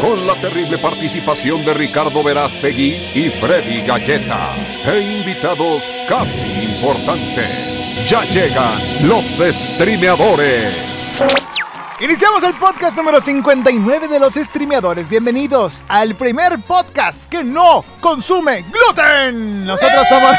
Con 0.00 0.26
la 0.26 0.40
terrible 0.40 0.78
participación 0.78 1.64
de 1.64 1.74
Ricardo 1.74 2.22
Verástegui 2.22 3.10
y 3.14 3.30
Freddy 3.30 3.82
Galleta. 3.82 4.54
E 4.84 5.00
invitados 5.00 5.94
casi 6.08 6.46
importantes. 6.46 7.96
Ya 8.06 8.22
llegan 8.24 9.08
los 9.08 9.24
streameadores. 9.24 11.20
Iniciamos 12.00 12.44
el 12.44 12.54
podcast 12.54 12.96
número 12.96 13.20
59 13.20 14.06
de 14.06 14.20
los 14.20 14.34
streameadores. 14.34 15.08
Bienvenidos 15.08 15.82
al 15.88 16.14
primer 16.14 16.60
podcast 16.60 17.28
que 17.28 17.42
no 17.42 17.84
consume 18.00 18.66
gluten. 18.70 19.64
Nosotros 19.64 20.06
somos 20.06 20.30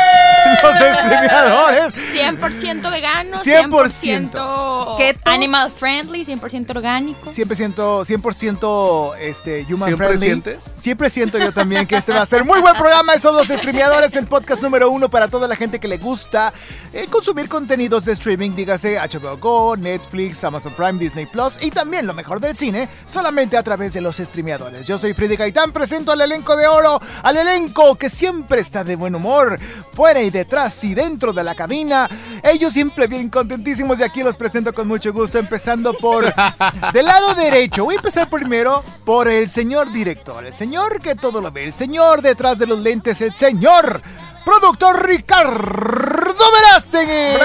los 0.63 0.97
streameadores. 0.97 1.93
100% 2.13 2.91
vegano, 2.91 3.37
100%. 3.37 3.69
100%, 3.69 4.97
Keto. 4.97 5.29
animal 5.29 5.71
friendly, 5.71 6.25
100% 6.25 6.69
orgánico. 6.71 7.29
100%, 7.29 7.75
100% 8.05 9.15
este, 9.19 9.65
human 9.69 9.89
¿Siempre 9.89 10.07
friendly. 10.07 10.25
sientes? 10.25 10.63
Siempre 10.73 11.09
siento 11.09 11.37
yo 11.37 11.51
también 11.51 11.85
que 11.85 11.97
este 11.97 12.13
va 12.13 12.21
a 12.21 12.25
ser 12.25 12.43
muy 12.45 12.59
buen 12.59 12.75
programa. 12.75 13.13
Esos 13.13 13.33
dos 13.33 13.47
streameadores, 13.47 14.15
el 14.15 14.27
podcast 14.27 14.61
número 14.61 14.89
uno 14.89 15.09
para 15.09 15.27
toda 15.27 15.47
la 15.47 15.55
gente 15.55 15.79
que 15.79 15.87
le 15.87 15.97
gusta 15.97 16.53
eh, 16.93 17.07
consumir 17.09 17.47
contenidos 17.47 18.05
de 18.05 18.13
streaming, 18.13 18.51
dígase 18.55 18.97
HBO 18.99 19.37
Go, 19.37 19.77
Netflix, 19.77 20.43
Amazon 20.43 20.73
Prime, 20.73 20.99
Disney 20.99 21.25
Plus 21.25 21.57
y 21.61 21.71
también 21.71 22.07
lo 22.07 22.13
mejor 22.13 22.39
del 22.39 22.55
cine, 22.55 22.89
solamente 23.05 23.57
a 23.57 23.63
través 23.63 23.93
de 23.93 24.01
los 24.01 24.17
streameadores. 24.17 24.87
Yo 24.87 24.97
soy 24.97 25.13
Freddy 25.13 25.35
Gaitán, 25.35 25.71
presento 25.71 26.11
al 26.11 26.21
elenco 26.21 26.55
de 26.55 26.67
oro, 26.67 27.01
al 27.23 27.37
elenco 27.37 27.95
que 27.95 28.09
siempre 28.09 28.61
está 28.61 28.83
de 28.83 28.95
buen 28.95 29.15
humor, 29.15 29.59
fuera 29.93 30.21
y 30.21 30.29
detrás 30.39 30.83
y 30.85 30.93
dentro 30.95 31.33
de 31.33 31.43
la 31.43 31.53
cabina. 31.53 32.09
Ellos 32.41 32.71
siempre 32.73 33.07
bien 33.07 33.29
contentísimos 33.29 33.99
y 33.99 34.03
aquí 34.03 34.23
los 34.23 34.37
presento 34.37 34.73
con 34.73 34.87
mucho 34.87 35.11
gusto, 35.11 35.37
empezando 35.37 35.93
por 35.93 36.23
del 36.93 37.05
lado 37.05 37.35
derecho. 37.35 37.83
Voy 37.83 37.95
a 37.95 37.97
empezar 37.97 38.29
primero 38.29 38.83
por 39.03 39.27
el 39.27 39.49
señor 39.49 39.91
director, 39.91 40.45
el 40.45 40.53
señor 40.53 41.01
que 41.01 41.15
todo 41.15 41.41
lo 41.41 41.51
ve, 41.51 41.65
el 41.65 41.73
señor 41.73 42.21
detrás 42.21 42.57
de 42.57 42.67
los 42.67 42.79
lentes, 42.79 43.19
el 43.21 43.33
señor 43.33 44.01
productor 44.45 45.05
Ricardo 45.05 46.45
Verástegui. 46.53 47.37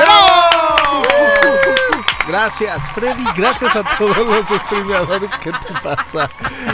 Gracias, 2.27 2.79
Freddy. 2.95 3.23
Gracias 3.37 3.77
a 3.77 3.83
todos 3.99 4.17
los 4.27 4.47
streameadores. 4.63 5.31
¿Qué 5.43 5.51
te 5.53 5.81
pasa? 5.83 6.31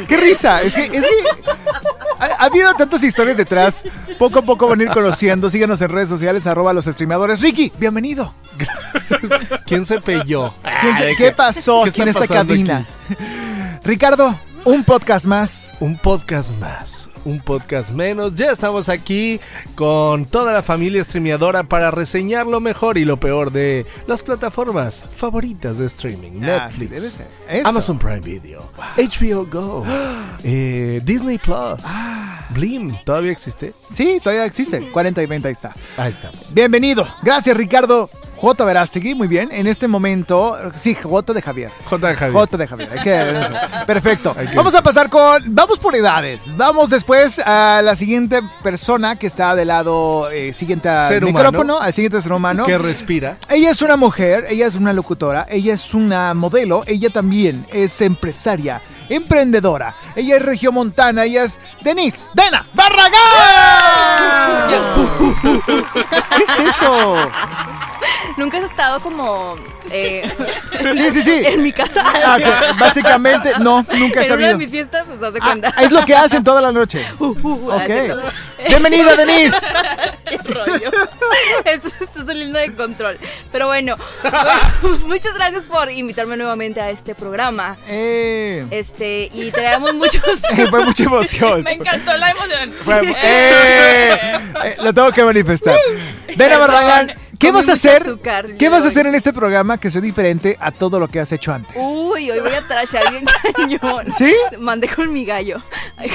¡Qué 0.09 0.17
risa! 0.17 0.63
Es 0.63 0.75
que, 0.75 0.85
es 0.85 0.91
que 1.05 1.51
ha, 2.19 2.25
ha 2.25 2.45
habido 2.45 2.73
tantas 2.75 3.03
historias 3.03 3.37
detrás. 3.37 3.83
Poco 4.19 4.39
a 4.39 4.43
poco 4.43 4.69
van 4.69 4.81
a 4.81 4.85
ir 4.85 4.91
conociendo. 4.91 5.51
Síganos 5.51 5.81
en 5.83 5.89
redes 5.91 6.09
sociales, 6.09 6.47
arroba 6.47 6.73
los 6.73 6.85
streameadores. 6.87 7.41
Ricky, 7.41 7.73
bienvenido. 7.79 8.33
¿Quién 9.67 9.85
se 9.87 10.01
pelló? 10.01 10.55
¿Quién 10.81 10.97
se- 10.97 11.05
Ay, 11.09 11.17
¿Qué 11.17 11.33
pasó 11.33 11.83
¿Qué 11.85 11.91
aquí 11.91 12.03
en 12.03 12.09
está 12.09 12.23
esta 12.25 12.35
cabina? 12.35 12.87
Ricardo, 13.85 14.39
un 14.65 14.85
podcast 14.85 15.27
más. 15.27 15.73
Un 15.81 15.97
podcast 15.99 16.53
más, 16.59 17.09
un 17.25 17.41
podcast 17.41 17.91
menos. 17.91 18.35
Ya 18.35 18.51
estamos 18.51 18.89
aquí 18.89 19.41
con 19.75 20.25
toda 20.25 20.53
la 20.53 20.63
familia 20.63 21.03
streameadora 21.05 21.65
para 21.65 21.91
reseñar 21.91 22.47
lo 22.47 22.61
mejor 22.61 22.99
y 22.99 23.05
lo 23.05 23.19
peor 23.19 23.53
de 23.53 23.87
las 24.07 24.23
plataformas 24.23 25.05
favoritas 25.13 25.79
de 25.79 25.87
streaming. 25.87 26.41
Debe 26.41 26.59
Netflix. 26.61 27.21
Amazon 27.65 27.99
Prime 27.99 28.21
Video, 28.21 28.71
HBO 28.97 29.47
Go, 29.47 29.85
eh, 30.45 31.01
Disney 31.05 31.39
Plus, 31.39 31.81
Ah. 31.85 32.47
Blim. 32.51 32.97
¿Todavía 33.05 33.31
existe? 33.31 33.75
Sí, 33.89 34.19
todavía 34.23 34.45
existe. 34.45 34.91
40 34.91 35.23
y 35.23 35.27
20, 35.27 35.49
ahí 35.49 35.53
está. 35.53 35.73
Ahí 35.97 36.11
está. 36.11 36.33
Bienvenido. 36.53 37.07
Gracias, 37.23 37.57
Ricardo. 37.57 38.11
J. 38.41 38.65
Verástegui, 38.65 39.15
muy 39.15 39.29
bien. 39.29 39.51
En 39.53 39.67
este 39.67 39.87
momento, 39.87 40.57
sí, 40.79 40.95
J 40.95 41.33
de 41.35 41.43
Javier. 41.43 41.71
J. 41.85 42.09
de 42.09 42.15
Javier. 42.17 42.33
J 42.33 42.57
de 42.57 42.67
Javier. 42.67 42.89
hay 42.93 43.01
que- 43.01 43.85
Perfecto. 43.87 44.35
Hay 44.39 44.47
que- 44.49 44.57
Vamos 44.57 44.75
a 44.75 44.83
pasar 44.83 45.11
con. 45.11 45.43
Vamos 45.55 45.79
por 45.79 45.95
edades. 45.95 46.45
Vamos 46.57 46.89
después 46.91 47.39
a 47.45 47.83
la 47.85 47.95
siguiente 47.97 48.41
persona 48.63 49.17
que 49.17 49.27
está 49.27 49.55
del 49.55 49.69
lado 49.69 50.31
eh, 50.31 50.53
siguiente 50.55 50.89
al 50.89 51.09
Ser 51.09 51.25
humano. 51.25 51.49
micrófono, 51.51 51.81
al 51.81 51.93
siguiente 51.93 52.23
ser 52.23 52.33
humano. 52.33 52.65
Que 52.65 52.79
respira. 52.79 53.37
Ella 53.49 53.71
es 53.71 53.83
una 53.83 53.97
mujer, 53.97 54.47
ella 54.49 54.67
es 54.67 54.75
una 54.77 54.93
locutora, 54.95 55.47
ella 55.51 55.75
es 55.75 55.93
una 55.93 56.33
modelo, 56.35 56.83
ella 56.87 57.11
también 57.11 57.67
es 57.73 58.01
empresaria, 58.01 58.81
emprendedora. 59.11 59.95
Ella 60.17 60.37
es 60.37 60.43
regiomontana, 60.43 61.25
ella 61.25 61.45
es 61.45 61.61
Denise 61.83 62.29
Dena 62.35 62.67
Barragán. 62.73 63.11
¿Qué 66.37 66.43
es 66.43 66.59
eso? 66.75 67.17
Nunca 68.37 68.59
has 68.59 68.65
estado 68.65 69.01
como 69.01 69.57
eh, 69.91 70.31
Sí, 70.97 71.11
sí, 71.13 71.23
sí. 71.23 71.43
en 71.45 71.63
mi 71.63 71.73
casa. 71.73 72.03
Ah, 72.07 72.39
básicamente, 72.79 73.53
no, 73.61 73.85
nunca 73.93 74.23
he 74.23 74.27
en 74.27 74.33
una 74.33 74.37
de 74.47 74.53
sabido. 74.53 74.59
mis 74.59 74.71
fiestas, 74.71 75.07
¿se 75.07 75.17
das 75.19 75.35
Ah, 75.41 75.47
cuenta? 75.47 75.75
es 75.81 75.91
lo 75.91 76.05
que 76.05 76.15
hacen 76.15 76.43
toda 76.45 76.61
la 76.61 76.73
noche. 76.73 77.05
Uh, 77.19 77.27
uh, 77.27 77.39
uh, 77.43 77.71
Ok. 77.73 77.81
haciendo- 77.83 78.23
Bienvenida, 78.69 79.17
Denise. 79.17 79.57
Qué 80.29 80.37
rollo. 80.39 80.91
Esto 81.65 81.89
se 81.91 82.05
está 82.05 82.25
saliendo 82.27 82.59
de 82.59 82.73
control. 82.75 83.19
Pero 83.51 83.67
bueno, 83.67 83.97
muchas 85.07 85.35
gracias 85.35 85.67
por 85.67 85.91
invitarme 85.91 86.37
nuevamente 86.37 86.81
a 86.81 86.91
este 86.91 87.15
programa. 87.15 87.77
Eh, 87.89 88.65
Este, 88.71 89.31
y 89.33 89.51
traemos 89.51 89.95
muchos 89.95 90.23
fue 90.71 90.85
mucha 90.85 91.05
emoción. 91.05 91.63
Me 91.63 91.73
encantó 91.73 92.17
la 92.17 92.31
emoción. 92.31 92.75
Fue- 92.85 93.15
eh, 93.23 94.41
eh, 94.65 94.77
lo 94.83 94.93
tengo 94.95 95.11
que 95.13 95.25
manifestar. 95.25 95.77
Dena 96.37 96.59
Barragán, 96.59 97.15
¿qué 97.41 97.51
vas 97.51 97.69
a 97.69 97.73
hacer? 97.73 98.03
azúcar 98.03 98.47
¿Qué 98.59 98.69
vas 98.69 98.85
a 98.85 98.89
hacer 98.89 99.07
en 99.07 99.15
este 99.17 99.33
programa 99.33 99.79
que 99.79 99.91
sea 99.91 100.01
diferente 100.01 100.57
a 100.61 100.71
todo 100.71 101.01
lo 101.01 101.09
que 101.09 101.19
has 101.19 101.33
hecho 101.33 101.53
antes? 101.53 101.75
Uy, 101.77 102.31
hoy 102.31 102.39
voy 102.41 102.53
a 102.53 102.61
trashar 102.67 103.11
bien 103.11 103.25
cañón. 103.57 104.07
¿Sí? 104.17 104.33
Mandé 104.59 104.89
con 104.89 105.13
mi 105.13 105.25
gallo. 105.25 105.61
Ay, 105.97 106.11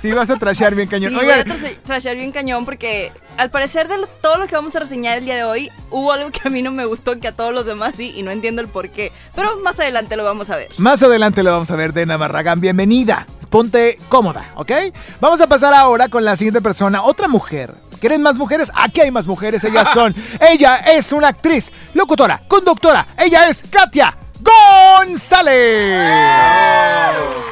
Sí, 0.00 0.12
vas 0.12 0.28
a 0.30 0.36
trashear 0.36 0.74
bien 0.74 0.88
cañón. 0.88 1.10
Sí, 1.12 1.16
voy 1.16 1.30
a 1.30 1.44
trashear 1.84 2.16
bien 2.16 2.32
cañón 2.32 2.64
porque 2.64 3.12
al 3.38 3.50
parecer 3.50 3.88
de 3.88 3.98
lo- 3.98 4.06
todo 4.06 4.36
lo 4.38 4.46
que 4.46 4.54
vamos 4.56 4.74
a 4.76 4.80
reseñar 4.80 5.18
el 5.18 5.24
día 5.24 5.36
de 5.36 5.44
hoy 5.44 5.70
hubo 5.90 6.12
algo 6.12 6.30
que 6.30 6.40
a 6.44 6.50
mí 6.50 6.60
no 6.62 6.70
me 6.70 6.84
gustó 6.84 7.18
que 7.18 7.28
a 7.28 7.32
todos 7.32 7.54
los 7.54 7.64
demás 7.64 7.94
sí 7.96 8.12
y 8.16 8.22
no 8.22 8.30
entiendo 8.30 8.60
el 8.60 8.68
por 8.68 8.90
qué. 8.90 9.12
Pero 9.34 9.56
más 9.60 9.78
adelante 9.80 10.16
lo 10.16 10.24
vamos 10.24 10.50
a 10.50 10.56
ver. 10.56 10.68
más 10.78 11.02
adelante 11.02 11.42
lo 11.42 11.52
vamos 11.52 11.70
a 11.70 11.76
ver, 11.76 11.92
Dena 11.92 12.16
Barragán. 12.16 12.60
Bienvenida. 12.60 13.26
Ponte 13.50 13.96
cómoda, 14.08 14.50
¿ok? 14.56 14.72
Vamos 15.20 15.40
a 15.40 15.46
pasar 15.46 15.72
ahora 15.72 16.08
con 16.08 16.24
la 16.24 16.34
siguiente 16.36 16.60
persona, 16.60 17.02
otra 17.02 17.28
mujer. 17.28 17.74
¿Quieren 18.00 18.22
más 18.22 18.36
mujeres? 18.36 18.70
Aquí 18.74 19.00
hay 19.00 19.10
más 19.10 19.26
mujeres. 19.26 19.64
Ellas 19.64 19.88
son. 19.92 20.14
Ella 20.40 20.76
es 20.76 21.12
una 21.12 21.28
actriz, 21.28 21.72
locutora, 21.94 22.42
conductora. 22.48 23.08
Ella 23.18 23.48
es 23.48 23.62
Katia 23.70 24.16
González. 24.40 26.08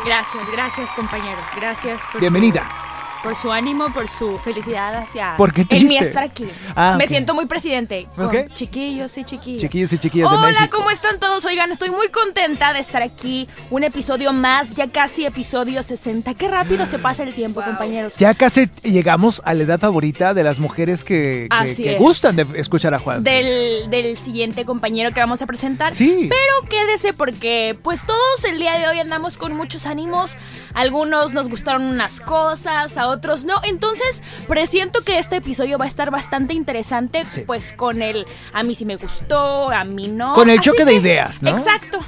Gracias, 0.04 0.50
gracias 0.52 0.90
compañeros. 0.90 1.44
Gracias 1.56 2.00
por 2.12 2.20
Bienvenida. 2.20 2.62
Por 3.24 3.36
su 3.36 3.50
ánimo, 3.50 3.90
por 3.90 4.06
su 4.06 4.38
felicidad 4.38 4.94
hacia 4.94 5.34
¿Por 5.38 5.54
qué 5.54 5.62
el 5.62 5.68
mi 5.84 5.86
triste? 5.88 6.04
estar 6.04 6.22
aquí. 6.24 6.46
Ah, 6.76 6.96
Me 6.98 7.08
siento 7.08 7.34
muy 7.34 7.46
presidente. 7.46 8.06
Con 8.14 8.48
chiquillos 8.52 9.16
y 9.16 9.24
chiquillas. 9.24 9.62
Chiquillos 9.62 9.92
y 9.94 9.98
chiquillas 9.98 10.30
de 10.30 10.36
Hola, 10.36 10.50
México. 10.60 10.76
¿cómo 10.76 10.90
están 10.90 11.18
todos? 11.18 11.42
Oigan, 11.46 11.72
estoy 11.72 11.88
muy 11.90 12.08
contenta 12.10 12.74
de 12.74 12.80
estar 12.80 13.00
aquí. 13.02 13.48
Un 13.70 13.82
episodio 13.82 14.34
más, 14.34 14.74
ya 14.74 14.88
casi 14.88 15.24
episodio 15.24 15.82
60. 15.82 16.34
Qué 16.34 16.48
rápido 16.48 16.84
se 16.84 16.98
pasa 16.98 17.22
el 17.22 17.34
tiempo, 17.34 17.62
compañeros. 17.62 18.16
Ya 18.18 18.34
casi 18.34 18.68
llegamos 18.82 19.40
a 19.46 19.54
la 19.54 19.62
edad 19.62 19.80
favorita 19.80 20.34
de 20.34 20.44
las 20.44 20.58
mujeres 20.58 21.02
que, 21.02 21.48
que- 21.64 21.74
que 21.82 21.96
gustan 21.96 22.36
de 22.36 22.46
escuchar 22.60 22.92
a 22.92 22.98
Juan. 22.98 23.22
del, 23.24 23.88
del 23.88 24.18
siguiente 24.18 24.66
compañero 24.66 25.14
que 25.14 25.20
vamos 25.20 25.40
a 25.40 25.46
presentar. 25.46 25.94
Sí. 25.94 26.28
Pero 26.28 26.68
quédese 26.68 27.14
porque 27.14 27.74
pues 27.82 28.04
todos 28.04 28.44
el 28.50 28.58
día 28.58 28.78
de 28.78 28.86
hoy 28.86 28.98
andamos 29.00 29.38
con 29.38 29.54
muchos 29.56 29.86
ánimos. 29.86 30.36
Algunos 30.74 31.32
nos 31.32 31.48
gustaron 31.48 31.84
unas 31.84 32.20
cosas, 32.20 32.98
a 32.98 33.13
otros 33.14 33.44
no. 33.44 33.54
Entonces 33.64 34.22
presiento 34.48 35.02
que 35.02 35.18
este 35.18 35.36
episodio 35.36 35.78
va 35.78 35.86
a 35.86 35.88
estar 35.88 36.10
bastante 36.10 36.54
interesante. 36.54 37.24
Pues 37.46 37.72
con 37.72 38.02
el 38.02 38.26
a 38.52 38.62
mí 38.62 38.74
sí 38.74 38.84
me 38.84 38.96
gustó, 38.96 39.70
a 39.70 39.84
mí 39.84 40.08
no. 40.08 40.34
Con 40.34 40.50
el 40.50 40.58
Así 40.58 40.70
choque 40.70 40.84
de 40.84 40.94
ideas, 40.94 41.42
¿no? 41.42 41.50
Exacto. 41.50 41.98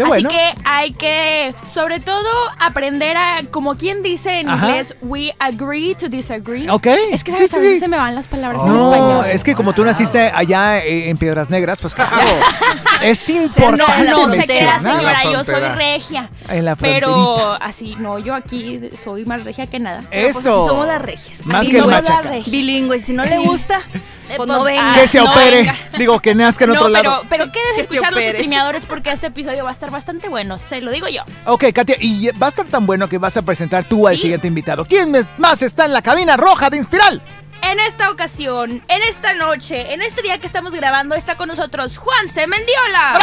Qué 0.00 0.04
Así 0.04 0.22
bueno. 0.22 0.30
que 0.30 0.54
hay 0.64 0.92
que, 0.94 1.54
sobre 1.66 2.00
todo, 2.00 2.26
aprender 2.58 3.18
a, 3.18 3.42
como 3.50 3.74
quien 3.74 4.02
dice 4.02 4.40
en 4.40 4.48
Ajá. 4.48 4.68
inglés, 4.68 4.96
we 5.02 5.34
agree 5.38 5.94
to 5.94 6.08
disagree. 6.08 6.70
Ok. 6.70 6.86
Es 7.12 7.22
que 7.22 7.32
Sí, 7.32 7.36
¿sabes? 7.36 7.50
sí, 7.50 7.56
a 7.58 7.60
veces 7.60 7.80
se 7.80 7.88
me 7.88 7.98
van 7.98 8.14
las 8.14 8.26
palabras 8.26 8.62
en 8.62 8.68
No, 8.68 8.90
español. 8.94 9.26
es 9.30 9.44
que 9.44 9.54
como 9.54 9.74
tú 9.74 9.84
naciste 9.84 10.32
allá 10.34 10.78
eh, 10.78 11.10
en 11.10 11.18
Piedras 11.18 11.50
Negras, 11.50 11.82
pues 11.82 11.94
claro, 11.94 12.16
es 13.02 13.28
importante 13.28 14.08
No, 14.10 14.26
no 14.26 14.32
se 14.32 14.44
crea, 14.44 14.78
señora, 14.78 15.24
yo 15.24 15.44
soy 15.44 15.60
regia. 15.60 16.30
En 16.48 16.64
la 16.64 16.76
Pero 16.76 17.52
así, 17.60 17.94
no, 17.98 18.18
yo 18.18 18.34
aquí 18.34 18.80
soy 19.02 19.26
más 19.26 19.44
regia 19.44 19.66
que 19.66 19.78
nada. 19.80 20.02
Pues, 20.10 20.36
Eso. 20.38 20.66
somos 20.66 20.86
las 20.86 21.02
regias. 21.02 21.44
Más 21.44 21.60
Así 21.60 21.72
que 21.72 21.78
somos 21.80 21.92
las 21.92 22.24
regias. 22.24 22.50
Bilingüe, 22.50 23.00
si 23.02 23.12
no 23.12 23.24
le 23.26 23.38
gusta, 23.38 23.80
pues 24.36 24.46
pues, 24.46 24.58
no 24.58 24.64
venga. 24.64 24.92
Que 24.92 25.08
se 25.08 25.18
no 25.18 25.30
opere. 25.30 25.56
venga. 25.58 25.76
Digo, 25.98 26.20
que 26.20 26.34
nazca 26.34 26.64
en 26.64 26.70
No, 26.72 26.76
otro 26.80 26.92
pero, 26.92 27.10
lado. 27.10 27.22
pero 27.28 27.52
quedes 27.52 27.74
Que 27.74 27.80
escuchar 27.82 28.12
los 28.12 28.22
streameadores 28.22 28.86
porque 28.86 29.10
este 29.12 29.28
episodio 29.28 29.64
va 29.64 29.70
a 29.70 29.72
estar 29.72 29.90
bastante 29.90 30.28
bueno, 30.28 30.58
se 30.58 30.80
lo 30.80 30.90
digo 30.90 31.08
yo. 31.08 31.22
Ok, 31.46 31.64
Katia, 31.74 31.96
y 32.00 32.28
va 32.32 32.46
a 32.46 32.50
estar 32.50 32.66
tan 32.66 32.86
bueno 32.86 33.08
que 33.08 33.18
vas 33.18 33.36
a 33.36 33.42
presentar 33.42 33.84
tú 33.84 34.06
al 34.08 34.16
Sí. 34.16 34.22
siguiente 34.22 34.46
invitado. 34.48 34.84
¿Quién 34.84 35.12
más 35.38 35.62
está 35.62 35.84
en 35.84 35.92
la 35.92 36.02
cabina 36.02 36.36
roja 36.36 36.70
de 36.70 36.76
Inspiral? 36.78 37.22
En 37.62 37.78
esta 37.80 38.10
ocasión, 38.10 38.82
en 38.88 39.02
esta 39.08 39.34
noche, 39.34 39.92
en 39.92 40.02
este 40.02 40.22
día 40.22 40.38
que 40.38 40.46
estamos 40.46 40.72
grabando, 40.72 41.14
está 41.14 41.36
con 41.36 41.48
nosotros 41.48 41.98
Juanse 41.98 42.46
Mendiola. 42.46 43.18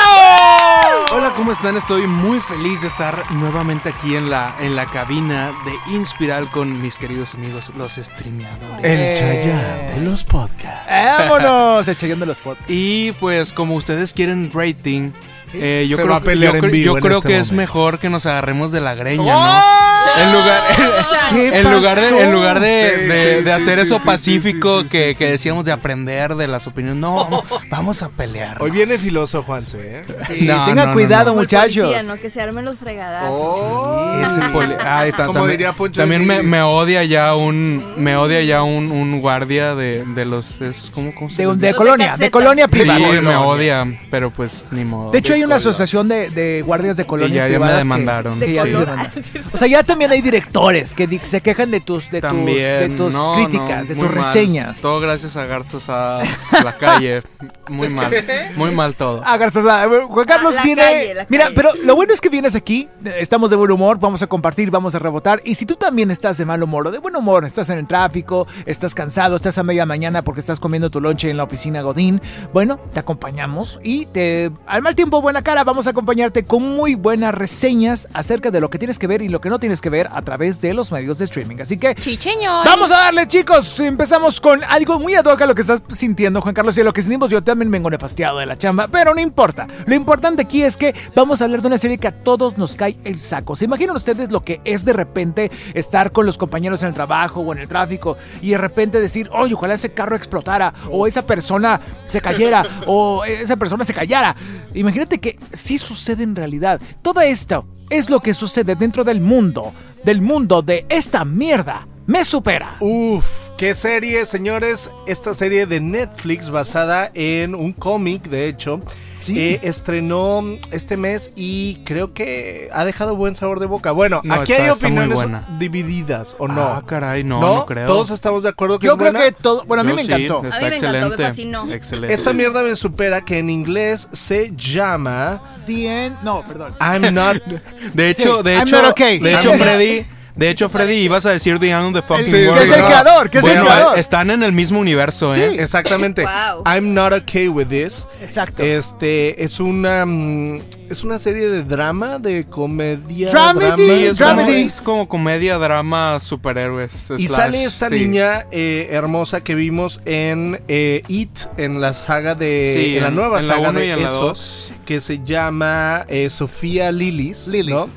Hola, 1.12 1.34
¿cómo 1.36 1.51
están? 1.51 1.75
Estoy 1.75 2.07
muy 2.07 2.39
feliz 2.39 2.81
de 2.81 2.88
estar 2.88 3.31
nuevamente 3.31 3.89
aquí 3.89 4.16
en 4.16 4.30
la, 4.30 4.56
en 4.60 4.75
la 4.75 4.86
cabina 4.86 5.54
de 5.66 5.94
Inspiral 5.94 6.50
con 6.51 6.81
mis 6.81 6.98
queridos 6.98 7.34
amigos, 7.34 7.72
los 7.78 7.94
streameadores. 7.95 8.84
El 8.84 9.19
Chayán 9.44 9.88
de 9.95 10.01
los 10.01 10.24
podcasts. 10.24 10.89
¡Vámonos! 10.89 11.88
Echando 11.88 12.25
los 12.25 12.38
fotos. 12.38 12.63
Y 12.68 13.12
pues 13.13 13.54
como 13.54 13.75
ustedes 13.75 14.13
quieren 14.13 14.51
rating, 14.54 15.12
eh, 15.53 15.85
yo 15.89 15.97
Se 15.97 16.03
creo, 16.03 16.13
va 16.13 16.19
a 16.19 16.21
pelear 16.23 16.57
yo 16.57 16.65
en 16.65 16.71
vivo 16.71 16.85
yo 16.94 16.97
en 16.97 17.03
creo 17.03 17.17
este 17.17 17.27
que 17.29 17.38
es 17.39 17.51
momento. 17.51 17.61
mejor 17.61 17.99
que 17.99 18.09
nos 18.09 18.25
agarremos 18.25 18.71
de 18.71 18.81
la 18.81 18.95
greña, 18.95 19.33
¿no? 19.33 19.77
En 20.21 20.31
lugar, 20.31 20.63
¿Qué 21.31 21.47
en 21.59 21.71
lugar 21.73 21.95
de, 21.99 22.23
en 22.23 22.31
lugar 22.31 22.59
de, 22.59 22.94
Sí, 22.97 23.05
de- 23.07 23.38
sí, 23.38 23.44
de 23.44 23.44
sí, 23.44 23.49
hacer 23.49 23.75
sí, 23.77 23.81
eso 23.83 23.99
sí, 23.99 24.05
pacífico 24.05 24.77
sí, 24.79 24.83
sí, 24.85 24.89
que, 24.89 25.09
sí, 25.09 25.15
que 25.15 25.25
sí. 25.25 25.31
decíamos 25.31 25.65
de 25.65 25.71
aprender 25.71 26.35
de 26.35 26.47
las 26.47 26.65
opiniones, 26.67 26.99
no, 26.99 27.15
vamos, 27.15 27.44
vamos 27.69 28.03
a 28.03 28.09
pelear. 28.09 28.61
Hoy 28.61 28.71
viene 28.71 28.97
filoso, 28.97 29.44
Juanse, 29.44 29.77
¿eh? 29.81 30.01
Y 30.39 30.45
No, 30.45 30.65
tengan 30.65 30.75
no, 30.75 30.85
no, 30.88 30.94
cuidado, 30.94 31.25
no. 31.25 31.29
Como 31.31 31.41
el 31.41 31.45
muchachos. 31.47 31.89
policía, 31.89 32.03
¿no? 32.03 32.15
Que 32.21 32.29
se 32.29 32.41
armen 32.41 32.63
los 32.65 32.77
fregadazos. 32.79 33.29
Oh. 33.38 34.21
Ese 34.23 34.41
poli- 34.50 34.75
Ay, 34.85 35.11
ta- 35.11 35.17
Como 35.25 35.33
también, 35.39 35.51
diría 35.57 35.73
Poncho 35.73 36.00
también 36.01 36.21
de 36.21 36.27
me, 36.27 36.33
Nigris. 36.35 36.51
me 36.51 36.61
odia 36.61 37.03
ya 37.03 37.35
un 37.35 37.93
me 37.97 38.15
odia 38.17 38.41
ya 38.43 38.63
un, 38.63 38.91
un 38.91 39.19
guardia 39.19 39.75
de, 39.75 40.03
de 40.05 40.25
los 40.25 40.61
esos, 40.61 40.89
¿cómo, 40.91 41.13
cómo 41.13 41.29
se 41.29 41.41
De, 41.41 41.47
un- 41.47 41.53
les 41.55 41.61
de 41.61 41.67
dice? 41.67 41.77
colonia, 41.77 42.05
de 42.05 42.11
caseta. 42.11 42.31
colonia 42.31 42.65
Sí, 42.71 42.79
privada. 42.79 43.21
me 43.21 43.35
odia, 43.35 43.85
pero 44.09 44.31
pues 44.31 44.67
ni 44.71 44.83
modo. 44.85 45.11
De 45.11 45.19
hecho, 45.19 45.35
hay 45.38 45.44
una 45.44 45.56
asociación 45.56 46.07
de, 46.07 46.30
de 46.30 46.62
guardias 46.66 46.98
de 46.98 47.06
colonias 47.06 47.44
ya- 47.45 47.48
ya 47.48 47.48
me 47.48 47.54
privadas 47.56 47.75
que- 47.78 47.84
demandaron. 47.84 48.39
que 48.39 48.54
ya 48.54 48.63
te 48.63 48.69
demandaron. 48.69 49.12
O 49.54 49.57
sea, 49.57 49.68
ya 49.68 49.84
también 49.84 50.12
hay 50.12 50.22
directores 50.22 50.94
que 50.94 51.07
di- 51.07 51.19
se 51.19 51.42
quejan 51.42 51.72
de 51.72 51.80
tus, 51.80 52.10
de 52.12 52.22
tus, 52.22 52.30
También, 52.30 52.80
de 52.92 52.98
tus 52.98 53.13
no, 53.13 53.36
críticas, 53.36 53.84
no, 53.84 53.86
de 53.88 53.95
muy 53.95 54.07
tus 54.07 54.16
mal. 54.16 54.25
reseñas. 54.25 54.78
Todo 54.81 55.00
gracias 55.00 55.38
a 55.38 55.45
Garzas 55.45 55.89
a 55.89 56.22
la 56.63 56.74
calle. 56.78 57.22
Muy 57.69 57.89
mal, 57.89 58.12
muy 58.56 58.72
mal 58.72 58.95
todo. 58.95 59.22
Ah, 59.25 59.38
gracias 59.38 59.66
a- 59.66 59.88
Juan 60.07 60.25
Carlos 60.25 60.56
La 60.56 60.63
viene. 60.63 60.81
calle, 60.81 61.13
la 61.16 61.25
Mira, 61.30 61.44
calle. 61.45 61.56
pero 61.56 61.69
lo 61.84 61.95
bueno 61.95 62.13
es 62.13 62.22
que 62.22 62.30
vienes 62.30 62.56
aquí. 62.56 62.89
eh, 63.06 63.16
Estamos 63.19 63.50
de 63.50 63.56
buen 63.56 63.72
humor, 63.72 64.00
vamos 64.00 64.22
a 64.22 64.28
compartir, 64.28 64.72
vamos 64.72 64.95
a 64.95 65.00
rebotar. 65.00 65.42
Y 65.44 65.56
si 65.56 65.66
tú 65.66 65.75
también 65.75 66.12
estás 66.12 66.38
de 66.38 66.45
mal 66.45 66.62
humor 66.63 66.88
o 66.88 66.92
de 66.92 67.00
buen 67.00 67.16
humor, 67.16 67.45
estás 67.45 67.69
en 67.69 67.78
el 67.80 67.88
tráfico, 67.88 68.48
estás 68.66 68.94
cansado, 68.95 69.36
estás 69.36 69.57
a 69.57 69.63
media 69.63 69.86
mañana 69.86 70.22
porque 70.24 70.39
estás 70.42 70.60
comiendo 70.60 70.89
tu 70.89 71.01
lonche 71.01 71.30
en 71.30 71.38
la 71.38 71.44
oficina 71.44 71.81
Godín, 71.81 72.22
bueno, 72.54 72.80
te 72.94 73.00
acompañamos 73.00 73.80
y 73.84 74.06
te. 74.07 74.51
Al 74.66 74.81
mal 74.81 74.95
tiempo, 74.95 75.22
buena 75.27 75.41
cara, 75.41 75.65
vamos 75.65 75.88
a 75.88 75.89
acompañarte 75.89 76.45
con 76.45 76.63
muy 76.63 76.95
buenas 76.95 77.35
reseñas 77.35 78.07
acerca 78.13 78.50
de 78.50 78.62
lo 78.62 78.69
que 78.69 78.77
tienes 78.77 78.97
que 78.97 79.07
ver 79.07 79.21
y 79.21 79.27
lo 79.27 79.41
que 79.41 79.50
no 79.50 79.59
tienes 79.59 79.81
que 79.81 79.89
ver 79.89 80.07
a 80.13 80.21
través 80.21 80.62
de 80.62 80.74
los 80.74 80.89
medios 80.94 81.18
de 81.18 81.25
streaming. 81.25 81.57
Así 81.59 81.77
que. 81.77 81.95
Chicheño. 81.95 82.63
Vamos 82.63 82.89
a 82.91 82.95
darle, 82.95 83.27
chicos. 83.27 83.77
Empezamos 83.81 84.39
con 84.39 84.63
algo 84.63 85.01
muy 85.01 85.15
ad 85.15 85.25
hoc 85.25 85.41
a 85.41 85.45
lo 85.45 85.53
que 85.53 85.63
estás 85.63 85.81
sintiendo, 85.91 86.39
Juan 86.39 86.56
Carlos. 86.56 86.77
Y 86.77 86.81
a 86.81 86.85
lo 86.85 86.94
que 86.94 87.01
sentimos, 87.01 87.29
yo 87.29 87.41
también 87.41 87.69
vengo 87.69 87.89
nefastiado 87.89 88.39
de 88.39 88.45
la 88.45 88.57
chamba, 88.57 88.88
pero 88.88 89.13
no 89.13 89.19
importa. 89.19 89.68
Lo 89.85 89.95
importante 89.95 90.44
aquí 90.44 90.63
es 90.63 90.77
que 90.77 90.95
vamos 91.13 91.41
a 91.41 91.44
hablar 91.44 91.62
de 91.62 91.68
una 91.68 91.77
serie 91.77 91.97
que 91.97 92.07
a 92.07 92.13
todos 92.13 92.57
nos 92.57 92.75
cae 92.75 92.97
el 93.03 93.19
saco. 93.19 93.57
¿Se 93.57 93.65
imaginan 93.65 93.97
ustedes 93.97 94.31
lo 94.31 94.45
que 94.45 94.62
es 94.63 94.85
de 94.85 94.94
repente 94.94 95.51
estar 95.74 96.13
con 96.13 96.25
los 96.25 96.38
compañeros 96.38 96.83
en 96.83 96.88
el 96.88 96.94
trabajo 96.94 97.41
o 97.41 97.51
en 97.51 97.59
el 97.59 97.68
tráfico 97.68 98.15
y 98.41 98.51
de 98.51 98.59
repente 98.59 99.01
decir, 99.01 99.29
oye, 99.33 99.56
ojalá 99.56 99.74
ese 99.74 99.91
carro 99.91 100.15
explotara 100.15 100.74
o 100.89 101.06
esa 101.06 101.25
persona 101.25 101.81
se 102.06 102.21
cayera 102.21 102.65
o 102.88 103.25
esa 103.25 103.57
persona 103.57 103.83
se 103.83 103.94
callara? 103.94 104.33
Imagínate 104.74 105.16
que 105.19 105.37
sí 105.53 105.77
sucede 105.77 106.23
en 106.23 106.35
realidad. 106.35 106.81
Todo 107.01 107.21
esto 107.21 107.67
es 107.89 108.09
lo 108.09 108.19
que 108.19 108.33
sucede 108.33 108.75
dentro 108.75 109.03
del 109.03 109.21
mundo, 109.21 109.73
del 110.03 110.21
mundo 110.21 110.61
de 110.61 110.85
esta 110.89 111.25
mierda. 111.25 111.87
Me 112.07 112.24
supera. 112.24 112.77
Uf, 112.80 113.25
qué 113.57 113.74
serie, 113.74 114.25
señores. 114.25 114.89
Esta 115.07 115.33
serie 115.33 115.65
de 115.65 115.81
Netflix 115.81 116.50
basada 116.50 117.12
en 117.13 117.54
un 117.54 117.74
cómic, 117.74 118.24
de 118.30 118.48
hecho, 118.48 118.80
Sí. 119.19 119.38
eh, 119.38 119.59
estrenó 119.63 120.42
este 120.71 120.95
mes 120.95 121.31
y 121.36 121.83
creo 121.83 122.13
que 122.13 122.69
ha 122.71 122.86
dejado 122.86 123.18
buen 123.18 123.36
sabor 123.36 123.59
de 123.59 123.65
boca. 123.65 123.92
Bueno, 123.92 124.21
No, 124.24 124.36
aquí 124.36 124.54
está- 124.54 124.63
hay 124.63 124.69
opiniones 124.69 125.15
buena. 125.15 125.45
divididas, 125.59 126.36
¿o 126.39 126.48
no? 126.48 126.62
Ah, 126.62 126.83
caray, 126.86 127.25
no, 127.25 127.42
no, 127.42 127.65
creo. 127.65 127.88
Todos 127.88 128.12
estamos 128.12 128.42
de 128.44 128.50
acuerdo 128.50 128.80
que 128.80 128.86
Yo 128.86 128.94
es 128.94 129.00
creo 129.00 129.12
buena? 129.12 129.25
que 129.25 129.33
todo. 129.33 129.65
Bueno, 129.65 129.81
a 129.81 129.83
mí 129.83 129.89
Yo 129.89 129.95
me 129.98 130.03
sí, 130.03 130.12
encantó. 130.13 130.48
Está 130.48 130.56
A 130.57 130.62
mí 130.62 130.69
me 130.69 130.77
encantó, 130.77 130.92
me 130.92 130.98
excelente. 131.07 131.24
fascinó. 131.27 131.71
Excelente. 131.74 132.13
Esta 132.13 132.31
mierda 132.33 132.62
me 132.63 132.75
supera 132.77 133.25
que 133.25 133.39
en 133.39 133.50
inglés 133.50 134.07
se 134.13 134.53
llama 134.56 135.42
The 135.65 136.06
end- 136.06 136.21
No, 136.24 136.45
perdón. 136.45 136.75
I'm 136.80 137.13
not 137.13 137.38
De 137.94 138.10
hecho, 138.12 138.38
Sí, 138.38 138.44
de 138.44 138.53
I'm 138.53 138.62
hecho, 138.68 138.81
not 138.81 138.92
okay. 138.92 139.19
de 139.19 139.33
hecho, 139.33 139.51
Freddy, 139.56 140.06
de 140.38 140.50
hecho, 140.50 140.69
Freddy, 140.69 140.94
ibas 140.94 141.25
a 141.25 141.31
decir 141.31 141.60
The 141.60 141.69
End 141.72 141.88
of 141.88 141.94
the 141.94 142.01
Fucking 142.01 142.28
Sí, 142.28 142.45
World. 142.45 142.57
que 142.60 142.63
es 142.66 142.72
el 142.72 142.84
creador, 142.86 143.30
que 143.30 143.38
es 143.39 143.45
el 143.45 143.60
creador. 143.60 144.00
Están 144.00 144.30
en 144.31 144.44
el 144.44 144.51
mismo 144.51 144.80
universo, 144.80 145.34
¿eh? 145.36 145.50
Sí. 145.54 145.60
exactamente 145.60 146.24
Wow. 146.24 146.63
I'm 146.66 146.94
not 146.94 147.12
okay 147.13 147.48
with 147.48 147.68
this. 147.68 148.07
Exacto. 148.22 148.63
Este 148.63 149.44
es 149.44 149.60
una 149.60 150.06
mm, 150.06 150.62
es 150.89 151.04
una 151.04 151.19
serie 151.19 151.50
de 151.50 151.63
drama, 151.63 152.18
de 152.19 152.45
comedia, 152.45 153.30
Dramedy, 153.31 153.66
drama, 153.66 153.75
Sí, 153.75 153.92
es 154.06 154.18
como, 154.18 154.34
Dramedy. 154.36 154.62
es 154.63 154.81
como 154.81 155.10
comedia, 155.10 155.57
drama, 155.57 156.19
superhéroes. 156.19 157.10
Y 157.18 157.28
sale 157.28 157.63
esta 157.63 157.89
sí. 157.89 157.95
niña 157.95 158.45
eh, 158.51 158.88
hermosa 158.92 159.42
que 159.42 159.56
vimos 159.56 160.00
en 160.06 160.62
eh, 160.68 161.01
It, 161.07 161.38
en 161.57 161.81
la 161.81 161.94
saga 161.94 162.36
de. 162.36 162.74
Sí, 162.75 162.98
en 162.98 163.04
la 163.04 163.10
nueva 163.12 163.39
en 163.39 163.45
saga 163.48 163.62
la 163.63 163.69
1 163.72 163.80
de 163.80 163.88
y 163.88 163.89
en 163.89 164.00
eso, 164.00 164.22
2. 164.28 164.72
que 164.86 165.01
se 165.01 165.24
llama 165.24 166.06
eh, 166.07 166.30
Sofía 166.30 166.92
Lillis. 166.92 167.48
Lillis. 167.48 167.74
¿no? 167.74 167.89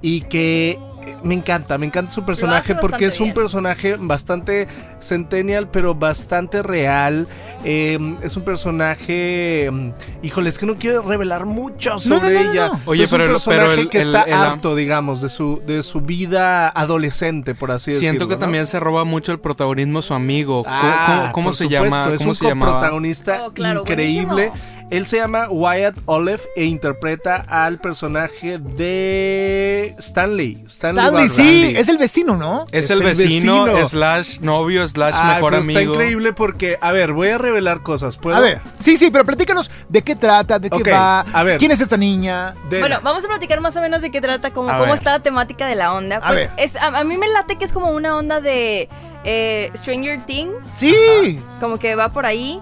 Y 0.00 0.22
que. 0.22 0.78
Me 1.22 1.34
encanta, 1.34 1.78
me 1.78 1.86
encanta 1.86 2.12
su 2.12 2.24
personaje 2.24 2.74
porque 2.74 3.06
es 3.06 3.20
un 3.20 3.26
bien. 3.26 3.34
personaje 3.34 3.96
bastante 3.98 4.68
centennial, 5.00 5.68
pero 5.70 5.94
bastante 5.94 6.62
real. 6.62 7.26
Eh, 7.64 7.98
es 8.22 8.36
un 8.36 8.44
personaje. 8.44 9.68
mm, 9.72 9.90
Híjole, 10.22 10.50
es 10.50 10.58
que 10.58 10.66
no 10.66 10.76
quiero 10.76 11.02
revelar 11.02 11.46
mucho 11.46 11.98
sobre 11.98 12.34
no, 12.34 12.42
no, 12.44 12.50
ella. 12.52 12.68
no. 12.68 12.80
Oye, 12.86 13.04
es 13.04 13.12
un 13.12 13.18
pero 13.18 13.24
el- 13.24 13.30
personaje 13.32 13.62
pero 13.68 13.80
el- 13.82 13.88
que 13.88 14.00
el- 14.00 14.06
está 14.14 14.22
el- 14.22 14.32
harto, 14.34 14.74
digamos, 14.74 15.20
de 15.20 15.28
su, 15.28 15.62
de 15.66 15.82
su 15.82 16.00
vida 16.00 16.68
adolescente, 16.68 17.54
por 17.54 17.70
así 17.70 17.90
decirlo. 17.92 18.10
Siento 18.10 18.28
que 18.28 18.34
¿no? 18.34 18.38
también 18.40 18.66
se 18.66 18.80
roba 18.80 19.04
mucho 19.04 19.32
el 19.32 19.40
protagonismo 19.40 20.02
su 20.02 20.14
amigo. 20.14 20.64
¿Cómo- 20.64 20.76
Ah, 20.80 21.04
¿Cómo, 21.20 21.32
cómo 21.32 21.44
por 21.48 21.54
se 21.56 21.64
supuesto, 21.64 21.84
llama? 21.84 22.12
Es 22.12 22.18
¿Cómo 22.18 22.30
un 22.30 22.34
se 22.36 22.48
coprotagonista 22.50 23.44
Oh, 23.46 23.52
claro, 23.52 23.80
increíble. 23.80 24.26
buenísimo. 24.50 24.78
Él 24.90 25.04
se 25.04 25.18
llama 25.18 25.48
Wyatt 25.50 25.98
Olive 26.06 26.40
e 26.56 26.64
interpreta 26.64 27.44
al 27.46 27.76
personaje 27.78 28.58
de 28.58 29.94
Stanley. 29.98 30.62
Stanley, 30.66 31.04
Stanley, 31.04 31.28
sí, 31.28 31.74
es 31.76 31.90
el 31.90 31.98
vecino, 31.98 32.36
¿no? 32.38 32.64
Es, 32.72 32.86
Es 32.86 32.90
el, 32.92 33.02
el 33.02 33.04
vecino, 33.08 33.64
vecino. 33.64 33.86
slash 33.86 34.40
novio, 34.40 34.87
slash 34.88 35.14
Ah, 35.16 35.34
mejor 35.34 35.50
pero 35.52 35.62
amigo. 35.62 35.78
Está 35.80 35.92
increíble 35.92 36.32
porque, 36.32 36.78
a 36.80 36.92
ver, 36.92 37.12
voy 37.12 37.28
a 37.28 37.38
revelar 37.38 37.82
cosas. 37.82 38.16
¿Puedo? 38.16 38.36
A 38.36 38.40
ver, 38.40 38.60
sí, 38.80 38.96
sí, 38.96 39.10
pero 39.10 39.24
platícanos 39.24 39.70
de 39.88 40.02
qué 40.02 40.16
trata, 40.16 40.58
de 40.58 40.70
qué 40.70 40.90
va, 40.90 41.20
a 41.20 41.42
ver. 41.42 41.58
quién 41.58 41.70
es 41.70 41.80
esta 41.80 41.96
niña. 41.96 42.54
Bueno, 42.70 42.98
vamos 43.02 43.24
a 43.24 43.28
platicar 43.28 43.60
más 43.60 43.76
o 43.76 43.80
menos 43.80 44.00
de 44.02 44.10
qué 44.10 44.20
trata, 44.20 44.52
cómo, 44.52 44.68
A 44.70 44.74
cómo 44.78 44.86
ver. 44.86 44.94
está 44.94 45.12
la 45.12 45.20
temática 45.22 45.66
de 45.66 45.74
la 45.74 45.92
onda. 45.94 46.16
A 46.16 46.20
Pues 46.28 46.34
ver. 46.36 46.50
es, 46.56 46.76
a, 46.76 46.98
a 46.98 47.04
mí 47.04 47.16
me 47.16 47.28
late 47.28 47.56
que 47.56 47.64
es 47.64 47.72
como 47.72 47.90
una 47.90 48.16
onda 48.16 48.40
de 48.40 48.88
eh, 49.24 49.70
Stranger 49.76 50.24
Things, 50.26 50.54
Sí. 50.74 51.38
como 51.60 51.78
que 51.78 51.94
va 51.94 52.08
por 52.08 52.24
ahí. 52.26 52.60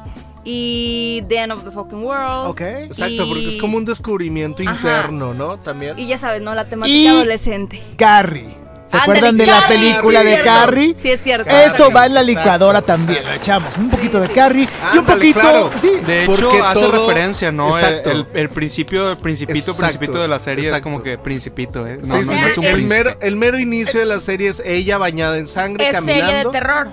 Y 0.49 1.25
The 1.28 1.38
End 1.38 1.52
of 1.52 1.64
the 1.64 1.73
Fucking 1.73 2.04
World. 2.04 2.47
Ok. 2.50 2.61
Exacto, 2.61 3.25
y- 3.25 3.28
porque 3.28 3.49
es 3.56 3.61
como 3.61 3.76
un 3.78 3.85
descubrimiento 3.85 4.62
Ajá. 4.62 4.75
interno, 4.76 5.35
¿no? 5.35 5.56
También. 5.59 5.99
Y 5.99 6.06
ya 6.06 6.18
sabes, 6.18 6.40
¿no? 6.40 6.54
La 6.54 6.66
temática 6.66 6.97
Y- 6.97 7.06
adolescente. 7.09 7.83
Carrie. 7.99 8.56
¿Se 8.87 8.97
Ándale, 8.97 9.19
acuerdan 9.19 9.37
de 9.37 9.47
la 9.47 9.61
Carrie, 9.61 9.78
película 9.90 10.21
sí, 10.21 10.26
de 10.26 10.33
cierto. 10.35 10.50
Carrie? 10.52 10.95
Sí, 10.97 11.11
es 11.11 11.21
cierto. 11.23 11.50
Esto 11.50 11.90
va 11.90 12.07
en 12.07 12.14
la 12.14 12.21
Exacto. 12.21 12.40
licuadora 12.40 12.83
también. 12.83 13.25
Le 13.25 13.35
echamos 13.37 13.76
un 13.78 13.90
poquito 13.90 14.21
de 14.21 14.28
Carrie 14.28 14.62
y 14.62 14.93
un 14.93 14.99
Ándale, 15.00 15.14
poquito. 15.21 15.40
claro. 15.40 15.71
Sí. 15.76 15.90
De 16.07 16.23
hecho, 16.23 16.35
Porque 16.37 16.61
hace 16.61 16.81
todo- 16.81 17.07
referencia, 17.09 17.50
¿no? 17.50 17.76
El, 17.76 17.85
Exacto. 17.85 18.11
el- 18.12 18.26
el 18.35 18.49
principio, 18.49 19.11
el 19.11 19.16
principito, 19.16 19.59
Exacto, 19.59 19.81
principito 19.83 20.19
de 20.23 20.28
la 20.28 20.38
serie 20.38 20.66
exacto. 20.69 20.76
es 20.76 20.83
como 20.95 21.02
que 21.02 21.19
principito, 21.19 21.85
¿eh? 21.87 21.99
No, 22.05 22.05
sí, 22.21 22.26
no, 22.26 22.33
sí. 22.33 22.38
no 22.40 22.47
es 22.47 22.59
un 22.59 22.64
el, 22.64 22.73
príncipe. 22.75 22.95
mero, 22.97 23.16
el 23.21 23.37
mero 23.37 23.59
inicio 23.59 23.99
de 23.99 24.07
la 24.07 24.21
serie 24.21 24.50
es 24.50 24.62
ella 24.64 24.99
bañada 24.99 25.37
en 25.38 25.49
sangre, 25.49 25.88
Es 25.88 25.97
serie 25.99 26.14
de 26.14 26.21
caminando. 26.21 26.50
terror. 26.52 26.88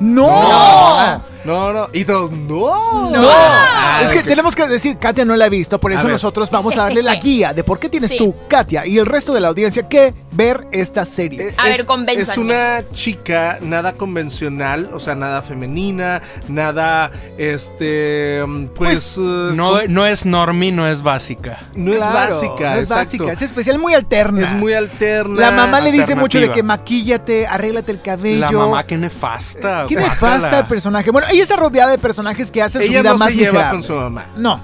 No. 0.00 1.22
No. 1.44 1.72
No. 1.72 1.86
Y 1.92 2.04
todos, 2.04 2.30
no. 2.30 3.10
No. 3.10 3.28
Ah, 3.30 4.00
es 4.04 4.12
que 4.12 4.22
tenemos 4.22 4.54
que 4.54 4.66
decir, 4.68 4.98
Katia 4.98 5.24
no 5.24 5.34
la 5.36 5.46
ha 5.46 5.48
visto, 5.48 5.78
por 5.80 5.92
eso 5.92 6.06
nosotros 6.06 6.50
vamos 6.50 6.76
a 6.76 6.82
darle 6.84 7.02
la 7.02 7.14
guía 7.22 7.54
de 7.54 7.64
por 7.64 7.78
qué 7.78 7.88
tienes 7.88 8.10
Sí. 8.10 8.18
tú, 8.18 8.34
Katia, 8.48 8.86
y 8.86 8.98
el 8.98 9.06
resto 9.06 9.32
de 9.32 9.40
la 9.40 9.48
audiencia 9.48 9.88
que 9.88 10.12
ver 10.32 10.66
esta 10.72 11.04
serie. 11.06 11.48
Eh, 11.48 11.54
A 11.56 11.70
es- 11.70 11.86
ver. 11.86 12.18
Es 12.18 12.36
una 12.36 12.84
chica 12.92 13.58
nada 13.62 13.94
convencional, 13.94 14.90
o 14.94 15.00
sea, 15.00 15.14
nada 15.14 15.40
femenina, 15.42 16.20
nada, 16.48 17.10
este, 17.38 18.44
mm, 18.46 18.66
pues, 18.74 19.16
eh, 19.18 19.20
No, 19.54 19.82
no 19.88 20.06
es 20.06 20.26
normie, 20.26 20.70
no 20.70 20.86
es 20.86 21.02
básica. 21.02 21.60
no 21.74 21.92
es 21.92 22.00
básica, 22.00 22.70
No 22.70 22.76
es 22.76 22.82
exacto. 22.82 22.94
básica, 22.94 23.32
es 23.32 23.42
especial, 23.42 23.78
muy 23.78 23.94
alterna. 23.94 24.42
Es 24.48 24.52
muy 24.52 24.74
alterna. 24.74 25.40
La 25.40 25.50
mamá 25.50 25.80
le 25.80 25.92
dice 25.92 26.14
mucho 26.14 26.38
de 26.40 26.50
que 26.52 26.62
maquíllate, 26.62 27.46
arréglate 27.46 27.90
el 27.92 28.02
cabello. 28.02 28.40
La 28.40 28.52
mamá 28.52 28.82
que 28.84 28.96
nefasta. 28.96 29.86
Qué 29.88 29.96
nefasta 29.96 30.60
el 30.60 30.66
personaje. 30.66 31.10
Bueno, 31.10 31.28
ella 31.30 31.42
está 31.42 31.56
rodeada 31.56 31.90
de 31.90 31.98
personajes 31.98 32.50
que 32.50 32.62
hacen 32.62 32.82
su 32.82 32.88
vida 32.88 33.02
no 33.02 33.18
más 33.18 33.30
se 33.30 33.36
lleva 33.36 33.52
miserable. 33.52 33.78
con 33.78 33.82
su 33.82 33.94
mamá. 33.94 34.26
No. 34.36 34.60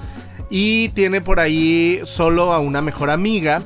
Y 0.49 0.89
tiene 0.89 1.21
por 1.21 1.39
ahí 1.39 2.01
solo 2.05 2.53
a 2.53 2.59
una 2.59 2.81
mejor 2.81 3.09
amiga. 3.09 3.63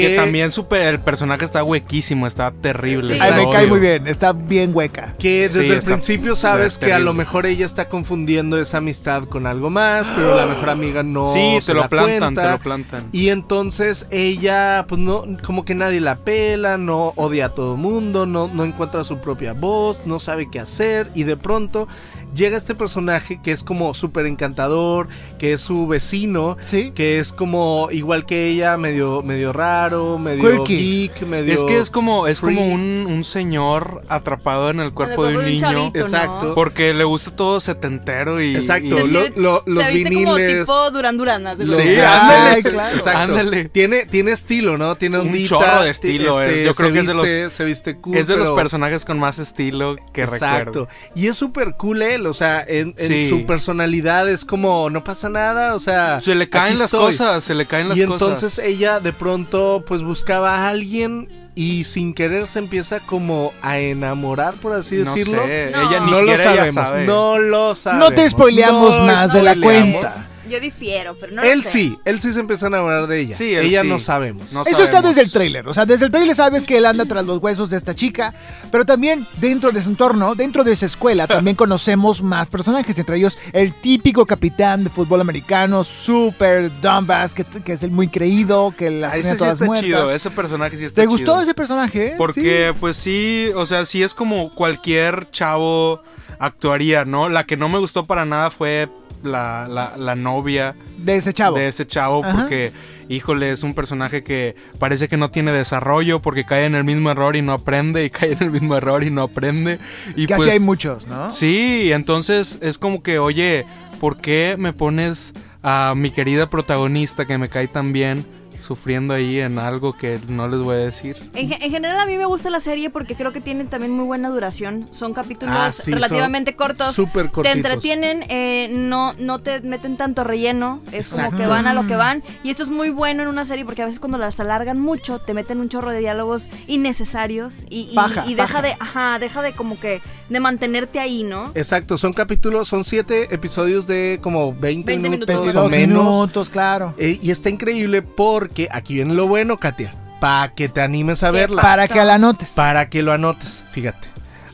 Que, 0.00 0.16
también 0.16 0.50
super, 0.50 0.82
el 0.94 1.00
personaje 1.00 1.44
está 1.44 1.62
huequísimo, 1.64 2.26
está 2.26 2.50
terrible. 2.50 3.14
Sí. 3.14 3.20
Ay, 3.22 3.46
me 3.46 3.52
cae 3.52 3.66
muy 3.66 3.80
bien, 3.80 4.06
está 4.06 4.32
bien 4.32 4.70
hueca. 4.74 5.14
Que 5.18 5.42
desde 5.42 5.62
Sí, 5.62 5.70
el 5.70 5.82
principio 5.82 6.36
sabes 6.36 6.78
que 6.78 6.92
a 6.92 6.98
lo 6.98 7.14
mejor 7.14 7.46
ella 7.46 7.66
está 7.66 7.88
confundiendo 7.88 8.60
esa 8.60 8.78
amistad 8.78 9.24
con 9.24 9.46
algo 9.46 9.70
más, 9.70 10.08
pero 10.14 10.34
la 10.36 10.46
mejor 10.46 10.70
amiga 10.70 11.02
no 11.02 11.32
Sí, 11.32 11.58
se 11.60 11.72
te 11.72 11.74
lo 11.74 11.88
plantan, 11.88 12.18
cuenta. 12.34 12.42
te 12.42 12.50
lo 12.50 12.58
plantan. 12.58 13.08
Y 13.12 13.28
entonces 13.28 14.06
ella, 14.10 14.84
pues 14.88 15.00
no, 15.00 15.24
como 15.44 15.64
que 15.64 15.74
nadie 15.74 16.00
la 16.00 16.16
pela, 16.16 16.78
no 16.78 17.12
odia 17.16 17.46
a 17.46 17.48
todo 17.50 17.76
mundo, 17.76 18.26
no, 18.26 18.48
no 18.48 18.64
encuentra 18.64 19.04
su 19.04 19.18
propia 19.18 19.52
voz, 19.52 19.98
no 20.06 20.18
sabe 20.18 20.48
qué 20.50 20.60
hacer. 20.60 21.10
Y 21.14 21.24
de 21.24 21.36
pronto 21.36 21.88
llega 22.34 22.56
este 22.56 22.74
personaje 22.74 23.40
que 23.42 23.50
es 23.52 23.62
como 23.64 23.92
súper 23.94 24.26
encantador, 24.26 25.08
que 25.38 25.52
es 25.54 25.60
su 25.60 25.86
vecino, 25.86 26.56
Sí. 26.64 26.92
que 26.94 27.18
es 27.18 27.32
como 27.32 27.88
igual 27.90 28.24
que 28.26 28.46
ella, 28.48 28.76
medio, 28.76 29.22
medio 29.22 29.52
raro, 29.52 29.89
medio 30.18 30.64
Quirky. 30.64 31.08
geek, 31.12 31.22
medio. 31.26 31.54
Es 31.54 31.64
que 31.64 31.78
es 31.78 31.90
como, 31.90 32.26
es 32.26 32.40
como 32.40 32.66
un, 32.66 33.06
un 33.08 33.24
señor 33.24 34.02
atrapado 34.08 34.70
en 34.70 34.80
el 34.80 34.92
cuerpo 34.92 35.24
de 35.26 35.36
un 35.36 35.44
niño. 35.44 35.90
Exacto. 35.94 36.54
Porque 36.54 36.94
le 36.94 37.04
gusta 37.04 37.34
todo 37.34 37.60
setentero 37.60 38.40
y. 38.42 38.54
Exacto, 38.56 38.98
y- 39.06 39.08
lo- 39.10 39.24
Se- 39.24 39.32
lo- 39.36 39.62
los 39.66 39.84
se 39.84 39.92
viste 39.92 40.14
como 40.14 40.34
viniles. 40.34 40.60
tipo 40.66 40.90
Duran 40.90 41.16
Duran. 41.16 41.46
haz 41.46 41.58
de 41.58 41.66
Los- 41.66 41.76
Sí, 41.76 41.94
ándale, 42.00 42.62
claro. 42.62 42.96
Exacto. 42.96 43.18
ándale. 43.20 43.64
Tiene, 43.68 44.06
tiene 44.06 44.32
estilo, 44.32 44.78
¿no? 44.78 44.96
Tiene 44.96 45.18
Un 45.18 45.28
ondita, 45.28 45.48
chorro 45.48 45.82
de 45.82 45.90
estilo, 45.90 46.42
este, 46.42 46.60
es. 46.60 46.66
Yo 46.66 46.74
creo 46.74 46.92
que 46.92 46.98
es 47.00 47.06
de 47.06 47.14
los- 47.14 47.52
Se 47.52 47.64
viste 47.64 47.96
cool, 47.96 48.16
es 48.16 48.26
de 48.26 48.36
los 48.36 48.50
personajes 48.50 49.04
con 49.04 49.18
más 49.18 49.38
estilo 49.38 49.96
que 50.12 50.22
Exacto. 50.22 50.46
recuerdo. 50.86 50.88
Y 51.14 51.26
es 51.28 51.36
súper 51.36 51.74
cool 51.76 52.02
él, 52.02 52.26
o 52.26 52.34
sea, 52.34 52.62
en, 52.66 52.94
en 52.98 53.08
Sí. 53.08 53.28
su 53.28 53.46
personalidad 53.46 54.28
es 54.28 54.44
como, 54.44 54.90
no 54.90 55.02
pasa 55.04 55.28
nada, 55.28 55.74
o 55.74 55.78
sea... 55.78 56.20
Se 56.20 56.34
le 56.34 56.48
caen 56.48 56.78
las 56.78 56.86
estoy. 56.92 57.12
cosas, 57.12 57.44
se 57.44 57.54
le 57.54 57.66
caen 57.66 57.88
las 57.88 57.98
Y 57.98 58.04
cosas. 58.04 58.22
entonces 58.28 58.58
ella 58.64 59.00
de 59.00 59.12
pronto 59.12 59.69
pues 59.86 60.02
buscaba 60.02 60.56
a 60.56 60.68
alguien 60.68 61.28
y 61.54 61.84
sin 61.84 62.14
querer 62.14 62.46
se 62.46 62.58
empieza 62.58 63.00
como 63.00 63.52
a 63.62 63.78
enamorar, 63.78 64.54
por 64.54 64.72
así 64.72 64.96
no 64.96 65.04
decirlo. 65.14 65.42
sé, 65.44 65.70
No. 65.72 65.80
ella 65.88 66.00
ni 66.00 66.10
No 66.10 66.22
lo 66.22 66.38
sabemos, 66.38 66.74
sabe. 66.88 67.04
no 67.06 67.38
lo 67.38 67.74
sabemos. 67.74 68.08
No 68.10 68.14
te 68.14 68.28
spoileamos 68.28 68.98
No 68.98 69.04
más 69.06 69.32
de 69.32 69.42
la 69.42 69.56
cuenta. 69.56 70.26
Yo 70.50 70.60
difiero, 70.60 71.16
pero 71.20 71.32
no 71.32 71.42
lo 71.42 71.48
Él 71.48 71.62
sé. 71.62 71.70
sí, 71.70 71.98
él 72.04 72.20
sí 72.20 72.32
se 72.32 72.40
empezó 72.40 72.66
a 72.66 72.68
enamorar 72.68 73.06
de 73.06 73.20
ella. 73.20 73.36
Sí, 73.36 73.54
él 73.54 73.66
ella 73.66 73.82
sí. 73.82 73.88
no 73.88 74.00
sabemos. 74.00 74.52
No 74.52 74.62
Eso 74.62 74.70
está 74.82 74.86
sabemos. 74.98 75.14
desde 75.16 75.22
el 75.26 75.32
tráiler. 75.32 75.68
O 75.68 75.74
sea, 75.74 75.86
desde 75.86 76.06
el 76.06 76.10
tráiler 76.10 76.34
sabes 76.34 76.64
que 76.64 76.76
él 76.76 76.86
anda 76.86 77.04
tras 77.06 77.24
los 77.24 77.40
huesos 77.42 77.70
de 77.70 77.76
esta 77.76 77.94
chica. 77.94 78.34
Pero 78.72 78.84
también 78.84 79.26
dentro 79.40 79.70
de 79.72 79.82
su 79.82 79.90
entorno, 79.90 80.34
dentro 80.34 80.64
de 80.64 80.72
esa 80.72 80.86
escuela, 80.86 81.26
también 81.28 81.56
conocemos 81.56 82.22
más 82.22 82.50
personajes. 82.50 82.98
Entre 82.98 83.16
ellos, 83.16 83.38
el 83.52 83.80
típico 83.80 84.26
capitán 84.26 84.84
de 84.84 84.90
fútbol 84.90 85.20
americano, 85.20 85.84
super 85.84 86.70
dumbass, 86.80 87.34
que, 87.34 87.44
que 87.44 87.72
es 87.72 87.82
el 87.82 87.90
muy 87.90 88.08
creído, 88.08 88.74
que 88.76 88.90
las 88.90 89.10
Ah, 89.12 89.14
tiene 89.14 89.28
Ese 89.28 89.32
sí 89.34 89.38
todas 89.38 89.52
está 89.54 89.64
muertas. 89.66 89.84
chido, 89.86 90.12
ese 90.12 90.30
personaje 90.30 90.76
sí 90.76 90.84
está 90.84 91.00
¿Te 91.02 91.06
gustó 91.06 91.32
chido. 91.32 91.42
ese 91.42 91.54
personaje? 91.54 92.14
Porque, 92.18 92.74
pues 92.80 92.96
sí, 92.96 93.50
o 93.54 93.66
sea, 93.66 93.84
sí 93.84 94.02
es 94.02 94.14
como 94.14 94.50
cualquier 94.50 95.30
chavo 95.30 96.02
actuaría, 96.40 97.04
¿no? 97.04 97.28
La 97.28 97.44
que 97.44 97.56
no 97.56 97.68
me 97.68 97.78
gustó 97.78 98.04
para 98.04 98.24
nada 98.24 98.50
fue 98.50 98.88
la, 99.22 99.68
la, 99.68 99.96
la 99.96 100.16
novia 100.16 100.74
de 100.96 101.16
ese 101.16 101.32
chavo. 101.32 101.56
de 101.56 101.68
ese 101.68 101.86
chavo, 101.86 102.24
Ajá. 102.24 102.40
porque, 102.40 102.72
híjole, 103.08 103.52
es 103.52 103.62
un 103.62 103.74
personaje 103.74 104.24
que 104.24 104.56
parece 104.78 105.06
que 105.06 105.18
no 105.18 105.30
tiene 105.30 105.52
desarrollo, 105.52 106.20
porque 106.20 106.44
cae 106.44 106.64
en 106.64 106.74
el 106.74 106.84
mismo 106.84 107.10
error 107.10 107.36
y 107.36 107.42
no 107.42 107.52
aprende, 107.52 108.04
y 108.04 108.10
cae 108.10 108.32
en 108.32 108.42
el 108.42 108.50
mismo 108.50 108.74
error 108.74 109.04
y 109.04 109.10
no 109.10 109.22
aprende. 109.22 109.78
Y 110.16 110.26
que 110.26 110.34
pues, 110.34 110.48
así 110.48 110.58
hay 110.58 110.64
muchos, 110.64 111.06
¿no? 111.06 111.30
Sí, 111.30 111.92
entonces 111.92 112.58
es 112.62 112.78
como 112.78 113.02
que, 113.02 113.18
oye, 113.18 113.66
¿por 114.00 114.16
qué 114.16 114.56
me 114.58 114.72
pones 114.72 115.34
a 115.62 115.92
mi 115.94 116.10
querida 116.10 116.48
protagonista 116.48 117.26
que 117.26 117.36
me 117.36 117.50
cae 117.50 117.68
tan 117.68 117.92
bien 117.92 118.24
sufriendo 118.56 119.14
ahí 119.14 119.38
en 119.40 119.58
algo 119.58 119.92
que 119.92 120.18
no 120.28 120.48
les 120.48 120.60
voy 120.60 120.76
a 120.76 120.84
decir? 120.86 121.16
En, 121.34 121.52
en 121.52 121.70
general 121.70 121.98
a 121.98 122.06
mí 122.06 122.16
me 122.16 122.24
gusta 122.26 122.50
la 122.50 122.60
serie 122.60 122.90
porque 122.90 123.14
creo 123.14 123.32
que 123.32 123.40
tiene 123.40 123.64
también 123.64 123.92
muy 123.92 124.04
buena 124.04 124.28
duración. 124.28 124.86
Son 124.90 125.12
capítulos 125.14 125.54
Ah, 125.58 125.70
sí, 125.72 125.92
relativamente 125.92 126.52
son 126.52 126.58
cortos. 126.58 126.94
súper 126.94 127.26
Te 127.26 127.32
cortitos. 127.32 127.56
entretienen, 127.56 128.24
eh, 128.28 128.70
no, 128.74 129.14
no 129.18 129.38
te 129.40 129.60
meten 129.60 129.96
tanto 129.96 130.24
relleno. 130.24 130.80
Es 130.92 131.10
como 131.10 131.22
Exacto. 131.24 131.36
que 131.36 131.46
van 131.46 131.66
a 131.66 131.74
lo 131.74 131.86
que 131.86 131.96
van. 131.96 132.22
Y 132.42 132.50
esto 132.50 132.62
es 132.62 132.68
muy 132.68 132.90
bueno 132.90 133.22
en 133.22 133.28
una 133.28 133.44
serie 133.44 133.64
porque 133.64 133.82
a 133.82 133.86
veces 133.86 134.00
cuando 134.00 134.18
las 134.18 134.40
alargan 134.40 134.80
mucho 134.80 135.18
te 135.20 135.34
meten 135.34 135.60
un 135.60 135.68
chorro 135.68 135.90
de 135.90 136.00
diálogos 136.00 136.48
innecesarios 136.66 137.64
y, 137.70 137.88
y- 137.92 137.94
Paja, 137.94 138.24
y 138.26 138.34
deja 138.34 138.62
de, 138.62 138.72
ajá, 138.78 139.18
deja 139.18 139.42
de 139.42 139.52
como 139.52 139.78
que 139.78 140.00
de 140.28 140.40
mantenerte 140.40 140.98
ahí, 141.00 141.22
¿no? 141.22 141.50
Exacto, 141.54 141.98
son 141.98 142.12
capítulos, 142.12 142.68
son 142.68 142.84
siete 142.84 143.28
episodios 143.34 143.86
de 143.86 144.18
como 144.22 144.52
20, 144.52 144.90
20 144.92 145.08
minutos, 145.08 145.28
minutos. 145.28 145.56
o 145.56 145.68
22 145.68 145.70
menos. 145.70 146.04
minutos, 146.04 146.50
claro. 146.50 146.94
Eh, 146.98 147.18
y 147.22 147.30
está 147.30 147.48
increíble 147.50 148.02
porque 148.02 148.49
aquí 148.70 148.94
viene 148.94 149.14
lo 149.14 149.26
bueno, 149.28 149.56
Katia. 149.56 149.92
Para 150.20 150.52
que 150.54 150.68
te 150.68 150.82
animes 150.82 151.22
a 151.22 151.30
¿Qué 151.30 151.38
verla. 151.38 151.62
Para 151.62 151.88
que 151.88 152.04
la 152.04 152.14
anotes. 152.14 152.50
Para 152.50 152.88
que 152.90 153.02
lo 153.02 153.12
anotes, 153.12 153.64
fíjate. 153.70 154.08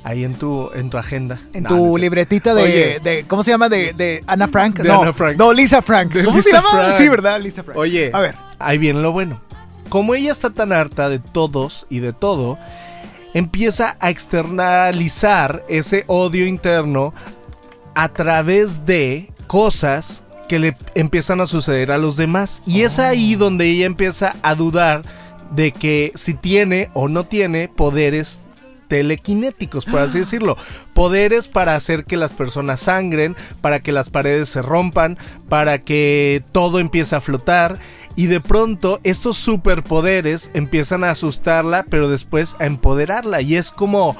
Ahí 0.04 0.24
en 0.24 0.34
tu, 0.34 0.70
en 0.72 0.88
tu 0.90 0.98
agenda. 0.98 1.40
En 1.52 1.64
No, 1.64 1.68
tu 1.70 1.86
no 1.88 1.92
sé. 1.94 2.00
libretita 2.00 2.54
de, 2.54 2.62
Oye. 2.62 3.00
de- 3.02 3.24
¿Cómo 3.26 3.42
se 3.42 3.50
llama? 3.50 3.68
De, 3.68 3.92
de 3.92 4.22
Ana 4.28 4.46
Frank. 4.46 4.78
De 4.78 4.88
no, 4.88 5.02
Ana 5.02 5.12
Frank. 5.12 5.36
no, 5.36 5.52
Lisa 5.52 5.82
Frank. 5.82 6.12
¿Cómo 6.24 6.30
se 6.40 6.48
Lisa 6.50 6.58
llama? 6.58 6.70
Frank. 6.70 6.92
Sí, 6.92 7.08
¿verdad? 7.08 7.40
Lisa 7.40 7.64
Frank. 7.64 7.76
Oye, 7.76 8.10
A 8.14 8.20
ver. 8.20 8.36
ahí 8.60 8.78
viene 8.78 9.00
lo 9.00 9.10
bueno. 9.10 9.40
Como 9.88 10.14
ella 10.14 10.30
está 10.30 10.50
tan 10.50 10.72
harta 10.72 11.08
de 11.08 11.18
todos 11.18 11.86
y 11.90 11.98
de 11.98 12.12
todo, 12.12 12.56
empieza 13.34 13.96
a 13.98 14.10
externalizar 14.10 15.64
ese 15.68 16.04
odio 16.06 16.46
interno 16.46 17.12
a 17.96 18.08
través 18.10 18.86
de 18.86 19.32
cosas 19.48 20.22
que 20.48 20.58
le 20.58 20.76
empiezan 20.94 21.40
a 21.40 21.46
suceder 21.46 21.90
a 21.90 21.98
los 21.98 22.16
demás. 22.16 22.62
Y 22.66 22.82
es 22.82 22.98
ahí 22.98 23.34
donde 23.34 23.66
ella 23.66 23.86
empieza 23.86 24.36
a 24.42 24.54
dudar 24.54 25.02
de 25.50 25.72
que 25.72 26.12
si 26.14 26.34
tiene 26.34 26.88
o 26.94 27.08
no 27.08 27.24
tiene 27.24 27.68
poderes 27.68 28.42
telequinéticos, 28.88 29.84
por 29.84 30.00
así 30.00 30.18
decirlo. 30.20 30.56
Poderes 30.94 31.48
para 31.48 31.74
hacer 31.74 32.04
que 32.04 32.16
las 32.16 32.32
personas 32.32 32.80
sangren, 32.80 33.36
para 33.60 33.80
que 33.80 33.92
las 33.92 34.10
paredes 34.10 34.48
se 34.48 34.62
rompan, 34.62 35.18
para 35.48 35.78
que 35.82 36.42
todo 36.52 36.78
empiece 36.78 37.16
a 37.16 37.20
flotar. 37.20 37.78
Y 38.14 38.26
de 38.26 38.40
pronto 38.40 39.00
estos 39.02 39.36
superpoderes 39.36 40.50
empiezan 40.54 41.04
a 41.04 41.10
asustarla, 41.10 41.84
pero 41.88 42.08
después 42.08 42.56
a 42.58 42.66
empoderarla. 42.66 43.40
Y 43.40 43.56
es 43.56 43.70
como... 43.70 44.16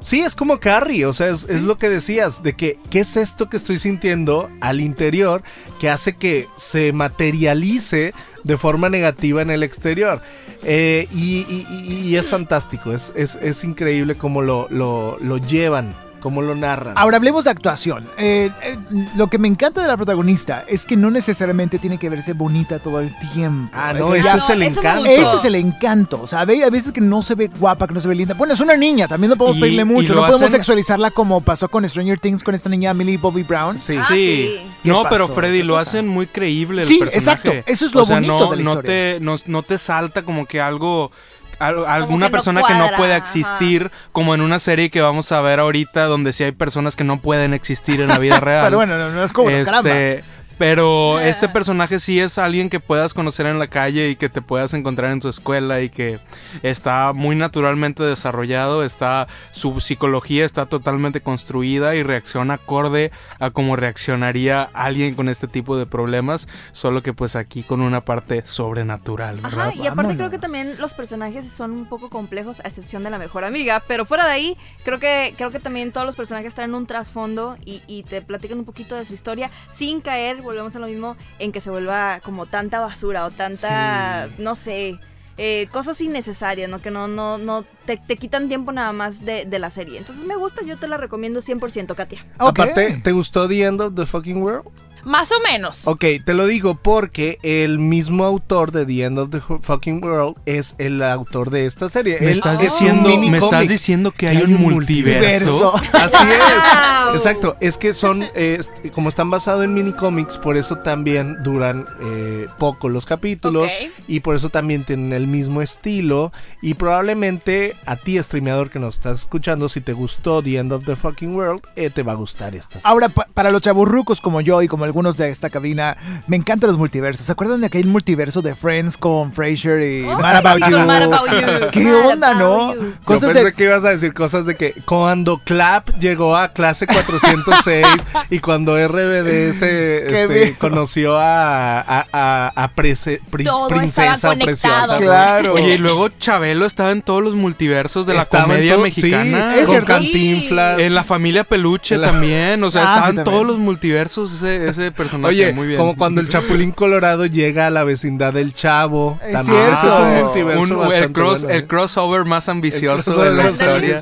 Sí, 0.00 0.20
es 0.20 0.34
como 0.36 0.60
Carrie, 0.60 1.06
o 1.06 1.12
sea, 1.12 1.28
es, 1.30 1.42
es 1.44 1.60
lo 1.62 1.76
que 1.76 1.88
decías, 1.88 2.42
de 2.44 2.54
que, 2.54 2.78
¿qué 2.88 3.00
es 3.00 3.16
esto 3.16 3.50
que 3.50 3.56
estoy 3.56 3.78
sintiendo 3.78 4.48
al 4.60 4.80
interior 4.80 5.42
que 5.80 5.90
hace 5.90 6.16
que 6.16 6.46
se 6.56 6.92
materialice 6.92 8.14
de 8.44 8.56
forma 8.56 8.88
negativa 8.88 9.42
en 9.42 9.50
el 9.50 9.64
exterior? 9.64 10.22
Eh, 10.62 11.08
y, 11.12 11.38
y- 11.48 11.66
y- 11.68 12.08
y 12.10 12.16
es 12.16 12.28
fantástico, 12.30 12.92
es, 12.92 13.12
es, 13.16 13.38
es 13.42 13.64
increíble 13.64 14.14
cómo 14.14 14.40
lo, 14.40 14.68
lo, 14.70 15.18
lo 15.20 15.38
llevan, 15.38 15.96
cómo 16.20 16.42
lo 16.42 16.54
narran. 16.54 16.94
Ahora 16.96 17.16
hablemos 17.18 17.44
de 17.44 17.50
actuación. 17.50 18.08
Eh, 18.18 18.50
eh, 18.62 18.76
lo 19.16 19.28
que 19.28 19.38
me 19.38 19.48
encanta 19.48 19.80
de 19.82 19.88
la 19.88 19.96
protagonista 19.96 20.64
es 20.68 20.84
que 20.84 20.96
no 20.96 21.10
necesariamente 21.10 21.78
tiene 21.78 21.98
que 21.98 22.08
verse 22.10 22.32
bonita 22.32 22.78
todo 22.78 23.00
el 23.00 23.16
tiempo. 23.32 23.70
ah, 23.74 23.92
Eh, 23.94 23.98
no, 23.98 24.16
ya- 24.16 24.36
es 24.36 24.50
el 24.50 24.62
eso 24.62 24.80
encanto. 24.80 25.04
Eso 25.06 25.36
es 25.36 25.44
el 25.44 25.54
encanto. 25.54 26.20
O 26.22 26.26
sea, 26.26 26.44
ve- 26.44 26.64
a 26.64 26.70
veces 26.70 26.92
que 26.92 27.00
no 27.00 27.22
se 27.22 27.34
ve 27.34 27.50
guapa, 27.58 27.86
que 27.86 27.94
no 27.94 28.00
se 28.00 28.08
ve 28.08 28.14
linda. 28.14 28.34
Bueno, 28.34 28.54
es 28.54 28.60
una 28.60 28.76
niña, 28.76 29.08
también 29.08 29.30
no 29.30 29.36
podemos 29.36 29.56
Y- 29.56 29.60
pedirle 29.60 29.82
y 29.82 29.84
mucho. 29.84 30.14
lo 30.14 30.22
No 30.22 30.26
podemos 30.26 30.48
hacen- 30.48 30.58
sexualizarla 30.60 31.10
como 31.10 31.40
pasó 31.40 31.68
con 31.68 31.88
Stranger 31.88 32.18
Things 32.20 32.42
con 32.42 32.54
esta 32.54 32.68
niña 32.68 32.92
Millie 32.94 33.16
Bobby 33.16 33.42
Brown. 33.42 33.78
Sí. 33.78 33.96
Ah, 34.00 34.04
sí. 34.08 34.60
No, 34.84 35.02
¿Qué 35.04 35.08
pero 35.10 35.24
pasó? 35.26 35.34
Freddy 35.34 35.58
¿Qué 35.58 35.64
lo 35.64 35.74
pasa? 35.74 35.90
hacen 35.90 36.08
muy 36.08 36.26
creíble 36.26 36.82
el 36.82 36.88
Sí, 36.88 36.98
personaje. 36.98 37.18
exacto. 37.18 37.52
Eso 37.70 37.86
es 37.86 37.94
lo 37.94 38.02
o 38.02 38.04
sea, 38.04 38.16
bonito 38.16 38.38
no, 38.38 38.50
de 38.50 38.56
la 38.56 38.62
no 38.62 38.70
historia. 38.72 38.90
te, 39.14 39.18
no, 39.20 39.36
no 39.46 39.62
te 39.62 39.78
salta 39.78 40.22
como 40.22 40.46
que 40.46 40.60
algo... 40.60 41.10
al- 41.58 41.86
alguna 41.86 42.26
que 42.26 42.30
no 42.30 42.32
persona 42.32 42.62
que 42.62 42.74
no 42.74 42.88
puede 42.96 43.12
ajá. 43.14 43.18
existir, 43.22 43.90
como 44.12 44.34
en 44.34 44.40
una 44.40 44.58
serie 44.58 44.90
que 44.90 45.00
vamos 45.00 45.32
a 45.32 45.40
ver 45.40 45.60
ahorita, 45.60 46.04
donde 46.04 46.32
sí 46.32 46.44
hay 46.44 46.52
personas 46.52 46.96
que 46.96 47.04
no 47.04 47.20
pueden 47.20 47.54
existir 47.54 48.00
en 48.00 48.08
la 48.08 48.18
vida 48.18 48.40
real. 48.40 48.64
Pero 48.66 48.76
bueno, 48.76 48.96
no, 48.98 49.10
no 49.10 49.22
es 49.22 49.32
como 49.32 49.50
Este. 49.50 50.22
Pero 50.58 51.20
este 51.20 51.48
personaje 51.48 51.98
sí 51.98 52.18
es 52.20 52.38
alguien 52.38 52.68
que 52.68 52.80
puedas 52.80 53.14
conocer 53.14 53.46
en 53.46 53.58
la 53.58 53.68
calle 53.68 54.10
y 54.10 54.16
que 54.16 54.28
te 54.28 54.42
puedas 54.42 54.74
encontrar 54.74 55.12
en 55.12 55.20
tu 55.20 55.28
escuela 55.28 55.80
y 55.80 55.88
que 55.88 56.20
está 56.62 57.12
muy 57.14 57.36
naturalmente 57.36 58.02
desarrollado, 58.02 58.84
está 58.84 59.28
su 59.52 59.80
psicología 59.80 60.44
está 60.44 60.66
totalmente 60.66 61.20
construida 61.20 61.94
y 61.94 62.02
reacciona 62.02 62.54
acorde 62.54 63.10
a 63.38 63.50
cómo 63.50 63.76
reaccionaría 63.76 64.62
alguien 64.62 65.14
con 65.14 65.28
este 65.28 65.46
tipo 65.46 65.76
de 65.76 65.86
problemas, 65.86 66.48
solo 66.72 67.02
que 67.02 67.12
pues 67.12 67.36
aquí 67.36 67.62
con 67.62 67.80
una 67.80 68.04
parte 68.04 68.44
sobrenatural, 68.44 69.40
¿verdad? 69.40 69.68
Ajá, 69.68 69.74
y 69.74 69.86
aparte 69.86 70.16
creo 70.16 70.30
que 70.30 70.38
también 70.38 70.74
los 70.78 70.94
personajes 70.94 71.48
son 71.48 71.72
un 71.72 71.86
poco 71.86 72.10
complejos, 72.10 72.60
a 72.60 72.68
excepción 72.68 73.02
de 73.02 73.10
la 73.10 73.18
mejor 73.18 73.44
amiga. 73.44 73.82
Pero 73.86 74.04
fuera 74.04 74.24
de 74.24 74.32
ahí, 74.32 74.56
creo 74.84 74.98
que, 74.98 75.34
creo 75.36 75.50
que 75.50 75.60
también 75.60 75.92
todos 75.92 76.06
los 76.06 76.16
personajes 76.16 76.54
traen 76.54 76.74
un 76.74 76.86
trasfondo 76.86 77.56
y, 77.64 77.82
y 77.86 78.02
te 78.02 78.22
platican 78.22 78.58
un 78.58 78.64
poquito 78.64 78.94
de 78.94 79.04
su 79.04 79.14
historia 79.14 79.50
sin 79.70 80.00
caer, 80.00 80.42
volvemos 80.48 80.74
a 80.74 80.78
lo 80.78 80.86
mismo, 80.86 81.16
en 81.38 81.52
que 81.52 81.60
se 81.60 81.70
vuelva 81.70 82.20
como 82.24 82.46
tanta 82.46 82.80
basura 82.80 83.24
o 83.26 83.30
tanta, 83.30 84.28
no 84.38 84.56
sé. 84.56 84.98
eh, 85.40 85.68
cosas 85.70 86.00
innecesarias, 86.00 86.68
¿no? 86.68 86.82
Que 86.82 86.90
no, 86.90 87.06
no, 87.06 87.38
no 87.38 87.64
te, 87.84 87.96
te 87.96 88.16
quitan 88.16 88.48
tiempo 88.48 88.72
nada 88.72 88.92
más 88.92 89.24
de, 89.24 89.44
de 89.44 89.58
la 89.60 89.70
serie. 89.70 89.96
Entonces 89.98 90.24
me 90.24 90.34
gusta, 90.34 90.64
yo 90.64 90.76
te 90.78 90.88
la 90.88 90.96
recomiendo 90.96 91.40
100%, 91.40 91.94
Katia. 91.94 92.26
Aparte, 92.38 93.00
¿te 93.04 93.12
gustó 93.12 93.46
The 93.48 93.62
End 93.62 93.80
of 93.80 93.94
the 93.94 94.04
Fucking 94.04 94.42
World? 94.42 94.68
Más 95.08 95.32
o 95.32 95.40
menos. 95.40 95.86
Ok, 95.88 96.04
te 96.24 96.34
lo 96.34 96.46
digo 96.46 96.74
porque 96.76 97.38
el 97.42 97.78
mismo 97.78 98.24
autor 98.24 98.72
de 98.72 98.84
The 98.86 99.04
End 99.04 99.18
of 99.18 99.30
the 99.30 99.40
Fucking 99.40 100.04
World 100.04 100.36
es 100.46 100.74
el 100.78 101.02
autor 101.02 101.50
de 101.50 101.66
esta 101.66 101.88
serie. 101.88 102.18
Me 102.20 102.26
Él 102.26 102.32
estás, 102.32 102.60
es 102.62 102.72
diciendo, 102.72 103.08
me 103.16 103.38
estás 103.38 103.66
diciendo 103.68 104.10
que 104.10 104.18
que 104.18 104.28
hay 104.28 104.36
hay 104.38 104.42
un 104.44 104.60
multiverso. 104.60 105.74
Así 105.92 106.16
es. 106.24 107.14
Exacto. 107.14 107.56
Es 107.60 107.78
que 107.78 107.94
son, 107.94 108.26
eh, 108.34 108.60
como 108.92 109.08
están 109.08 109.30
basados 109.30 109.64
en 109.64 109.72
mini 109.74 109.92
cómics, 109.92 110.36
por 110.36 110.56
eso 110.56 110.76
también 110.78 111.42
duran 111.42 111.86
eh, 112.02 112.46
poco 112.58 112.88
los 112.88 113.06
capítulos 113.06 113.72
y 114.06 114.20
por 114.20 114.36
eso 114.36 114.50
también 114.50 114.84
tienen 114.84 115.12
el 115.12 115.26
mismo 115.26 115.62
estilo. 115.62 116.32
Y 116.60 116.74
probablemente 116.74 117.74
a 117.86 117.96
ti, 117.96 118.18
streameador 118.22 118.70
que 118.70 118.78
nos 118.78 118.96
estás 118.96 119.20
escuchando, 119.20 119.68
si 119.68 119.80
te 119.80 119.92
gustó 119.92 120.42
The 120.42 120.58
End 120.58 120.72
of 120.72 120.84
the 120.84 120.96
Fucking 120.96 121.34
World, 121.34 121.62
eh, 121.76 121.90
te 121.90 122.02
va 122.02 122.12
a 122.12 122.16
gustar 122.16 122.54
esta 122.54 122.72
serie. 122.80 122.84
Ahora, 122.90 123.08
pa- 123.08 123.28
para 123.32 123.50
los 123.50 123.62
chaburrucos 123.62 124.20
como 124.20 124.40
yo 124.40 124.60
y 124.62 124.68
como 124.68 124.84
algunos 124.98 125.16
de 125.16 125.28
esta 125.30 125.48
cabina, 125.48 125.96
me 126.26 126.36
encantan 126.36 126.68
los 126.70 126.76
multiversos. 126.76 127.24
¿Se 127.24 127.30
acuerdan 127.30 127.60
de 127.60 127.68
aquel 127.68 127.86
multiverso 127.86 128.42
de 128.42 128.56
Friends 128.56 128.96
con 128.96 129.32
Frasier 129.32 129.80
y 129.80 130.02
Mad 130.04 130.36
About 130.44 130.64
sí, 130.64 130.70
You? 130.72 130.76
con 130.76 130.86
Mad 130.88 131.02
About 131.04 131.30
You. 131.30 131.68
¿Qué 131.70 131.84
Mad 131.84 132.06
onda, 132.08 132.30
About 132.30 132.40
no? 132.42 132.74
You. 132.74 132.80
Yo 132.80 132.92
Cosas 133.04 133.28
pensé 133.32 133.44
de... 133.44 133.52
que 133.52 133.64
ibas 133.64 133.84
a 133.84 133.90
decir 133.90 134.12
cosas 134.12 134.44
de 134.46 134.56
que 134.56 134.74
cuando 134.84 135.38
Clap 135.38 135.90
llegó 136.00 136.36
a 136.36 136.48
clase 136.48 136.88
406 136.88 137.86
y 138.30 138.40
cuando 138.40 138.76
RBD 138.88 139.52
se 139.52 140.22
este, 140.22 140.56
conoció 140.58 141.16
a, 141.16 141.78
a, 141.80 142.06
a, 142.12 142.52
a 142.64 142.74
prese- 142.74 143.20
pri- 143.30 143.44
Todo 143.44 143.68
princesa 143.68 144.32
preciosa. 144.34 144.96
Claro. 144.98 145.54
Oye, 145.54 145.74
y 145.74 145.78
luego 145.78 146.08
Chabelo 146.08 146.66
estaba 146.66 146.90
en 146.90 147.02
todos 147.02 147.22
los 147.22 147.36
multiversos 147.36 148.04
de 148.04 148.14
la 148.14 148.22
Estaba 148.22 148.44
comedia 148.44 148.74
todo- 148.74 148.82
mexicana. 148.82 149.52
sí, 149.54 149.58
Es 149.60 149.64
con 149.66 149.74
cierto. 149.74 149.86
Cantinflas. 149.86 150.80
En 150.80 150.94
la 150.96 151.04
familia 151.04 151.44
Peluche 151.44 151.96
la- 151.96 152.08
también, 152.08 152.64
o 152.64 152.70
sea, 152.72 152.82
Ah, 152.82 152.86
sí, 152.86 152.92
estaban 152.94 153.16
también. 153.16 153.24
todos 153.36 153.46
los 153.46 153.58
multiversos 153.58 154.32
ese, 154.32 154.68
ese 154.68 154.77
personaje. 154.92 155.28
Oye, 155.34 155.52
muy 155.52 155.66
bien. 155.68 155.78
como 155.78 155.96
cuando 155.96 156.20
el 156.20 156.28
Chapulín 156.30 156.72
Colorado 156.72 157.26
llega 157.26 157.66
a 157.66 157.70
la 157.70 157.84
vecindad 157.84 158.32
del 158.32 158.52
Chavo. 158.54 159.18
Es 159.24 159.32
también. 159.32 159.56
cierto. 159.64 159.72
Eso 159.86 159.94
es 159.94 160.00
un 160.18 160.24
multiverso 160.24 160.60
Un- 160.62 160.70
el, 160.70 160.76
bastante 160.76 161.12
cross, 161.12 161.40
bueno, 161.42 161.54
el 161.54 161.60
¿eh? 161.62 161.66
crossover 161.66 162.24
más 162.24 162.48
ambicioso 162.48 163.04
crossover 163.04 163.30
de 163.30 163.36
la 163.42 163.48
historia. 163.48 163.96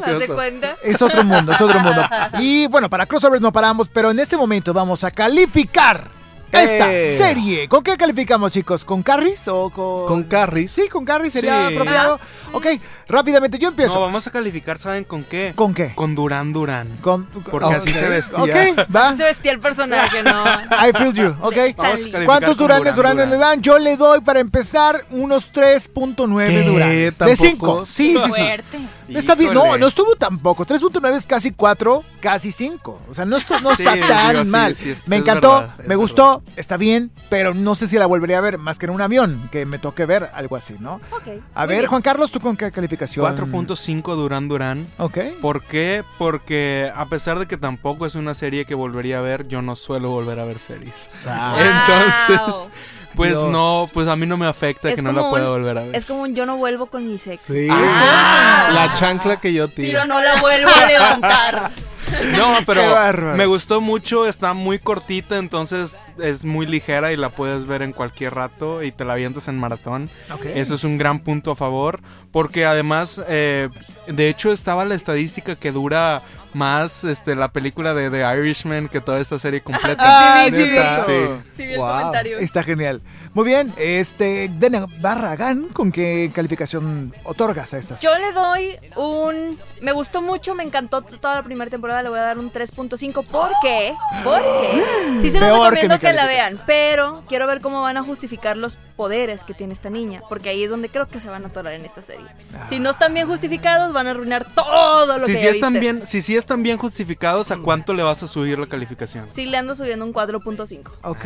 Es 0.83 1.03
otro 1.03 1.25
mundo, 1.25 1.53
es 1.53 1.61
otro 1.61 1.81
mundo. 1.81 2.03
Y 2.41 2.67
bueno, 2.69 2.89
para 2.91 3.07
crossovers 3.07 3.41
no 3.43 3.53
paramos, 3.53 3.89
pero 3.89 4.11
en 4.11 4.19
este 4.21 4.37
momento 4.37 4.73
vamos 4.73 5.05
a 5.05 5.11
calificar 5.11 6.09
esta 6.53 6.93
Eh. 6.93 7.19
serie. 7.19 7.69
¿Con 7.69 7.83
qué 7.83 7.97
calificamos, 7.97 8.53
chicos? 8.53 8.85
¿Con 8.85 9.03
Carries 9.03 9.49
o 9.49 9.69
con...? 9.71 10.07
Con 10.07 10.23
Carries. 10.25 10.71
Sí, 10.71 10.89
con 10.89 11.05
Carries 11.05 11.33
sería 11.33 11.69
Sí. 11.69 11.75
apropiado. 11.75 12.19
Ok, 12.57 12.67
rápidamente 13.09 13.59
yo 13.59 13.69
empiezo. 13.69 13.95
No, 13.95 14.01
vamos 14.03 14.27
a 14.27 14.31
calificar, 14.31 14.79
¿saben 14.79 15.05
con 15.05 15.25
qué? 15.25 15.53
¿Con 15.55 15.75
qué? 15.75 15.93
Con 15.95 16.15
Durán 16.15 16.53
Durán. 16.53 16.89
Con, 17.01 17.27
Porque 17.27 17.75
así 17.75 17.91
se 17.93 18.09
vestía. 18.09 18.39
Ok, 18.75 18.87
va. 18.95 19.17
Se 19.17 19.23
vestía 19.25 19.53
el 19.53 19.61
personaje, 19.61 20.23
¿no? 20.23 20.45
I 20.89 20.93
feel 20.97 21.13
you, 21.13 21.35
ok. 21.41 21.77
Vamos 21.77 22.05
a 22.15 22.25
¿Cuántos 22.25 22.57
Duranes 22.57 22.95
Durán 22.97 23.17
Duranes 23.17 23.31
le 23.31 23.37
Durán. 23.37 23.41
dan? 23.41 23.63
Yo 23.63 23.79
le 23.79 23.97
doy 23.97 24.21
para 24.21 24.41
empezar 24.41 25.07
unos 25.11 25.53
3.9 25.53 26.47
¿Qué? 26.47 26.63
Duranes. 26.65 27.19
De 27.19 27.37
¿Tampoco? 27.37 27.87
5. 27.87 27.87
Sí, 27.87 28.15
sí, 28.17 28.23
sí. 28.23 28.29
Fuerte. 28.29 28.89
Está 29.09 29.35
bien, 29.35 29.55
no, 29.55 29.77
no 29.79 29.87
estuvo 29.87 30.17
tampoco. 30.17 30.67
3.9 30.67 31.15
es 31.17 31.27
casi 31.27 31.53
4, 31.53 32.03
casi 32.21 32.51
5. 32.53 33.01
O 33.11 33.15
sea, 33.15 33.25
no, 33.25 33.39
Sí, 33.39 33.47
está 33.85 33.97
tan 34.09 34.33
digo, 34.33 34.45
sí, 34.45 34.51
mal. 34.51 34.75
sí, 34.75 34.91
es- 34.91 35.07
me 35.07 35.17
es 35.17 35.23
encantó, 35.23 35.61
verdad, 35.61 35.75
es 35.81 35.87
me 35.87 35.95
gustó, 35.97 36.43
está 36.57 36.77
bien, 36.77 37.11
pero 37.31 37.55
no 37.55 37.75
sé 37.75 37.87
si 37.87 37.97
la 37.99 38.07
volvería 38.07 38.39
a 38.39 38.41
ver 38.41 38.59
más 38.59 38.79
que 38.79 38.87
en 38.87 38.91
un 38.91 39.01
avión, 39.01 39.49
que 39.53 39.65
me 39.67 39.79
toque 39.79 40.07
ver 40.07 40.31
algo 40.35 40.57
así, 40.57 40.75
¿no? 40.81 40.95
Ok. 41.13 41.29
A 41.55 41.67
ver, 41.67 41.79
bien. 41.79 41.89
Juan 41.91 42.03
Carlos, 42.03 42.31
¿tú 42.33 42.41
con 42.47 42.57
qué 42.57 42.71
calificación? 42.71 43.27
4.5 43.27 44.15
Durán 44.15 44.47
Durán. 44.49 44.87
Ok. 44.99 45.19
¿Por 45.43 45.63
qué? 45.65 46.05
Porque 46.19 46.91
a 46.95 47.07
pesar 47.09 47.39
de 47.39 47.47
que 47.47 47.57
tampoco 47.57 48.07
es 48.07 48.15
una 48.15 48.35
serie 48.35 48.65
que 48.65 48.75
volvería 48.75 49.19
a 49.19 49.21
ver, 49.21 49.49
yo 49.49 49.63
no 49.63 49.75
suelo 49.77 50.11
volver 50.11 50.39
a 50.39 50.45
ver 50.45 50.59
series. 50.61 51.09
Ah, 51.27 51.57
Entonces, 51.59 52.71
pues 53.17 53.31
Dios. 53.33 53.49
no, 53.51 53.91
pues 53.93 54.07
a 54.09 54.15
mí 54.17 54.27
no 54.27 54.37
me 54.37 54.47
afecta 54.47 54.89
Es 54.91 54.95
que 54.95 55.03
no 55.03 55.13
la 55.13 55.29
pueda 55.29 55.47
un- 55.47 55.59
volver 55.59 55.79
a 55.79 55.83
ver. 55.83 55.97
Es 55.97 56.07
como 56.07 56.23
un 56.23 56.35
yo 56.35 56.47
no 56.47 56.57
vuelvo 56.57 56.87
con 56.87 57.07
mi 57.09 57.19
sexo. 57.19 57.53
Sí, 57.53 57.67
Ah. 57.71 58.71
la 58.73 58.95
chancla 58.95 59.39
que 59.41 59.53
yo 59.53 59.69
tiro. 59.69 59.89
Tiro 59.89 60.05
no 60.07 60.21
la 60.23 60.41
vuelvo 60.41 60.71
a 60.71 60.87
levantar. 60.87 61.71
No, 62.37 62.59
pero 62.67 63.37
me 63.37 63.47
gustó 63.47 63.81
mucho, 63.81 64.27
está 64.27 64.53
muy 64.53 64.79
cortita, 64.79 65.39
entonces 65.39 65.97
es 66.19 66.45
muy 66.45 66.67
ligera 66.67 67.13
y 67.13 67.17
la 67.17 67.31
puedes 67.31 67.67
ver 67.67 67.83
en 67.83 67.93
cualquier 67.93 68.35
rato 68.35 68.83
y 68.83 68.93
te 68.93 69.05
la 69.05 69.15
avientas 69.15 69.49
en 69.49 69.59
maratón. 69.59 70.11
Ok. 70.33 70.47
Eso 70.55 70.75
es 70.75 70.85
un 70.85 70.99
gran 70.99 71.21
punto 71.21 71.53
a 71.53 71.57
favor, 71.57 72.01
porque 72.31 72.65
además, 72.65 73.23
eh, 73.29 73.69
de 74.07 74.29
hecho, 74.29 74.53
estaba 74.53 74.85
la 74.85 74.95
estadística 74.95 75.57
que 75.57 75.73
dura 75.73 76.23
más 76.57 77.05
este, 77.05 77.35
la 77.37 77.49
película 77.53 77.93
de 77.95 78.11
The 78.11 78.23
Irishman 78.39 78.89
que 78.89 79.01
toda 79.01 79.21
esta 79.21 79.39
serie 79.39 79.61
completa. 79.63 79.97
Ah, 79.99 80.47
Sí, 80.51 80.55
sí, 80.57 80.65
sí. 80.65 81.13
Sí, 81.57 81.67
vi 81.67 81.73
el 81.75 81.79
Wow. 81.79 81.89
comentario. 81.99 82.39
Está 82.39 82.63
genial. 82.63 83.03
Muy 83.35 83.45
bien, 83.45 83.75
este, 83.77 84.51
Dena 84.59 84.87
Barragán, 85.01 85.69
¿con 85.73 85.93
qué 85.93 86.31
calificación 86.35 87.15
otorgas 87.25 87.75
a 87.75 87.79
esta 87.79 87.97
serie? 87.97 88.17
Yo 88.19 88.27
le 88.27 88.33
doy 88.33 88.79
un... 88.97 89.59
Me 89.83 89.93
gustó 89.93 90.23
mucho, 90.23 90.55
me 90.55 90.63
encantó 90.65 91.03
toda 91.03 91.35
la 91.35 91.43
primera 91.43 91.71
temporada, 91.71 92.03
le 92.03 92.09
voy 92.09 92.19
a 92.19 92.23
dar 92.23 92.39
un 92.39 92.51
3.5. 92.51 93.25
¿Por 93.27 93.51
qué? 93.61 93.93
Porque 94.25 94.83
sí 95.21 95.31
se 95.31 95.39
los 95.41 95.49
Peor 95.49 95.75
que 95.75 95.83
recomiendo 95.83 95.95
mi 95.97 96.01
que, 96.01 96.13
la 96.15 96.27
vean, 96.27 96.63
pero 96.67 97.23
quiero 97.29 97.47
ver 97.47 97.61
cómo 97.61 97.83
van 97.83 97.99
a 97.99 98.03
justificar 98.03 98.57
los 98.57 98.77
poderes 98.97 99.45
que 99.45 99.53
tiene 99.53 99.75
esta 99.75 99.91
niña, 99.91 100.23
porque 100.31 100.49
ahí 100.49 100.65
es 100.65 100.71
donde 100.71 100.89
creo 100.89 101.07
que 101.07 101.21
se 101.21 101.29
van 101.29 101.45
a 101.45 101.49
atorar 101.49 101.75
en 101.75 101.85
esta 101.85 102.01
serie. 102.01 102.25
Si 102.71 102.79
no 102.79 102.89
están 102.91 103.13
bien 103.13 103.27
justificados, 103.29 103.93
van 103.93 104.07
a 104.07 104.11
arruinar 104.13 104.47
todo 104.55 105.19
lo 105.19 105.27
Si 105.27 105.33
que 105.33 105.39
sí 105.39 105.45
ya 105.45 105.51
están 105.51 105.75
viste. 105.75 105.81
bien, 105.93 106.07
si 106.07 106.23
sí 106.23 106.37
están 106.47 106.63
bien 106.63 106.79
justificados, 106.79 107.51
¿a 107.51 107.57
cuánto 107.57 107.93
le 107.93 108.03
vas 108.03 108.23
a 108.23 108.27
subir 108.27 108.59
la 108.59 108.67
calificación? 108.67 109.27
Sí 109.31 109.47
le 109.47 109.59
ando 109.59 109.75
subiendo 109.75 110.05
un 110.05 110.13
4.5. 110.15 110.81
Ok. 111.03 111.25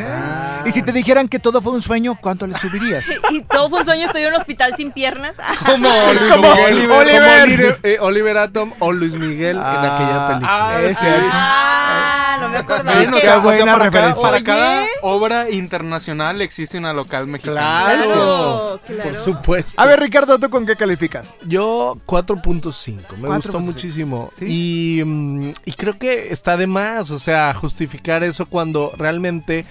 Y 0.67 0.73
si 0.73 0.83
te 0.83 0.93
dijeran 0.93 1.29
que 1.29 1.39
todo 1.39 1.61
fue 1.61 1.73
un 1.73 1.83
sueño, 1.83 2.17
¿cuánto 2.21 2.47
le 2.47 2.57
subirías? 2.59 3.05
Y 3.31 3.43
todo 3.43 3.69
fue 3.69 3.81
un 3.81 3.85
sueño, 3.85 4.07
estoy 4.07 4.23
en 4.23 4.29
un 4.29 4.35
hospital 4.35 4.75
sin 4.77 4.93
piernas. 4.93 5.37
Como, 5.67 5.89
Como 6.31 6.49
Oliver, 6.49 6.91
Oliver. 6.91 7.21
como 7.21 7.43
Oliver, 7.45 7.81
eh, 7.83 7.99
Oliver 8.01 8.39
Atom 8.39 8.73
o 8.81 8.93
Luis 8.93 9.13
Miguel 9.15 9.57
en 9.57 9.63
Ah, 9.63 9.95
aquella 9.97 10.27
película. 10.29 10.49
ah, 10.69 10.81
es 10.83 10.97
sí. 10.99 11.05
cierto. 11.05 11.27
Ah, 11.33 12.39
no 12.41 12.49
me 12.49 12.57
acordaba. 12.59 12.93
Sí, 13.01 13.07
qué 13.07 13.17
o 13.17 13.19
sea, 13.19 13.19
o 13.19 13.21
sea, 13.21 13.39
buena 13.39 13.73
para, 13.79 13.91
cada, 13.91 14.09
referencia. 14.09 14.23
para 14.23 14.43
cada 14.45 14.87
obra 15.03 15.51
internacional 15.51 16.41
existe 16.43 16.79
una 16.79 16.93
local 16.93 17.27
mexicana. 17.27 17.61
Claro, 17.61 18.81
Claro, 18.87 19.03
por 19.11 19.17
supuesto. 19.23 19.81
A 19.81 19.87
ver, 19.87 20.01
Ricardo, 20.01 20.39
¿tú 20.39 20.49
con 20.49 20.65
qué 20.67 20.77
calificas? 20.77 21.35
Yo 21.43 21.97
4.5, 22.07 23.17
me 23.19 23.29
gustó 23.29 23.53
4.5. 23.59 23.61
muchísimo. 23.61 24.31
¿Sí? 24.35 24.47
Y, 24.49 25.05
mm, 25.11 25.53
y 25.65 25.73
creo 25.73 25.99
que 25.99 26.33
está 26.33 26.57
de 26.57 26.67
más, 26.67 27.11
o 27.11 27.19
sea, 27.19 27.53
justificar 27.55 28.23
eso 28.23 28.47
cuando 28.47 28.93
realmente... 28.97 29.65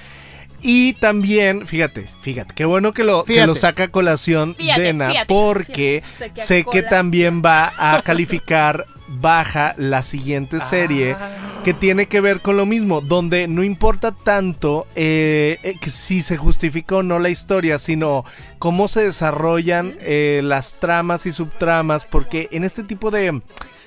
Y 0.61 0.91
también, 0.93 1.65
fíjate, 1.65 2.09
fíjate, 2.21 2.53
qué 2.53 2.65
bueno 2.65 2.91
que 2.91 3.05
lo, 3.05 3.23
que 3.23 3.45
lo 3.45 3.55
saca 3.55 3.85
a 3.85 3.87
colación 3.87 4.55
Fíjate, 4.55 4.81
Dena, 4.81 5.07
fíjate, 5.07 5.25
porque 5.33 6.03
fíjate. 6.05 6.41
Sé 6.41 6.65
que 6.69 6.83
también 6.83 7.41
va 7.41 7.71
a 7.77 8.01
calificar 8.03 8.85
baja 9.09 9.73
la 9.77 10.03
siguiente 10.03 10.59
serie 10.59 11.15
que 11.63 11.73
tiene 11.73 12.07
que 12.07 12.21
ver 12.21 12.41
con 12.41 12.57
lo 12.57 12.65
mismo, 12.65 13.01
donde 13.01 13.47
no 13.47 13.63
importa 13.63 14.11
tanto 14.11 14.87
eh, 14.95 15.57
eh, 15.63 15.75
que 15.79 15.89
si 15.89 16.21
se 16.21 16.37
justifica 16.37 16.97
o 16.97 17.03
no 17.03 17.19
la 17.19 17.29
historia, 17.29 17.79
sino 17.79 18.23
cómo 18.59 18.87
se 18.87 19.03
desarrollan 19.03 19.97
eh, 20.01 20.41
las 20.43 20.75
tramas 20.75 21.25
y 21.25 21.31
subtramas, 21.31 22.05
porque 22.05 22.47
en 22.51 22.63
este 22.63 22.83
tipo 22.83 23.11
de, 23.11 23.41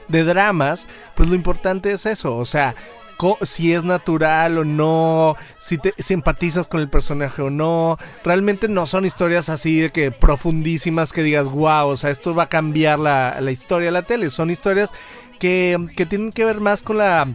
de 0.09 0.25
dramas, 0.25 0.89
pues 1.15 1.29
lo 1.29 1.35
importante 1.35 1.93
es 1.93 2.07
eso, 2.07 2.37
o 2.37 2.45
sea, 2.45 2.75
si 3.43 3.73
es 3.73 3.85
natural 3.85 4.59
o 4.59 4.65
no, 4.65 5.37
si, 5.59 5.79
te, 5.79 5.95
si 5.99 6.15
empatizas 6.15 6.67
con 6.67 6.81
el 6.81 6.89
personaje 6.89 7.43
o 7.43 7.51
no. 7.51 7.99
Realmente 8.25 8.69
no 8.69 8.87
son 8.87 9.05
historias 9.05 9.49
así 9.49 9.81
de 9.81 9.91
que 9.91 10.11
profundísimas 10.11 11.13
que 11.13 11.23
digas, 11.23 11.47
wow, 11.47 11.89
o 11.89 11.97
sea, 11.97 12.11
esto 12.11 12.35
va 12.35 12.45
a 12.45 12.49
cambiar 12.49 12.99
la, 12.99 13.39
la 13.41 13.51
historia 13.53 13.87
de 13.87 13.93
la 13.93 14.03
tele. 14.03 14.31
Son 14.31 14.51
historias 14.51 14.91
que, 15.39 15.79
que 15.97 16.07
tienen 16.07 16.33
que 16.33 16.45
ver 16.45 16.61
más 16.61 16.83
con 16.83 16.99
la, 16.99 17.35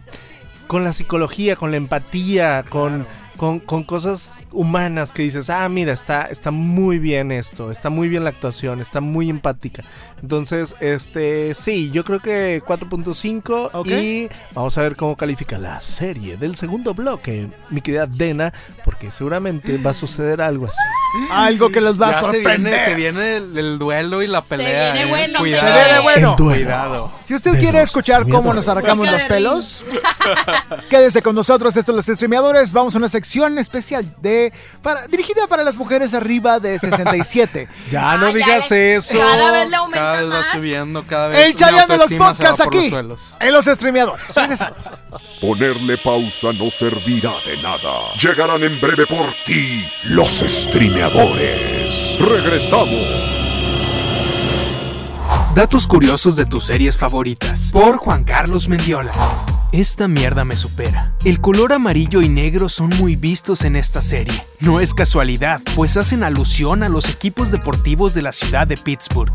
con 0.66 0.84
la 0.84 0.92
psicología, 0.92 1.56
con 1.56 1.70
la 1.70 1.78
empatía, 1.78 2.64
con, 2.68 3.06
con, 3.38 3.60
con 3.60 3.84
cosas 3.84 4.32
humanas 4.52 5.12
que 5.12 5.22
dices, 5.22 5.48
ah, 5.48 5.66
mira, 5.70 5.92
está, 5.94 6.22
está 6.26 6.50
muy 6.50 6.98
bien 6.98 7.32
esto, 7.32 7.70
está 7.70 7.88
muy 7.88 8.08
bien 8.08 8.24
la 8.24 8.30
actuación, 8.30 8.80
está 8.80 9.00
muy 9.00 9.30
empática. 9.30 9.84
Entonces, 10.20 10.74
este, 10.80 11.54
sí, 11.54 11.90
yo 11.90 12.04
creo 12.04 12.20
que 12.20 12.60
4.5 12.62 13.70
Ok. 13.72 13.86
y 13.88 14.28
vamos 14.54 14.76
a 14.76 14.82
ver 14.82 14.96
cómo 14.96 15.16
califica 15.16 15.56
la 15.56 15.80
serie 15.80 16.36
del 16.36 16.56
segundo 16.56 16.92
bloque, 16.92 17.48
mi 17.70 17.80
querida 17.80 18.06
Dena, 18.06 18.52
porque 18.84 19.10
seguramente 19.10 19.78
va 19.78 19.92
a 19.92 19.94
suceder 19.94 20.42
algo 20.42 20.66
así. 20.66 20.76
Algo 21.30 21.70
que 21.70 21.80
los 21.80 21.98
va 22.00 22.08
a 22.08 22.12
Ya 22.12 22.20
se 22.20 22.24
sorprender. 22.26 22.72
viene, 22.72 22.84
se 22.84 22.94
viene 22.94 23.36
el, 23.36 23.56
el 23.56 23.78
duelo 23.78 24.20
y 24.22 24.26
la 24.26 24.42
pelea. 24.42 24.92
viene 24.92 25.06
eh. 25.06 25.10
bueno, 25.10 25.38
se 25.38 25.44
Cuidado. 25.44 25.74
viene 25.84 26.00
bueno. 26.00 26.30
El 26.32 26.36
duelo. 26.36 26.64
Cuidado. 26.64 27.12
Si 27.22 27.34
usted 27.34 27.52
de 27.52 27.58
quiere 27.60 27.78
los 27.78 27.88
escuchar 27.88 28.28
cómo 28.28 28.52
nos 28.52 28.68
arrancamos 28.68 29.08
los 29.10 29.24
pelos, 29.24 29.84
quédese 30.90 31.22
con 31.22 31.34
nosotros, 31.36 31.76
estos 31.76 31.94
los 31.94 32.04
streameadores. 32.06 32.72
Vamos 32.72 32.94
a 32.94 32.98
una 32.98 33.08
sección 33.08 33.27
especial 33.58 34.14
de 34.20 34.52
para, 34.82 35.06
dirigida 35.06 35.46
para 35.46 35.62
las 35.64 35.76
mujeres 35.76 36.14
arriba 36.14 36.58
de 36.60 36.78
67. 36.78 37.68
Ya 37.90 38.16
no 38.16 38.26
Ah, 38.26 38.30
ya 38.30 38.36
digas 38.36 38.70
le- 38.70 38.96
eso. 38.96 39.18
Cada 39.18 39.50
vez 39.50 39.68
le 39.70 39.76
aumenta 39.76 39.98
Cada 40.00 40.20
vez 40.20 40.30
va 40.30 40.38
más. 40.38 40.46
subiendo, 40.48 41.02
cada 41.04 41.28
vez 41.28 41.46
El 41.46 41.54
Chayanne 41.54 41.86
de 41.86 41.98
los 41.98 42.12
podcasts 42.14 42.58
los 42.58 42.66
aquí, 42.66 42.92
en 43.40 43.52
los 43.52 43.64
streameadores. 43.66 44.24
Ponerle 45.40 45.98
pausa 45.98 46.52
no 46.52 46.68
servirá 46.70 47.32
de 47.46 47.56
nada. 47.62 48.12
Llegarán 48.20 48.62
en 48.64 48.80
breve 48.80 49.06
por 49.06 49.32
ti 49.46 49.86
los 50.04 50.38
streameadores. 50.38 52.18
Regresamos. 52.20 53.34
Datos 55.54 55.86
curiosos 55.86 56.36
de 56.36 56.46
tus 56.46 56.64
series 56.66 56.96
favoritas. 56.96 57.70
Por 57.72 57.96
Juan 57.98 58.24
Carlos 58.24 58.68
Mendiola. 58.68 59.12
Esta 59.72 60.08
mierda 60.08 60.46
me 60.46 60.56
supera. 60.56 61.12
El 61.24 61.40
color 61.40 61.74
amarillo 61.74 62.22
y 62.22 62.28
negro 62.30 62.70
son 62.70 62.88
muy 62.98 63.16
vistos 63.16 63.64
en 63.64 63.76
esta 63.76 64.00
serie. 64.00 64.34
No 64.60 64.80
es 64.80 64.94
casualidad, 64.94 65.60
pues 65.74 65.98
hacen 65.98 66.22
alusión 66.22 66.82
a 66.82 66.88
los 66.88 67.10
equipos 67.10 67.50
deportivos 67.50 68.14
de 68.14 68.22
la 68.22 68.32
ciudad 68.32 68.66
de 68.66 68.78
Pittsburgh. 68.78 69.32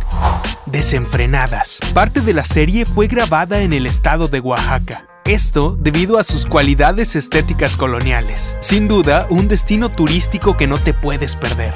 Desenfrenadas. 0.66 1.78
Parte 1.94 2.22
de 2.22 2.34
la 2.34 2.46
serie 2.46 2.86
fue 2.86 3.08
grabada 3.08 3.62
en 3.62 3.74
el 3.74 3.86
estado 3.86 4.28
de 4.28 4.40
Oaxaca. 4.40 5.06
Esto 5.24 5.78
debido 5.80 6.18
a 6.18 6.24
sus 6.24 6.48
cualidades 6.48 7.16
estéticas 7.16 7.78
coloniales. 7.78 8.58
Sin 8.60 8.88
duda, 8.88 9.28
un 9.30 9.48
destino 9.48 9.90
turístico 9.90 10.58
que 10.58 10.66
no 10.66 10.80
te 10.80 10.94
puedes 10.94 11.36
perder. 11.36 11.76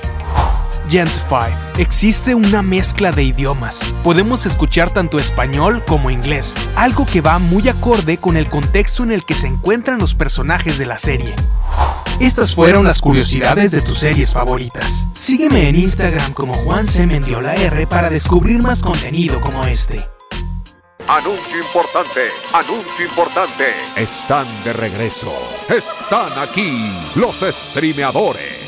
Gentify. 0.89 1.51
Existe 1.77 2.33
una 2.35 2.61
mezcla 2.61 3.11
de 3.11 3.23
idiomas. 3.23 3.79
Podemos 4.03 4.45
escuchar 4.45 4.89
tanto 4.91 5.17
español 5.17 5.83
como 5.85 6.09
inglés, 6.09 6.55
algo 6.75 7.05
que 7.05 7.21
va 7.21 7.39
muy 7.39 7.67
acorde 7.69 8.17
con 8.17 8.37
el 8.37 8.49
contexto 8.49 9.03
en 9.03 9.11
el 9.11 9.25
que 9.25 9.33
se 9.33 9.47
encuentran 9.47 9.99
los 9.99 10.15
personajes 10.15 10.77
de 10.77 10.85
la 10.85 10.97
serie. 10.97 11.35
Estas 12.19 12.55
fueron 12.55 12.85
las 12.85 12.99
curiosidades 12.99 13.71
de 13.71 13.81
tus 13.81 13.99
series 13.99 14.33
favoritas. 14.33 15.05
Sígueme 15.13 15.69
en 15.69 15.75
Instagram 15.75 16.33
como 16.33 16.53
Juan 16.53 16.85
C. 16.85 17.05
Mendiola 17.05 17.53
R 17.53 17.85
para 17.85 18.09
descubrir 18.09 18.61
más 18.61 18.81
contenido 18.81 19.39
como 19.39 19.65
este. 19.65 20.03
Anuncio 21.07 21.59
importante, 21.59 22.21
anuncio 22.53 23.05
importante. 23.05 23.65
Están 23.95 24.63
de 24.63 24.73
regreso. 24.73 25.33
Están 25.69 26.37
aquí 26.37 26.91
los 27.15 27.39
streameadores. 27.39 28.66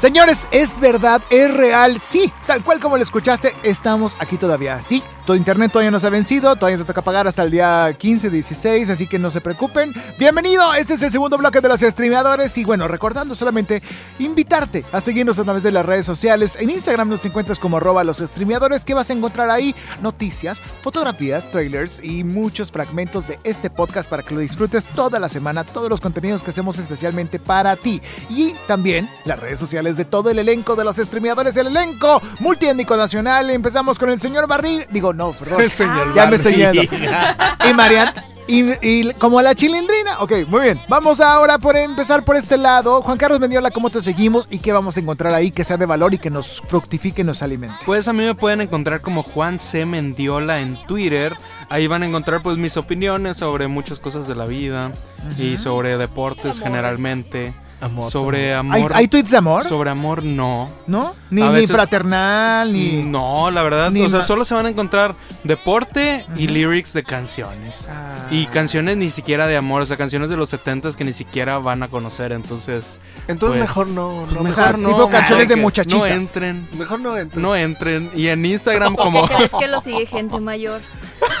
Señores, 0.00 0.48
es 0.50 0.80
verdad, 0.80 1.20
es 1.28 1.52
real, 1.52 2.00
sí, 2.00 2.32
tal 2.46 2.64
cual 2.64 2.80
como 2.80 2.96
lo 2.96 3.02
escuchaste, 3.02 3.54
estamos 3.62 4.16
aquí 4.18 4.38
todavía. 4.38 4.80
Sí, 4.80 5.02
tu 5.26 5.34
internet 5.34 5.70
todavía 5.70 5.90
no 5.90 6.00
se 6.00 6.06
ha 6.06 6.10
vencido, 6.10 6.56
todavía 6.56 6.78
te 6.78 6.84
toca 6.84 7.02
pagar 7.02 7.26
hasta 7.28 7.42
el 7.42 7.50
día 7.50 7.94
15, 7.96 8.30
16, 8.30 8.90
así 8.90 9.06
que 9.06 9.18
no 9.18 9.30
se 9.30 9.40
preocupen. 9.40 9.92
Bienvenido, 10.18 10.74
este 10.74 10.94
es 10.94 11.02
el 11.02 11.10
segundo 11.10 11.36
bloque 11.38 11.60
de 11.60 11.68
los 11.68 11.80
streameadores 11.80 12.56
y 12.58 12.64
bueno, 12.64 12.88
recordando 12.88 13.34
solamente 13.34 13.82
invitarte 14.18 14.84
a 14.92 15.00
seguirnos 15.00 15.38
a 15.38 15.44
través 15.44 15.62
de 15.62 15.72
las 15.72 15.84
redes 15.84 16.06
sociales. 16.06 16.56
En 16.58 16.70
Instagram 16.70 17.08
nos 17.08 17.24
encuentras 17.24 17.58
como 17.58 17.76
arroba 17.76 18.04
los 18.04 18.18
streameadores, 18.18 18.84
que 18.84 18.94
vas 18.94 19.10
a 19.10 19.12
encontrar 19.12 19.50
ahí 19.50 19.74
noticias, 20.02 20.60
fotografías, 20.82 21.50
trailers 21.50 22.00
y 22.02 22.24
muchos 22.24 22.72
fragmentos 22.72 23.28
de 23.28 23.38
este 23.44 23.70
podcast 23.70 24.08
para 24.08 24.22
que 24.22 24.34
lo 24.34 24.40
disfrutes 24.40 24.86
toda 24.86 25.18
la 25.18 25.28
semana, 25.28 25.64
todos 25.64 25.90
los 25.90 26.00
contenidos 26.00 26.42
que 26.42 26.50
hacemos 26.50 26.78
especialmente 26.78 27.38
para 27.38 27.76
ti. 27.76 28.00
Y 28.28 28.54
también 28.66 29.08
las 29.24 29.38
redes 29.38 29.58
sociales 29.58 29.96
de 29.96 30.04
todo 30.04 30.30
el 30.30 30.38
elenco 30.38 30.76
de 30.76 30.84
los 30.84 30.96
streameadores, 30.96 31.56
el 31.56 31.68
elenco 31.68 32.20
multiétnico 32.40 32.96
nacional. 32.96 33.50
Empezamos 33.50 33.98
con 33.98 34.10
el 34.10 34.18
señor 34.18 34.46
Barril, 34.46 34.84
digo, 34.90 35.09
no, 35.12 35.32
perdón. 35.32 35.60
El 35.60 35.70
señor 35.70 36.14
Ya 36.14 36.26
me 36.26 36.36
estoy 36.36 36.54
yendo. 36.54 36.82
y 37.70 37.74
Marian. 37.74 38.12
Y, 38.46 38.64
y 38.82 39.12
como 39.14 39.40
la 39.42 39.54
chilindrina. 39.54 40.18
Ok, 40.20 40.32
muy 40.48 40.62
bien. 40.62 40.80
Vamos 40.88 41.20
ahora 41.20 41.58
por 41.58 41.76
empezar 41.76 42.24
por 42.24 42.34
este 42.34 42.56
lado. 42.56 43.00
Juan 43.00 43.16
Carlos 43.16 43.38
Mendiola, 43.38 43.70
¿cómo 43.70 43.90
te 43.90 44.02
seguimos? 44.02 44.48
¿Y 44.50 44.58
qué 44.58 44.72
vamos 44.72 44.96
a 44.96 45.00
encontrar 45.00 45.32
ahí 45.34 45.52
que 45.52 45.64
sea 45.64 45.76
de 45.76 45.86
valor 45.86 46.14
y 46.14 46.18
que 46.18 46.30
nos 46.30 46.60
fructifique 46.66 47.20
y 47.22 47.24
nos 47.24 47.42
alimente? 47.42 47.76
Pues 47.86 48.08
a 48.08 48.12
mí 48.12 48.24
me 48.24 48.34
pueden 48.34 48.60
encontrar 48.60 49.02
como 49.02 49.22
Juan 49.22 49.60
C. 49.60 49.84
Mendiola 49.86 50.60
en 50.60 50.82
Twitter. 50.86 51.36
Ahí 51.68 51.86
van 51.86 52.02
a 52.02 52.06
encontrar 52.06 52.42
pues 52.42 52.56
mis 52.56 52.76
opiniones 52.76 53.36
sobre 53.36 53.68
muchas 53.68 54.00
cosas 54.00 54.26
de 54.26 54.34
la 54.34 54.46
vida 54.46 54.90
y 55.38 55.56
sobre 55.56 55.96
deportes 55.96 56.58
generalmente. 56.58 57.54
Amor. 57.80 58.10
Sobre 58.10 58.52
¿Hay, 58.52 58.58
amor. 58.58 58.92
hay 58.94 59.08
tweets 59.08 59.30
de 59.30 59.36
amor? 59.36 59.66
Sobre 59.66 59.90
amor 59.90 60.22
no. 60.22 60.68
¿No? 60.86 61.14
Ni, 61.30 61.42
ni 61.48 61.66
fraternal, 61.66 62.72
ni... 62.72 63.02
No, 63.02 63.50
la 63.50 63.62
verdad, 63.62 63.90
Ni 63.90 64.02
o 64.02 64.10
sea, 64.10 64.22
solo 64.22 64.44
se 64.44 64.54
van 64.54 64.66
a 64.66 64.68
encontrar 64.68 65.14
deporte 65.44 66.26
y 66.36 66.48
lyrics 66.48 66.92
de 66.92 67.04
canciones. 67.04 67.88
Ah. 67.90 68.26
Y 68.30 68.46
canciones 68.46 68.96
ni 68.96 69.10
siquiera 69.10 69.46
de 69.46 69.56
amor, 69.56 69.82
o 69.82 69.86
sea, 69.86 69.96
canciones 69.96 70.30
de 70.30 70.36
los 70.36 70.48
70 70.50 70.80
que 70.96 71.04
ni 71.04 71.12
siquiera 71.12 71.58
van 71.58 71.82
a 71.82 71.88
conocer, 71.88 72.32
entonces... 72.32 72.98
Entonces 73.28 73.58
pues, 73.58 73.60
mejor 73.60 73.86
no, 73.88 74.26
no, 74.26 74.26
pues 74.26 74.56
mejor 74.56 74.78
no. 74.78 74.88
tipo 74.88 75.08
canciones 75.10 75.48
de 75.48 75.56
muchachitas. 75.56 75.98
No 75.98 76.06
entren, 76.06 76.68
Mejor 76.76 77.00
no 77.00 77.16
entro. 77.16 77.40
no 77.40 77.56
entren. 77.56 78.10
Y 78.14 78.28
en 78.28 78.44
Instagram 78.44 78.96
como... 78.96 79.22
¿Qué 79.28 79.34
crees 79.34 79.50
que 79.58 79.68
lo 79.68 79.80
sigue 79.80 80.06
gente 80.06 80.38
mayor? 80.40 80.80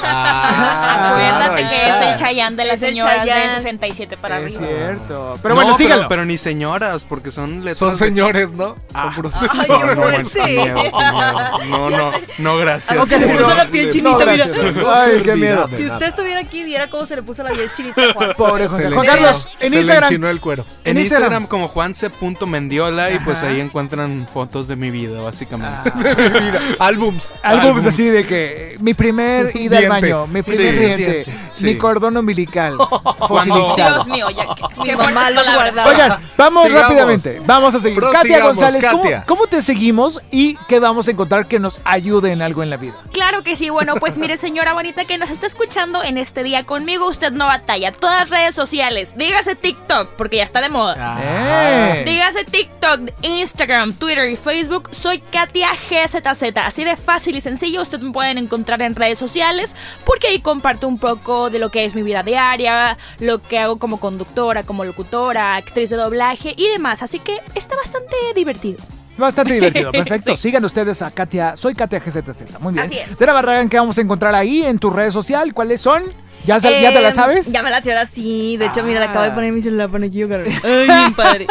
Ah, 0.02 1.10
Acuérdate 1.10 1.62
ahí 1.62 1.68
que 1.68 1.88
está. 1.90 2.12
es 2.14 2.20
el 2.20 2.26
Chayanne 2.26 2.56
de 2.56 2.64
las 2.64 2.76
Es 2.76 2.82
el 2.82 2.88
señoras 2.90 3.22
de 3.24 3.28
Chayanne. 3.30 3.54
67 3.56 4.16
para 4.16 4.38
Es 4.40 4.56
arriba. 4.56 4.60
cierto. 4.68 5.38
Pero 5.42 5.54
No, 5.54 5.60
bueno, 5.60 5.76
síganlo. 5.76 6.08
Pero, 6.08 6.24
ni 6.24 6.36
señoras, 6.38 7.04
porque 7.04 7.30
son 7.30 7.60
letras... 7.64 7.78
Son 7.78 7.90
de- 7.90 7.96
señores, 7.96 8.52
¿no? 8.52 8.76
Ah. 8.94 9.02
Son 9.04 9.14
puros 9.14 9.32
Ay, 9.40 9.48
No, 9.68 9.80
qué 9.80 9.86
no, 9.94 10.02
fuerte. 10.02 10.30
qué 10.34 10.46
miedo, 10.46 10.74
qué 10.82 10.90
miedo. 10.90 11.58
No, 11.70 11.90
no, 11.90 12.12
no, 12.38 12.56
gracias. 12.58 12.98
Ok, 12.98 13.06
Se 13.08 13.18
le 13.18 13.26
puso 13.28 13.48
no, 13.48 13.54
la 13.54 13.66
piel 13.66 13.86
no, 13.86 13.92
chinita, 13.92 14.18
mira. 14.18 14.32
gracias. 14.36 14.58
Ay, 14.94 15.22
qué 15.22 15.36
miedo. 15.36 15.68
Si 15.76 15.86
usted 15.86 16.06
estuviera 16.08 16.40
aquí, 16.40 16.64
viera 16.64 16.90
cómo 16.90 17.06
se 17.06 17.16
le 17.16 17.22
puso 17.22 17.42
la 17.42 17.50
piel 17.50 17.70
chinita 17.76 18.02
a 18.02 18.12
Juan. 18.14 18.32
Pobre 18.36 18.68
Juan, 18.68 18.80
Se 18.82 18.88
le 18.90 18.94
Juan 18.96 19.06
enchinó- 19.06 19.12
Carlos, 19.24 19.48
en 19.60 19.68
se 19.68 19.74
le 19.74 19.80
Instagram. 19.82 20.04
enchinó 20.12 20.30
el 20.30 20.40
cuero. 20.40 20.64
En 20.84 20.96
En 20.96 21.02
Instagram, 21.02 21.42
Instagram. 21.42 21.46
como 21.46 21.68
juance.mendiola 21.68 23.10
y 23.12 23.18
pues 23.20 23.38
Ajá. 23.38 23.48
ahí 23.48 23.60
encuentran 23.60 24.26
fotos 24.32 24.68
de 24.68 24.76
mi 24.76 24.90
vida, 24.90 25.20
básicamente. 25.20 25.90
Álbums. 26.78 27.32
Álbumes 27.42 27.86
así 27.86 28.04
de 28.04 28.26
que 28.26 28.74
eh, 28.74 28.76
mi 28.80 28.94
primer 28.94 29.52
ida 29.70 29.78
al 29.78 29.88
baño, 29.88 30.26
mi 30.26 30.42
primer 30.42 30.74
Sí. 30.74 30.78
diente, 30.86 31.24
Sí. 31.52 31.64
mi 31.64 31.76
cordón 31.76 32.16
umbilical. 32.16 32.76
Cuando-. 33.18 33.74
Dios 33.76 34.06
mío, 34.08 34.28
ya 34.30 34.46
que. 34.54 34.62
Qué 34.84 34.96
mamá 34.96 35.30
lo 35.30 35.42
guardaba. 35.44 35.90
Oigan, 35.90 36.18
vamos 36.36 36.64
Sigamos. 36.64 36.82
rápidamente. 36.82 37.42
Vamos 37.46 37.74
a 37.74 37.80
seguir. 37.80 38.00
Katia 38.12 38.40
González, 38.44 38.84
¿cómo, 38.90 39.02
Katia. 39.02 39.24
cómo 39.26 39.46
te 39.46 39.62
seguimos 39.62 40.20
y 40.30 40.56
qué 40.68 40.80
vamos 40.80 41.08
a 41.08 41.10
encontrar 41.10 41.46
que 41.46 41.58
nos 41.58 41.80
ayude 41.84 42.32
en 42.32 42.42
algo 42.42 42.62
en 42.62 42.70
la 42.70 42.76
vida? 42.76 42.94
Claro 43.12 43.42
que 43.42 43.56
sí, 43.56 43.68
bueno, 43.70 43.94
pues 43.96 44.18
mire 44.18 44.36
señora 44.36 44.72
bonita 44.72 45.04
que 45.04 45.18
nos 45.18 45.30
está 45.30 45.46
escuchando 45.46 46.02
en 46.02 46.16
este 46.18 46.42
día 46.42 46.64
conmigo, 46.64 47.08
usted 47.08 47.32
no 47.32 47.46
batalla, 47.46 47.92
todas 47.92 48.30
redes 48.30 48.54
sociales, 48.54 49.14
dígase 49.16 49.54
TikTok, 49.54 50.10
porque 50.16 50.38
ya 50.38 50.44
está 50.44 50.60
de 50.60 50.68
moda. 50.68 51.18
Eh. 51.22 52.02
Dígase 52.06 52.44
TikTok, 52.44 53.10
Instagram, 53.22 53.92
Twitter 53.94 54.30
y 54.30 54.36
Facebook. 54.36 54.88
Soy 54.92 55.18
Katia 55.20 55.68
GZZ. 55.72 56.56
Así 56.64 56.84
de 56.84 56.96
fácil 56.96 57.36
y 57.36 57.40
sencillo. 57.40 57.82
Ustedes 57.82 58.02
me 58.04 58.12
pueden 58.12 58.38
encontrar 58.38 58.80
en 58.82 58.94
redes 58.94 59.18
sociales 59.18 59.59
porque 60.04 60.28
ahí 60.28 60.40
comparto 60.40 60.88
un 60.88 60.98
poco 60.98 61.50
de 61.50 61.58
lo 61.58 61.70
que 61.70 61.84
es 61.84 61.94
mi 61.94 62.02
vida 62.02 62.22
diaria, 62.22 62.96
lo 63.18 63.40
que 63.40 63.58
hago 63.58 63.78
como 63.78 64.00
conductora, 64.00 64.62
como 64.62 64.84
locutora, 64.84 65.56
actriz 65.56 65.90
de 65.90 65.96
doblaje 65.96 66.54
y 66.56 66.68
demás. 66.68 67.02
Así 67.02 67.18
que 67.18 67.38
está 67.54 67.76
bastante 67.76 68.14
divertido. 68.34 68.78
Bastante 69.18 69.52
divertido, 69.54 69.92
perfecto. 69.92 70.34
Sí. 70.36 70.42
Sigan 70.42 70.64
ustedes 70.64 71.02
a 71.02 71.10
Katia, 71.10 71.54
soy 71.56 71.74
Katia 71.74 72.00
GZZ. 72.00 72.58
Muy 72.60 72.72
bien. 72.72 72.86
Así 72.86 72.96
es. 72.98 73.18
Dera 73.18 73.32
Barragán, 73.34 73.68
¿qué 73.68 73.78
vamos 73.78 73.98
a 73.98 74.00
encontrar 74.00 74.34
ahí 74.34 74.62
en 74.64 74.78
tu 74.78 74.88
red 74.90 75.10
social? 75.10 75.52
¿Cuáles 75.52 75.80
son? 75.80 76.04
¿Ya, 76.46 76.58
sa- 76.58 76.70
¿ya 76.70 76.90
te 76.90 77.02
la 77.02 77.08
Em, 77.10 77.14
sabes? 77.14 77.52
Ya 77.52 77.62
me 77.62 77.68
la 77.68 77.82
sé 77.82 77.92
ahora 77.92 78.06
sí. 78.06 78.56
De 78.56 78.64
hecho, 78.64 78.82
mira, 78.82 78.98
le 78.98 79.04
acabo 79.04 79.24
de 79.24 79.30
Ah. 79.30 79.34
poner 79.34 79.52
mi 79.52 79.60
celular 79.60 79.90
para 79.90 80.04
que 80.04 80.10
yo 80.10 80.24
agarre. 80.24 80.50
Ay, 80.64 80.88
mi 81.08 81.14
padre. 81.14 81.46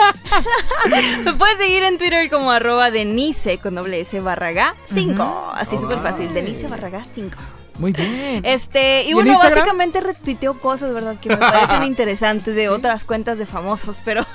me 1.23 1.33
puedes 1.33 1.57
seguir 1.59 1.83
en 1.83 1.99
Twitter 1.99 2.27
como 2.31 2.49
arroba 2.49 2.89
Denise 2.89 3.59
con 3.59 3.75
doble 3.75 3.99
S 4.01 4.19
Barraga 4.19 4.73
5. 4.91 5.51
Así 5.53 5.77
súper 5.77 5.99
fácil. 5.99 6.33
Denise 6.33 6.67
Barraga 6.67 7.03
5. 7.13 7.37
Muy 7.79 7.93
bien. 7.93 8.41
Este, 8.45 9.03
y, 9.05 9.09
en 9.09 9.13
bueno, 9.15 9.39
básicamente 9.39 10.01
retuiteo 10.01 10.53
cosas, 10.59 10.93
¿verdad? 10.93 11.15
Que 11.19 11.29
me 11.29 11.37
parecen 11.37 11.83
interesantes 11.83 12.55
de 12.55 12.69
otras 12.69 13.05
cuentas 13.05 13.37
de 13.37 13.45
famosos, 13.45 13.97
pero 14.05 14.25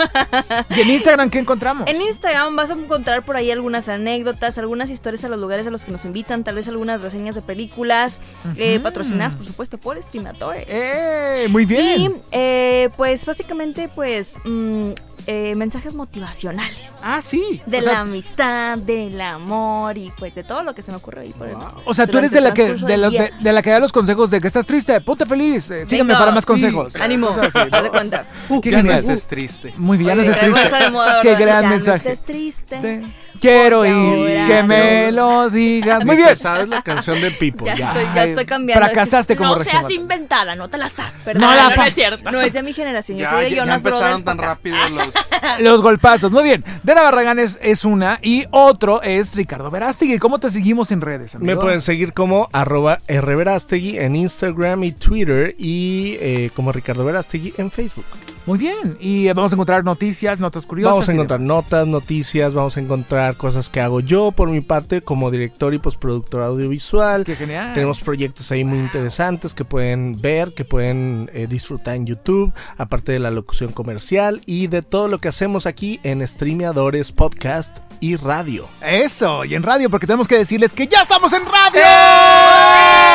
¿Y 0.70 0.80
en 0.80 0.90
Instagram 0.90 1.30
qué 1.30 1.38
encontramos? 1.38 1.86
en 1.88 2.00
Instagram 2.00 2.56
vas 2.56 2.70
a 2.70 2.74
encontrar 2.74 3.22
por 3.22 3.36
ahí 3.36 3.50
algunas 3.50 3.88
anécdotas, 3.88 4.56
algunas 4.58 4.90
historias 4.90 5.24
a 5.24 5.28
los 5.28 5.38
lugares 5.38 5.66
a 5.66 5.70
los 5.70 5.84
que 5.84 5.92
nos 5.92 6.04
invitan, 6.04 6.42
tal 6.42 6.54
vez 6.56 6.66
algunas 6.68 7.02
reseñas 7.02 7.34
de 7.34 7.42
películas, 7.42 8.18
eh, 8.56 8.80
patrocinadas, 8.80 9.36
por 9.36 9.44
supuesto, 9.46 9.78
por 9.78 10.02
streamadores. 10.02 10.64
¡Eh! 10.68 11.46
Muy 11.50 11.64
Y 11.64 11.66
bien. 11.66 12.22
eh, 12.32 12.88
pues 12.96 13.24
básicamente 13.26 13.88
pues 13.94 14.36
mm, 14.44 14.90
eh, 15.26 15.54
mensajes 15.56 15.94
motivacionales. 15.94 16.92
Ah, 17.02 17.20
sí. 17.22 17.60
De 17.66 17.78
O 17.78 17.82
sea, 17.82 17.92
la 17.94 18.00
amistad, 18.00 18.78
del 18.78 19.20
amor 19.20 19.96
y 19.98 20.12
pues 20.18 20.34
de 20.34 20.44
todo 20.44 20.62
lo 20.62 20.74
que 20.74 20.82
se 20.82 20.90
me 20.90 20.96
ocurre 20.98 21.22
ahí 21.22 21.32
por 21.32 21.48
el 21.48 21.56
O 21.84 21.94
sea, 21.94 22.06
tú 22.06 22.18
eres 22.18 22.30
de 22.32 22.40
la 22.40 22.52
que 22.54 22.74
de, 22.74 22.86
del 22.86 23.02
los- 23.02 23.10
día. 23.10 23.22
de, 23.24 23.30
de 23.40 23.52
la 23.52 23.62
que 23.62 23.70
da 23.70 23.78
los 23.80 23.92
consejos 23.92 24.30
de 24.30 24.40
que 24.40 24.46
estás 24.48 24.66
triste, 24.66 25.00
ponte 25.00 25.26
feliz, 25.26 25.70
eh, 25.70 25.86
sígueme 25.86 26.08
Venga, 26.08 26.18
para 26.18 26.32
más 26.32 26.44
sí, 26.44 26.48
consejos. 26.48 26.96
Ánimo, 27.00 27.28
así, 27.30 27.58
¿no? 27.58 27.76
haz 27.76 27.82
de 27.82 27.90
cuenta. 27.90 28.26
Uh, 28.48 28.60
Qué 28.60 28.70
Ya 28.70 28.82
no 28.82 28.92
estés 28.92 29.26
triste. 29.26 29.74
Muy 29.76 29.96
bien, 29.98 30.08
ya 30.08 30.14
no 30.14 30.22
estés 30.22 30.38
triste. 30.52 30.90
moda, 30.90 31.20
Qué 31.22 31.34
gran 31.34 31.46
Ya 31.46 31.62
no 31.62 31.68
mensaje. 31.70 32.12
estés 32.12 32.24
triste. 32.26 32.76
Te 32.78 33.02
quiero 33.40 33.78
Porque 33.78 33.90
ir, 33.90 34.38
ahora 34.40 34.46
que 34.46 34.62
me 34.62 35.12
no. 35.12 35.20
lo 35.42 35.50
digas. 35.50 36.04
Muy 36.04 36.16
bien. 36.16 36.36
sabes 36.36 36.68
la 36.68 36.82
canción 36.82 37.20
de 37.20 37.30
Pipo. 37.30 37.64
Ya, 37.66 37.74
ya. 37.76 37.88
estoy, 37.88 38.04
ya 38.14 38.24
estoy 38.24 38.44
cambiando. 38.46 38.84
Fracasaste 38.86 39.36
como 39.36 39.56
No 39.56 39.60
seas 39.60 39.90
inventada, 39.90 40.54
no 40.56 40.68
te 40.70 40.78
la 40.78 40.88
sabes. 40.88 41.26
No 41.34 41.54
la 41.54 41.64
no, 41.70 41.74
pases. 41.74 41.88
es 41.88 41.94
cierto. 41.94 42.30
No 42.30 42.40
es 42.40 42.52
de 42.52 42.62
mi 42.62 42.72
generación. 42.72 43.18
Yo 43.18 43.24
Ya, 43.24 43.30
soy 43.30 43.44
de 43.44 43.50
ya- 43.50 43.56
ya 43.56 43.62
Jonas 43.62 43.76
empezaron 43.78 44.00
Brothers. 44.22 44.24
tan 44.24 44.36
para 44.36 44.52
acá. 44.52 44.54
rápido 44.54 44.76
los... 45.04 45.13
Los 45.60 45.82
golpazos, 45.82 46.32
muy 46.32 46.42
bien. 46.42 46.64
Dana 46.82 47.02
Barragán 47.02 47.38
es, 47.38 47.58
es 47.62 47.84
una 47.84 48.18
y 48.22 48.44
otro 48.50 49.02
es 49.02 49.34
Ricardo 49.34 49.70
Verástegui. 49.70 50.18
¿Cómo 50.18 50.38
te 50.38 50.50
seguimos 50.50 50.90
en 50.90 51.00
redes, 51.00 51.34
amigo? 51.34 51.46
Me 51.46 51.60
pueden 51.60 51.80
seguir 51.80 52.12
como 52.12 52.48
arroba 52.52 52.98
rverastegui 53.08 53.98
en 53.98 54.16
Instagram 54.16 54.84
y 54.84 54.92
Twitter 54.92 55.54
y 55.58 56.16
eh, 56.20 56.50
como 56.54 56.72
Ricardo 56.72 57.04
Verastegui 57.04 57.54
en 57.56 57.70
Facebook. 57.70 58.06
Muy 58.46 58.58
bien. 58.58 58.96
Y 59.00 59.28
eh, 59.28 59.32
vamos 59.32 59.52
a 59.52 59.54
encontrar 59.54 59.84
noticias, 59.84 60.38
notas 60.38 60.66
curiosas. 60.66 60.92
Vamos 60.92 61.08
a 61.08 61.12
encontrar 61.12 61.40
notas, 61.40 61.86
noticias, 61.86 62.52
vamos 62.52 62.76
a 62.76 62.80
encontrar 62.80 63.36
cosas 63.36 63.70
que 63.70 63.80
hago 63.80 64.00
yo 64.00 64.32
por 64.32 64.50
mi 64.50 64.60
parte 64.60 65.02
como 65.02 65.30
director 65.30 65.72
y 65.72 65.78
postproductor 65.78 66.42
audiovisual. 66.42 67.24
Qué 67.24 67.36
genial. 67.36 67.72
Tenemos 67.72 68.00
proyectos 68.00 68.50
ahí 68.50 68.64
muy 68.64 68.78
interesantes 68.78 69.54
que 69.54 69.64
pueden 69.64 70.20
ver, 70.20 70.52
que 70.52 70.64
pueden 70.64 71.30
eh, 71.32 71.46
disfrutar 71.48 71.96
en 71.96 72.06
YouTube, 72.06 72.52
aparte 72.76 73.12
de 73.12 73.18
la 73.18 73.30
locución 73.30 73.72
comercial 73.72 74.42
y 74.44 74.66
de 74.66 74.82
todo 74.82 75.08
lo 75.08 75.18
que 75.18 75.28
hacemos 75.28 75.66
aquí 75.66 76.00
en 76.02 76.26
Streameadores 76.26 77.12
Podcast 77.12 77.78
y 78.00 78.16
Radio. 78.16 78.68
Eso, 78.82 79.44
y 79.44 79.54
en 79.54 79.62
radio, 79.62 79.88
porque 79.88 80.06
tenemos 80.06 80.28
que 80.28 80.36
decirles 80.36 80.74
que 80.74 80.86
ya 80.86 81.02
estamos 81.02 81.32
en 81.32 81.42
radio. 81.46 81.80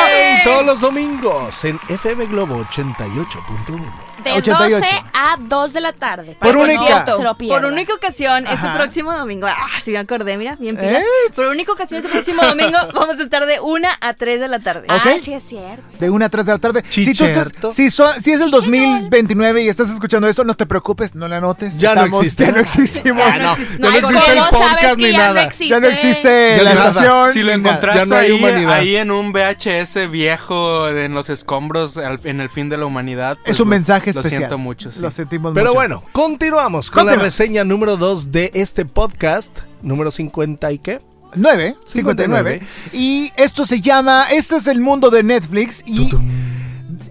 ¡Ey! 0.08 0.42
Todos 0.42 0.66
los 0.66 0.80
domingos 0.80 1.64
en 1.64 1.78
FM 1.88 2.26
Globo 2.26 2.64
88.1. 2.64 4.09
De 4.22 4.32
88. 4.32 4.76
12 4.80 4.86
a 5.14 5.36
2 5.38 5.72
de 5.72 5.80
la 5.80 5.92
tarde. 5.92 6.36
Por 6.40 6.56
única. 6.56 7.04
no 7.06 7.16
se 7.16 7.22
lo 7.22 7.36
pierdan. 7.36 7.62
Por 7.62 7.72
única 7.72 7.94
ocasión, 7.94 8.46
este 8.46 8.66
Ajá. 8.66 8.74
próximo 8.76 9.12
domingo, 9.12 9.46
ah, 9.46 9.54
sí 9.82 9.90
me 9.92 9.98
acordé, 9.98 10.36
mira, 10.36 10.56
bien 10.56 10.76
pilas. 10.76 11.02
Eh, 11.02 11.04
Por 11.34 11.46
única 11.46 11.72
ocasión, 11.72 11.98
este 11.98 12.10
próximo 12.10 12.42
domingo 12.42 12.78
vamos 12.94 13.18
a 13.18 13.22
estar 13.22 13.46
de 13.46 13.60
1 13.60 13.88
a 14.00 14.14
3 14.14 14.40
de 14.40 14.48
la 14.48 14.58
tarde. 14.60 14.86
Ah, 14.88 14.96
Ok. 15.04 15.22
sí 15.22 15.32
es 15.32 15.42
cierto. 15.42 15.82
De 15.98 16.10
una 16.10 16.26
a 16.26 16.28
tres 16.28 16.46
de 16.46 16.52
la 16.52 16.58
tarde. 16.58 16.82
Si, 16.88 17.04
tú 17.14 17.24
estás- 17.24 17.74
si, 17.74 17.90
so- 17.90 18.12
si 18.18 18.32
es 18.32 18.40
el 18.40 18.50
2029 18.50 19.62
y 19.62 19.68
estás 19.68 19.90
escuchando 19.90 20.28
esto, 20.28 20.44
no 20.44 20.54
te 20.54 20.66
preocupes, 20.66 21.14
no 21.14 21.28
la 21.28 21.38
anotes. 21.38 21.78
Ya 21.78 21.94
no 21.94 22.02
Estamos- 22.04 22.20
existe. 22.20 22.44
Ya 22.46 22.52
no 22.52 22.58
existimos. 22.60 23.24
Ah, 23.26 23.38
no, 23.38 23.56
no 23.78 23.90
no, 23.90 23.96
existe 23.96 24.32
el 24.32 24.38
¿Cómo 24.38 24.50
podcast 24.50 24.96
ni 24.98 25.12
nada. 25.12 25.44
no? 25.46 25.50
Ya 25.66 25.80
no 25.80 25.86
existe 25.88 26.54
Ya 26.56 26.62
la 26.62 26.74
nada. 26.74 26.90
estación. 26.90 27.32
Si 27.32 27.42
lo 27.42 27.52
encontraste 27.52 28.00
Ya 28.00 28.06
no 28.06 28.14
hay 28.16 28.26
ahí, 28.26 28.32
humanidad. 28.32 28.72
ahí 28.74 28.96
en 28.96 29.10
un 29.10 29.32
VHS 29.32 30.06
viejo 30.10 30.88
en 30.88 31.14
los 31.14 31.30
escombros 31.30 31.96
al- 31.96 32.20
en 32.24 32.40
el 32.40 32.48
fin 32.50 32.68
de 32.68 32.76
la 32.76 32.86
humanidad. 32.86 33.36
pues, 33.44 33.56
Es 33.56 33.60
un 33.60 33.68
lo- 33.68 33.76
mensaje 34.10 34.14
Lo 34.14 34.20
especial. 34.28 34.40
siento 34.42 34.58
mucho. 34.58 34.90
sí. 34.92 35.00
Lo 35.00 35.10
sentimos 35.10 35.52
Pero 35.54 35.66
mucho. 35.68 35.74
bueno, 35.78 36.02
continuamos 36.12 36.90
con 36.90 37.06
la 37.06 37.16
reseña 37.16 37.64
número 37.64 37.96
2 37.96 38.30
de 38.32 38.50
este 38.54 38.84
podcast, 38.84 39.60
número 39.82 40.10
50 40.10 40.72
y 40.72 40.78
qué. 40.78 41.00
9, 41.36 41.76
59. 41.86 42.60
Y 42.92 43.32
esto 43.36 43.64
se 43.64 43.80
llama, 43.80 44.24
este 44.32 44.56
es 44.56 44.66
el 44.66 44.80
mundo 44.80 45.10
de 45.10 45.22
Netflix 45.22 45.82
y 45.86 46.10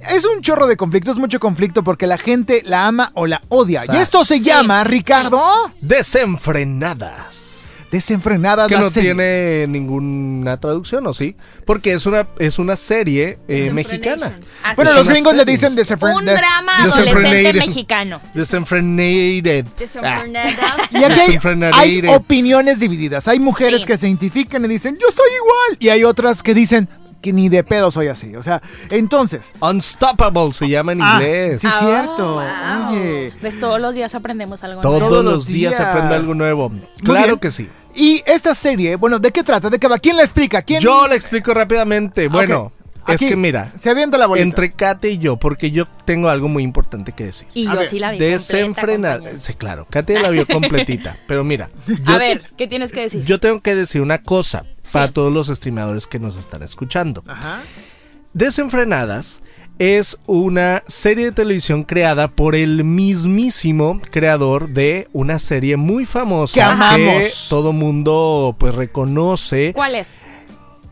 es 0.09 0.25
un 0.25 0.41
chorro 0.41 0.67
de 0.67 0.75
conflictos, 0.75 1.17
mucho 1.17 1.39
conflicto 1.39 1.83
porque 1.85 2.05
la 2.05 2.17
gente 2.17 2.61
la 2.65 2.85
ama 2.87 3.11
o 3.13 3.27
la 3.27 3.41
odia. 3.47 3.83
Y 3.91 3.95
esto 3.95 4.25
se 4.25 4.35
Sí, 4.39 4.43
llama, 4.43 4.83
Ricardo, 4.83 5.41
Desenfrenadas. 5.79 7.48
Desenfrenadas 7.91 8.67
Que 8.67 8.75
la 8.75 8.81
no 8.81 8.89
serie. 8.89 9.09
tiene 9.15 9.65
ninguna 9.67 10.59
traducción, 10.59 11.05
¿o 11.07 11.13
sí? 11.13 11.35
Porque 11.65 11.93
es 11.93 12.05
una, 12.05 12.27
es 12.37 12.59
una 12.59 12.75
serie 12.75 13.39
eh, 13.47 13.71
mexicana. 13.73 14.35
Así 14.63 14.75
Bueno, 14.75 14.93
los 14.93 15.07
gringos 15.07 15.35
le 15.35 15.43
dicen 15.45 15.75
desenfren- 15.75 16.15
Un 16.15 16.25
des- 16.25 16.37
drama 16.39 16.85
Desenfrenated. 16.85 17.25
adolescente 17.25 17.59
mexicano. 17.67 18.21
Desenfrenated. 18.33 19.65
Ah, 19.65 19.75
Desenfrenadas. 19.79 20.91
Y 20.91 21.03
aquí 21.03 21.37
hay, 21.73 22.07
opiniones 22.09 22.79
divididas. 22.79 23.27
Hay 23.27 23.39
mujeres 23.39 23.81
Sí. 23.81 23.87
que 23.87 23.97
se 23.97 24.07
identifican 24.07 24.63
y 24.65 24.67
dicen, 24.67 24.95
yo 25.01 25.07
soy 25.11 25.29
igual. 25.35 25.77
Y 25.79 25.89
hay 25.89 26.03
otras 26.03 26.43
que 26.43 26.53
dicen 26.53 26.87
que 27.21 27.33
ni 27.33 27.49
de 27.49 27.63
pedo 27.63 27.91
soy 27.91 28.07
así. 28.07 28.35
O 28.35 28.43
sea, 28.43 28.61
entonces... 28.91 29.51
Unstoppable 29.59 30.53
se 30.53 30.69
llama 30.69 30.93
en 30.93 31.01
Ah, 31.01 31.13
inglés. 31.15 31.59
sí, 31.59 31.67
Ah, 31.69 31.79
cierto. 31.79 32.33
wow. 32.35 32.91
Oye. 32.93 33.33
Todos 33.59 33.81
los 33.81 33.93
días 33.95 34.15
aprendemos 34.15 34.63
algo 34.63 34.81
Todos, 34.81 34.99
nuevo. 34.99 35.09
Todos 35.13 35.25
los 35.25 35.33
los 35.33 35.47
días 35.47 35.77
días. 35.77 35.87
aprende 35.89 36.15
algo 36.15 36.33
nuevo. 36.35 36.71
Claro 37.03 37.25
bien. 37.27 37.39
que 37.39 37.51
sí. 37.51 37.67
Y 37.95 38.21
esta 38.25 38.53
serie, 38.55 38.95
bueno, 38.95 39.19
¿de 39.19 39.31
qué 39.31 39.43
trata? 39.43 39.69
¿De 39.69 39.79
qué 39.79 39.87
va? 39.87 39.99
¿Quién 39.99 40.17
la 40.17 40.23
explica? 40.23 40.61
¿Quién? 40.61 40.81
Yo 40.81 41.07
le 41.07 41.15
explico 41.15 41.53
rápidamente. 41.53 42.27
Bueno, 42.27 42.71
es 43.07 43.15
Aquí, 43.15 43.29
que 43.29 43.35
mira, 43.35 43.71
Se 43.75 43.89
avienta 43.89 44.17
la 44.17 44.27
bolita. 44.27 44.43
entre 44.43 44.71
Kate 44.71 45.09
y 45.09 45.17
yo, 45.17 45.37
porque 45.37 45.71
yo 45.71 45.87
tengo 46.05 46.29
algo 46.29 46.47
muy 46.47 46.61
importante 46.63 47.11
que 47.13 47.25
decir. 47.25 47.47
Y 47.55 47.65
A 47.67 47.73
yo 47.73 47.79
ver, 47.79 47.89
sí 47.89 47.97
la 47.99 48.11
vi. 48.11 48.19
Desenfrenada. 48.19 49.39
Sí, 49.39 49.53
claro, 49.55 49.87
Kate 49.89 50.19
la 50.19 50.29
vio 50.29 50.45
completita. 50.51 51.17
pero 51.27 51.43
mira, 51.43 51.69
yo, 51.87 52.13
A 52.13 52.17
ver, 52.19 52.43
¿qué 52.57 52.67
tienes 52.67 52.91
que 52.91 53.01
decir? 53.01 53.23
yo 53.23 53.39
tengo 53.39 53.61
que 53.61 53.73
decir 53.75 54.01
una 54.01 54.21
cosa 54.21 54.65
para 54.93 55.11
todos 55.11 55.33
los 55.33 55.47
streamadores 55.47 56.05
que 56.05 56.19
nos 56.19 56.35
están 56.37 56.61
escuchando. 56.61 57.23
Ajá. 57.27 57.61
Desenfrenadas 58.33 59.41
es 59.79 60.19
una 60.27 60.83
serie 60.87 61.25
de 61.25 61.31
televisión 61.31 61.83
creada 61.83 62.27
por 62.27 62.53
el 62.55 62.83
mismísimo 62.83 63.99
creador 64.11 64.69
de 64.69 65.07
una 65.13 65.39
serie 65.39 65.77
muy 65.77 66.05
famosa 66.05 66.53
Que 66.53 66.61
amamos. 66.61 67.47
todo 67.49 67.71
mundo 67.71 68.55
pues 68.59 68.75
reconoce 68.75 69.71
¿Cuál 69.73 69.95
es? 69.95 70.09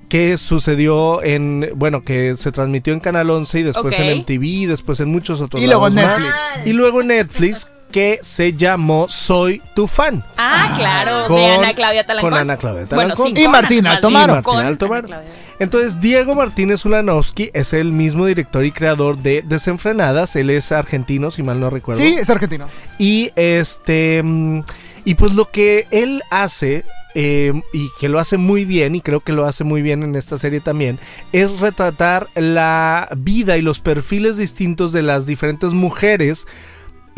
que 0.10 0.38
sucedió 0.38 1.21
en 1.21 1.69
bueno 1.76 2.02
que 2.02 2.36
se 2.38 2.54
transmitió 2.54 2.93
en 2.93 3.02
Canal 3.02 3.30
11 3.30 3.60
y 3.60 3.63
después 3.63 4.00
en 4.00 4.19
MTV 4.19 4.67
después 4.69 5.02
en 5.02 5.10
muchos 5.10 5.41
otros 5.41 5.62
Y 5.62 5.67
luego 5.67 5.89
más. 5.89 5.93
Netflix. 5.93 6.34
y 6.65 6.71
luego 6.73 7.02
en 7.02 7.08
Netflix 7.08 7.69
que 7.91 8.19
se 8.21 8.54
llamó 8.54 9.08
Soy 9.10 9.62
tu 9.76 9.88
fan 9.88 10.23
Ah, 10.38 10.73
claro, 10.76 11.28
Con- 11.28 11.38
de 11.38 11.45
Ana 11.47 11.73
Claudia 11.73 12.06
Talancón. 12.06 12.30
con 12.32 12.39
Ana 12.39 12.58
Claudia 12.58 12.86
Bueno, 12.86 13.13
Talancón. 13.13 13.36
sí, 13.36 13.43
Y 13.43 13.47
Martín 13.47 13.88
Altomaro. 13.88 14.34
Y 14.34 14.36
Martín 14.36 14.60
Altomaro. 14.65 15.08
Claudia. 15.08 15.30
Entonces, 15.60 16.00
Diego 16.00 16.36
Martínez 16.36 16.86
Ulanowski 16.86 17.50
es 17.54 17.73
el 17.73 17.91
mismo 17.91 18.26
director 18.28 18.63
y 18.63 18.71
creador 18.71 19.17
de 19.17 19.41
Desenfrenadas. 19.43 20.36
Él 20.36 20.52
es 20.52 20.71
argentino, 20.71 21.32
si 21.32 21.41
mal 21.41 21.60
no 21.60 21.69
recuerdo. 21.71 22.02
Sí, 22.02 22.15
es 22.19 22.30
argentino. 22.30 22.67
Y 23.00 23.32
este. 23.36 24.21
mm, 24.23 24.62
Y 25.06 25.15
pues 25.15 25.34
lo 25.34 25.50
que 25.50 25.88
él 25.91 26.21
hace. 26.30 26.86
eh, 27.19 27.52
y 27.73 27.88
que 28.00 28.10
lo 28.10 28.19
hace 28.19 28.38
muy 28.38 28.63
bien, 28.63 28.93
y 28.95 29.02
creo 29.02 29.21
que 29.21 29.32
lo 29.34 29.45
hace 29.47 29.63
muy 29.63 29.82
bien 29.82 30.04
en 30.04 30.15
esta 30.15 30.38
serie 30.38 30.60
también, 30.60 31.00
es 31.32 31.60
retratar 31.60 32.28
la 32.36 33.10
vida 33.17 33.58
y 33.58 33.63
los 33.63 33.80
perfiles 33.80 34.38
distintos 34.38 34.91
de 34.91 35.02
las 35.02 35.26
diferentes 35.26 35.71
mujeres, 35.73 36.45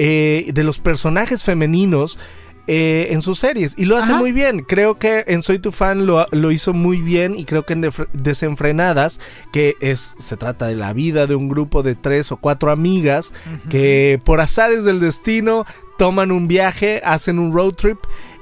eh, 0.02 0.50
de 0.54 0.64
los 0.64 0.80
personajes 0.80 1.44
femeninos 1.44 2.18
eh, 2.68 3.08
en 3.12 3.22
sus 3.22 3.38
series. 3.40 3.74
Y 3.76 3.84
lo 3.84 3.98
hace 3.98 4.14
Ajá. 4.14 4.20
muy 4.20 4.32
bien. 4.32 4.62
Creo 4.62 4.98
que 4.98 5.26
en 5.28 5.44
Soy 5.44 5.60
tu 5.60 5.74
fan 5.74 6.06
lo, 6.06 6.26
lo 6.32 6.52
hizo 6.52 6.72
muy 6.72 7.02
bien. 7.02 7.38
Y 7.38 7.44
creo 7.44 7.66
que 7.66 7.74
en 7.74 7.90
Desenfrenadas, 8.14 9.20
que 9.52 9.76
es 9.82 10.16
se 10.18 10.38
trata 10.38 10.68
de 10.68 10.78
la 10.78 10.94
vida 10.94 11.28
de 11.28 11.36
un 11.36 11.50
grupo 11.50 11.84
de 11.84 11.96
tres 11.96 12.32
o 12.32 12.38
cuatro 12.38 12.72
amigas 12.72 13.34
que 13.70 14.22
por 14.24 14.40
azares 14.40 14.86
del 14.86 15.02
destino 15.02 15.66
toman 15.98 16.32
un 16.32 16.48
viaje, 16.48 17.02
hacen 17.04 17.38
un 17.38 17.52
road 17.52 17.74
trip. 17.74 17.98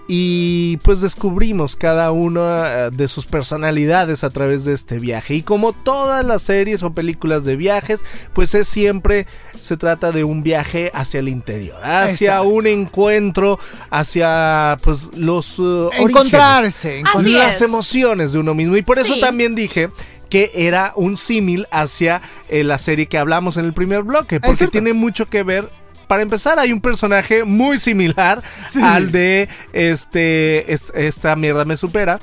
Y 0.08 0.78
pues 0.84 1.02
descubrimos 1.02 1.76
cada 1.76 2.12
una 2.12 2.86
eh, 2.86 2.89
de 2.91 3.08
sus 3.10 3.26
personalidades 3.26 4.24
a 4.24 4.30
través 4.30 4.63
de 4.63 4.74
este 4.74 5.00
viaje. 5.00 5.36
Y 5.36 5.41
como 5.41 5.74
todas 5.74 6.26
las 6.26 6.43
series 6.43 6.82
o 6.84 6.93
películas 6.93 7.43
de 7.43 7.58
viajes, 7.58 8.02
pues 8.34 8.56
es 8.56 8.67
siempre 8.67 9.28
se 9.60 9.76
trata 9.76 10.12
de 10.12 10.24
un 10.24 10.43
viaje 10.43 10.91
hacia 10.93 11.20
el 11.20 11.28
interior, 11.28 11.78
hacia 11.84 12.36
Exacto. 12.36 12.50
un 12.50 12.67
encuentro, 12.67 13.60
hacia 13.89 14.78
pues 14.82 15.10
los 15.17 15.60
uh, 15.60 15.89
Encontrarse. 15.93 17.04
las 17.26 17.56
es. 17.58 17.62
emociones 17.62 18.32
de 18.32 18.39
uno 18.39 18.54
mismo. 18.54 18.78
Y 18.78 18.82
por 18.82 19.00
eso 19.00 19.20
también 19.20 19.56
dije 19.56 19.89
que 20.30 20.52
era 20.54 20.93
un 20.96 21.17
símil 21.17 21.67
hacia 21.72 22.22
eh, 22.50 22.63
la 22.63 22.78
serie 22.78 23.08
que 23.08 23.17
hablamos 23.17 23.58
en 23.58 23.65
el 23.65 23.74
primer 23.74 24.04
bloque, 24.04 24.39
porque 24.39 24.67
tiene 24.67 24.93
mucho 24.93 25.26
que 25.26 25.43
ver. 25.43 25.70
Para 26.08 26.22
empezar, 26.22 26.58
hay 26.60 26.72
un 26.72 26.82
personaje 26.82 27.43
muy 27.43 27.80
similar 27.80 28.41
Sí. 28.70 28.80
al 28.82 29.12
de 29.12 29.50
este 29.74 30.72
es- 30.74 30.91
esta 30.96 31.36
mierda 31.36 31.65
me 31.65 31.78
supera. 31.78 32.20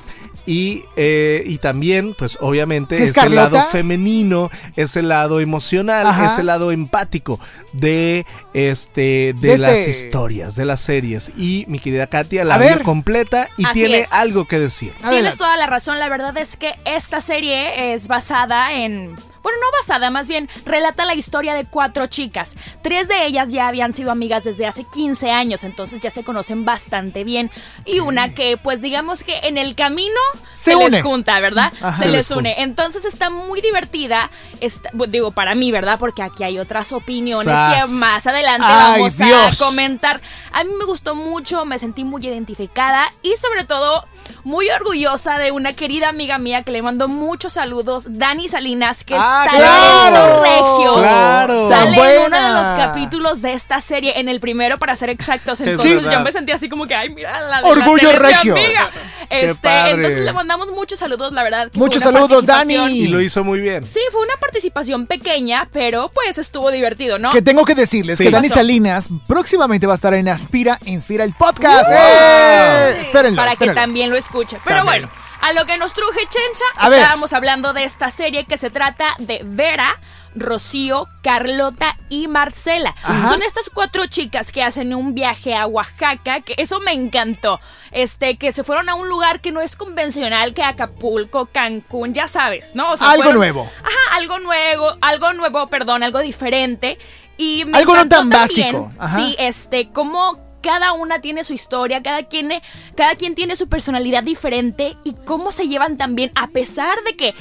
Y, 0.47 0.83
eh, 0.95 1.41
y 1.47 1.57
también, 1.57 2.13
pues 2.15 2.37
obviamente, 2.39 2.97
¿Qué 2.97 3.03
es 3.03 3.17
es 3.17 3.23
el 3.23 3.33
lado 3.33 3.59
femenino, 3.71 4.51
es 4.75 4.95
el 4.95 5.07
lado 5.09 5.39
emocional, 5.39 6.05
Ajá. 6.05 6.27
es 6.27 6.37
el 6.37 6.45
lado 6.45 6.71
empático 6.71 7.39
de 7.73 8.27
este 8.53 9.33
de, 9.33 9.49
De 9.53 9.57
las 9.57 9.71
este- 9.71 10.05
historias, 10.05 10.55
de 10.55 10.65
las 10.65 10.81
series. 10.81 11.31
Y 11.35 11.65
mi 11.67 11.79
querida 11.79 12.05
Katia 12.05 12.45
la 12.45 12.59
vio 12.59 12.83
completa 12.83 13.49
y 13.57 13.65
Así 13.65 13.73
tiene 13.73 14.01
es. 14.01 14.13
algo 14.13 14.45
que 14.45 14.59
decir. 14.59 14.91
Tienes 14.91 15.07
Adelante. 15.13 15.37
toda 15.39 15.57
la 15.57 15.65
razón, 15.65 15.97
la 15.97 16.09
verdad 16.09 16.37
es 16.37 16.57
que 16.57 16.75
esta 16.85 17.21
serie 17.21 17.93
es 17.95 18.07
basada 18.07 18.71
en... 18.73 19.15
Bueno, 19.45 19.59
no 19.61 19.77
basada, 19.79 20.09
más 20.09 20.27
bien 20.27 20.49
relata 20.65 21.05
la 21.05 21.13
historia 21.13 21.53
de 21.53 21.65
cuatro 21.65 22.07
chicas. 22.07 22.55
Tres 22.81 23.07
de 23.07 23.27
ellas 23.27 23.49
ya 23.53 23.67
habían 23.67 23.93
sido 23.93 24.09
amigas 24.09 24.43
desde 24.43 24.65
hace 24.65 24.85
15 24.91 25.29
años, 25.29 25.63
entonces 25.63 26.01
ya 26.01 26.09
se 26.09 26.23
conocen 26.23 26.65
bastante 26.65 27.23
bien. 27.23 27.51
Y 27.85 27.99
una 27.99 28.33
que, 28.33 28.57
pues 28.57 28.81
digamos 28.81 29.23
que 29.23 29.37
en 29.43 29.59
el 29.59 29.75
camino 29.75 30.19
Se 30.51 30.75
les 30.75 31.03
junta, 31.03 31.39
¿verdad? 31.41 31.71
Ajá. 31.79 31.93
Se 31.93 32.07
les 32.07 32.31
une. 32.31 32.55
Entonces 32.63 33.05
está 33.05 33.29
muy 33.29 33.61
divertida, 33.61 34.31
está- 34.61 34.89
digo, 35.09 35.29
para 35.29 35.53
mí, 35.53 35.71
¿verdad? 35.71 35.99
Porque 35.99 36.23
aquí 36.23 36.43
hay 36.43 36.57
otras 36.57 36.91
opiniones 36.91 37.53
Sas. 37.53 37.85
que 37.85 37.91
más 37.91 38.25
adelante 38.25 38.65
Ay, 38.67 38.99
vamos 38.99 39.17
Dios. 39.17 39.61
a 39.61 39.63
comentar. 39.65 40.21
A 40.53 40.63
mí 40.63 40.71
me 40.79 40.85
gustó 40.85 41.13
mucho, 41.13 41.65
me 41.65 41.77
sentí 41.77 42.03
muy 42.03 42.25
identificada 42.25 43.11
y 43.21 43.35
sobre 43.35 43.63
todo 43.63 44.07
muy 44.43 44.69
orgullosa 44.71 45.37
de 45.37 45.51
una 45.51 45.73
querida 45.73 46.09
amiga 46.09 46.39
mía 46.39 46.63
que 46.63 46.71
le 46.71 46.81
mando 46.81 47.07
muchos 47.07 47.53
saludos, 47.53 48.05
Dani 48.09 48.47
Salinas, 48.47 49.03
que 49.03 49.15
Ah, 49.43 49.47
claro. 49.49 50.43
regio. 50.43 50.95
Claro. 50.99 51.69
Sale 51.69 51.97
Tan 51.97 52.05
en 52.05 52.17
uno 52.19 52.29
buena. 52.29 52.47
de 52.47 52.53
los 52.53 52.67
capítulos 52.79 53.41
de 53.41 53.53
esta 53.53 53.81
serie, 53.81 54.19
en 54.19 54.29
el 54.29 54.39
primero 54.39 54.77
para 54.77 54.95
ser 54.95 55.09
exactos. 55.09 55.59
Es 55.65 55.67
Entonces 55.67 56.11
yo 56.11 56.19
me 56.21 56.31
sentí 56.31 56.51
así 56.51 56.69
como 56.69 56.85
que, 56.85 56.95
ay, 56.95 57.09
mira 57.09 57.39
la 57.41 57.61
de 57.61 57.67
Orgullo 57.69 58.13
la 58.13 58.19
regio. 58.19 58.53
amiga. 58.55 58.89
Este, 59.29 59.89
entonces 59.91 60.21
le 60.21 60.33
mandamos 60.33 60.69
muchos 60.71 60.99
saludos, 60.99 61.31
la 61.33 61.41
verdad. 61.43 61.69
Muchos 61.73 62.03
saludos, 62.03 62.45
Dani. 62.45 62.75
Y 62.99 63.07
lo 63.07 63.19
hizo 63.21 63.43
muy 63.43 63.59
bien. 63.59 63.83
Sí, 63.83 63.99
fue 64.11 64.21
una 64.21 64.35
participación 64.39 65.07
pequeña, 65.07 65.67
pero 65.71 66.09
pues 66.13 66.37
estuvo 66.37 66.71
divertido, 66.71 67.17
¿no? 67.17 67.31
Que 67.31 67.41
tengo 67.41 67.65
que 67.65 67.75
decirles 67.75 68.17
Sí. 68.17 68.23
que 68.25 68.31
Dani. 68.31 68.49
Salinas 68.49 69.09
próximamente 69.27 69.87
va 69.87 69.93
a 69.93 69.95
estar 69.95 70.13
en 70.13 70.27
Aspira 70.29 70.79
Inspira 70.85 71.23
el 71.23 71.33
podcast. 71.33 71.89
¡Uh! 71.89 71.93
¡Eh! 71.93 72.97
Espérenlo. 73.01 73.37
para 73.41 73.51
espérenlo. 73.53 73.73
que 73.73 73.81
también 73.81 74.09
lo 74.09 74.15
escuche. 74.17 74.57
Pero 74.63 74.77
También. 74.83 75.01
bueno, 75.09 75.24
a 75.47 75.53
lo 75.53 75.65
que 75.65 75.77
nos 75.77 75.93
truje 75.93 76.19
Chencha, 76.21 76.63
A 76.77 76.89
ver. 76.89 76.99
estábamos 76.99 77.33
hablando 77.33 77.73
de 77.73 77.83
esta 77.83 78.09
serie 78.11 78.45
que 78.45 78.57
se 78.57 78.69
trata 78.69 79.13
de 79.19 79.41
Vera, 79.43 79.99
Rocío, 80.35 81.07
Carlota 81.23 81.97
y 82.09 82.27
Marcela. 82.27 82.93
Ajá. 83.03 83.29
Son 83.29 83.41
estas 83.41 83.69
cuatro 83.69 84.05
chicas 84.07 84.51
que 84.51 84.63
hacen 84.63 84.93
un 84.93 85.13
viaje 85.13 85.55
a 85.55 85.65
Oaxaca, 85.65 86.41
que 86.41 86.55
eso 86.57 86.79
me 86.81 86.91
encantó. 86.91 87.59
Este, 87.91 88.37
que 88.37 88.51
se 88.51 88.63
fueron 88.63 88.89
a 88.89 88.95
un 88.95 89.07
lugar 89.07 89.39
que 89.39 89.51
no 89.51 89.61
es 89.61 89.75
convencional, 89.75 90.53
que 90.53 90.63
Acapulco, 90.63 91.45
Cancún, 91.47 92.13
ya 92.13 92.27
sabes, 92.27 92.75
¿no? 92.75 92.83
O 92.91 92.91
Algo 92.99 93.23
fueron- 93.23 93.35
nuevo. 93.35 93.69
Ajá, 93.83 94.15
algo 94.17 94.39
nuevo, 94.39 94.97
algo 95.01 95.33
nuevo, 95.33 95.67
perdón, 95.67 96.03
algo 96.03 96.19
diferente. 96.19 96.97
Y 97.37 97.65
me 97.65 97.77
Algo 97.77 97.93
no 97.95 98.07
tan 98.07 98.29
también, 98.29 98.41
básico. 98.41 98.91
Ajá. 98.97 99.17
Sí, 99.17 99.35
este, 99.39 99.89
cómo 99.91 100.44
cada 100.65 100.93
una 100.93 101.21
tiene 101.21 101.43
su 101.43 101.53
historia, 101.53 102.01
cada 102.01 102.23
quien, 102.23 102.49
cada 102.95 103.13
quien 103.13 103.35
tiene 103.35 103.55
su 103.55 103.69
personalidad 103.69 104.23
diferente 104.23 104.97
y 105.03 105.13
cómo 105.13 105.51
se 105.51 105.67
llevan 105.67 105.95
también, 105.95 106.31
a 106.33 106.47
pesar 106.47 106.97
de 107.03 107.15
que 107.15 107.35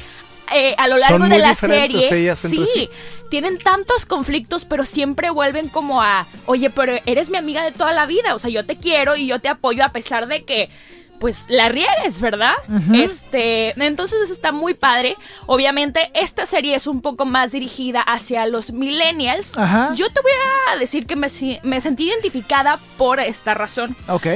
eh, 0.53 0.75
a 0.77 0.89
lo 0.89 0.99
largo 0.99 1.21
Son 1.21 1.31
de 1.31 1.39
la 1.39 1.55
serie, 1.55 2.35
sí, 2.35 2.67
sí. 2.67 2.91
tienen 3.31 3.57
tantos 3.57 4.05
conflictos, 4.05 4.67
pero 4.67 4.85
siempre 4.85 5.31
vuelven 5.31 5.71
como 5.71 6.03
a, 6.03 6.27
oye, 6.45 6.69
pero 6.69 7.01
eres 7.07 7.31
mi 7.31 7.39
amiga 7.39 7.65
de 7.65 7.73
toda 7.73 7.93
la 7.93 8.05
vida, 8.05 8.35
o 8.35 8.39
sea, 8.39 8.51
yo 8.51 8.67
te 8.67 8.77
quiero 8.77 9.17
y 9.17 9.27
yo 9.27 9.41
te 9.41 9.49
apoyo 9.49 9.87
a 9.87 9.89
pesar 9.89 10.27
de 10.27 10.45
que 10.45 10.69
pues 11.25 11.47
la 11.49 11.71
riegues, 11.71 12.21
¿verdad? 12.21 12.53
Este, 12.93 13.73
entonces 13.83 14.21
eso 14.21 14.31
está 14.35 14.53
muy 14.53 14.75
padre. 14.75 15.17
Obviamente 15.47 16.11
esta 16.13 16.45
serie 16.45 16.75
es 16.75 16.87
un 16.87 17.01
poco 17.01 17.25
más 17.25 17.53
dirigida 17.53 18.03
hacia 18.03 18.45
los 18.45 18.73
millennials. 18.73 19.57
Ajá. 19.57 19.95
Yo 19.95 20.11
te 20.11 20.21
voy 20.21 20.33
a 20.71 20.77
decir 20.77 21.07
que 21.07 21.17
me, 21.17 21.29
me 21.63 21.81
sentí 21.81 22.09
identificada 22.09 22.79
por 22.99 23.21
esta 23.21 23.55
razón. 23.55 23.97
Ok. 24.09 24.27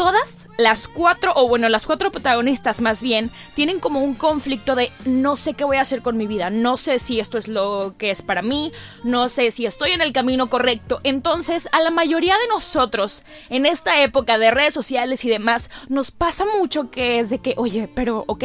Todas 0.00 0.48
las 0.56 0.88
cuatro, 0.88 1.34
o 1.36 1.46
bueno, 1.46 1.68
las 1.68 1.84
cuatro 1.84 2.10
protagonistas 2.10 2.80
más 2.80 3.02
bien, 3.02 3.30
tienen 3.52 3.80
como 3.80 4.02
un 4.02 4.14
conflicto 4.14 4.74
de 4.74 4.90
no 5.04 5.36
sé 5.36 5.52
qué 5.52 5.64
voy 5.64 5.76
a 5.76 5.82
hacer 5.82 6.00
con 6.00 6.16
mi 6.16 6.26
vida, 6.26 6.48
no 6.48 6.78
sé 6.78 6.98
si 6.98 7.20
esto 7.20 7.36
es 7.36 7.48
lo 7.48 7.92
que 7.98 8.10
es 8.10 8.22
para 8.22 8.40
mí, 8.40 8.72
no 9.04 9.28
sé 9.28 9.50
si 9.50 9.66
estoy 9.66 9.90
en 9.90 10.00
el 10.00 10.14
camino 10.14 10.48
correcto. 10.48 11.00
Entonces, 11.02 11.68
a 11.72 11.82
la 11.82 11.90
mayoría 11.90 12.32
de 12.32 12.48
nosotros, 12.48 13.24
en 13.50 13.66
esta 13.66 14.02
época 14.02 14.38
de 14.38 14.50
redes 14.50 14.72
sociales 14.72 15.22
y 15.26 15.28
demás, 15.28 15.68
nos 15.90 16.12
pasa 16.12 16.46
mucho 16.58 16.90
que 16.90 17.20
es 17.20 17.28
de 17.28 17.40
que, 17.40 17.52
oye, 17.58 17.86
pero 17.94 18.24
ok, 18.26 18.44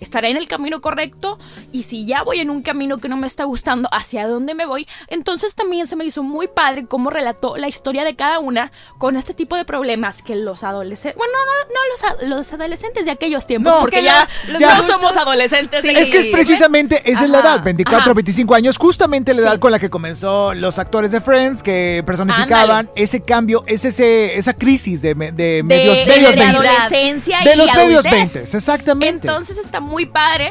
estaré 0.00 0.30
en 0.30 0.36
el 0.36 0.48
camino 0.48 0.80
correcto 0.80 1.38
y 1.72 1.84
si 1.84 2.04
ya 2.06 2.22
voy 2.22 2.40
en 2.40 2.50
un 2.50 2.62
camino 2.62 2.98
que 2.98 3.08
no 3.08 3.16
me 3.16 3.26
está 3.26 3.44
gustando, 3.44 3.88
¿hacia 3.92 4.26
dónde 4.28 4.54
me 4.54 4.66
voy? 4.66 4.86
Entonces 5.08 5.54
también 5.54 5.86
se 5.86 5.96
me 5.96 6.04
hizo 6.04 6.22
muy 6.22 6.48
padre 6.48 6.86
cómo 6.86 7.10
relató 7.10 7.56
la 7.56 7.68
historia 7.68 8.04
de 8.04 8.16
cada 8.16 8.38
una 8.38 8.72
con 8.98 9.16
este 9.16 9.34
tipo 9.34 9.56
de 9.56 9.64
problemas 9.64 10.22
que 10.22 10.36
los 10.36 10.64
adolescentes, 10.64 11.16
bueno, 11.18 11.32
no, 11.46 11.74
no 11.74 12.28
los, 12.28 12.28
los 12.28 12.52
adolescentes 12.52 13.04
de 13.04 13.10
aquellos 13.10 13.46
tiempos, 13.46 13.72
No, 13.72 13.80
porque 13.80 13.98
que 13.98 14.04
ya, 14.04 14.20
los- 14.20 14.48
los 14.52 14.60
no 14.60 14.68
adultos- 14.68 14.86
somos 14.86 15.16
adolescentes. 15.16 15.82
Sí. 15.82 15.90
Es 15.90 16.10
que 16.10 16.18
es 16.18 16.28
precisamente, 16.28 17.02
esa 17.10 17.24
es 17.24 17.30
la 17.30 17.38
Ajá, 17.38 17.54
edad, 17.56 17.64
24 17.64 18.00
ajá. 18.02 18.14
25 18.14 18.54
años, 18.54 18.76
justamente 18.78 19.32
la 19.34 19.40
edad 19.40 19.52
Sí. 19.54 19.58
con 19.60 19.72
la 19.72 19.78
que 19.78 19.90
comenzó 19.90 20.54
los 20.54 20.78
actores 20.78 21.10
de 21.12 21.20
Friends, 21.20 21.62
que 21.62 22.02
personificaban 22.06 22.86
Ándale. 22.88 22.90
ese 23.02 23.20
cambio, 23.22 23.62
es 23.66 23.84
ese, 23.84 24.36
esa 24.36 24.54
crisis 24.54 25.02
de, 25.02 25.14
de 25.14 25.32
de, 25.32 25.62
medios, 25.62 25.98
de- 25.98 26.06
medios 26.06 26.30
de 26.34 26.40
20. 26.40 26.56
adolescencia 26.56 27.40
De 27.44 27.54
y 27.54 27.56
los 27.56 27.74
medios 27.74 28.04
adultez. 28.06 28.34
20, 28.34 28.56
exactamente. 28.56 29.26
Entonces 29.28 29.58
está 29.58 29.80
muy 29.80 29.93
padre. 30.06 30.50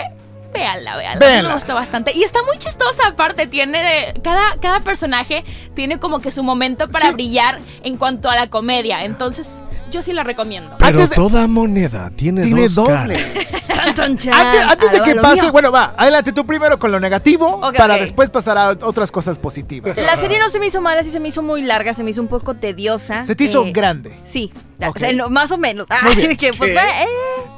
Véanla, 0.54 0.96
véanla. 0.98 1.20
Véanla. 1.26 1.50
Me 1.50 1.56
gustó 1.56 1.74
bastante. 1.74 2.12
Y 2.14 2.22
está 2.24 2.40
muy 2.44 2.58
chistosa 2.60 3.08
aparte. 3.08 3.48
Tiene 3.48 3.82
de. 3.82 4.22
Cada, 4.22 4.56
cada 4.62 4.82
personaje 4.82 5.44
tiene 5.74 5.98
como 6.00 6.20
que 6.20 6.30
su 6.30 6.44
momento 6.44 6.88
para 6.88 7.08
Sí. 7.08 7.14
brillar 7.16 7.60
en 7.84 7.98
cuanto 7.98 8.30
a 8.30 8.36
la 8.36 8.48
comedia. 8.52 9.04
Entonces, 9.04 9.64
yo 9.90 10.04
sí 10.04 10.14
la 10.14 10.24
recomiendo. 10.24 10.76
Pero 10.78 10.90
Antes 11.00 11.10
de- 11.10 11.16
toda 11.16 11.48
moneda 11.48 12.12
tiene, 12.16 12.44
Tiene 12.44 12.62
dos 12.64 12.76
doble. 12.76 12.94
caras. 12.94 13.68
Chan, 13.68 13.96
chan, 13.96 14.18
chan. 14.20 14.34
Antes, 14.34 14.62
antes 14.66 14.92
de 14.92 15.02
que 15.02 15.16
pase, 15.16 15.42
mío. 15.42 15.52
bueno, 15.52 15.72
va, 15.72 15.96
adelante 15.98 16.32
tú 16.32 16.46
primero 16.46 16.78
con 16.78 16.92
lo 16.92 17.00
negativo 17.00 17.48
Ok, 17.48 17.76
para 17.76 17.96
después 17.98 18.30
pasar 18.30 18.56
a 18.60 18.70
otras 18.70 19.12
cosas 19.12 19.40
positivas. 19.40 19.98
La 19.98 20.16
serie 20.18 20.38
no 20.38 20.50
se 20.52 20.60
me 20.60 20.68
hizo 20.68 20.82
mala, 20.82 21.04
sí 21.04 21.10
se 21.10 21.20
me 21.20 21.30
hizo 21.30 21.42
muy 21.42 21.64
larga, 21.64 21.96
se 21.96 22.04
me 22.04 22.12
hizo 22.12 22.22
un 22.22 22.28
poco 22.28 22.54
tediosa. 22.54 23.26
Se 23.26 23.34
te 23.36 23.46
hizo 23.46 23.66
Eh, 23.66 23.72
grande. 23.72 24.20
Sí, 24.28 24.54
ya, 24.78 24.90
Ok. 24.92 24.98
o 24.98 25.00
sea, 25.00 25.14
no, 25.14 25.30
más 25.32 25.52
o 25.52 25.58
menos. 25.58 25.88
Muy 26.04 26.26
Ay, 26.28 26.38
que, 26.38 26.54
pues, 26.54 26.76
eh. 26.78 27.08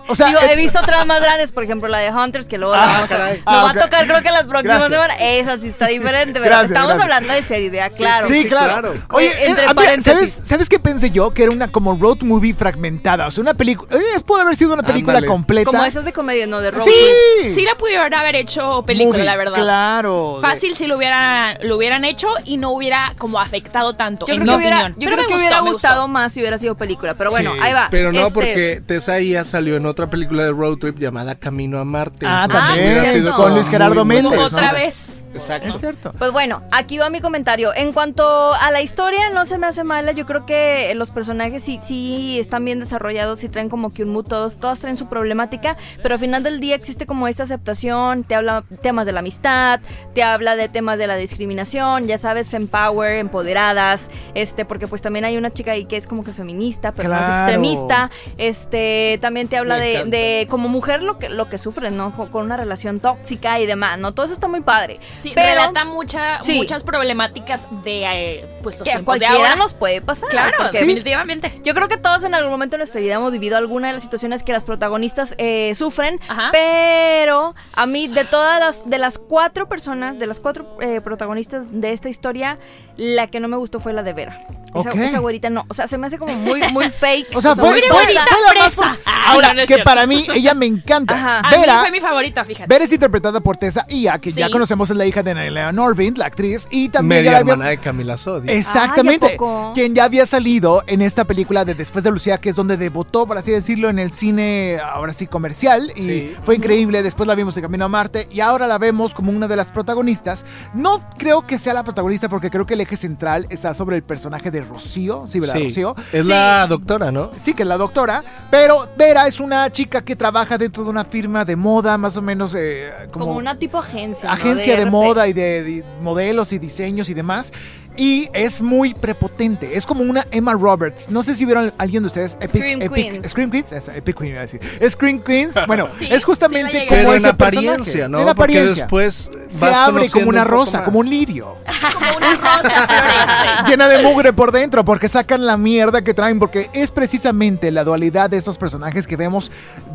O 0.08 0.16
sea, 0.16 0.28
Digo, 0.28 0.40
es- 0.40 0.52
he 0.52 0.56
visto 0.56 0.80
otras 0.80 1.06
más 1.06 1.20
grandes, 1.22 1.52
por 1.52 1.64
ejemplo 1.64 1.88
la 1.90 2.00
de 2.00 2.12
Hunters, 2.12 2.48
que 2.48 2.58
luego 2.58 2.76
la 2.76 2.84
Ah, 2.84 2.88
vamos 3.08 3.12
a, 3.12 3.18
nos 3.30 3.40
Ah, 3.46 3.64
va 3.64 3.70
a 3.72 3.74
tocar 3.74 4.06
creo 4.08 4.22
que 4.22 4.30
las 4.32 4.44
próximas 4.44 4.78
Gracias. 4.78 4.92
semanas. 4.92 5.18
Esa 5.22 5.58
sí 5.58 5.68
está 5.68 5.88
diferente, 5.88 6.34
pero 6.34 6.46
Gracias, 6.46 6.72
estamos 6.72 6.94
gracias. 6.96 7.04
hablando 7.16 7.34
de 7.34 7.44
seriedad, 7.44 7.92
claro. 7.96 8.28
sí, 8.28 8.34
sí, 8.44 8.48
claro. 8.50 8.80
claro. 8.82 8.94
Oye, 9.12 9.28
Eh, 9.28 9.46
entre 9.48 9.66
había- 9.66 9.84
¿sabes, 9.86 10.04
paréntesis. 10.04 10.42
¿sabes 10.48 10.70
qué 10.70 10.80
pensé 10.80 11.10
yo? 11.12 11.32
Que 11.32 11.44
era 11.44 11.52
una 11.52 11.72
como 11.72 11.96
road 11.98 12.22
movie 12.22 12.54
fragmentada. 12.54 13.28
O 13.28 13.32
sea, 13.32 13.42
una 13.42 13.54
película. 13.54 13.96
Eh, 13.98 14.20
puede 14.26 14.44
haber 14.44 14.56
sido 14.56 14.74
una 14.74 14.84
película 14.84 15.14
Ándale. 15.18 15.28
completa. 15.28 15.66
Como 15.72 15.84
esas 15.84 16.06
de 16.06 16.14
comedia, 16.14 16.48
¿no? 16.48 16.62
De 16.62 16.72
road 16.72 16.84
Sí. 16.86 17.54
Sí 17.56 17.62
la 17.64 17.76
pudieron 17.76 18.14
haber 18.14 18.36
hecho 18.36 18.84
película, 18.86 19.18
Movie, 19.18 19.26
la 19.26 19.36
verdad. 19.38 19.56
Claro. 19.56 20.40
Fácil 20.42 20.76
si 20.76 20.88
lo 20.88 20.98
hubieran, 20.98 21.58
lo 21.62 21.78
hubieran 21.78 22.06
hecho 22.06 22.28
y 22.44 22.58
no 22.58 22.72
hubiera 22.72 23.14
como 23.18 23.40
afectado 23.40 23.96
tanto. 23.96 24.26
Yo 24.28 24.34
en 24.34 24.42
creo 24.42 24.54
que 24.54 24.58
hubiera, 24.58 24.78
opinión. 24.82 24.96
yo 25.00 25.06
creo 25.08 25.18
me 25.18 25.24
que 25.24 25.34
gustó, 25.34 25.38
hubiera 25.40 25.60
gustado 25.62 26.08
más 26.08 26.32
si 26.34 26.42
hubiera 26.42 26.58
sido 26.58 26.76
película. 26.76 27.16
Pero 27.16 27.32
bueno, 27.32 27.54
Sí, 27.54 27.60
ahí 27.62 27.74
va. 27.74 27.88
Pero 27.92 28.12
no, 28.12 28.20
Este, 28.28 28.32
porque 28.34 28.82
Tessa 28.86 29.20
ya 29.20 29.44
salió 29.46 29.76
en 29.78 29.86
otra 29.96 30.10
película 30.10 30.44
de 30.44 30.52
Road 30.52 30.78
Trip 30.78 31.00
llamada 31.00 31.36
Camino 31.36 31.80
a 31.80 31.86
Marte. 31.86 32.26
Ah, 32.28 32.50
también. 32.52 32.86
hubiera 32.92 33.12
sido 33.14 33.34
con 33.34 33.54
Luis 33.54 33.70
Gerardo 33.70 34.04
Méndez. 34.04 34.30
Como 34.30 34.44
otra 34.46 34.68
¿no? 34.68 34.74
vez. 34.74 35.24
Exacto. 35.34 35.70
Es 35.70 35.80
cierto. 35.80 36.12
Pues 36.20 36.34
bueno, 36.34 36.64
aquí 36.72 36.98
va 36.98 37.10
mi 37.10 37.22
comentario. 37.22 37.74
En 37.74 37.94
cuanto 37.94 38.54
a 38.54 38.72
la 38.72 38.82
historia, 38.82 39.30
no 39.30 39.46
se 39.46 39.58
me 39.58 39.68
hace 39.68 39.86
mala. 39.86 40.12
Yo 40.12 40.26
creo 40.26 40.46
que 40.46 40.92
los 40.96 41.12
personajes 41.12 41.64
sí, 41.64 41.80
sí 41.82 42.38
están 42.40 42.66
bien 42.66 42.82
desarrollados, 42.82 43.40
sí 43.40 43.48
traen 43.48 43.70
como 43.70 43.94
que 43.94 44.04
un 44.04 44.10
mood, 44.10 44.26
todos, 44.26 44.58
todas 44.60 44.80
traen 44.80 44.98
su 44.98 45.08
problemática, 45.08 45.78
pero 46.04 46.16
al 46.16 46.20
final 46.20 46.44
del 46.44 46.60
día 46.60 46.76
existe 46.76 47.06
como 47.06 47.30
esta 47.30 47.44
aceptación, 47.44 48.26
te 48.26 48.36
habla 48.36 48.66
temas 48.82 49.06
de 49.06 49.14
la 49.14 49.20
amistad, 49.20 49.80
te 50.14 50.24
habla 50.24 50.58
de 50.58 50.68
temas 50.68 51.00
de 51.00 51.08
la 51.08 51.16
discriminación, 51.16 52.06
ya 52.08 52.18
sabes, 52.18 52.50
fempower, 52.50 53.18
empoderadas, 53.20 54.10
este, 54.34 54.66
porque 54.66 54.88
pues 54.88 55.02
también 55.02 55.24
hay 55.26 55.38
una 55.38 55.52
chica 55.52 55.72
ahí 55.72 55.86
que 55.86 55.96
es 55.98 56.06
como 56.08 56.24
que 56.26 56.34
feminista, 56.34 56.92
pero 56.94 57.08
no 57.10 57.16
Claro. 57.16 57.34
es 57.34 57.40
extremista. 57.42 58.12
Este, 58.38 59.20
también 59.22 59.48
te 59.48 59.58
habla 59.58 59.78
Me 59.78 59.85
de, 60.06 60.48
como 60.50 60.68
mujer 60.70 61.04
lo 61.04 61.18
que, 61.18 61.30
lo 61.30 61.50
que 61.50 61.58
sufren, 61.58 61.96
¿no? 61.98 62.16
Con, 62.16 62.30
con 62.30 62.46
una 62.46 62.58
relación 62.58 63.00
tóxica 63.00 63.60
y 63.60 63.66
demás, 63.66 63.98
¿no? 64.00 64.14
Todo 64.14 64.26
eso 64.26 64.34
está 64.34 64.48
muy 64.48 64.62
padre. 64.62 65.00
Sí, 65.20 65.32
pero 65.36 65.48
relata 65.48 65.86
mucha, 65.86 66.42
Sí. 66.44 66.58
muchas 66.58 66.84
problemáticas 66.84 67.68
de 67.84 68.04
eh, 68.06 68.48
pues, 68.64 68.78
los 68.80 68.84
que 68.86 68.92
a 68.92 68.96
tiempos 68.96 69.16
de 69.16 69.20
cualquiera 69.26 69.52
ahora. 69.52 69.56
nos 69.56 69.74
puede 69.74 70.02
pasar. 70.02 70.30
Claro, 70.30 70.58
porque 70.58 70.80
definitivamente. 70.80 71.62
Yo 71.64 71.74
creo 71.74 71.88
que 71.88 71.98
todos 71.98 72.24
en 72.24 72.34
algún 72.36 72.52
momento 72.52 72.74
de 72.76 72.80
nuestra 72.80 73.00
vida 73.02 73.16
hemos 73.16 73.32
vivido 73.32 73.58
alguna 73.58 73.88
de 73.88 73.94
las 73.94 74.04
situaciones 74.04 74.44
que 74.44 74.52
las 74.54 74.64
protagonistas 74.64 75.36
eh, 75.38 75.74
sufren, 75.76 76.20
Ajá. 76.28 76.50
pero 76.52 77.56
a 77.76 77.86
mí 77.86 78.08
de 78.08 78.26
todas 78.26 78.60
las 78.60 78.90
de 78.90 78.98
las 78.98 79.18
cuatro 79.18 79.68
personas, 79.68 80.20
de 80.20 80.28
las 80.28 80.40
cuatro 80.40 80.78
eh, 80.82 81.02
protagonistas 81.02 81.68
de 81.72 81.92
esta 81.92 82.10
historia, 82.10 82.58
la 82.98 83.28
que 83.28 83.40
no 83.40 83.48
me 83.48 83.58
gustó 83.58 83.80
fue 83.80 83.94
la 83.94 84.04
de 84.04 84.14
Vera. 84.14 84.46
Esa, 84.76 84.92
esa 84.92 85.20
güerita 85.20 85.50
no. 85.50 85.64
O 85.70 85.74
sea, 85.74 85.88
se 85.88 85.98
me 85.98 86.08
hace 86.08 86.18
como 86.18 86.34
muy, 86.34 86.62
muy 86.74 86.90
fake. 86.92 87.34
O 87.36 87.42
sea, 87.42 87.56
fue, 87.56 87.70
muy 87.70 87.82
fue- 87.82 87.90
falsa. 87.98 88.26
fue 88.30 88.54
la 88.54 88.60
más... 88.60 88.74
fresa. 88.74 88.98
Ah, 89.06 89.32
Ahora, 89.32 89.52
es 89.62 89.68
que 89.78 89.84
para 89.84 90.06
mí, 90.08 90.26
ella 90.34 90.54
me 90.54 90.66
encanta. 90.66 91.16
Ajá. 91.16 91.40
A 91.40 91.52
mí 91.52 91.58
Vera, 91.62 91.80
fue 91.80 91.92
mi 91.92 92.00
favorita, 92.00 92.44
fíjate. 92.44 92.68
Vera 92.68 92.86
es 92.86 92.92
interpretada 92.94 93.40
por 93.42 93.58
Tessa 93.58 93.86
Ia, 93.90 94.20
que 94.20 94.32
ya 94.32 94.50
conocemos 94.50 94.90
es 94.90 94.98
la 94.98 95.06
hija 95.06 95.24
de 95.24 95.34
Nailea 95.34 95.72
Norvin, 95.72 96.14
la 96.18 96.26
actriz, 96.26 96.68
y 96.72 96.90
también 96.90 97.20
Media 97.20 97.24
ya 97.24 97.32
la 97.32 97.40
había- 97.40 97.54
hermana 97.54 97.70
de 97.70 97.78
Camila 97.80 98.18
Sodi. 98.18 98.50
Exactamente. 98.52 99.38
Quien 99.74 99.96
ya 99.96 100.06
había 100.06 100.26
salido 100.26 100.84
en 100.88 101.02
esta 101.02 101.26
película 101.26 101.66
de 101.66 101.76
Después 101.76 102.04
de 102.04 102.12
Lucía, 102.12 102.38
que 102.38 102.50
es 102.50 102.56
donde 102.56 102.78
debutó, 102.78 103.26
por 103.28 103.38
así 103.38 103.52
decirlo, 103.52 103.90
en 103.90 104.00
el 104.00 104.12
cine, 104.12 104.80
ahora 104.82 105.14
sí, 105.14 105.28
comercial. 105.28 105.92
Y 105.96 106.02
Sí. 106.02 106.36
fue 106.44 106.56
increíble. 106.56 107.04
Después 107.04 107.28
la 107.28 107.36
vimos 107.36 107.56
en 107.58 107.64
Camino 107.64 107.86
a 107.86 107.88
Marte. 107.90 108.28
Y 108.32 108.40
ahora 108.40 108.66
la 108.68 108.78
vemos 108.78 109.14
como 109.14 109.32
una 109.32 109.48
de 109.48 109.56
las 109.56 109.72
protagonistas. 109.72 110.46
No 110.74 111.04
creo 111.18 111.46
que 111.46 111.58
sea 111.60 111.74
la 111.74 111.84
protagonista, 111.84 112.30
porque 112.30 112.50
creo 112.50 112.66
que 112.66 112.76
el 112.76 112.82
eje 112.82 112.98
central 112.98 113.46
está 113.50 113.74
sobre 113.74 113.98
el 113.98 114.04
personaje 114.04 114.52
de 114.52 114.62
Rocío. 114.62 115.26
Sí, 115.28 115.40
¿verdad, 115.40 115.56
Sí. 115.56 115.64
Rocío? 115.66 115.96
Es 116.14 116.26
la 116.26 116.66
doctora, 116.68 117.12
¿no? 117.12 117.30
Sí, 117.36 117.54
que 117.54 117.64
es 117.64 117.68
la 117.68 117.78
doctora, 117.78 118.24
pero 118.50 118.88
Vera 118.98 119.28
es 119.28 119.40
una 119.40 119.65
chica 119.72 120.04
que 120.04 120.16
trabaja 120.16 120.58
dentro 120.58 120.84
de 120.84 120.90
una 120.90 121.06
firma 121.06 121.46
de 121.46 121.56
moda, 121.56 121.98
más 121.98 122.18
o 122.18 122.22
menos 122.22 122.54
eh, 122.58 122.92
como, 123.12 123.26
Como 123.26 123.38
una 123.38 123.58
tipo 123.58 123.78
agencia. 123.78 124.30
¿no? 124.30 124.34
agencia 124.36 124.78
de, 124.78 124.86
moda 124.86 125.28
y 125.28 125.34
de, 125.34 125.64
de 125.64 125.86
modelos 126.02 126.52
y 126.52 126.60
diseños 126.60 127.10
y 127.10 127.14
demás. 127.14 127.52
Y 127.98 128.30
es 128.34 128.62
muy 128.62 128.94
prepotente. 128.94 129.78
Es 129.78 129.86
como 129.86 130.04
una 130.04 130.28
Emma 130.32 130.54
Roberts. 130.54 131.10
No 131.10 131.24
sé 131.24 131.36
si 131.36 131.46
vieron 131.46 131.74
alguien 131.78 132.04
de 132.04 132.08
ustedes. 132.08 132.34
Epic, 132.42 132.50
Scream 132.62 132.80
Epic- 132.82 132.94
Queens. 132.94 133.30
Scream 133.32 133.52
Queens. 133.52 133.72
Es- 133.72 133.88
Epic 133.88 134.18
Queen 134.18 134.32
iba 134.32 134.40
a 134.40 134.42
decir. 134.44 134.60
Scream 134.90 135.20
Queens. 135.22 135.56
Bueno, 135.68 135.88
Sí, 135.98 136.08
es 136.12 136.24
justamente 136.26 136.88
como 136.88 136.90
Pero 137.02 137.12
en 137.12 137.18
ese 137.18 137.34
personaje. 137.34 137.68
apariencia, 137.70 138.08
¿no? 138.10 138.20
En 138.20 138.26
Porque 138.26 138.42
apariencia. 138.44 138.84
después 138.84 139.32
se 139.50 139.66
abre 139.66 140.10
como 140.10 140.28
una 140.30 140.42
un 140.42 140.48
rosa, 140.50 140.84
como 140.84 141.00
un 141.00 141.10
lirio. 141.10 141.56
Como 142.06 142.18
una 142.18 142.32
rosa 142.32 143.64
llena 143.68 143.88
de 143.88 144.00
mugre 144.02 144.34
por 144.34 144.52
dentro 144.52 144.84
porque 144.84 145.08
sacan 145.10 145.46
la 145.46 145.58
mierda 145.58 146.02
que 146.04 146.14
traen 146.14 146.40
porque 146.40 146.70
es 146.74 146.92
precisamente 146.92 147.72
la 147.72 147.84
dualidad 147.84 148.30
de 148.30 148.38
estos 148.38 148.58
personajes 148.58 149.08
que 149.08 149.16
vemos 149.16 149.52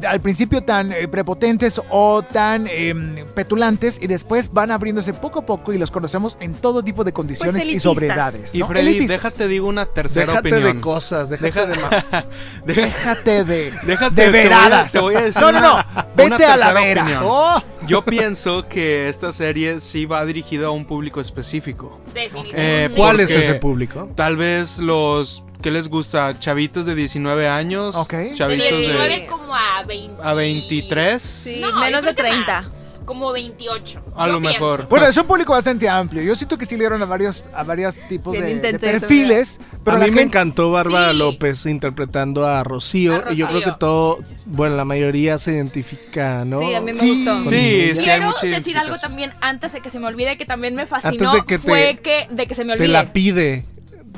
al 0.07 0.20
principio 0.20 0.62
tan 0.62 0.92
eh, 0.92 1.09
prepotentes 1.09 1.80
o 1.90 2.22
tan 2.22 2.66
eh, 2.68 3.24
petulantes 3.34 4.01
y 4.03 4.07
después 4.07 4.53
van 4.53 4.70
abriéndose 4.70 5.12
poco 5.14 5.40
a 5.40 5.46
poco 5.46 5.72
y 5.72 5.78
los 5.78 5.90
conocemos 5.90 6.36
en 6.40 6.55
todo 6.55 6.82
tipo 6.82 7.05
de 7.05 7.12
condiciones 7.12 7.62
y 7.64 7.68
elitistas. 7.70 7.90
sobriedades. 7.92 8.55
Y. 8.55 8.62
Freddy, 8.62 8.80
Elitistas. 8.88 9.22
déjate 9.22 9.48
digo 9.48 9.66
una 9.68 9.86
tercera 9.86 10.26
Déjate 10.26 10.48
opinión. 10.53 10.76
de 10.76 10.80
cosas, 10.80 11.30
déjate 11.30 11.66
Deja- 11.74 12.24
de... 12.66 12.74
Déjate 12.74 13.44
de, 13.44 13.72
Déjate, 13.84 14.14
de 14.14 14.22
te 14.22 14.28
voy 14.30 14.38
a- 14.38 14.42
veradas. 14.42 14.92
te 14.92 14.98
voy 15.01 15.14
a 15.14 15.20
decir 15.22 15.40
no, 15.40 15.53
no, 15.53 15.61
no. 15.61 15.72
una- 15.74 16.07
Vete 16.16 16.34
una 16.34 16.53
a 16.53 16.57
la 16.57 16.72
vera. 16.72 17.20
Oh. 17.24 17.62
Yo 17.86 18.03
pienso 18.03 18.68
que 18.68 19.09
esta 19.09 19.32
serie 19.32 19.80
sí 19.80 20.05
va 20.07 20.24
dirigida 20.24 20.66
a 20.66 20.70
un 20.70 20.84
público 20.84 21.20
específico. 21.20 22.01
Definitivamente. 22.14 22.84
Eh, 22.84 22.88
Sí. 22.90 22.96
¿Cuál 22.96 23.20
es 23.20 23.30
ese 23.30 23.55
público? 23.55 24.09
Tal 24.14 24.36
vez 24.36 24.78
los 24.78 25.44
¿qué 25.62 25.70
les 25.70 25.88
gusta? 25.88 26.38
Chavitos 26.38 26.86
de 26.86 26.94
19 26.94 27.48
años, 27.48 27.94
Ok. 27.94 28.12
De 28.12 28.34
chavitos 28.34 28.68
19 28.78 29.08
de 29.20 29.26
como 29.26 29.54
a 29.54 29.82
20. 29.86 30.22
a 30.22 30.34
23. 30.34 31.22
Sí, 31.22 31.58
No, 31.61 31.72
menos 31.80 32.02
de 32.02 32.08
que 32.14 32.22
30. 32.22 32.46
más. 32.52 32.70
Como 33.06 33.32
28. 33.32 34.04
A 34.14 34.28
lo 34.28 34.38
mejor. 34.38 34.86
Bueno, 34.88 35.06
es 35.06 35.16
un 35.16 35.26
público 35.26 35.52
bastante 35.52 35.88
amplio. 35.88 36.22
Yo 36.22 36.36
siento 36.36 36.56
que 36.56 36.64
sí 36.64 36.76
le 36.76 36.80
dieron 36.82 37.02
a 37.02 37.06
varios, 37.06 37.46
a 37.52 37.64
varios 37.64 37.96
tipos 38.08 38.34
de, 38.34 38.78
perfiles. 38.78 39.58
Pero 39.84 39.96
a 39.96 40.00
mí 40.00 40.12
me 40.12 40.22
encantó 40.22 40.70
Bárbara 40.70 41.11
Sí. 41.11 41.18
López 41.18 41.66
interpretando 41.66 42.46
a 42.46 42.62
Rocío, 42.62 43.24
A 43.26 43.32
y 43.32 43.36
yo 43.36 43.48
creo 43.48 43.62
que 43.62 43.72
todo, 43.72 44.18
bueno, 44.46 44.76
la 44.76 44.84
mayoría 44.84 45.38
se 45.40 45.52
identifica, 45.54 46.44
¿no? 46.44 46.61
Sí, 46.61 46.72
a 46.74 46.80
mí 46.80 46.92
me 46.92 46.98
Sí. 46.98 47.24
gustó. 47.24 47.42
Sí, 47.50 47.90
sí 47.94 48.00
Quiero 48.04 48.26
mucha 48.26 48.46
decir 48.46 48.78
algo 48.78 48.96
también 48.98 49.32
antes 49.40 49.72
de 49.72 49.80
que 49.80 49.90
se 49.90 49.98
me 49.98 50.06
olvide 50.06 50.36
que 50.36 50.44
también 50.46 50.76
me 50.76 50.86
fascinó 50.86 51.30
Antes 51.30 51.32
de 51.32 51.46
que 51.48 51.58
te- 51.58 51.68
fue 51.68 51.98
que 52.00 52.28
de 52.30 52.46
que 52.46 52.54
se 52.54 52.62
me 52.64 52.76
Te 52.76 52.82
olvide. 52.84 52.92
la 52.92 53.12
pide 53.12 53.64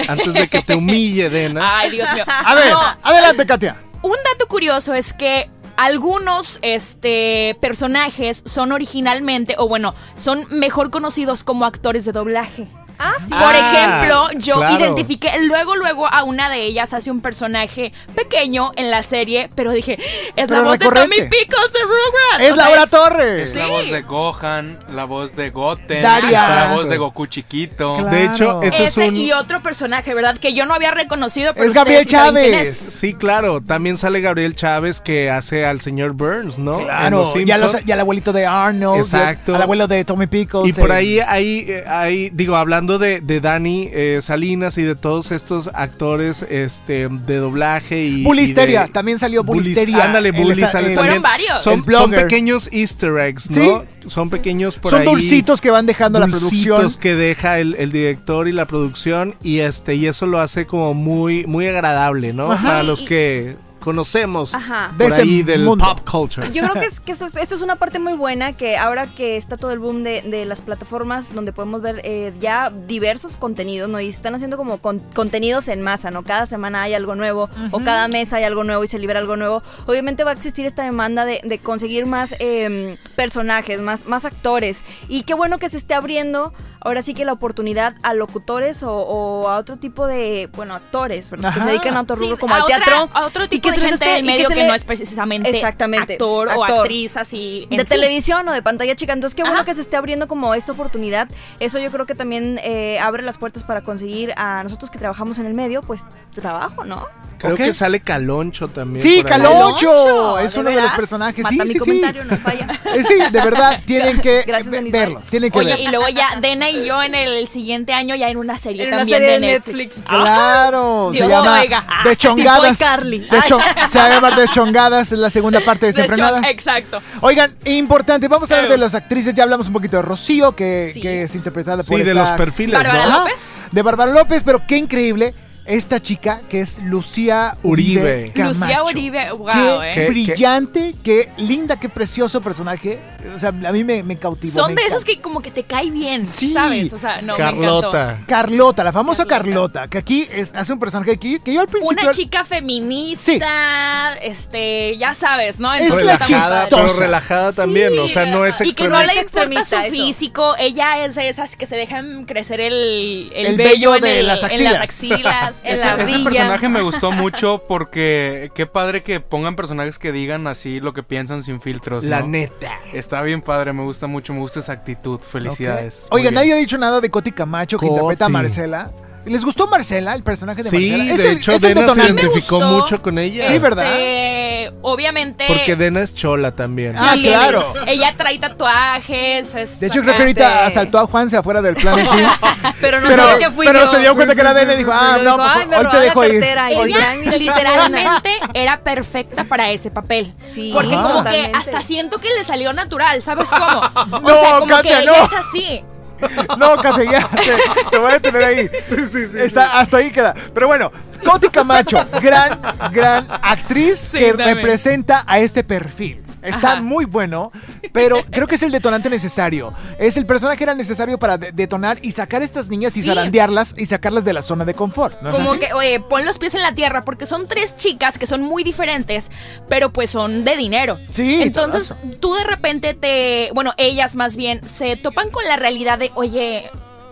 antes 0.08 0.32
de 0.32 0.48
que 0.48 0.62
te 0.62 0.74
humille, 0.74 1.28
Dena. 1.30 1.78
Ay, 1.80 1.90
Dios 1.90 2.12
mío. 2.14 2.24
A 2.44 2.54
ver, 2.54 2.70
No, 2.70 2.80
adelante, 3.02 3.46
Katia. 3.46 3.76
un 4.02 4.12
dato 4.32 4.46
curioso 4.48 4.94
es 4.94 5.12
que 5.12 5.50
algunos 5.76 6.58
este, 6.62 7.56
personajes 7.60 8.42
son 8.46 8.72
originalmente, 8.72 9.54
o 9.58 9.68
bueno, 9.68 9.94
son 10.16 10.44
mejor 10.50 10.90
conocidos 10.90 11.44
como 11.44 11.64
actores 11.64 12.04
de 12.04 12.12
doblaje. 12.12 12.68
Ah, 12.98 13.14
sí. 13.20 13.30
Por 13.30 13.38
Ah, 13.54 13.72
ejemplo, 13.72 14.28
yo 14.38 14.56
claro. 14.56 14.76
identifiqué 14.76 15.30
luego, 15.42 15.74
luego 15.76 16.06
a 16.06 16.22
una 16.24 16.48
de 16.50 16.62
ellas 16.64 16.92
hace 16.92 17.10
un 17.10 17.20
personaje 17.20 17.92
pequeño 18.14 18.72
en 18.76 18.90
la 18.90 19.02
serie, 19.02 19.50
pero 19.54 19.72
dije, 19.72 19.94
es 19.94 20.02
la 20.36 20.46
Pero 20.46 20.64
voz 20.64 20.78
de. 20.78 20.84
Tommy 20.86 21.16
Pickles 21.28 21.72
de 21.72 21.80
Rugrats. 21.82 22.40
Es 22.40 22.52
O 22.52 22.56
Laura 22.56 22.82
Es 22.84 22.90
Torres. 22.90 23.54
la 23.56 23.64
Sí. 23.64 23.70
voz 23.70 23.90
de 23.90 24.02
Gohan, 24.02 24.78
la 24.94 25.04
voz 25.04 25.34
de 25.34 25.50
Goten, 25.50 26.02
Daria. 26.02 26.48
la 26.48 26.74
voz 26.74 26.88
de 26.88 26.96
Goku 26.98 27.26
chiquito. 27.26 27.94
Claro. 27.94 28.10
De 28.10 28.24
hecho, 28.24 28.62
ese, 28.62 28.84
Ese 28.84 29.02
es 29.04 29.08
un... 29.08 29.16
y 29.16 29.32
otro 29.32 29.62
personaje, 29.62 30.14
¿verdad? 30.14 30.36
Que 30.38 30.52
yo 30.54 30.66
no 30.66 30.74
había 30.74 30.90
reconocido, 30.92 31.54
pero 31.54 31.66
Es 31.66 31.72
Gabriel 31.74 32.06
Chávez. 32.06 32.68
es. 32.68 32.76
Sí, 32.76 33.14
claro. 33.14 33.60
También 33.60 33.96
sale 33.98 34.20
Gabriel 34.20 34.54
Chávez 34.54 35.00
que 35.00 35.30
hace 35.30 35.64
al 35.66 35.80
señor 35.80 36.12
Burns, 36.12 36.58
¿no? 36.58 36.78
Claro, 36.78 37.18
Los 37.22 37.34
ya, 37.44 37.58
los- 37.58 37.70
Simpson. 37.72 37.86
ya 37.88 37.94
el 37.94 38.00
abuelito 38.00 38.32
de 38.32 38.46
Arnold. 38.46 38.98
Exacto. 39.00 39.54
Al 39.54 39.62
abuelo 39.62 39.86
de 39.88 40.04
Tommy 40.04 40.26
Pickles. 40.26 40.68
Y 40.76 40.80
por 40.80 40.92
ahí, 40.92 41.20
ahí, 41.20 41.64
eh, 41.68 41.84
ahí, 41.88 42.30
digo, 42.32 42.56
hablando 42.56 42.91
de, 42.98 43.20
de 43.20 43.40
Dani 43.40 43.88
eh, 43.92 44.18
Salinas 44.22 44.78
y 44.78 44.82
de 44.82 44.94
todos 44.94 45.30
estos 45.30 45.70
actores 45.74 46.44
este, 46.48 47.08
de 47.08 47.36
doblaje 47.36 48.04
y. 48.04 48.22
Bulisteria, 48.24 48.84
y 48.84 48.86
de- 48.88 48.92
también 48.92 49.18
salió 49.18 49.44
Bulisteria. 49.44 50.04
Ándale, 50.04 50.30
El- 50.30 50.34
Bully 50.36 50.60
sale. 50.62 50.94
Fueron 50.94 51.22
varios. 51.22 51.62
Son, 51.62 51.82
pequeños 52.10 52.68
easter 52.72 53.16
eggs, 53.18 53.50
¿no? 53.50 53.84
Son 54.06 54.30
pequeños 54.30 54.78
por 54.78 54.90
Son 54.90 55.00
ahí. 55.02 55.06
dulcitos 55.06 55.60
que 55.60 55.70
van 55.70 55.86
dejando 55.86 56.18
la 56.18 56.26
dulcitos 56.26 56.78
producción. 56.78 57.00
que 57.00 57.14
deja 57.14 57.58
el, 57.58 57.74
el 57.78 57.92
director 57.92 58.48
y 58.48 58.52
la 58.52 58.66
producción 58.66 59.34
y 59.42 59.58
este 59.60 59.94
y 59.94 60.06
eso 60.06 60.26
lo 60.26 60.40
hace 60.40 60.66
como 60.66 60.94
muy 60.94 61.46
muy 61.46 61.66
agradable, 61.66 62.32
¿no? 62.32 62.50
Ajá. 62.52 62.66
Para 62.66 62.82
los 62.82 63.02
que 63.02 63.56
conocemos 63.82 64.54
Ajá. 64.54 64.92
De 64.96 65.04
por 65.04 65.08
este 65.08 65.22
ahí 65.22 65.42
del 65.42 65.64
mundo. 65.64 65.84
pop 65.84 66.00
culture. 66.08 66.50
Yo 66.52 66.62
creo 66.62 66.74
que, 66.82 66.86
es, 66.88 67.00
que 67.00 67.12
esto, 67.12 67.26
es- 67.26 67.36
esto 67.36 67.54
es 67.54 67.62
una 67.62 67.76
parte 67.76 67.98
muy 67.98 68.14
buena 68.14 68.54
que 68.56 68.76
ahora 68.76 69.06
que 69.06 69.36
está 69.36 69.56
todo 69.56 69.72
el 69.72 69.78
boom 69.78 70.02
de, 70.02 70.22
de 70.22 70.44
las 70.44 70.60
plataformas 70.60 71.34
donde 71.34 71.52
podemos 71.52 71.82
ver 71.82 72.00
eh, 72.04 72.32
ya 72.40 72.70
diversos 72.70 73.36
contenidos, 73.36 73.88
¿no? 73.88 74.00
Y 74.00 74.08
están 74.08 74.34
haciendo 74.34 74.56
como 74.56 74.78
con- 74.78 75.00
contenidos 75.14 75.68
en 75.68 75.82
masa, 75.82 76.10
¿no? 76.10 76.22
Cada 76.22 76.46
semana 76.46 76.82
hay 76.82 76.94
algo 76.94 77.14
nuevo 77.14 77.50
o 77.72 77.80
cada 77.80 78.08
mes 78.08 78.32
hay 78.32 78.44
algo 78.44 78.64
nuevo 78.64 78.84
y 78.84 78.86
se 78.86 78.98
libera 78.98 79.20
algo 79.20 79.36
nuevo. 79.36 79.62
Obviamente 79.86 80.24
va 80.24 80.30
a 80.30 80.34
existir 80.34 80.64
esta 80.66 80.82
demanda 80.84 81.24
de, 81.24 81.40
de 81.44 81.58
conseguir 81.58 82.06
más 82.06 82.34
eh, 82.38 82.96
personajes, 83.16 83.80
más, 83.80 84.06
más 84.06 84.24
actores. 84.24 84.84
Y 85.08 85.22
qué 85.24 85.34
bueno 85.34 85.58
que 85.58 85.68
se 85.70 85.76
esté 85.78 85.94
abriendo 85.94 86.52
ahora 86.84 87.02
sí 87.02 87.14
que 87.14 87.24
la 87.24 87.32
oportunidad 87.32 87.94
a 88.02 88.14
locutores 88.14 88.82
o, 88.82 88.92
o 88.94 89.48
a 89.48 89.56
otro 89.56 89.76
tipo 89.78 90.06
de, 90.06 90.48
bueno, 90.54 90.74
actores, 90.74 91.30
¿verdad? 91.30 91.54
Que 91.54 91.60
se 91.60 91.66
dedican 91.66 91.96
a 91.96 92.00
otro 92.02 92.16
Sí, 92.16 92.22
rubro 92.24 92.38
como 92.38 92.54
al 92.54 92.62
otra- 92.62 92.76
teatro. 92.78 93.08
a 93.14 93.26
otro 93.26 93.44
y 93.44 93.48
tipo 93.48 93.70
de 93.70 93.78
gente 93.78 94.04
del 94.04 94.16
que 94.16 94.22
medio 94.32 94.48
que 94.48 94.54
le- 94.56 94.66
no 94.68 94.74
es 94.74 94.84
precisamente 94.84 95.50
Exactamente, 95.50 96.14
actor, 96.14 96.48
o 96.48 96.64
actriz 96.64 97.16
así. 97.16 97.66
en 97.70 97.78
de 97.78 97.84
sí. 97.84 97.88
televisión 97.90 98.48
o 98.48 98.52
de 98.52 98.62
pantalla 98.62 98.94
chica. 98.96 99.12
Entonces, 99.12 99.34
qué 99.34 99.42
bueno 99.42 99.56
Ajá. 99.58 99.64
que 99.64 99.74
se 99.74 99.80
esté 99.80 99.96
abriendo 99.96 100.26
como 100.28 100.54
esta 100.54 100.72
oportunidad. 100.72 101.28
Eso 101.60 101.78
yo 101.78 101.90
creo 101.90 102.06
que 102.06 102.14
también 102.14 102.58
eh, 102.62 102.98
abre 103.00 103.22
las 103.22 103.38
puertas 103.38 103.64
para 103.64 103.82
conseguir 103.82 104.32
a 104.36 104.62
nosotros 104.62 104.90
que 104.90 104.98
trabajamos 104.98 105.38
en 105.38 105.46
el 105.46 105.54
medio, 105.54 105.82
pues 105.82 106.02
trabajo, 106.34 106.84
¿no? 106.84 107.06
Creo 107.42 107.56
que 107.56 107.72
sale 107.74 108.00
Caloncho 108.00 108.68
también. 108.68 109.02
Sí. 109.02 109.22
Caloncho. 109.22 109.88
Caloncho, 109.94 110.38
Es 110.38 110.54
¿de 110.54 110.60
uno 110.60 110.70
de 110.70 110.80
los 110.82 110.92
personajes. 110.92 111.42
Mata 111.44 111.50
sí, 111.54 111.58
mi 111.60 111.66
sí, 111.66 111.72
sí. 111.72 111.78
comentario, 111.78 112.24
no 112.24 112.36
falla. 112.38 112.66
Eh, 112.92 113.04
sí, 113.04 113.14
de 113.14 113.40
verdad, 113.40 113.80
tienen 113.86 114.20
que 114.20 114.42
Gracias, 114.46 114.70
verlo. 114.90 115.22
Tienen 115.30 115.50
que 115.50 115.58
Oye, 115.58 115.68
verlo. 115.70 115.84
y 115.84 115.88
luego 115.88 116.08
ya 116.10 116.38
Dena 116.40 116.68
y 116.68 116.84
yo 116.84 117.02
en 117.02 117.14
el 117.14 117.48
siguiente 117.48 117.92
año 117.94 118.14
ya 118.14 118.28
en 118.28 118.36
una 118.36 118.58
serie 118.58 118.82
En 118.82 118.88
una 118.88 118.98
también 118.98 119.18
serie 119.18 119.34
de 119.34 119.40
de 119.40 119.52
Netflix. 119.52 119.96
Netflix. 119.96 120.06
Claro, 120.08 121.08
se 121.12 121.16
Dios 121.18 121.28
llama 121.30 121.60
oiga. 121.60 121.84
Ah, 121.88 122.02
Deschongadas. 122.08 122.78
iCarly. 122.80 123.28
Deschon- 123.28 123.88
se 123.88 123.98
llama 123.98 124.30
Deschongadas, 124.32 125.10
es 125.12 125.18
la 125.18 125.30
segunda 125.30 125.60
parte 125.60 125.86
de 125.86 125.92
De 125.92 126.02
Desenfrenadas. 126.02 126.46
Exacto. 126.50 127.00
Oigan, 127.22 127.54
importante, 127.64 128.28
vamos 128.28 128.50
a 128.52 128.56
hablar 128.56 128.70
de 128.72 128.78
las 128.78 128.94
actrices. 128.94 129.32
Ya 129.34 129.44
hablamos 129.44 129.66
un 129.68 129.72
poquito 129.72 129.96
de 129.96 130.02
Rocío, 130.02 130.54
que, 130.54 130.90
Sí. 130.92 131.00
que 131.00 131.22
es 131.22 131.34
interpretada 131.34 131.82
Sí, 131.82 131.90
por 131.90 132.04
de 132.04 132.10
esta- 132.10 132.20
los 132.20 132.30
perfiles, 132.32 132.74
Bárbara 132.78 133.06
¿no? 133.06 133.18
López. 133.20 133.60
De 133.70 133.82
Bárbara 133.82 134.12
López, 134.12 134.42
pero 134.44 134.62
qué 134.66 134.76
increíble. 134.76 135.34
Esta 135.64 136.02
chica 136.02 136.40
que 136.50 136.60
es 136.60 136.80
Lucía 136.80 137.56
Uribe. 137.62 138.00
Uribe. 138.02 138.32
Camacho. 138.34 138.58
Lucía 138.58 138.82
Uribe, 138.82 139.30
wow, 139.32 139.46
Qué, 139.52 139.90
eh. 139.90 139.90
Qué- 139.94 140.06
brillante, 140.08 140.94
qué 141.04 141.30
linda, 141.36 141.78
qué 141.78 141.88
precioso 141.88 142.40
personaje. 142.40 142.98
O 143.34 143.38
sea, 143.38 143.50
a 143.50 143.72
mí 143.72 143.84
me, 143.84 144.02
me 144.02 144.16
cautivó. 144.16 144.52
Son 144.52 144.74
me 144.74 144.82
de 144.82 144.88
esos 144.88 145.04
que 145.04 145.20
como 145.20 145.40
que 145.40 145.52
te 145.52 145.62
cae 145.62 145.90
bien, 145.92 146.26
Sí. 146.26 146.52
¿sabes? 146.52 146.92
O 146.92 146.98
sea, 146.98 147.22
no, 147.22 147.34
me. 147.34 147.38
Carlota. 147.38 148.24
Carlota, 148.26 148.82
la 148.82 148.92
famosa 148.92 149.24
Carlota. 149.24 149.42
Carlota, 149.82 149.88
que 149.88 149.98
aquí 149.98 150.26
es, 150.32 150.52
hace 150.54 150.72
un 150.72 150.80
personaje 150.80 151.16
que, 151.18 151.38
que 151.38 151.54
yo 151.54 151.60
al 151.60 151.68
principio... 151.68 152.02
Una 152.02 152.10
chica 152.12 152.42
feminista, 152.44 154.14
este, 154.20 154.96
ya 154.98 155.14
sabes, 155.14 155.60
¿no? 155.60 155.72
Es 155.74 155.94
relajada, 155.94 156.68
pero 156.68 156.92
relajada 156.98 157.52
también, 157.52 157.96
o 157.98 158.08
sea, 158.08 158.26
no 158.26 158.44
es 158.46 158.60
Y 158.60 158.72
que 158.74 158.88
no 158.88 159.00
le 159.02 159.20
importa 159.20 159.64
su 159.64 159.76
físico, 159.90 160.54
ella 160.58 161.04
es 161.04 161.14
de 161.14 161.28
esas 161.28 161.56
que 161.56 161.66
se 161.66 161.76
dejan 161.76 162.24
crecer 162.24 162.60
el, 162.60 163.30
el, 163.34 163.46
El 163.46 163.56
vello, 163.56 163.70
vello 163.92 163.94
en, 163.96 164.02
de 164.02 164.20
el- 164.20 164.26
las 164.26 164.42
en 164.42 164.64
las 164.64 164.80
axilas. 164.80 165.51
En 165.64 165.74
Ese, 165.74 165.84
la 165.84 165.94
ese 165.94 166.12
brilla. 166.14 166.24
personaje 166.30 166.68
me 166.68 166.82
gustó 166.82 167.12
mucho 167.12 167.62
porque 167.68 168.50
qué 168.54 168.66
padre 168.66 169.02
que 169.02 169.20
pongan 169.20 169.56
personajes 169.56 169.98
que 169.98 170.12
digan 170.12 170.46
así 170.46 170.80
lo 170.80 170.92
que 170.92 171.02
piensan 171.02 171.42
sin 171.44 171.60
filtros. 171.60 172.04
La 172.04 172.22
neta. 172.22 172.78
Está 172.92 173.22
bien 173.22 173.42
padre, 173.42 173.72
me 173.72 173.82
gusta 173.82 174.06
mucho, 174.06 174.32
me 174.32 174.40
gusta 174.40 174.60
esa 174.60 174.72
actitud. 174.72 175.18
Felicidades. 175.20 176.06
Oiga, 176.10 176.30
Muy 176.30 176.34
nadie 176.36 176.52
ha 176.54 176.56
dicho 176.56 176.78
nada 176.78 177.00
de 177.00 177.10
Coti 177.10 177.32
Camacho, 177.32 177.78
que 177.78 177.86
Coti. 177.86 177.92
interpreta 177.94 178.26
a 178.26 178.28
Marcela. 178.28 178.90
¿Les 179.24 179.44
gustó 179.44 179.66
Marcela, 179.68 180.14
el 180.14 180.22
personaje 180.22 180.62
de 180.62 180.70
Sí, 180.70 180.76
Marcela? 180.90 181.12
Es 181.12 181.18
de 181.22 181.28
el- 181.30 181.36
hecho, 181.38 181.58
Dena 181.58 181.86
se 181.94 182.00
identificó 182.06 182.60
mucho 182.60 183.00
con 183.02 183.18
ella. 183.18 183.46
Sí, 183.46 183.58
¿verdad? 183.58 183.84
Este, 183.96 184.72
obviamente. 184.82 185.44
Porque 185.46 185.76
Dena 185.76 186.00
es 186.00 186.14
chola 186.14 186.50
también. 186.52 186.94
Ah, 186.98 187.12
Sí, 187.14 187.22
claro. 187.22 187.72
Ella 187.86 188.14
trae 188.16 188.38
tatuajes. 188.38 189.54
es 189.54 189.78
De 189.80 189.86
hecho, 189.86 190.00
creo 190.02 190.14
que 190.14 190.22
ahorita 190.22 190.66
asaltó 190.66 190.98
a 190.98 191.06
Juanse 191.06 191.36
afuera 191.36 191.62
del 191.62 191.76
Gym. 191.76 191.90
Pero 192.80 193.00
no 193.00 193.06
pero 193.08 193.38
que 193.38 193.50
fui 193.52 193.64
pero 193.66 193.80
yo. 193.84 193.90
se 193.90 193.98
dio 194.00 194.14
cuenta 194.16 194.34
que 194.34 194.40
era 194.40 194.54
Dena 194.54 194.74
y 194.74 194.76
dijo, 194.78 194.90
ah, 194.92 195.18
no, 195.18 195.22
dijo, 195.22 195.36
pues 195.36 195.48
"Ay, 195.54 195.66
me 195.68 195.76
hoy 195.76 195.86
te 195.90 195.98
dejo 196.00 196.22
la 196.22 196.28
ir. 196.28 196.40
cartera". 196.40 196.72
Y 196.72 196.74
Ella 196.80 197.14
literalmente 197.38 198.30
era 198.54 198.80
perfecta 198.80 199.44
para 199.44 199.70
ese 199.70 199.90
papel. 199.90 200.32
Sí, 200.52 200.70
porque 200.74 200.94
como 200.94 201.08
totalmente. 201.18 201.52
que 201.52 201.56
hasta 201.56 201.80
siento 201.82 202.18
que 202.18 202.28
le 202.36 202.42
salió 202.44 202.72
natural, 202.72 203.22
¿sabes 203.22 203.48
cómo? 203.50 203.80
O 204.16 204.20
No, 204.20 204.28
sea, 204.40 204.58
como 204.58 204.66
Katia, 204.76 205.00
que 205.00 205.06
no. 205.06 205.14
ella 205.14 205.24
es 205.26 205.32
así. 205.32 205.82
No, 206.58 206.76
Kate, 206.76 207.06
ya, 207.10 207.28
te, 207.28 207.90
te 207.90 207.98
voy 207.98 208.12
a 208.12 208.20
tener 208.20 208.42
ahí. 208.44 208.70
Sí, 208.82 208.96
sí, 209.10 209.26
sí. 209.28 209.58
hasta 209.58 209.96
ahí 209.96 210.10
queda. 210.10 210.34
Pero 210.54 210.66
bueno, 210.66 210.90
Coti 211.24 211.48
Camacho, 211.48 212.04
gran, 212.20 212.60
gran 212.92 213.26
actriz 213.30 213.98
Sí, 213.98 214.18
que 214.18 214.28
también. 214.34 214.56
representa 214.56 215.24
a 215.26 215.38
este 215.38 215.64
perfil. 215.64 216.22
Está 216.42 216.72
Ajá. 216.72 216.82
muy 216.82 217.04
bueno, 217.04 217.52
pero 217.92 218.22
creo 218.30 218.46
que 218.46 218.56
es 218.56 218.62
el 218.62 218.72
detonante 218.72 219.08
necesario. 219.08 219.72
Es 219.98 220.16
el 220.16 220.26
personaje 220.26 220.62
era 220.64 220.74
necesario 220.74 221.18
para 221.18 221.38
de- 221.38 221.52
detonar 221.52 221.98
y 222.02 222.12
sacar 222.12 222.42
a 222.42 222.44
estas 222.44 222.68
niñas 222.68 222.96
y 222.96 223.02
Sí. 223.02 223.08
zarandearlas 223.08 223.74
y 223.78 223.86
sacarlas 223.86 224.24
de 224.24 224.32
la 224.32 224.42
zona 224.42 224.64
de 224.64 224.74
confort. 224.74 225.20
¿no 225.22 225.28
es 225.30 225.34
Como 225.34 225.52
que, 225.58 225.72
oye, 225.72 226.00
pon 226.00 226.24
los 226.24 226.38
pies 226.38 226.54
en 226.54 226.62
la 226.62 226.74
tierra, 226.74 227.04
porque 227.04 227.26
son 227.26 227.46
tres 227.48 227.76
chicas 227.76 228.18
que 228.18 228.26
son 228.26 228.42
muy 228.42 228.64
diferentes, 228.64 229.30
pero 229.68 229.92
pues 229.92 230.10
son 230.10 230.44
de 230.44 230.56
dinero. 230.56 230.98
Sí, 231.10 231.40
Entonces, 231.42 231.94
tú 232.20 232.34
de 232.34 232.44
repente 232.44 232.94
te. 232.94 233.50
Bueno, 233.54 233.72
ellas 233.76 234.16
más 234.16 234.36
bien 234.36 234.66
se 234.68 234.96
topan 234.96 235.30
con 235.30 235.44
la 235.44 235.56
realidad 235.56 235.98
de, 235.98 236.10
oye. 236.14 236.70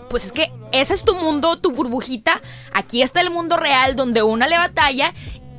Pues 0.08 0.24
es 0.24 0.32
que 0.32 0.50
ese 0.72 0.92
es 0.92 1.04
tu 1.04 1.14
mundo, 1.14 1.56
tu 1.56 1.70
burbujita. 1.70 2.40
Aquí 2.72 3.00
está 3.00 3.20
el 3.20 3.30
mundo 3.30 3.56
real 3.56 3.94
donde 3.94 4.24
una 4.24 4.48
le 4.48 4.58
batalla. 4.58 5.14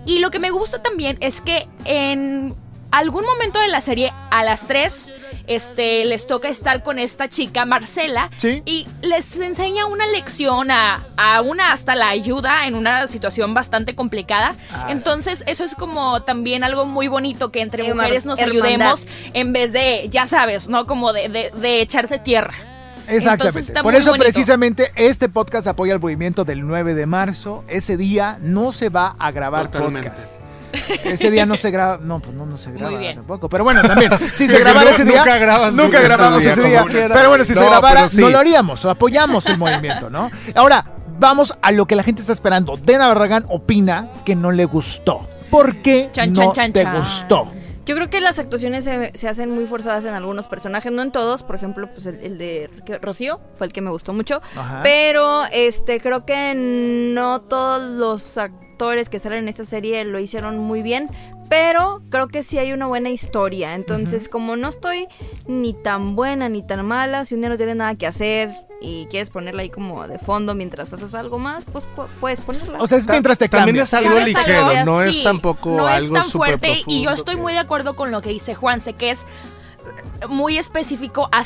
Y 0.06 0.20
lo 0.20 0.30
que 0.30 0.40
me 0.40 0.50
gusta 0.50 0.82
también 0.82 1.16
es 1.22 1.40
que 1.40 1.70
en 1.86 2.54
algún 2.92 3.26
momento 3.26 3.60
de 3.60 3.68
la 3.68 3.82
serie, 3.82 4.14
a 4.30 4.44
las 4.44 4.68
tres, 4.68 5.12
este, 5.48 6.06
les 6.06 6.28
toca 6.28 6.48
estar 6.50 6.84
con 6.84 7.00
esta 7.00 7.28
chica, 7.30 7.66
Marcela. 7.66 8.30
Sí. 8.38 8.62
Y 8.66 8.88
les 9.02 9.36
enseña 9.38 9.86
una 9.86 10.06
lección 10.08 10.72
a, 10.72 11.06
a 11.18 11.42
una 11.42 11.74
hasta 11.74 11.96
la 11.96 12.10
ayuda 12.10 12.68
en 12.68 12.76
una 12.76 13.08
situación 13.08 13.54
bastante 13.54 13.96
complicada. 13.96 14.56
Ah, 14.72 14.88
Entonces, 14.90 15.44
eso 15.48 15.64
es 15.64 15.74
como 15.76 16.22
también 16.24 16.64
algo 16.64 16.86
muy 16.86 17.08
bonito 17.08 17.52
que 17.52 17.62
entre 17.62 17.94
mujeres 17.94 18.26
nos 18.26 18.40
hermandad. 18.40 18.66
ayudemos 18.66 19.08
en 19.34 19.54
vez 19.54 19.74
de, 19.74 20.08
ya 20.10 20.26
sabes, 20.28 20.70
¿no? 20.70 20.86
Como 20.86 21.14
de, 21.14 21.30
de, 21.30 21.52
de 21.56 21.82
echarse 21.82 22.20
tierra. 22.20 22.54
Exactamente. 23.08 23.74
Por 23.84 23.96
eso 23.96 24.12
bonito. 24.12 24.24
precisamente 24.24 24.92
este 24.96 25.28
podcast 25.28 25.68
apoya 25.68 25.94
el 25.94 26.00
movimiento 26.00 26.46
del 26.46 26.66
9 26.66 26.94
de 26.94 27.06
marzo. 27.06 27.66
Ese 27.68 27.98
día 27.98 28.38
no 28.42 28.72
se 28.72 28.90
va 28.90 29.16
a 29.20 29.32
grabar 29.32 29.70
Totalmente. 29.70 30.10
podcast. 30.12 30.41
Ese 31.04 31.32
día 31.32 31.46
no 31.46 31.58
se 31.58 31.72
graba, 31.72 32.00
no, 32.02 32.20
pues 32.20 32.36
no, 32.36 32.46
no 32.46 32.58
se 32.58 32.72
graba 32.72 32.98
tampoco. 33.16 33.50
Pero 33.50 33.64
bueno, 33.64 33.82
también, 33.82 34.12
si 34.34 34.48
se 34.48 34.60
grabara 34.60 34.86
no- 34.86 34.90
ese 34.92 35.06
día, 35.06 35.18
nunca 35.20 35.38
grabas 35.38 35.74
nunca 35.74 35.98
ese 35.98 36.08
grabamos 36.08 36.44
día 36.44 36.52
ese 36.54 36.64
día. 36.64 36.86
Pero 37.14 37.30
bueno, 37.30 37.44
si 37.46 37.54
se 37.54 37.64
grabara, 37.66 38.10
sí. 38.10 38.22
no 38.22 38.30
lo 38.30 38.40
haríamos, 38.40 38.86
apoyamos 38.86 39.46
el 39.48 39.58
movimiento, 39.58 40.10
¿no? 40.10 40.32
Ahora, 40.56 40.86
vamos 41.20 41.56
a 41.62 41.72
lo 41.72 41.86
que 41.86 41.96
la 41.96 42.04
gente 42.04 42.22
está 42.22 42.34
esperando. 42.34 42.78
Dena 42.78 43.08
Barragán 43.08 43.46
opina 43.50 44.10
que 44.26 44.36
no 44.36 44.52
le 44.52 44.66
gustó. 44.66 45.28
¿Por 45.50 45.78
qué 45.82 46.10
Chan, 46.12 46.30
no 46.34 46.36
chan, 46.46 46.54
chan, 46.54 46.74
te 46.74 46.84
chan. 46.84 46.98
gustó? 46.98 47.52
Yo 47.86 47.96
creo 47.96 48.10
que 48.10 48.22
las 48.22 48.40
actuaciones 48.40 48.84
se, 48.84 49.12
se 49.16 49.28
hacen 49.28 49.52
muy 49.52 49.66
forzadas 49.66 50.06
en 50.06 50.14
algunos 50.14 50.48
personajes, 50.48 50.92
no 50.92 51.02
en 51.02 51.12
todos. 51.12 51.44
Por 51.44 51.56
ejemplo, 51.56 51.90
pues 51.90 52.06
el, 52.06 52.20
el 52.20 52.38
de 52.38 52.70
Rocío 53.02 53.42
fue 53.58 53.68
el 53.68 53.74
que 53.74 53.82
me 53.82 53.90
gustó 53.90 54.14
mucho. 54.14 54.42
Ajá. 54.56 54.82
Pero 54.84 55.44
este 55.52 56.00
creo 56.00 56.26
que 56.26 56.54
no 56.56 57.42
todos 57.42 57.82
los 57.82 58.38
actores 58.38 59.10
que 59.10 59.20
salen 59.20 59.40
en 59.40 59.50
esta 59.50 59.66
serie 59.66 60.04
lo 60.06 60.20
hicieron 60.20 60.58
muy 60.58 60.82
bien. 60.82 61.10
Pero 61.52 62.02
creo 62.10 62.30
que 62.30 62.44
sí 62.44 62.58
hay 62.60 62.72
una 62.72 62.86
buena 62.86 63.10
historia. 63.10 63.76
Entonces, 63.76 64.30
como 64.30 64.56
no 64.56 64.70
estoy 64.70 65.08
ni 65.48 65.74
tan 65.74 66.16
buena 66.16 66.48
ni 66.48 66.64
tan 66.64 66.86
mala, 66.86 67.26
si 67.26 67.36
un 67.36 67.42
día 67.42 67.50
no 67.50 67.58
tienes 67.58 67.76
nada 67.76 67.94
que 67.96 68.08
hacer 68.08 68.52
y 68.80 69.06
quieres 69.10 69.30
ponerla 69.32 69.64
ahí 69.64 69.70
como 69.70 70.08
de 70.08 70.18
fondo 70.18 70.56
mientras 70.56 70.94
haces 70.94 71.14
algo 71.14 71.40
más, 71.40 71.66
pues 71.74 71.84
pu- 71.94 72.08
puedes 72.22 72.40
ponerla. 72.40 72.80
O 72.82 72.88
sea, 72.88 72.98
es 72.98 73.06
mientras 73.10 73.38
te 73.38 73.50
También 73.50 73.76
cambias. 73.76 73.90
es 73.92 74.00
algo 74.00 74.12
¿Sabes 74.18 74.28
ligero, 74.30 74.66
algo? 74.66 74.86
no 74.94 75.02
es 75.02 75.22
tampoco 75.24 75.72
no 75.72 75.88
algo 75.88 76.16
es 76.16 76.24
tan 76.24 76.32
fuerte 76.32 76.84
y 76.88 77.04
yo 77.04 77.12
estoy 77.12 77.36
muy 77.36 77.52
de 77.52 77.60
acuerdo 77.60 77.98
con 77.98 78.12
lo 78.12 78.22
que 78.22 78.30
dice 78.30 78.56
Juanse, 78.56 78.94
que 78.94 79.12
es 79.12 79.26
muy 80.30 80.58
específico 80.58 81.28
a, 81.34 81.44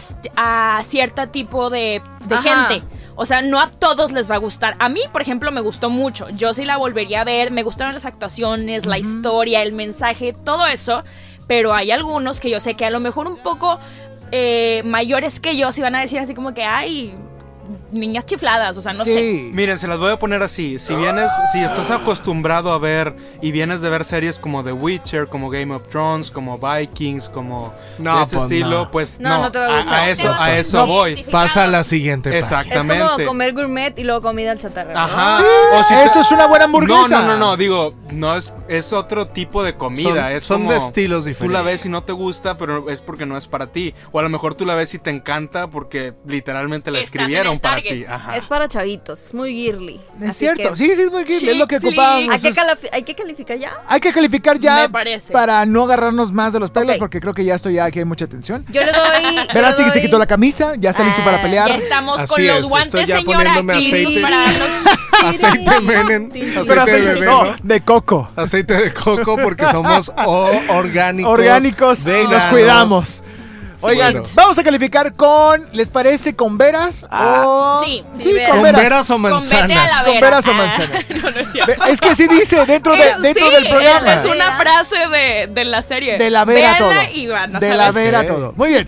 a 0.77 0.83
cierto 0.83 1.25
tipo 1.27 1.71
de, 1.71 1.99
de 2.25 2.37
gente. 2.37 2.83
O 3.15 3.25
sea, 3.25 3.41
no 3.41 3.59
a 3.59 3.69
todos 3.71 4.11
les 4.11 4.29
va 4.29 4.35
a 4.35 4.39
gustar. 4.39 4.75
A 4.79 4.89
mí, 4.89 5.01
por 5.11 5.21
ejemplo, 5.21 5.51
me 5.51 5.61
gustó 5.61 5.89
mucho. 5.89 6.29
Yo 6.29 6.53
sí 6.53 6.65
la 6.65 6.77
volvería 6.77 7.21
a 7.21 7.23
ver. 7.23 7.51
Me 7.51 7.63
gustaron 7.63 7.93
las 7.93 8.05
actuaciones, 8.05 8.85
la 8.85 8.97
historia, 8.97 9.61
el 9.61 9.71
mensaje, 9.71 10.33
todo 10.33 10.67
eso. 10.67 11.03
Pero 11.47 11.73
hay 11.73 11.91
algunos 11.91 12.39
que 12.39 12.49
yo 12.49 12.59
sé 12.59 12.75
que 12.75 12.85
a 12.85 12.89
lo 12.89 12.99
mejor 12.99 13.27
un 13.27 13.37
poco 13.37 13.79
eh, 14.31 14.81
mayores 14.83 15.39
que 15.39 15.55
yo, 15.55 15.71
si 15.71 15.81
van 15.81 15.95
a 15.95 16.01
decir 16.01 16.19
así 16.19 16.33
como 16.33 16.53
que, 16.53 16.63
ay, 16.63 17.13
niñas 17.91 18.25
chifladas. 18.25 18.77
O 18.77 18.81
sea, 18.81 18.93
no 18.93 19.03
sí. 19.03 19.13
sé. 19.13 19.21
Miren, 19.53 19.77
se 19.79 19.87
las 19.87 19.99
voy 19.99 20.11
a 20.11 20.19
poner 20.19 20.41
así. 20.43 20.79
Si 20.79 20.93
vienes, 20.95 21.29
si 21.51 21.59
estás 21.59 21.91
acostumbrado 21.91 22.71
a 22.71 22.77
ver 22.79 23.15
y 23.41 23.51
vienes 23.51 23.81
de 23.81 23.89
ver 23.89 24.03
series 24.03 24.39
como 24.39 24.63
The 24.63 24.71
Witcher, 24.71 25.27
como 25.27 25.49
Game 25.49 25.73
of 25.73 25.83
Thrones, 25.89 26.31
como 26.31 26.57
Vikings, 26.57 27.29
como 27.29 27.73
No, 27.97 28.17
de 28.17 28.23
ese 28.23 28.35
pues 28.37 28.43
estilo, 28.51 28.69
no. 28.85 28.91
pues 28.91 29.19
No, 29.19 29.29
no, 29.29 29.41
no 29.43 29.51
te 29.51 29.59
va 29.59 29.65
a 29.65 29.77
gustar. 29.81 29.93
a, 29.99 30.09
eso, 30.09 30.33
a 30.33 30.57
eso 30.57 30.77
no. 30.79 30.87
voy. 30.87 31.23
Pasa 31.31 31.63
a 31.63 31.67
la 31.67 31.83
siguiente 31.83 32.29
página. 32.29 32.39
es 32.39 32.45
Exactamente. 32.45 33.05
como 33.05 33.25
comer 33.25 33.53
gourmet 33.53 33.97
y 33.99 34.03
luego 34.03 34.21
comida 34.21 34.51
al 34.51 34.59
chatarra. 34.59 34.93
¿no? 34.93 34.99
Ajá. 34.99 35.39
Sí, 35.39 35.45
O 35.75 35.83
si 35.83 35.93
eso 35.95 36.21
es 36.21 36.31
una 36.31 36.47
buena 36.47 36.67
No, 36.67 36.77
hamburguesa. 36.77 37.21
no, 37.21 37.27
no, 37.27 37.37
no, 37.37 37.57
digo, 37.57 37.93
no 38.11 38.35
es, 38.35 38.53
es 38.67 38.93
otro 38.93 39.27
tipo 39.27 39.63
de 39.63 39.75
comida, 39.75 40.23
Son- 40.27 40.31
es 40.31 40.43
son 40.43 40.57
como 40.59 40.71
de 40.71 40.77
estilos 40.77 41.23
Tú 41.23 41.25
la 41.25 41.29
diferentes. 41.29 41.65
ves 41.65 41.85
y 41.85 41.89
no 41.89 42.03
te 42.03 42.13
gusta, 42.13 42.57
pero 42.57 42.89
es 42.89 43.01
porque 43.01 43.25
no 43.25 43.37
es 43.37 43.47
para 43.47 43.67
ti. 43.67 43.93
O 44.11 44.19
a 44.19 44.23
lo 44.23 44.29
mejor 44.29 44.55
tú 44.55 44.65
la 44.65 44.75
ves 44.75 44.93
y 44.93 44.99
te 44.99 45.09
encanta 45.09 45.67
porque 45.67 46.13
literalmente 46.25 46.91
la 46.91 46.99
Estás 46.99 47.15
escribieron 47.15 47.54
el 47.55 47.59
para 47.61 47.75
target. 47.75 47.89
ti. 48.05 48.05
Ajá. 48.11 48.37
Es 48.37 48.45
para 48.47 48.67
chavitos, 48.67 49.21
es 49.25 49.33
muy 49.33 49.53
girly. 49.53 49.99
Es 50.21 50.29
Así 50.29 50.39
cierto, 50.39 50.69
que- 50.71 50.75
sí, 50.77 50.95
sí, 50.95 51.01
es 51.01 51.11
muy 51.11 51.23
bien, 51.23 51.49
es 51.49 51.57
lo 51.57 51.67
que 51.67 51.79
Sí, 51.79 51.87
ocupábamos. 51.87 52.33
¿Hay 52.35 52.41
que, 52.41 52.47
es- 52.49 52.55
calafi- 52.57 52.89
hay 52.91 53.03
que 53.03 53.15
calificar 53.15 53.57
ya? 53.57 53.73
Hay 53.87 53.99
que 53.99 54.13
calificar 54.13 54.59
ya 54.59 54.83
Me 54.83 54.89
parece. 54.89 55.33
para 55.33 55.65
no 55.65 55.83
agarrarnos 55.83 56.31
más 56.31 56.53
de 56.53 56.59
los 56.59 56.71
pelos, 56.71 56.91
Ok. 56.95 56.99
porque 56.99 57.19
creo 57.19 57.33
que 57.33 57.43
ya 57.43 57.55
estoy 57.55 57.75
ya 57.75 57.85
aquí 57.85 57.99
hay 57.99 58.05
mucha 58.05 58.27
tensión. 58.27 58.65
Yo 58.69 58.83
le 58.83 58.91
doy. 58.91 59.47
Verás 59.53 59.75
que 59.75 59.89
se 59.89 60.01
quitó 60.01 60.17
la 60.19 60.27
camisa, 60.27 60.73
ya 60.77 60.91
está 60.91 61.03
listo 61.03 61.23
para 61.23 61.37
Ah, 61.37 61.41
pelear. 61.41 61.67
Ya 61.69 61.75
estamos 61.77 62.17
Así 62.19 62.27
con 62.27 62.47
los 62.47 62.59
es, 62.59 62.65
guantes, 62.65 62.87
estoy 63.01 63.05
ya 63.07 63.17
señora, 63.17 63.37
poniéndome 63.37 63.73
aquí 63.73 63.87
aceite. 63.87 64.21
para 64.21 64.45
los... 64.51 64.85
Aceite 65.25 65.79
Menem, 65.81 66.29
Pero 66.29 66.61
aceite 66.61 66.73
de 66.73 66.81
aceite- 66.81 67.05
bebé, 67.13 67.25
no, 67.25 67.43
¿no? 67.45 67.55
de 67.63 67.81
coco. 67.81 68.29
Aceite 68.35 68.73
de 68.75 68.93
coco 68.93 69.37
porque 69.41 69.65
somos 69.71 70.11
o- 70.25 70.51
orgánicos. 70.69 71.31
Orgánicos 71.31 72.05
nos 72.05 72.05
veganos. 72.05 72.45
cuidamos. 72.47 73.23
Oigan, 73.81 74.13
Bueno. 74.13 74.27
vamos 74.35 74.57
a 74.57 74.63
calificar 74.63 75.13
con, 75.13 75.67
¿les 75.73 75.89
parece 75.89 76.35
con 76.35 76.57
veras? 76.57 77.05
o... 77.11 77.81
sí. 77.83 78.03
sí, 78.17 78.23
Sí, 78.23 78.29
con 78.29 78.33
veras. 78.35 78.49
¿Con 78.51 78.61
veras. 78.63 78.81
veras 78.81 79.09
o 79.09 79.17
manzanas? 79.17 79.59
Con 80.03 80.13
vera. 80.13 80.21
veras 80.21 80.47
o 80.47 80.51
Ah, 80.51 80.53
manzanas. 80.53 81.05
no, 81.23 81.31
no 81.31 81.39
es 81.39 81.51
cierto. 81.51 81.83
Es 81.85 82.01
que 82.01 82.15
sí 82.15 82.27
dice 82.27 82.65
dentro, 82.65 82.93
de, 82.93 82.99
Es- 83.07 83.21
dentro 83.21 83.47
sí, 83.47 83.53
del 83.53 83.67
programa. 83.69 84.13
Es, 84.13 84.25
una 84.25 84.51
frase 84.57 84.95
de, 85.09 85.47
de 85.51 85.65
la 85.65 85.81
serie. 85.81 86.17
De 86.17 86.29
la 86.29 86.45
vera 86.45 86.73
Véanla 86.77 87.01
todo. 87.07 87.13
y 87.15 87.27
van 87.27 87.55
a 87.55 87.59
de 87.59 87.65
saber. 87.67 87.77
la 87.77 87.91
vera 87.91 88.25
todo. 88.27 88.53
Muy 88.55 88.69
bien. 88.69 88.87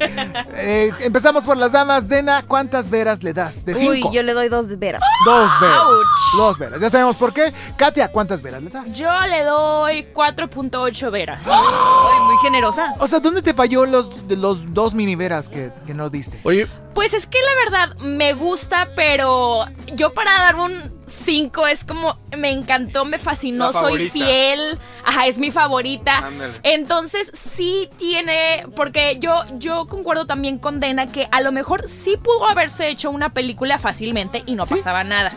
Eh, 0.56 0.92
empezamos 1.02 1.44
por 1.44 1.58
las 1.58 1.72
damas. 1.72 2.08
Dena, 2.08 2.44
¿cuántas 2.48 2.90
veras 2.90 3.24
le 3.24 3.34
das? 3.34 3.66
De 3.66 3.74
Uy, 3.76 3.96
cinco. 3.98 4.12
yo 4.14 4.24
le 4.24 4.34
doy 4.34 4.50
dos 4.50 4.68
veras. 4.80 5.02
Dos 5.26 5.50
veras. 5.62 5.78
Ouch. 5.86 6.38
Dos 6.38 6.58
veras. 6.60 6.80
Ya 6.82 6.90
sabemos 6.90 7.16
por 7.18 7.34
qué. 7.34 7.54
Katia, 7.76 8.08
¿cuántas 8.10 8.42
veras 8.42 8.62
le 8.64 8.70
das? 8.70 8.94
Yo 8.98 9.10
le 9.28 9.44
doy 9.44 10.08
4.8 10.14 11.12
veras. 11.12 11.42
Ay, 11.46 12.20
muy 12.26 12.38
generosa. 12.38 12.94
O 13.00 13.08
sea, 13.08 13.20
¿dónde 13.20 13.42
te 13.42 13.54
falló 13.54 13.86
los, 13.86 14.10
los 14.30 14.74
dos 14.78 14.94
mini 14.94 15.16
veras 15.16 15.50
que, 15.50 15.72
que 15.88 15.96
no 15.96 16.12
diste? 16.12 16.40
Oye, 16.44 16.68
Pues 16.94 17.16
es 17.16 17.26
que 17.26 17.40
la 17.42 17.56
verdad 17.66 17.98
me 18.02 18.34
gusta, 18.34 18.90
pero 18.96 19.66
yo 19.96 20.14
para 20.14 20.32
dar 20.34 20.56
un 20.56 20.72
5 21.08 21.66
es 21.66 21.84
como 21.84 22.16
me 22.38 22.52
encantó, 22.52 23.04
me 23.04 23.18
fascinó, 23.18 23.74
soy 23.74 24.10
fiel. 24.10 24.78
Ajá, 25.04 25.26
es 25.26 25.40
mi 25.40 25.50
favorita. 25.50 26.20
Ándale. 26.20 26.60
Entonces 26.62 27.32
sí 27.34 27.90
tiene, 27.98 28.66
porque 28.76 29.18
yo, 29.20 29.46
yo 29.58 29.88
concuerdo 29.88 30.28
también 30.28 30.60
con 30.60 30.80
Dena 30.80 31.08
que 31.08 31.28
a 31.32 31.42
lo 31.42 31.52
mejor 31.52 31.88
sí 31.90 32.16
pudo 32.16 32.48
haberse 32.48 32.88
hecho 32.90 33.10
una 33.10 33.34
película 33.34 33.80
fácilmente 33.80 34.44
y 34.46 34.54
no 34.54 34.68
pasaba 34.68 35.04
nada. 35.04 35.32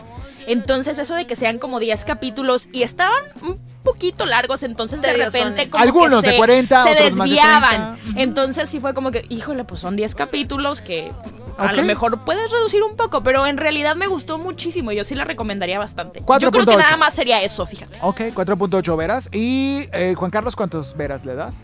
Entonces 0.53 0.99
eso 0.99 1.15
de 1.15 1.27
que 1.27 1.37
sean 1.37 1.59
como 1.59 1.79
10 1.79 2.05
capítulos 2.05 2.69
y 2.73 2.83
estaban 2.83 3.23
un 3.43 3.61
poquito 3.83 4.27
largos, 4.27 4.63
entonces 4.63 5.01
de 5.01 5.13
repente 5.13 5.69
como 5.69 5.83
Algunos 5.83 6.21
que 6.23 6.29
de 6.29 6.33
se, 6.33 6.39
40, 6.39 6.83
se 6.83 6.91
otros 6.91 7.13
más 7.17 7.29
de 7.29 7.35
desviaban. 7.35 7.97
30. 8.01 8.21
Entonces 8.23 8.69
sí 8.69 8.81
fue 8.81 8.93
como 8.95 9.11
que, 9.11 9.25
híjole, 9.29 9.65
pues 9.65 9.81
son 9.81 9.97
10 9.97 10.15
capítulos 10.15 10.81
que 10.81 11.13
a 11.57 11.73
lo 11.73 11.83
mejor 11.83 12.25
puedes 12.25 12.51
reducir 12.51 12.83
un 12.83 12.97
poco, 12.97 13.23
pero 13.23 13.47
en 13.47 13.59
realidad 13.59 13.95
me 13.97 14.07
gustó 14.07 14.39
muchísimo. 14.39 14.93
Yo 14.93 15.05
sí 15.05 15.15
la 15.15 15.25
recomendaría 15.25 15.79
bastante. 15.79 16.21
Yo 16.21 16.27
4.8. 16.27 16.51
creo 16.51 16.67
que 16.67 16.77
nada 16.77 16.97
más 16.97 17.15
sería 17.15 17.43
eso, 17.43 17.67
fíjate. 17.67 17.99
Ok, 18.03 18.21
4.8 18.35 18.97
veras. 18.97 19.29
Y 19.33 19.89
eh, 19.93 20.15
Juan 20.17 20.31
Carlos, 20.31 20.57
¿cuántos 20.57 20.97
veras 20.97 21.25
le 21.25 21.35
das? 21.35 21.59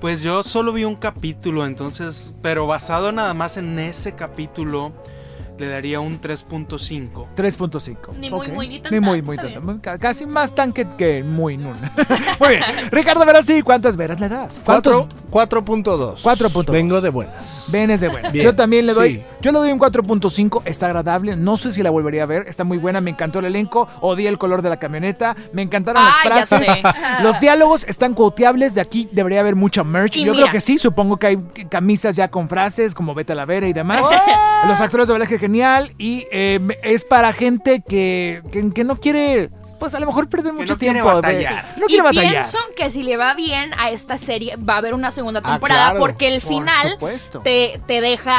Pues 0.00 0.22
yo 0.22 0.42
solo 0.42 0.72
vi 0.72 0.84
un 0.84 0.96
capítulo, 0.96 1.64
entonces, 1.64 2.32
pero 2.42 2.66
basado 2.66 3.12
nada 3.12 3.34
más 3.34 3.56
en 3.56 3.78
ese 3.78 4.14
capítulo, 4.14 4.92
le 5.62 5.68
daría 5.68 6.00
un 6.00 6.20
3.5. 6.20 7.26
3.5. 7.36 7.96
Ni 8.18 8.30
muy, 8.30 8.46
Ok. 8.48 8.52
muy, 8.52 8.68
ni 8.68 8.80
tan, 8.80 8.92
Ni 8.92 8.98
muy, 9.00 9.22
muy 9.22 9.36
tan, 9.36 9.64
muy- 9.64 9.78
Casi 9.80 10.26
más 10.26 10.54
tan 10.54 10.72
que, 10.72 10.86
que 10.96 11.22
muy 11.22 11.56
nun. 11.56 11.74
muy 12.40 12.48
bien. 12.50 12.62
Ricardo 12.90 13.24
Verasti, 13.24 13.62
¿cuántas 13.62 13.96
veras 13.96 14.18
le 14.20 14.28
das? 14.28 14.60
¿Cuántos? 14.64 15.06
Cuatro- 15.30 15.62
4.2. 15.62 16.22
4.2. 16.22 16.70
Vengo 16.72 17.00
de 17.00 17.08
buenas. 17.10 17.66
Venes 17.68 18.00
de 18.00 18.08
buenas. 18.08 18.32
Bien. 18.32 18.44
Yo 18.44 18.54
también 18.54 18.86
le 18.86 18.92
doy. 18.92 19.10
Sí. 19.18 19.24
Yo 19.40 19.52
le 19.52 19.58
doy 19.58 19.72
un 19.72 19.78
4.5. 19.78 20.62
Está 20.66 20.86
agradable. 20.86 21.36
No 21.36 21.56
sé 21.56 21.72
si 21.72 21.82
la 21.82 21.88
volvería 21.90 22.24
a 22.24 22.26
ver. 22.26 22.46
Está 22.48 22.64
muy 22.64 22.76
buena. 22.78 23.00
Me 23.00 23.10
encantó 23.10 23.38
el 23.38 23.46
elenco. 23.46 23.88
Odié 24.00 24.28
el 24.28 24.36
color 24.38 24.60
de 24.62 24.68
la 24.68 24.76
camioneta. 24.78 25.34
Me 25.52 25.62
encantaron 25.62 26.02
Ah, 26.04 26.10
las 26.26 26.48
frases. 26.48 26.68
Los 27.22 27.40
diálogos 27.40 27.84
están 27.88 28.12
coteables. 28.14 28.74
De 28.74 28.80
aquí 28.82 29.08
debería 29.12 29.40
haber 29.40 29.56
mucha 29.56 29.82
merch. 29.84 30.16
Y 30.16 30.24
Yo 30.24 30.32
mira. 30.32 30.44
creo 30.44 30.52
que 30.52 30.60
sí. 30.60 30.76
Supongo 30.78 31.16
que 31.16 31.28
hay 31.28 31.36
camisas 31.70 32.14
ya 32.16 32.28
con 32.28 32.48
frases 32.50 32.94
como 32.94 33.14
Vete 33.14 33.32
a 33.32 33.36
la 33.36 33.46
Vera 33.46 33.66
y 33.66 33.72
demás. 33.72 34.02
Los 34.68 34.80
actores 34.82 35.06
de 35.08 35.14
doblaje 35.14 35.38
Y 35.98 36.26
eh, 36.30 36.60
es 36.82 37.04
para 37.04 37.32
gente 37.32 37.82
que, 37.86 38.42
que 38.74 38.84
no 38.84 38.98
quiere. 38.98 39.50
Pues 39.82 39.96
a 39.96 39.98
lo 39.98 40.06
mejor 40.06 40.28
perder 40.28 40.52
mucho 40.52 40.74
no 40.74 40.78
quiere 40.78 40.94
tiempo. 41.00 41.12
batallar. 41.12 41.74
No 41.76 41.86
y 41.86 41.88
quiere 41.88 42.02
batallar. 42.04 42.30
pienso 42.30 42.58
que 42.76 42.88
si 42.88 43.02
le 43.02 43.16
va 43.16 43.34
bien 43.34 43.74
a 43.80 43.90
esta 43.90 44.16
serie, 44.16 44.54
va 44.56 44.74
a 44.74 44.76
haber 44.76 44.94
una 44.94 45.10
segunda 45.10 45.40
Ah, 45.42 45.50
temporada, 45.50 45.84
claro, 45.86 45.98
porque 45.98 46.28
el 46.28 46.40
por 46.40 46.52
final 46.52 46.98
te, 47.42 47.80
te 47.84 48.00
deja 48.00 48.32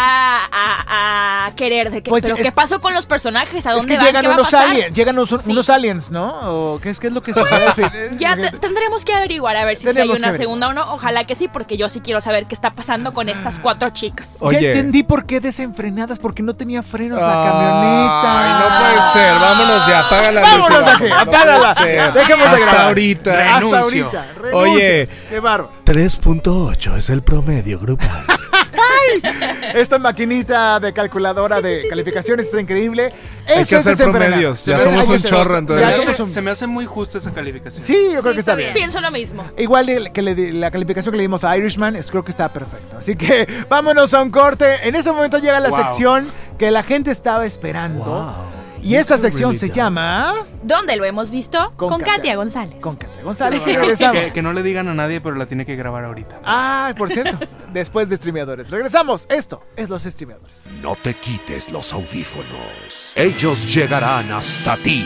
a, 0.45 1.47
a 1.47 1.51
querer 1.57 1.91
de 1.91 2.01
que, 2.01 2.09
Pues 2.09 2.23
pero 2.23 2.37
es- 2.37 2.45
¿qué 2.45 2.51
pasó 2.53 2.79
con 2.79 2.93
los 2.93 3.05
personajes? 3.05 3.65
¿A 3.65 3.71
Es 3.71 3.75
dónde 3.75 3.87
que 3.89 3.97
van? 3.97 4.05
llegan 4.05 4.21
¿Qué 4.21 4.27
va 4.29 4.33
a 4.35 4.37
unos 4.37 4.51
pasar? 4.51 4.69
aliens, 4.69 4.93
llegan 4.95 5.19
unos, 5.19 5.41
Sí. 5.41 5.51
unos 5.51 5.69
aliens, 5.69 6.11
¿no? 6.11 6.29
¿O 6.43 6.79
qué 6.79 6.91
es, 6.91 6.99
qué 7.01 7.07
es 7.07 7.13
lo 7.13 7.21
que 7.21 7.33
sucede? 7.33 8.11
Ya 8.17 8.37
te- 8.37 8.51
tendremos 8.51 9.03
que 9.03 9.13
averiguar 9.13 9.57
a 9.57 9.65
ver 9.65 9.75
si, 9.75 9.91
sí 9.91 9.99
hay 9.99 10.07
una 10.09 10.31
segunda 10.31 10.69
o 10.69 10.73
no. 10.73 10.93
Ojalá 10.93 11.25
que 11.25 11.35
sí, 11.35 11.49
porque 11.49 11.75
yo 11.75 11.89
sí 11.89 11.99
quiero 11.99 12.21
saber 12.21 12.45
qué 12.45 12.55
está 12.55 12.71
pasando 12.73 13.13
con 13.13 13.27
estas 13.27 13.59
cuatro 13.59 13.89
chicas. 13.89 14.37
Ya 14.49 14.59
entendí 14.59 15.03
por 15.03 15.25
qué 15.25 15.41
desenfrenadas, 15.41 16.19
porque 16.19 16.41
no 16.41 16.53
tenía 16.53 16.83
frenos 16.83 17.19
la 17.19 17.27
camioneta. 17.27 18.21
Ay, 18.23 18.53
no 18.63 18.79
puede 18.79 19.11
ser. 19.11 19.39
Vámonos 19.39 19.87
ya. 19.87 19.99
Apaga 20.07 20.31
la 20.31 20.41
luz. 20.41 20.67
Vámonos 20.69 21.32
apágala. 21.35 22.11
Dejemos 22.11 22.45
de 22.45 22.55
Hasta 22.55 22.65
grabar. 22.65 22.87
ahorita. 22.87 23.31
Hasta 23.31 23.59
Renuncio. 23.59 24.05
ahorita. 24.11 24.25
Oye. 24.53 25.07
Qué 25.29 25.39
bárbaro. 25.39 25.71
3.8 25.85 26.97
es 26.97 27.09
el 27.09 27.21
promedio 27.23 27.79
grupal. 27.79 28.09
Esta 29.73 29.99
maquinita 29.99 30.79
de 30.79 30.93
calculadora 30.93 31.61
de 31.61 31.87
calificaciones 31.89 32.47
está 32.47 32.59
increíble. 32.61 33.09
Hay 33.47 33.61
Esto 33.61 33.69
que 33.69 33.75
es 33.75 33.81
hacer 33.81 33.91
desenfrenado. 33.97 34.31
promedios. 34.31 34.65
Ya 34.65 34.77
Hay 34.77 34.83
somos 34.83 35.07
que 35.07 35.11
un 35.13 35.21
chorro, 35.23 35.57
entonces. 35.57 35.85
Se 35.95 36.05
me, 36.05 36.11
hace, 36.11 36.23
un- 36.23 36.29
se 36.29 36.41
me 36.41 36.51
hace 36.51 36.67
muy 36.67 36.85
justa 36.85 37.17
esa 37.17 37.31
calificación. 37.31 37.83
Sí, 37.83 37.95
yo 38.13 38.21
creo 38.21 38.33
que 38.33 38.39
está 38.39 38.55
bien. 38.55 38.73
Pienso 38.73 39.01
lo 39.01 39.11
mismo. 39.11 39.45
Igual 39.57 40.11
que 40.13 40.21
le 40.21 40.53
la 40.53 40.71
calificación 40.71 41.11
que 41.11 41.17
le 41.17 41.23
dimos 41.23 41.43
a 41.43 41.55
Irishman, 41.57 41.95
es, 41.95 42.07
creo 42.07 42.23
que 42.23 42.31
está 42.31 42.51
perfecto. 42.51 42.97
Así 42.97 43.15
que 43.15 43.47
vámonos 43.69 44.13
a 44.13 44.21
un 44.23 44.29
corte. 44.29 44.87
En 44.87 44.95
ese 44.95 45.11
momento 45.11 45.37
llega 45.37 45.59
la 45.59 45.69
Wow. 45.69 45.77
sección 45.79 46.27
que 46.57 46.71
la 46.71 46.83
gente 46.83 47.11
estaba 47.11 47.45
esperando. 47.45 48.35
Y 48.83 48.95
esa 48.95 49.17
sección 49.17 49.57
se 49.57 49.69
llama... 49.69 50.33
¿Dónde 50.61 50.97
lo 50.97 51.05
hemos 51.05 51.31
visto? 51.31 51.73
Con 51.77 51.89
Con, 51.89 51.99
Katia. 51.99 52.15
Katia 52.15 52.35
González. 52.35 52.75
Con 52.81 52.95
Katia 52.97 53.23
González 53.23 53.61
y 53.65 53.75
regresamos. 53.77 54.23
Que, 54.25 54.33
que 54.33 54.41
no 54.41 54.51
le 54.51 54.61
digan 54.61 54.89
a 54.89 54.93
nadie, 54.93 55.21
pero 55.21 55.35
la 55.35 55.45
tiene 55.45 55.65
que 55.65 55.75
grabar 55.75 56.03
ahorita. 56.03 56.41
Ah, 56.43 56.93
por 56.97 57.09
cierto, 57.09 57.37
después 57.73 58.09
de 58.09 58.17
streameadores. 58.17 58.69
Regresamos. 58.69 59.25
Esto 59.29 59.63
es 59.77 59.89
los 59.89 60.03
streameadores. 60.03 60.61
No 60.81 60.95
te 61.01 61.13
quites 61.15 61.71
los 61.71 61.93
audífonos. 61.93 63.13
Ellos 63.15 63.73
llegarán 63.73 64.31
hasta 64.31 64.75
ti. 64.77 65.05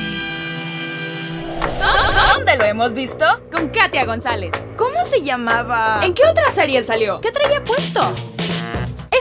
¿Dónde 2.33 2.57
lo 2.57 2.65
hemos 2.65 2.93
visto? 2.93 3.25
Con 3.51 3.69
Katia 3.69 4.05
González. 4.05 4.51
¿Cómo 4.75 5.03
se 5.05 5.21
llamaba? 5.21 5.99
¿En 6.03 6.13
qué 6.13 6.23
otra 6.29 6.49
serie 6.51 6.81
salió? 6.81 7.21
¿Qué 7.21 7.31
traía 7.31 7.63
puesto? 7.63 8.13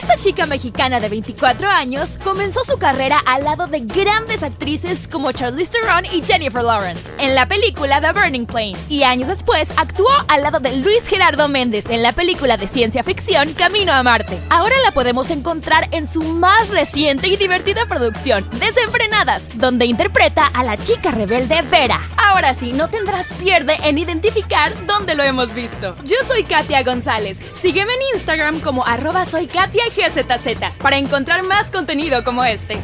Esta 0.07 0.23
chica 0.23 0.45
mexicana 0.45 1.01
de 1.01 1.09
24 1.09 1.69
años 1.69 2.17
comenzó 2.23 2.63
su 2.63 2.77
carrera 2.77 3.21
al 3.25 3.43
lado 3.43 3.67
de 3.67 3.81
grandes 3.81 4.41
actrices 4.41 5.05
como 5.05 5.33
Charlize 5.33 5.71
Theron 5.71 6.05
y 6.05 6.21
Jennifer 6.25 6.63
Lawrence 6.63 7.13
en 7.19 7.35
la 7.35 7.45
película 7.45 7.99
The 7.99 8.13
Burning 8.17 8.45
Plane 8.45 8.77
y 8.87 9.03
años 9.03 9.27
después 9.27 9.73
actuó 9.75 10.07
al 10.29 10.43
lado 10.43 10.61
de 10.61 10.77
Luis 10.77 11.05
Gerardo 11.07 11.49
Méndez 11.49 11.89
en 11.89 12.03
la 12.03 12.13
película 12.13 12.55
de 12.55 12.69
ciencia 12.69 13.03
ficción 13.03 13.51
Camino 13.51 13.91
a 13.91 14.01
Marte. 14.01 14.39
Ahora 14.49 14.75
la 14.85 14.91
podemos 14.91 15.29
encontrar 15.29 15.89
en 15.91 16.07
su 16.07 16.23
más 16.23 16.69
reciente 16.69 17.27
y 17.27 17.35
divertida 17.35 17.85
producción, 17.85 18.49
Desenfrenadas, 18.61 19.49
donde 19.55 19.87
interpreta 19.87 20.47
a 20.53 20.63
la 20.63 20.77
chica 20.77 21.11
rebelde 21.11 21.61
Vera. 21.63 21.99
Ahora 22.15 22.53
sí, 22.53 22.71
no 22.71 22.87
tendrás 22.87 23.33
pierde 23.33 23.77
en 23.83 23.97
identificar 23.97 24.71
dónde 24.85 25.15
lo 25.15 25.23
hemos 25.23 25.53
visto. 25.53 25.95
Yo 26.05 26.15
soy 26.25 26.43
Katia 26.43 26.81
González. 26.83 27.41
Sígueme 27.59 27.91
en 27.93 28.15
Instagram 28.15 28.61
como 28.61 28.85
arroba 28.85 29.25
soy 29.25 29.47
Katia 29.47 29.83
GZZ 29.97 30.77
para 30.81 30.97
encontrar 30.97 31.43
más 31.43 31.71
contenido 31.71 32.23
como 32.23 32.43
este. 32.43 32.77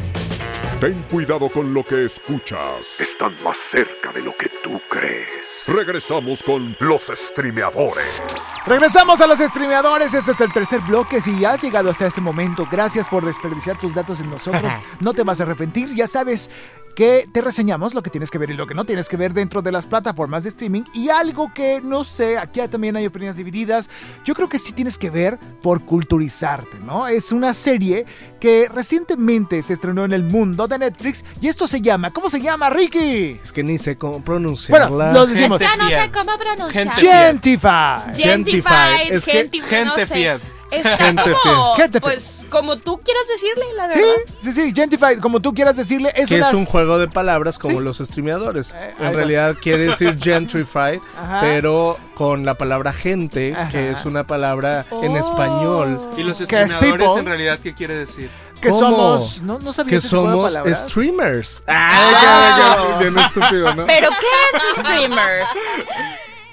Ten 0.80 1.02
cuidado 1.04 1.48
con 1.48 1.72
lo 1.72 1.84
que 1.84 2.04
escuchas. 2.04 3.00
Están 3.00 3.40
más 3.42 3.56
cerca 3.70 4.12
de 4.12 4.20
lo 4.20 4.36
que 4.36 4.50
tú 4.62 4.80
crees. 4.90 5.62
Regresamos 5.66 6.42
con 6.42 6.76
los 6.80 7.06
streameadores. 7.14 8.20
Regresamos 8.66 9.20
a 9.20 9.26
los 9.26 9.38
streameadores. 9.38 10.12
Este 10.12 10.32
es 10.32 10.40
el 10.40 10.52
tercer 10.52 10.80
bloque. 10.80 11.20
Si 11.20 11.38
ya 11.38 11.52
has 11.52 11.62
llegado 11.62 11.90
hasta 11.90 12.06
este 12.06 12.20
momento, 12.20 12.66
gracias 12.70 13.06
por 13.06 13.24
desperdiciar 13.24 13.78
tus 13.78 13.94
datos 13.94 14.20
en 14.20 14.28
nosotros. 14.30 14.72
No 15.00 15.14
te 15.14 15.22
vas 15.22 15.40
a 15.40 15.44
arrepentir. 15.44 15.94
Ya 15.94 16.08
sabes 16.08 16.50
que 16.94 17.28
te 17.32 17.40
reseñamos 17.40 17.94
lo 17.94 18.02
que 18.02 18.10
tienes 18.10 18.30
que 18.30 18.38
ver 18.38 18.50
y 18.50 18.54
lo 18.54 18.66
que 18.66 18.74
no 18.74 18.84
tienes 18.84 19.08
que 19.08 19.16
ver 19.16 19.32
dentro 19.32 19.62
de 19.62 19.72
las 19.72 19.86
plataformas 19.86 20.44
de 20.44 20.50
streaming. 20.50 20.82
Y 20.94 21.08
algo 21.08 21.52
que 21.52 21.80
no 21.82 22.04
sé, 22.04 22.38
aquí 22.38 22.60
también 22.68 22.96
hay 22.96 23.06
opiniones 23.06 23.36
divididas. 23.36 23.90
Yo 24.24 24.34
creo 24.34 24.48
que 24.48 24.58
sí 24.58 24.72
tienes 24.72 24.96
que 24.96 25.10
ver 25.10 25.38
por 25.62 25.84
culturizarte, 25.84 26.78
¿no? 26.80 27.06
Es 27.06 27.32
una 27.32 27.52
serie 27.52 28.06
que 28.40 28.68
recientemente 28.72 29.62
se 29.62 29.72
estrenó 29.72 30.04
en 30.04 30.12
el 30.12 30.22
mundo 30.22 30.63
de 30.68 30.78
Netflix 30.78 31.24
y 31.40 31.48
esto 31.48 31.66
se 31.66 31.80
llama, 31.80 32.10
¿cómo 32.10 32.28
se 32.30 32.40
llama, 32.40 32.70
Ricky? 32.70 33.40
Es 33.42 33.52
que 33.52 33.62
ni 33.62 33.78
sé 33.78 33.96
cómo 33.96 34.22
pronunciarla. 34.24 34.86
Bueno, 34.88 35.12
lo 35.12 35.26
decimos. 35.26 35.58
Gente 35.58 35.76
no 35.76 35.88
sé 35.88 36.10
cómo 36.12 36.38
pronunciar. 36.38 36.70
Gente 36.72 37.06
Gentified. 37.06 38.14
Gentified, 38.14 39.12
Es 39.12 39.24
que- 39.24 39.32
genti- 39.50 39.60
gente 39.62 39.84
no 39.84 39.96
sé. 39.96 40.06
fiel. 40.06 40.40
Está 40.70 40.96
Gente 40.96 41.22
como. 41.44 41.74
Gente 41.76 42.00
pues, 42.00 42.46
como 42.50 42.76
tú 42.76 42.98
quieras 43.04 43.22
decirle, 43.28 43.64
la 43.76 43.88
Sí, 43.90 43.98
verdad. 44.00 44.14
sí, 44.42 44.52
sí, 44.52 44.72
Gentified, 44.74 45.20
como 45.20 45.38
tú 45.38 45.54
quieras 45.54 45.76
decirle, 45.76 46.12
es 46.16 46.28
que 46.28 46.36
una... 46.36 46.48
es 46.48 46.54
un 46.54 46.64
juego 46.64 46.98
de 46.98 47.06
palabras 47.06 47.58
como 47.60 47.78
Sí. 47.78 47.84
los 47.84 47.98
streameadores. 47.98 48.72
Eh, 48.76 48.94
en 48.98 49.14
realidad 49.14 49.56
quiere 49.62 49.86
decir 49.88 50.16
gentrified, 50.20 50.98
Ajá. 51.16 51.40
pero 51.42 51.96
con 52.14 52.44
la 52.44 52.54
palabra 52.54 52.92
gente, 52.92 53.52
Ajá. 53.56 53.68
que 53.70 53.92
es 53.92 54.04
una 54.04 54.26
palabra 54.26 54.84
en 55.02 55.12
Oh. 55.12 55.16
español. 55.18 55.98
Y 56.16 56.24
los 56.24 56.38
Que 56.38 56.42
es 56.62 56.70
streamadores 56.70 57.06
people. 57.06 57.20
en 57.20 57.26
realidad, 57.26 57.58
¿qué 57.62 57.74
quiere 57.74 57.94
decir? 57.94 58.28
Que 58.64 58.70
¿Cómo? 58.70 58.80
somos... 58.80 59.42
No, 59.42 59.58
no 59.58 59.72
sabía 59.72 59.90
Que 59.90 59.96
ese 59.96 60.08
juego 60.08 60.26
de 60.26 60.32
somos 60.32 60.52
palabras. 60.52 60.84
streamers. 60.88 61.62
Ah, 61.68 62.10
ya, 62.22 62.92
ya, 62.92 62.98
bien 62.98 63.18
estúpido, 63.18 63.74
¿no? 63.74 63.86
Pero, 63.86 64.08
¿qué 64.08 64.56
es 64.56 64.76
streamers? 64.78 65.48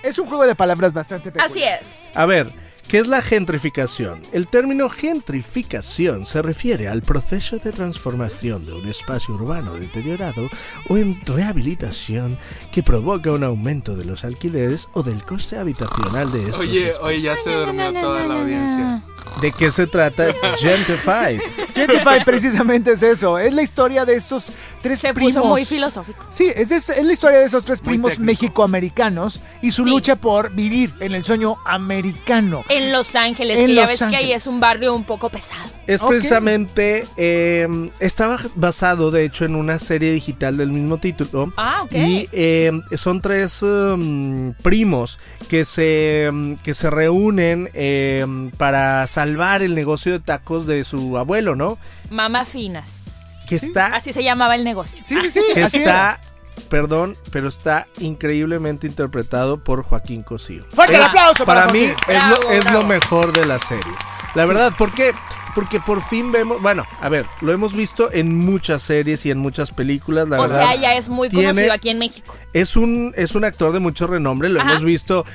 Es 0.03 0.19
un 0.19 0.27
juego 0.27 0.45
de 0.45 0.55
palabras 0.55 0.91
bastante 0.93 1.31
peculiar. 1.31 1.47
Así 1.49 1.63
es. 1.63 2.09
A 2.15 2.25
ver, 2.25 2.51
¿qué 2.91 2.99
es 2.99 3.07
la 3.07 3.21
gentrificación? 3.21 4.21
El 4.33 4.47
término 4.47 4.89
gentrificación 4.89 6.25
se 6.25 6.41
refiere 6.41 6.89
al 6.89 7.01
proceso 7.01 7.57
de 7.57 7.71
transformación 7.71 8.65
de 8.65 8.73
un 8.73 8.87
espacio 8.87 9.33
urbano 9.33 9.73
deteriorado 9.75 10.49
o 10.89 10.97
en 10.97 11.19
rehabilitación 11.25 12.37
que 12.73 12.83
provoca 12.83 13.31
un 13.31 13.43
aumento 13.45 13.95
de 13.95 14.03
los 14.05 14.25
alquileres 14.25 14.89
o 14.93 15.03
del 15.03 15.23
coste 15.23 15.57
habitacional 15.57 16.31
de 16.31 16.39
estos 16.43 16.59
Oye, 16.59 16.89
espacios. 16.89 17.03
oye, 17.07 17.21
ya 17.21 17.37
se 17.37 17.53
durmió 17.55 17.93
toda 17.93 18.27
la 18.27 18.35
audiencia. 18.41 19.01
¿De 19.41 19.51
qué 19.53 19.71
se 19.71 19.87
trata 19.87 20.25
Gentrified? 20.59 21.39
Gentified 21.73 22.23
precisamente 22.25 22.91
es 22.91 23.01
eso. 23.03 23.37
Es 23.39 23.53
la 23.53 23.61
historia 23.61 24.03
de 24.03 24.15
estos 24.15 24.51
tres 24.81 24.99
Se 24.99 25.13
primos. 25.13 25.35
puso 25.35 25.45
muy 25.47 25.63
filosófico. 25.63 26.25
Sí, 26.31 26.51
es, 26.53 26.71
es- 26.71 26.89
es 26.89 27.05
la 27.05 27.13
historia 27.13 27.39
de 27.39 27.45
esos 27.45 27.63
tres 27.63 27.79
primos 27.79 28.19
mexicoamericanos 28.19 29.39
y 29.61 29.71
su 29.71 29.85
Sí. 29.85 29.89
lucha 29.89 30.15
por 30.17 30.51
vivir 30.51 30.91
en 30.99 31.13
el 31.15 31.23
sueño 31.23 31.55
americano. 31.65 32.63
En 32.81 32.91
Los 32.91 33.15
Ángeles, 33.15 33.59
En 33.59 33.67
que 33.67 33.75
ya 33.75 33.85
ves 33.85 34.03
que 34.09 34.15
ahí 34.15 34.31
es 34.31 34.47
un 34.47 34.59
barrio 34.59 34.95
un 34.95 35.03
poco 35.03 35.29
pesado. 35.29 35.69
Es 35.87 36.01
precisamente, 36.01 37.05
eh, 37.17 37.67
estaba 37.99 38.39
basado 38.55 39.11
de 39.11 39.25
hecho 39.25 39.45
en 39.45 39.55
una 39.55 39.79
serie 39.79 40.11
digital 40.11 40.57
del 40.57 40.71
mismo 40.71 40.97
título. 40.97 41.53
Ah, 41.57 41.83
ok. 41.83 41.93
Y 41.93 42.29
eh, 42.31 42.71
son 42.95 43.21
tres 43.21 43.61
um, 43.61 44.53
primos 44.61 45.19
que 45.49 45.65
se, 45.65 46.31
que 46.63 46.73
se 46.73 46.89
reúnen 46.89 47.69
eh, 47.73 48.25
para 48.57 49.05
salvar 49.07 49.61
el 49.61 49.75
negocio 49.75 50.13
de 50.13 50.19
tacos 50.19 50.65
de 50.65 50.83
su 50.83 51.17
abuelo, 51.17 51.55
¿no? 51.55 51.77
Mamá 52.09 52.45
Finas. 52.45 53.01
Que 53.47 53.55
está, 53.55 53.87
Así 53.87 54.13
se 54.13 54.23
llamaba 54.23 54.55
el 54.55 54.63
negocio. 54.63 55.03
Sí, 55.05 55.15
sí, 55.21 55.29
sí. 55.29 55.41
que 55.53 55.63
así 55.63 55.79
está, 55.79 56.21
perdón, 56.69 57.15
pero 57.31 57.49
está 57.49 57.87
increíblemente 57.99 58.87
interpretado 58.87 59.57
por 59.63 59.83
Joaquín 59.83 60.21
Cosío. 60.23 60.63
Fuerte 60.73 60.95
el 60.95 61.03
aplauso 61.03 61.45
para 61.45 61.61
Para 61.67 61.73
mí 61.73 61.83
es, 62.07 62.27
lo, 62.29 62.51
es 62.51 62.71
lo 62.71 62.83
mejor 62.85 63.33
de 63.33 63.45
la 63.45 63.59
serie. 63.59 63.91
La 64.35 64.45
verdad, 64.45 64.73
porque 64.77 65.13
porque 65.53 65.81
por 65.81 66.01
fin 66.01 66.31
vemos, 66.31 66.61
bueno, 66.61 66.85
a 67.01 67.09
ver, 67.09 67.25
lo 67.41 67.51
hemos 67.51 67.73
visto 67.73 68.09
en 68.13 68.33
muchas 68.37 68.81
series 68.81 69.25
y 69.25 69.31
en 69.31 69.37
muchas 69.37 69.71
películas, 69.71 70.29
la 70.29 70.39
o 70.39 70.43
verdad. 70.43 70.55
sea, 70.67 70.75
ya 70.77 70.93
es 70.95 71.09
muy 71.09 71.27
tiene- 71.27 71.47
conocido 71.47 71.73
aquí 71.73 71.89
en 71.89 71.99
México. 71.99 72.33
Es 72.53 72.77
un, 72.77 73.13
es 73.17 73.35
un 73.35 73.43
actor 73.43 73.73
de 73.73 73.79
mucho 73.81 74.07
renombre, 74.07 74.47
lo 74.47 74.61
Ajá. 74.61 74.71
hemos 74.71 74.83
visto 74.85 75.25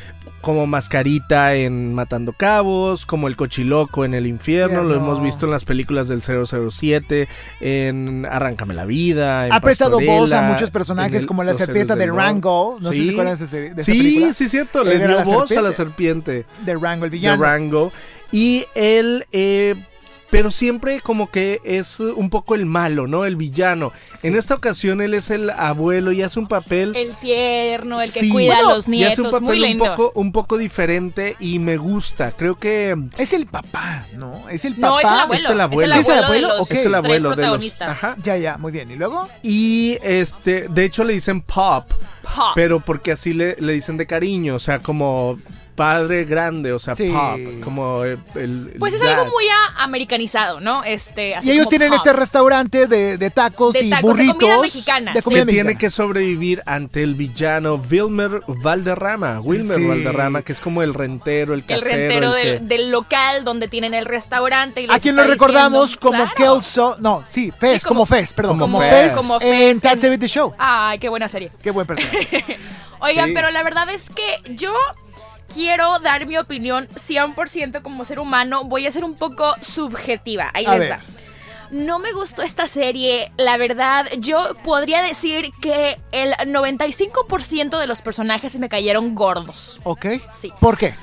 como 0.41 0.67
Mascarita 0.67 1.55
en 1.55 1.93
Matando 1.95 2.33
Cabos, 2.33 3.05
como 3.07 3.27
el 3.29 3.35
Cochiloco 3.37 4.05
en 4.05 4.15
El 4.15 4.27
Infierno, 4.27 4.83
lo 4.85 4.95
hemos 4.95 5.21
visto 5.23 5.47
en 5.47 5.53
las 5.53 5.65
películas 5.65 6.07
del 6.09 6.23
007, 6.23 7.29
en 7.61 8.27
Arráncame 8.31 8.75
la 8.75 8.85
Vida, 8.87 9.47
en 9.47 9.53
Ha 9.53 9.61
prestado 9.61 9.99
voz 10.01 10.33
a 10.33 10.43
muchos 10.43 10.71
personajes 10.71 11.21
el- 11.23 11.27
como 11.27 11.43
la 11.43 11.55
serpiente 11.55 11.97
de 11.97 12.07
Rango. 12.07 12.79
No 12.81 12.91
sé 12.91 12.95
si 12.97 13.01
Sí. 13.01 13.07
se 13.09 13.13
acuerdan 13.13 13.39
de 13.39 13.45
esa, 13.45 13.57
de 13.57 13.67
esa 13.69 13.83
Sí, 13.83 13.93
película. 13.99 14.33
sí, 14.33 14.49
cierto, 14.49 14.83
Él 14.83 14.89
le 14.89 15.07
dio 15.09 15.25
voz 15.25 15.51
a 15.53 15.63
la 15.63 15.73
serpiente. 15.73 16.47
De 16.65 16.75
Rango, 16.77 17.05
el 17.07 17.11
de 17.11 17.17
villano. 17.17 17.43
Rango. 17.43 17.93
Y 18.31 18.67
él, 18.75 19.27
eh, 19.33 19.75
pero 20.31 20.51
siempre 20.51 21.01
como 21.01 21.31
que 21.31 21.61
es 21.65 22.01
un 22.01 22.31
poco 22.31 22.55
el 22.55 22.67
malo, 22.67 23.07
¿no? 23.07 23.25
El 23.25 23.37
villano. 23.37 23.93
En 24.23 24.35
esta 24.37 24.55
ocasión 24.55 25.01
él 25.01 25.15
es 25.15 25.31
el 25.31 25.51
abuelo 25.51 26.13
y 26.13 26.23
hace 26.23 26.39
un 26.39 26.49
papel... 26.49 26.95
El 26.97 27.15
tierno, 27.17 28.01
el 28.01 28.13
que 28.13 28.21
Sí. 28.21 28.31
cuida 28.31 28.55
Bueno, 28.57 28.71
a 28.71 28.75
los 28.75 28.89
y 28.89 29.05
hace 29.05 29.21
un 29.21 29.27
nietos. 29.29 29.43
Muy 29.43 29.61
papel 29.61 29.81
un 29.81 29.87
poco, 29.87 30.13
un 30.15 30.33
poco 30.33 30.59
diferente 30.59 31.37
y 31.39 31.59
me 31.59 31.77
gusta. 31.77 32.33
Creo 32.33 32.59
que 32.59 32.97
Es 33.17 33.33
el 33.33 33.47
papá, 33.47 34.07
¿no? 34.15 34.49
Es 34.49 34.65
el 34.65 34.75
papá. 34.77 34.89
No, 34.89 35.01
es 35.01 35.11
el 35.11 35.21
abuelo. 35.21 35.45
Es 35.45 35.51
el 35.51 35.61
abuelo. 35.61 35.93
¿Sí 35.95 35.99
es 36.01 36.09
el 36.09 36.15
de 36.19 36.25
abuelo? 36.25 36.49
los 36.59 36.71
es 36.71 36.87
el 36.87 36.95
abuelo 36.95 37.15
de 37.15 37.21
los... 37.21 37.35
protagonistas. 37.37 37.89
Ajá. 37.91 38.17
Ya, 38.23 38.37
ya, 38.37 38.57
muy 38.59 38.73
bien. 38.73 38.91
¿Y 38.91 38.97
luego? 38.97 39.29
Y 39.43 39.99
este, 40.03 40.69
de 40.69 40.85
hecho 40.85 41.05
le 41.05 41.13
dicen 41.15 41.41
pop, 41.41 41.91
Pop. 42.23 42.53
pero 42.55 42.81
porque 42.81 43.13
así 43.13 43.33
le, 43.33 43.57
le 43.61 43.73
dicen 43.75 43.97
de 43.97 44.07
cariño, 44.07 44.57
o 44.57 44.59
sea, 44.59 44.81
como 44.81 45.39
padre 45.77 46.25
grande, 46.25 46.73
o 46.73 46.79
sea, 46.79 46.95
Sí. 46.97 47.09
pop, 47.11 47.39
como 47.63 48.03
el, 48.05 48.19
el 48.35 48.75
Pues 48.79 48.95
es 48.95 49.01
dad. 49.01 49.13
algo 49.13 49.27
muy 49.27 49.45
americanizado, 49.79 50.59
¿no? 50.61 50.83
Este, 50.85 51.35
así 51.37 51.49
Y 51.49 51.53
ellos 51.53 51.69
tienen 51.69 51.91
pop. 51.91 51.99
este 51.99 52.13
restaurante 52.13 52.87
de, 52.87 53.19
de 53.19 53.31
tacos 53.31 53.75
De 53.75 53.81
y 53.85 53.91
tacos, 53.91 54.03
de 54.03 54.09
burritos. 54.25 54.35
comida 54.37 54.61
mexicana, 54.61 55.13
De 55.13 55.21
sí. 55.21 55.25
comida 55.25 55.45
que 55.47 55.53
tiene 55.53 55.79
que 55.79 55.91
sobrevivir 55.91 56.63
ante 56.67 57.03
el 57.03 57.15
villano 57.15 57.81
Wilmer 57.91 58.43
Valderrama, 58.47 59.41
Wilmer 59.41 59.77
Sí. 59.77 59.85
Valderrama, 59.87 60.43
que 60.43 60.53
es 60.53 60.61
como 60.61 60.83
el 60.83 60.95
rentero, 60.95 61.55
el 61.55 61.61
El 61.61 61.67
casero, 61.67 61.89
rentero 61.97 62.35
el 62.37 62.43
que- 62.43 62.49
del, 62.51 62.69
del 62.69 62.91
local 62.91 63.45
donde 63.45 63.69
tienen 63.69 63.95
el 63.95 64.07
restaurante. 64.07 64.83
y 64.83 64.87
A 64.91 64.99
quien 64.99 65.15
lo 65.17 65.25
recordamos 65.25 65.91
diciendo- 65.91 66.01
como 66.19 66.35
Claro. 66.35 66.55
Kelso. 66.55 66.97
No, 67.01 67.23
sí, 67.29 67.53
Fez, 67.59 67.83
Sí, 67.83 67.89
como, 67.89 68.01
como- 68.01 68.07
Fez, 68.07 68.33
perdón. 68.33 68.59
como 68.59 68.79
Como, 68.79 68.81
Fez. 68.81 69.05
Fez. 69.09 69.15
Como 69.15 69.35
en 69.35 69.41
Fez 69.41 69.81
That 69.83 69.93
en- 69.93 70.01
70 70.01 70.27
Show. 70.27 70.55
Ay, 70.59 70.99
qué 70.99 71.09
buena 71.09 71.29
serie. 71.29 71.51
Qué 71.63 71.71
buen 71.71 71.87
personaje. 71.87 72.59
Oigan, 73.01 73.27
Sí. 73.29 73.33
pero 73.35 73.51
la 73.51 73.63
verdad 73.63 73.91
es 73.91 74.09
que 74.09 74.55
yo 74.55 74.73
quiero 75.53 75.99
dar 76.01 76.27
mi 76.27 76.37
opinión 76.39 76.89
100% 76.89 77.83
como 77.83 78.05
ser 78.05 78.19
humano. 78.19 78.65
Voy 78.65 78.87
a 78.87 78.93
ser 78.93 79.05
un 79.05 79.15
poco 79.15 79.55
subjetiva. 79.61 80.51
Ahí 80.55 80.67
A 80.67 80.73
les 80.73 80.81
ver. 80.81 80.91
va. 80.93 81.01
No 81.71 81.99
me 81.99 82.13
gustó 82.13 82.43
esta 82.43 82.67
serie, 82.67 83.33
la 83.37 83.57
verdad, 83.57 84.07
yo 84.19 84.55
podría 84.65 85.03
decir 85.03 85.51
que 85.61 85.99
el 86.13 86.33
95% 86.35 87.79
de 87.79 87.87
los 87.87 88.03
personajes 88.03 88.59
me 88.59 88.69
cayeron 88.69 89.15
gordos. 89.15 89.81
¿Ok? 89.85 90.07
Sí. 90.31 90.53
¿Por 90.61 90.77
qué? 90.79 90.95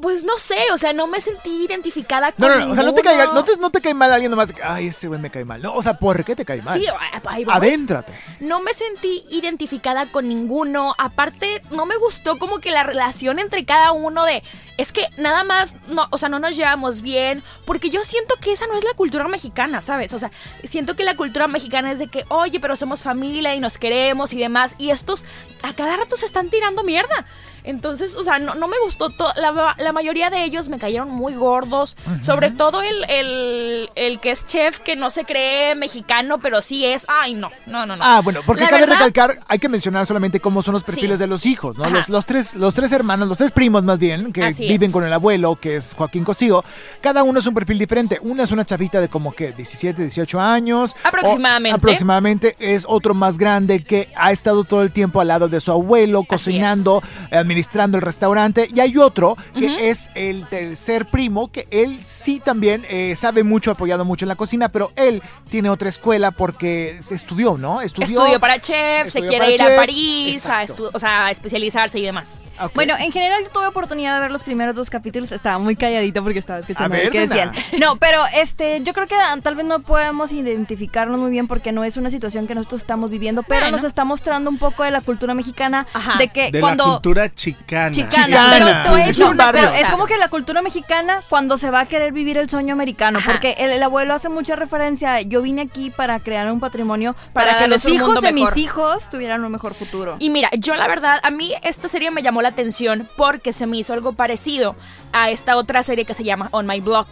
Pues 0.00 0.24
no 0.24 0.38
sé, 0.38 0.56
o 0.72 0.78
sea, 0.78 0.94
no 0.94 1.06
me 1.06 1.20
sentí 1.20 1.64
identificada 1.66 2.32
No, 2.38 2.46
con 2.46 2.58
no, 2.58 2.66
no. 2.66 2.72
O 2.72 2.74
sea, 2.74 2.84
no 2.84 2.94
te, 2.94 3.02
ninguno. 3.02 3.24
cae, 3.26 3.34
no, 3.34 3.44
te, 3.44 3.56
no 3.58 3.70
te 3.70 3.80
cae 3.82 3.92
mal 3.92 4.10
alguien 4.10 4.30
nomás. 4.30 4.50
que, 4.52 4.62
Ay, 4.62 4.86
ese 4.86 5.08
güey 5.08 5.20
me 5.20 5.30
cae 5.30 5.44
mal. 5.44 5.60
No, 5.60 5.74
o 5.74 5.82
sea, 5.82 5.98
¿por 5.98 6.24
qué 6.24 6.34
te 6.34 6.44
cae 6.46 6.62
mal? 6.62 6.78
Sí, 6.78 6.86
ahí 7.26 7.44
voy. 7.44 7.54
Adéntrate. 7.54 8.14
No 8.40 8.62
me 8.62 8.72
sentí 8.72 9.24
identificada 9.30 10.10
con 10.10 10.26
ninguno. 10.26 10.94
Aparte, 10.96 11.62
no 11.70 11.84
me 11.84 11.96
gustó 11.98 12.38
como 12.38 12.60
que 12.60 12.70
la 12.70 12.82
relación 12.82 13.38
entre 13.38 13.66
cada 13.66 13.92
uno 13.92 14.24
de. 14.24 14.42
Es 14.78 14.92
que 14.92 15.06
nada 15.18 15.44
más, 15.44 15.74
no, 15.88 16.06
o 16.10 16.16
sea, 16.16 16.30
no 16.30 16.38
nos 16.38 16.56
llevamos 16.56 17.02
bien. 17.02 17.42
Porque 17.66 17.90
yo 17.90 18.02
siento 18.02 18.36
que 18.40 18.52
esa 18.52 18.66
no 18.68 18.78
es 18.78 18.84
la 18.84 18.94
cultura 18.94 19.28
mexicana, 19.28 19.82
¿sabes? 19.82 19.89
O 20.12 20.18
sea, 20.18 20.30
siento 20.64 20.96
que 20.96 21.04
la 21.04 21.16
cultura 21.16 21.48
mexicana 21.48 21.92
es 21.92 21.98
de 21.98 22.08
que, 22.08 22.24
oye, 22.28 22.60
pero 22.60 22.76
somos 22.76 23.02
familia 23.02 23.54
y 23.54 23.60
nos 23.60 23.78
queremos 23.78 24.32
y 24.32 24.38
demás. 24.38 24.74
Y 24.78 24.90
estos 24.90 25.24
a 25.62 25.72
cada 25.74 25.96
rato 25.96 26.16
se 26.16 26.26
están 26.26 26.50
tirando 26.50 26.82
mierda. 26.84 27.26
Entonces, 27.64 28.16
o 28.16 28.22
sea, 28.24 28.38
no, 28.38 28.54
no 28.54 28.68
me 28.68 28.76
gustó. 28.84 29.12
la, 29.36 29.74
la 29.78 29.92
mayoría 29.92 30.30
de 30.30 30.44
ellos 30.44 30.68
me 30.68 30.78
cayeron 30.78 31.10
muy 31.10 31.34
gordos. 31.34 31.96
Sobre 32.22 32.50
todo 32.50 32.82
el, 32.82 33.04
el, 33.08 33.90
el 33.94 34.20
que 34.20 34.30
es 34.32 34.46
chef, 34.46 34.78
que 34.80 34.96
no 34.96 35.10
se 35.10 35.24
cree 35.24 35.74
mexicano, 35.74 36.38
pero 36.38 36.62
sí 36.62 36.84
es. 36.84 37.04
Ay, 37.08 37.34
no, 37.34 37.50
no, 37.66 37.86
no, 37.86 37.96
no. 37.96 38.04
Ah, 38.04 38.20
bueno, 38.22 38.40
porque 38.46 38.62
La 38.64 38.68
cabe 38.70 38.82
verdad- 38.82 38.96
recalcar, 39.06 39.38
hay 39.48 39.58
que 39.58 39.68
mencionar 39.68 40.06
solamente 40.06 40.40
cómo 40.40 40.62
son 40.62 40.74
los 40.74 40.84
perfiles 40.84 41.16
Sí. 41.16 41.20
de 41.20 41.26
los 41.26 41.46
hijos, 41.46 41.76
¿no? 41.78 41.88
Los, 41.90 42.08
los 42.08 42.26
tres, 42.26 42.54
los 42.54 42.74
tres 42.74 42.92
hermanos, 42.92 43.28
los 43.28 43.38
tres 43.38 43.50
primos 43.50 43.82
más 43.84 43.98
bien, 43.98 44.32
que 44.32 44.44
Así 44.44 44.66
viven 44.68 44.88
es. 44.88 44.92
con 44.92 45.04
el 45.06 45.12
abuelo, 45.12 45.56
que 45.56 45.76
es 45.76 45.92
Joaquín 45.96 46.24
Cosío, 46.24 46.64
cada 47.00 47.22
uno 47.22 47.38
es 47.40 47.46
un 47.46 47.54
perfil 47.54 47.78
diferente. 47.78 48.18
Una 48.22 48.44
es 48.44 48.50
una 48.50 48.64
chavita 48.64 49.00
de 49.00 49.08
como 49.08 49.32
que 49.32 49.52
17, 49.52 50.02
18 50.02 50.40
años. 50.40 50.94
Aproximadamente. 51.02 51.74
O- 51.74 51.76
aproximadamente. 51.78 52.56
Es 52.58 52.84
otro 52.88 53.14
más 53.14 53.38
grande 53.38 53.82
que 53.84 54.08
ha 54.16 54.32
estado 54.32 54.64
todo 54.64 54.82
el 54.82 54.92
tiempo 54.92 55.20
al 55.20 55.28
lado 55.28 55.48
de 55.48 55.60
su 55.60 55.70
abuelo, 55.72 56.24
cocinando, 56.24 57.02
administrando 57.50 57.98
el 57.98 58.02
restaurante. 58.02 58.68
Y 58.72 58.78
hay 58.78 58.96
otro 58.96 59.36
que 59.54 59.90
es 59.90 60.08
el 60.14 60.46
tercer 60.46 61.06
primo, 61.06 61.50
que 61.50 61.66
él 61.70 61.98
sí 62.04 62.40
también 62.40 62.86
eh, 62.88 63.16
sabe 63.16 63.42
mucho, 63.42 63.72
apoyado 63.72 64.04
mucho 64.04 64.24
en 64.24 64.28
la 64.28 64.36
cocina, 64.36 64.68
pero 64.70 64.92
él 64.94 65.20
tiene 65.48 65.68
otra 65.68 65.88
escuela 65.88 66.30
porque 66.30 66.98
se 67.00 67.16
estudió, 67.16 67.56
¿no? 67.58 67.80
Estudió 67.80 68.38
para 68.38 68.60
chef, 68.60 69.08
se 69.08 69.18
estudió 69.18 69.28
quiere 69.28 69.50
ir 69.54 69.58
chef, 69.58 69.72
a 69.72 69.76
París, 69.76 70.46
a, 70.46 70.64
o 70.92 70.98
sea, 70.98 71.26
a 71.26 71.30
especializarse 71.32 71.98
y 71.98 72.02
demás. 72.02 72.42
Bueno, 72.74 72.94
en 72.96 73.10
general 73.10 73.42
yo 73.42 73.50
tuve 73.50 73.66
oportunidad 73.66 74.14
de 74.14 74.20
ver 74.20 74.30
los 74.30 74.44
primeros 74.44 74.76
dos 74.76 74.88
capítulos. 74.88 75.32
Estaba 75.32 75.58
muy 75.58 75.74
calladito 75.74 76.22
porque 76.22 76.38
estaba 76.38 76.60
escuchando 76.60 76.94
A 76.94 76.98
ver, 76.98 77.10
qué 77.10 77.26
decían. 77.26 77.50
No, 77.80 77.96
pero 77.96 78.22
este, 78.36 78.80
yo 78.82 78.92
creo 78.92 79.08
que 79.08 79.16
tal 79.42 79.54
vez 79.56 79.66
no 79.66 79.80
podemos 79.80 80.32
identificarnos 80.32 81.18
muy 81.18 81.32
bien 81.32 81.48
porque 81.48 81.72
no 81.72 81.82
es 81.82 81.96
una 81.96 82.10
situación 82.10 82.46
que 82.46 82.54
nosotros 82.54 82.82
estamos 82.82 83.10
viviendo, 83.10 83.42
pero 83.42 83.62
Bueno. 83.62 83.78
nos 83.78 83.84
está 83.84 84.04
mostrando 84.04 84.50
un 84.50 84.58
poco 84.58 84.84
de 84.84 84.92
la 84.92 85.00
cultura 85.00 85.34
mexicana, 85.34 85.86
Ajá. 85.92 86.16
de 86.18 86.28
que 86.28 86.52
de 86.52 86.60
cuando 86.60 86.86
la 86.86 86.92
cultura 86.92 87.28
chicana. 87.40 87.90
chicana, 87.90 88.26
Chicana. 88.26 88.82
pero 88.84 88.96
Es 88.96 89.18
un 89.20 89.36
barrio. 89.36 89.62
pero 89.70 89.74
es 89.82 89.88
como 89.90 90.06
que 90.06 90.16
la 90.18 90.28
cultura 90.28 90.62
mexicana 90.62 91.20
cuando 91.28 91.56
se 91.58 91.70
va 91.70 91.80
a 91.80 91.86
querer 91.86 92.12
vivir 92.12 92.36
el 92.38 92.48
sueño 92.50 92.72
americano, 92.74 93.18
Ajá. 93.18 93.32
porque 93.32 93.54
el, 93.58 93.70
el 93.70 93.82
abuelo 93.82 94.14
hace 94.14 94.28
mucha 94.28 94.56
referencia, 94.56 95.14
a, 95.14 95.20
yo 95.22 95.42
vine 95.42 95.62
aquí 95.62 95.90
para 95.90 96.20
crear 96.20 96.50
un 96.52 96.60
patrimonio 96.60 97.14
Para 97.32 97.52
para, 97.52 97.58
que 97.60 97.68
los 97.68 97.84
hijos 97.86 98.20
de 98.20 98.32
mejor. 98.32 98.54
mis 98.54 98.64
hijos 98.64 99.10
tuvieran 99.10 99.44
un 99.44 99.52
mejor 99.52 99.74
futuro. 99.74 100.16
Y 100.18 100.30
mira, 100.30 100.50
yo 100.58 100.74
la 100.74 100.86
verdad, 100.86 101.20
a 101.22 101.30
mí 101.30 101.54
esta 101.62 101.88
serie 101.88 102.10
me 102.10 102.22
llamó 102.22 102.42
la 102.42 102.48
atención 102.50 103.08
porque 103.16 103.52
se 103.52 103.66
me 103.66 103.76
hizo 103.78 103.92
algo 103.92 104.12
parecido 104.12 104.76
a 105.12 105.30
esta 105.30 105.56
otra 105.56 105.82
serie 105.82 106.04
que 106.04 106.14
se 106.14 106.24
llama 106.24 106.48
On 106.52 106.66
My 106.66 106.80
Block. 106.80 107.08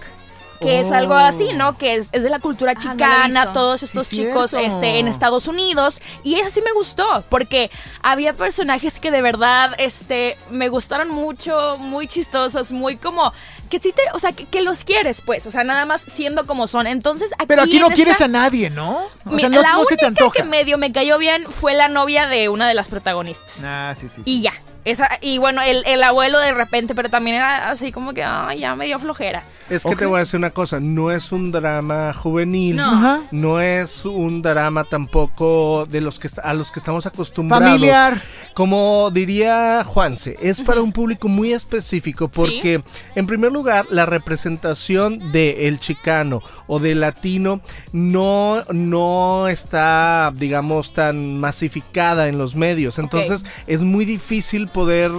Que 0.61 0.81
es 0.81 0.91
algo 0.91 1.15
así, 1.15 1.51
¿no? 1.55 1.79
Que 1.79 1.95
es, 1.95 2.09
es 2.13 2.23
de 2.23 2.31
la 2.31 2.39
cultura 2.41 2.73
Ah, 2.73 2.75
no 2.75 2.81
chicana, 2.93 3.53
todos 3.53 3.81
Sí, 3.81 3.85
estos 3.87 4.09
cierto. 4.09 4.47
chicos 4.47 4.55
este, 4.55 4.99
en 4.99 5.07
Estados 5.09 5.47
Unidos. 5.47 6.01
Y 6.25 6.35
esa 6.37 6.51
sí 6.51 6.61
me 6.63 6.73
gustó, 6.73 7.25
porque 7.29 7.71
había 8.03 8.33
personajes 8.35 8.99
que 9.01 9.11
de 9.11 9.23
verdad 9.23 9.75
este, 9.79 10.37
me 10.51 10.69
gustaron 10.69 11.11
mucho, 11.11 11.77
muy 11.79 12.09
chistosos, 12.09 12.73
muy 12.73 12.97
como. 12.97 13.33
Que 13.71 13.79
sí 13.81 13.93
te. 13.93 14.03
O 14.15 14.19
sea, 14.19 14.33
que, 14.33 14.47
que 14.47 14.63
los 14.63 14.83
quieres, 14.85 15.21
pues. 15.21 15.47
O 15.47 15.51
sea, 15.51 15.63
nada 15.63 15.85
más 15.85 16.03
siendo 16.03 16.47
como 16.47 16.67
son. 16.69 16.87
Entonces, 16.87 17.33
aquí. 17.35 17.47
Pero 17.49 17.63
aquí 17.63 17.79
no 17.79 17.87
esta- 17.87 17.95
quieres 17.97 18.21
a 18.21 18.29
nadie, 18.29 18.71
¿no? 18.71 19.07
O 19.27 19.31
Mi- 19.31 19.41
sea, 19.41 19.49
no, 19.49 19.61
la 19.63 19.73
no 19.75 19.85
se 19.85 19.97
te 19.97 20.05
única 20.05 20.07
antoja. 20.09 20.33
que 20.37 20.43
medio 20.45 20.79
me 20.79 20.91
cayó 20.91 21.19
bien 21.19 21.45
fue 21.45 21.75
la 21.75 21.89
novia 21.89 22.27
de 22.27 22.49
una 22.49 22.67
de 22.67 22.75
las 22.75 22.89
protagonistas. 22.89 23.63
Ah, 23.65 23.95
sí, 23.99 24.09
sí. 24.09 24.23
Y 24.25 24.41
ya. 24.41 24.53
Esa, 24.85 25.09
y 25.21 25.39
bueno, 25.39 25.61
el, 25.63 25.83
el 25.87 26.03
abuelo 26.03 26.39
de 26.39 26.55
repente, 26.55 26.95
pero 26.95 27.11
también 27.11 27.37
era 27.37 27.71
así 27.71 27.93
como 27.93 28.15
que 28.15 28.25
ay, 28.25 28.61
ya 28.61 28.75
me 28.75 28.87
dio 28.87 28.99
flojera. 28.99 29.43
Es 29.69 29.85
que 29.85 29.95
te 29.97 30.07
voy 30.07 30.17
a 30.17 30.21
decir 30.21 30.39
una 30.39 30.51
cosa, 30.51 30.81
no 30.81 31.11
es 31.11 31.31
un 31.31 31.53
drama 31.53 32.13
juvenil, 32.15 32.77
No. 32.77 32.91
Ajá. 32.91 33.21
no 33.33 33.61
es 33.61 34.05
un 34.07 34.41
drama 34.41 34.85
tampoco 34.85 35.87
de 35.91 36.01
los 36.01 36.19
que 36.19 36.31
a 36.43 36.55
los 36.55 36.71
que 36.71 36.79
estamos 36.79 37.05
acostumbrados. 37.07 37.69
Familiar. 37.69 38.19
Como 38.55 39.11
diría 39.13 39.85
Juanse, 39.85 40.37
es 40.41 40.63
para 40.63 40.81
un 40.81 40.93
público 40.93 41.29
muy 41.29 41.53
específico 41.53 42.29
porque, 42.29 42.83
en 43.15 43.27
primer 43.27 43.53
lugar, 43.53 43.87
la 43.91 44.07
representación 44.07 45.33
del 45.33 45.79
chicano 45.81 46.43
o 46.67 46.79
del 46.79 47.01
latino 47.01 47.61
no, 47.93 48.63
no 48.73 49.49
está, 49.49 50.33
digamos, 50.35 50.93
tan 50.93 51.39
masificada 51.39 52.29
en 52.29 52.39
los 52.39 52.55
medios. 52.57 52.99
Entonces, 52.99 53.45
es 53.67 53.83
muy 53.83 54.05
difícil 54.05 54.68
poder 54.69 55.11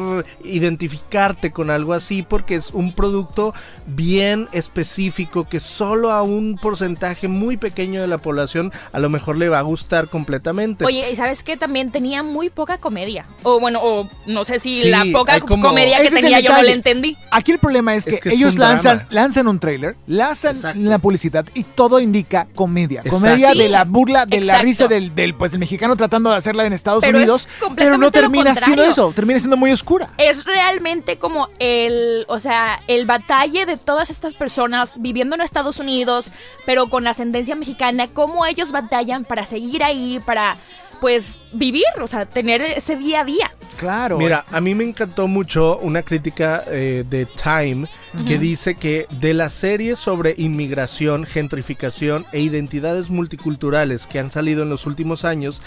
identificarte 0.43 1.51
con 1.51 1.69
algo 1.69 1.93
así 1.93 2.23
porque 2.23 2.55
es 2.55 2.71
un 2.71 2.93
producto 2.93 3.53
bien 3.87 4.47
específico 4.51 5.47
que 5.47 5.59
solo 5.59 6.11
a 6.11 6.21
un 6.23 6.57
porcentaje 6.61 7.27
muy 7.27 7.57
pequeño 7.57 8.01
de 8.01 8.07
la 8.07 8.17
población 8.17 8.71
a 8.91 8.99
lo 8.99 9.09
mejor 9.09 9.37
le 9.37 9.49
va 9.49 9.59
a 9.59 9.63
gustar 9.63 10.07
completamente. 10.09 10.85
Oye, 10.85 11.09
¿y 11.11 11.15
sabes 11.15 11.43
qué? 11.43 11.57
También 11.57 11.91
tenía 11.91 12.23
muy 12.23 12.49
poca 12.49 12.77
comedia. 12.77 13.25
O 13.43 13.59
bueno, 13.59 13.79
o 13.81 14.09
no 14.27 14.45
sé 14.45 14.59
si 14.59 14.81
Sí, 14.83 14.89
la 14.89 15.05
poca 15.11 15.39
como- 15.39 15.65
comedia 15.67 16.01
que 16.01 16.09
tenía 16.11 16.39
yo 16.39 16.51
no 16.53 16.61
la 16.61 16.71
entendí. 16.71 17.17
Aquí 17.31 17.51
el 17.51 17.59
problema 17.59 17.95
es 17.95 18.05
que, 18.05 18.15
Es 18.15 18.19
que 18.21 18.29
es 18.29 18.35
ellos 18.35 18.53
un 18.55 18.59
lanzan, 18.61 18.97
drama. 18.97 19.09
lanzan 19.11 19.47
un 19.47 19.59
trailer, 19.59 19.95
lanzan 20.07 20.55
Exacto. 20.55 20.79
la 20.81 20.99
publicidad 20.99 21.45
y 21.53 21.63
todo 21.63 21.99
indica 21.99 22.47
comedia. 22.55 22.99
Exacto. 22.99 23.17
Comedia 23.19 23.51
Sí, 23.51 23.57
de 23.57 23.69
la 23.69 23.83
burla, 23.85 24.25
de 24.25 24.41
la 24.41 24.59
risa 24.59 24.87
del, 24.87 25.15
del, 25.15 25.33
pues, 25.33 25.53
el 25.53 25.59
mexicano 25.59 25.95
tratando 25.95 26.29
de 26.29 26.35
hacerla 26.37 26.65
en 26.65 26.73
Estados 26.73 27.01
Pero 27.01 27.17
es 27.17 27.23
Unidos. 27.23 27.47
Pero 27.75 27.97
no 27.97 28.11
termina 28.11 28.53
siendo 28.55 28.83
eso, 28.83 29.11
termina 29.15 29.38
siendo 29.39 29.57
muy 29.57 29.71
oscura. 29.71 30.09
es 30.17 30.45
realmente 30.45 31.17
como 31.17 31.49
el, 31.59 32.25
o 32.27 32.39
sea, 32.39 32.81
el 32.87 33.05
batalle 33.05 33.65
de 33.65 33.77
todas 33.77 34.09
estas 34.09 34.33
personas 34.33 35.01
viviendo 35.01 35.35
en 35.35 35.41
Estados 35.41 35.79
Unidos, 35.79 36.31
pero 36.65 36.87
con 36.87 37.07
ascendencia 37.07 37.55
mexicana, 37.55 38.07
cómo 38.07 38.45
ellos 38.45 38.71
batallan 38.71 39.25
para 39.25 39.45
seguir 39.45 39.83
ahí, 39.83 40.19
para 40.25 40.57
pues 40.99 41.39
vivir, 41.53 41.85
o 42.01 42.07
sea, 42.07 42.25
tener 42.25 42.61
ese 42.61 42.95
día 42.95 43.21
a 43.21 43.23
día. 43.25 43.51
Claro. 43.77 44.17
Mira, 44.17 44.45
a 44.51 44.59
mí 44.59 44.75
me 44.75 44.83
encantó 44.83 45.27
mucho 45.27 45.77
una 45.79 46.03
crítica 46.03 46.63
eh, 46.67 47.05
de 47.09 47.25
Time 47.25 47.87
que 48.27 48.37
dice 48.37 48.75
que 48.75 49.07
de 49.09 49.33
las 49.33 49.53
series 49.53 49.99
sobre 49.99 50.33
inmigración, 50.37 51.25
gentrificación 51.25 52.25
e 52.33 52.41
identidades 52.41 53.09
multiculturales 53.09 54.07
que 54.07 54.19
han 54.19 54.31
salido 54.31 54.63
en 54.63 54.69
los 54.69 54.85
últimos 54.85 55.23
años, 55.23 55.61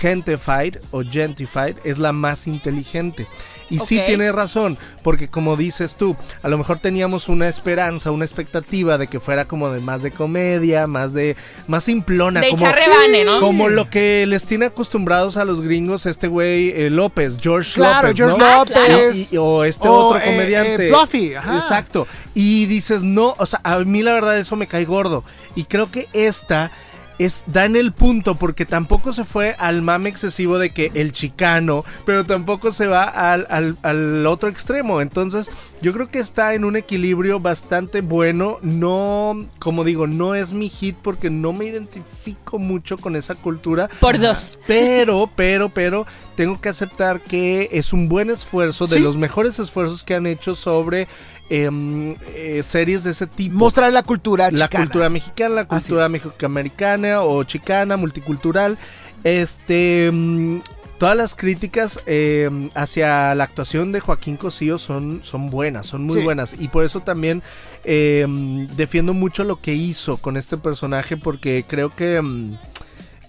Gentified 0.00 0.76
o 0.90 1.02
Gentified 1.02 1.76
es 1.84 1.98
la 1.98 2.12
más 2.12 2.46
inteligente. 2.46 3.26
Y 3.68 3.80
sí 3.80 3.98
Ok. 3.98 4.04
tiene 4.06 4.30
razón, 4.30 4.78
porque 5.02 5.26
como 5.26 5.56
dices 5.56 5.96
tú, 5.96 6.14
a 6.42 6.48
lo 6.48 6.56
mejor 6.56 6.78
teníamos 6.78 7.28
una 7.28 7.48
esperanza, 7.48 8.12
una 8.12 8.24
expectativa 8.24 8.96
de 8.96 9.08
que 9.08 9.18
fuera 9.18 9.44
como 9.46 9.70
de 9.70 9.80
más 9.80 10.02
de 10.02 10.12
comedia, 10.12 10.86
más 10.86 11.12
de 11.12 11.34
más 11.66 11.82
simplona, 11.82 12.40
De 12.40 12.50
como, 12.50 12.70
rebane, 12.70 13.24
¿no? 13.24 13.40
como 13.40 13.68
lo 13.68 13.90
que 13.90 14.24
les 14.28 14.44
tiene 14.44 14.66
acostumbrados 14.66 15.36
a 15.36 15.44
los 15.44 15.62
gringos 15.62 16.06
este 16.06 16.28
güey 16.28 16.68
eh, 16.76 16.90
López, 16.90 17.38
George 17.40 17.72
Claro, 17.74 18.02
López, 18.08 18.16
George 18.16 18.38
¿no? 18.38 18.44
Ah, 18.44 18.64
López. 18.88 19.32
Y- 19.32 19.34
y- 19.34 19.38
o 19.38 19.64
este 19.64 19.88
O, 19.88 19.92
otro 20.10 20.20
eh, 20.20 20.24
comediante. 20.26 20.86
eh, 20.86 20.88
Fluffy, 20.88 21.34
ajá. 21.34 21.56
Exacto. 21.56 22.06
Y 22.34 22.66
dices, 22.66 23.02
no, 23.02 23.34
o 23.36 23.46
sea, 23.46 23.60
a 23.64 23.78
mí 23.80 24.00
la 24.02 24.12
verdad 24.12 24.38
eso 24.38 24.54
me 24.54 24.68
cae 24.68 24.84
gordo. 24.84 25.24
Y 25.56 25.64
creo 25.64 25.90
que 25.90 26.06
esta 26.12 26.70
es 27.18 27.44
da 27.46 27.64
en 27.64 27.76
el 27.76 27.92
punto 27.92 28.34
porque 28.34 28.66
tampoco 28.66 29.12
se 29.12 29.24
fue 29.24 29.54
al 29.58 29.82
mame 29.82 30.08
excesivo 30.08 30.58
de 30.58 30.70
que 30.70 30.90
el 30.94 31.12
chicano, 31.12 31.84
pero 32.04 32.24
tampoco 32.26 32.72
se 32.72 32.86
va 32.86 33.04
al, 33.04 33.46
al- 33.50 33.76
al 33.82 34.26
otro 34.26 34.48
extremo. 34.48 35.00
Entonces, 35.00 35.48
yo 35.80 35.92
creo 35.92 36.10
que 36.10 36.18
está 36.18 36.54
en 36.54 36.64
un 36.64 36.76
equilibrio 36.76 37.40
bastante 37.40 38.00
bueno. 38.00 38.58
No, 38.62 39.46
como 39.58 39.84
digo, 39.84 40.06
no 40.06 40.34
es 40.34 40.52
mi 40.52 40.68
hit 40.68 40.96
porque 41.02 41.30
no 41.30 41.52
me 41.52 41.66
identifico 41.66 42.58
mucho 42.58 42.98
con 42.98 43.16
esa 43.16 43.34
cultura. 43.34 43.88
Por 44.00 44.18
dos. 44.18 44.58
Pero, 44.66 45.28
pero, 45.34 45.68
pero, 45.68 46.06
tengo 46.36 46.60
que 46.60 46.68
aceptar 46.68 47.20
que 47.20 47.68
es 47.72 47.92
un 47.92 48.08
buen 48.08 48.30
esfuerzo, 48.30 48.86
de 48.86 48.96
Sí. 48.96 49.02
los 49.02 49.16
mejores 49.16 49.58
esfuerzos 49.58 50.04
que 50.04 50.14
han 50.14 50.26
hecho 50.26 50.54
sobre 50.54 51.08
em, 51.48 52.16
eh, 52.34 52.62
series 52.64 53.04
de 53.04 53.12
ese 53.12 53.26
tipo. 53.26 53.54
Mostrar 53.56 53.92
la 53.92 54.02
cultura 54.02 54.50
la 54.50 54.66
chicana. 54.66 54.84
cultura 54.84 55.08
mexicana, 55.08 55.54
la 55.54 55.64
cultura 55.68 56.08
mexicoamericana 56.08 57.22
o 57.22 57.42
chicana, 57.44 57.96
multicultural. 57.96 58.78
Este. 59.24 60.10
mm, 60.12 60.58
Todas 60.98 61.14
las 61.14 61.34
críticas 61.34 62.00
em, 62.06 62.70
hacia 62.74 63.34
la 63.34 63.44
actuación 63.44 63.92
de 63.92 64.00
Joaquín 64.00 64.38
Cosío 64.38 64.78
son, 64.78 65.20
son 65.24 65.50
buenas, 65.50 65.84
son 65.86 66.04
muy 66.04 66.14
Sí. 66.20 66.22
buenas. 66.24 66.56
Y 66.58 66.68
por 66.68 66.86
eso 66.86 67.00
también 67.00 67.42
em, 67.84 68.66
defiendo 68.68 69.12
mucho 69.12 69.44
lo 69.44 69.60
que 69.60 69.74
hizo 69.74 70.16
con 70.16 70.38
este 70.38 70.56
personaje 70.56 71.18
porque 71.18 71.66
creo 71.68 71.94
que 71.94 72.16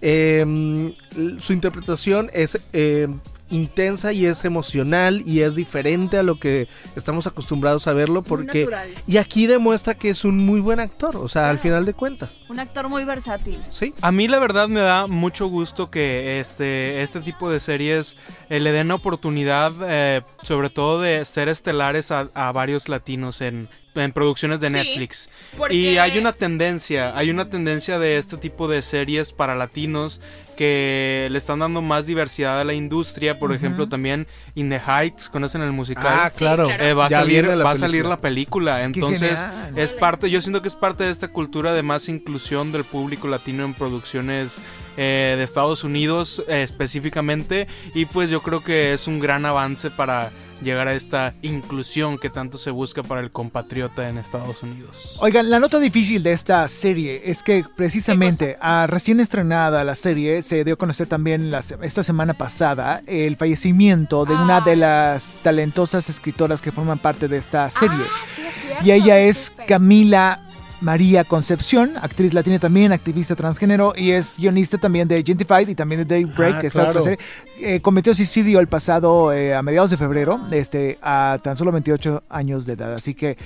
em, 0.01 0.93
su 1.39 1.53
interpretación 1.53 2.29
es 2.33 2.59
em, 2.73 3.19
intensa 3.49 4.11
y 4.11 4.25
es 4.25 4.43
emocional 4.43 5.23
y 5.25 5.39
es 5.39 5.55
diferente 5.55 6.17
a 6.17 6.23
lo 6.23 6.37
que 6.37 6.67
estamos 6.97 7.27
acostumbrados 7.27 7.87
a 7.87 7.93
verlo 7.93 8.21
porque 8.21 8.59
natural. 8.65 8.89
y 9.07 9.17
aquí 9.17 9.47
demuestra 9.47 9.93
que 9.93 10.09
es 10.09 10.25
un 10.25 10.37
muy 10.37 10.59
buen 10.59 10.81
actor, 10.81 11.15
o 11.15 11.29
sea, 11.29 11.49
al 11.49 11.57
final 11.57 11.85
de 11.85 11.93
cuentas, 11.93 12.41
Un 12.49 12.59
actor 12.59 12.89
muy 12.89 13.05
versátil. 13.05 13.57
sí. 13.71 13.93
A 14.01 14.11
mí 14.11 14.27
la 14.27 14.39
verdad 14.39 14.67
me 14.67 14.81
da 14.81 15.07
mucho 15.07 15.47
gusto 15.47 15.89
que 15.89 16.39
este, 16.41 17.01
este 17.03 17.21
tipo 17.21 17.49
de 17.49 17.59
series 17.61 18.17
eh, 18.49 18.59
le 18.59 18.73
den 18.73 18.91
oportunidad, 18.91 19.71
eh, 19.81 20.23
sobre 20.43 20.69
todo 20.69 21.01
de 21.01 21.23
ser 21.23 21.47
estelares 21.47 22.11
a, 22.11 22.29
a 22.33 22.51
varios 22.51 22.89
latinos 22.89 23.39
en, 23.39 23.69
en 23.97 24.11
producciones 24.11 24.59
de 24.59 24.69
Sí, 24.69 24.75
Netflix. 24.75 25.29
porque- 25.57 25.75
Y 25.75 25.97
hay 25.97 26.17
una 26.17 26.33
tendencia, 26.33 27.17
hay 27.17 27.29
una 27.29 27.49
tendencia 27.49 27.99
de 27.99 28.17
este 28.17 28.37
tipo 28.37 28.67
de 28.67 28.81
series 28.81 29.31
para 29.33 29.55
latinos 29.55 30.21
que 30.55 31.27
le 31.31 31.37
están 31.37 31.59
dando 31.59 31.81
más 31.83 32.07
diversidad 32.07 32.59
a 32.59 32.63
la 32.63 32.73
industria. 32.73 33.37
Por 33.37 33.53
ejemplo, 33.53 33.87
también 33.87 34.25
In 34.55 34.69
the 34.69 34.79
Heights, 34.79 35.29
¿conocen 35.29 35.61
el 35.61 35.71
musical? 35.71 36.07
Ah, 36.07 36.31
claro. 36.35 36.65
claro. 36.65 36.83
Eh, 36.83 36.93
va, 36.93 37.05
a 37.05 37.09
salir, 37.09 37.43
va 37.45 37.49
a 37.49 37.51
película. 37.53 37.75
salir 37.75 38.05
la 38.05 38.17
película. 38.21 38.83
Entonces, 38.83 39.45
es 39.75 39.93
parte, 39.93 40.31
yo 40.31 40.41
siento 40.41 40.63
que 40.63 40.67
es 40.67 40.75
parte 40.75 41.03
de 41.03 41.11
esta 41.11 41.27
cultura 41.27 41.73
de 41.73 41.83
más 41.83 42.09
inclusión 42.09 42.71
del 42.71 42.85
público 42.85 43.27
latino 43.27 43.65
en 43.65 43.75
producciones 43.75 44.59
eh, 44.99 45.35
de 45.37 45.43
Estados 45.43 45.83
Unidos 45.83 46.43
eh, 46.47 46.63
específicamente. 46.63 47.67
Y 47.93 48.05
pues 48.05 48.31
yo 48.31 48.41
creo 48.41 48.63
que 48.63 48.93
es 48.93 49.05
un 49.07 49.19
gran 49.19 49.45
avance 49.45 49.91
para 49.91 50.31
llegar 50.61 50.87
a 50.87 50.93
esta 50.93 51.33
inclusión 51.41 52.17
que 52.17 52.29
tanto 52.29 52.57
se 52.57 52.71
busca 52.71 53.03
para 53.03 53.21
el 53.21 53.31
compatriota 53.31 54.09
en 54.09 54.17
Estados 54.17 54.63
Unidos. 54.63 55.17
Oigan, 55.21 55.49
la 55.49 55.59
nota 55.59 55.79
difícil 55.79 56.23
de 56.23 56.31
esta 56.31 56.67
serie 56.67 57.21
es 57.25 57.43
que 57.43 57.63
precisamente 57.75 58.57
a 58.59 58.87
recién 58.87 59.19
estrenada 59.19 59.83
la 59.83 59.95
serie 59.95 60.41
se 60.41 60.63
dio 60.63 60.75
a 60.75 60.77
conocer 60.77 61.07
también 61.07 61.51
la 61.51 61.61
esta 61.81 62.03
semana 62.03 62.33
pasada 62.33 63.01
el 63.07 63.35
fallecimiento 63.37 64.25
de 64.25 64.33
una 64.35 64.57
Ah. 64.57 64.61
de 64.61 64.75
las 64.75 65.37
talentosas 65.43 66.09
escritoras 66.09 66.61
que 66.61 66.71
forman 66.71 66.99
parte 66.99 67.27
de 67.27 67.37
esta 67.37 67.69
serie. 67.69 67.97
Ah, 68.01 68.25
sí 68.33 68.41
es 68.47 68.53
cierto, 68.55 68.85
y 68.85 68.91
ella 68.91 69.19
es. 69.19 69.51
Camila 69.67 70.46
María 70.81 71.23
Concepción, 71.23 71.93
actriz 72.01 72.33
latina 72.33 72.59
también, 72.59 72.91
activista 72.91 73.35
transgénero 73.35 73.93
y 73.97 74.11
es 74.11 74.35
guionista 74.37 74.77
también 74.77 75.07
de 75.07 75.23
Gentified 75.23 75.67
y 75.69 75.75
también 75.75 75.99
de 75.99 76.05
Daybreak, 76.05 76.55
Ah, 76.55 76.61
que 76.61 76.67
otra 76.67 76.83
claro. 76.85 77.01
serie. 77.01 77.19
Eh, 77.59 77.81
cometió 77.81 78.13
suicidio 78.13 78.59
el 78.59 78.67
pasado 78.67 79.33
eh, 79.33 79.55
a 79.55 79.63
mediados 79.63 79.89
de 79.89 79.97
febrero, 79.97 80.39
este, 80.51 80.99
a 81.01 81.39
tan 81.41 81.57
solo 81.57 81.71
28 81.71 82.23
años 82.29 82.67
de 82.67 82.73
edad. 82.73 82.93
Así 82.93 83.15
que 83.15 83.37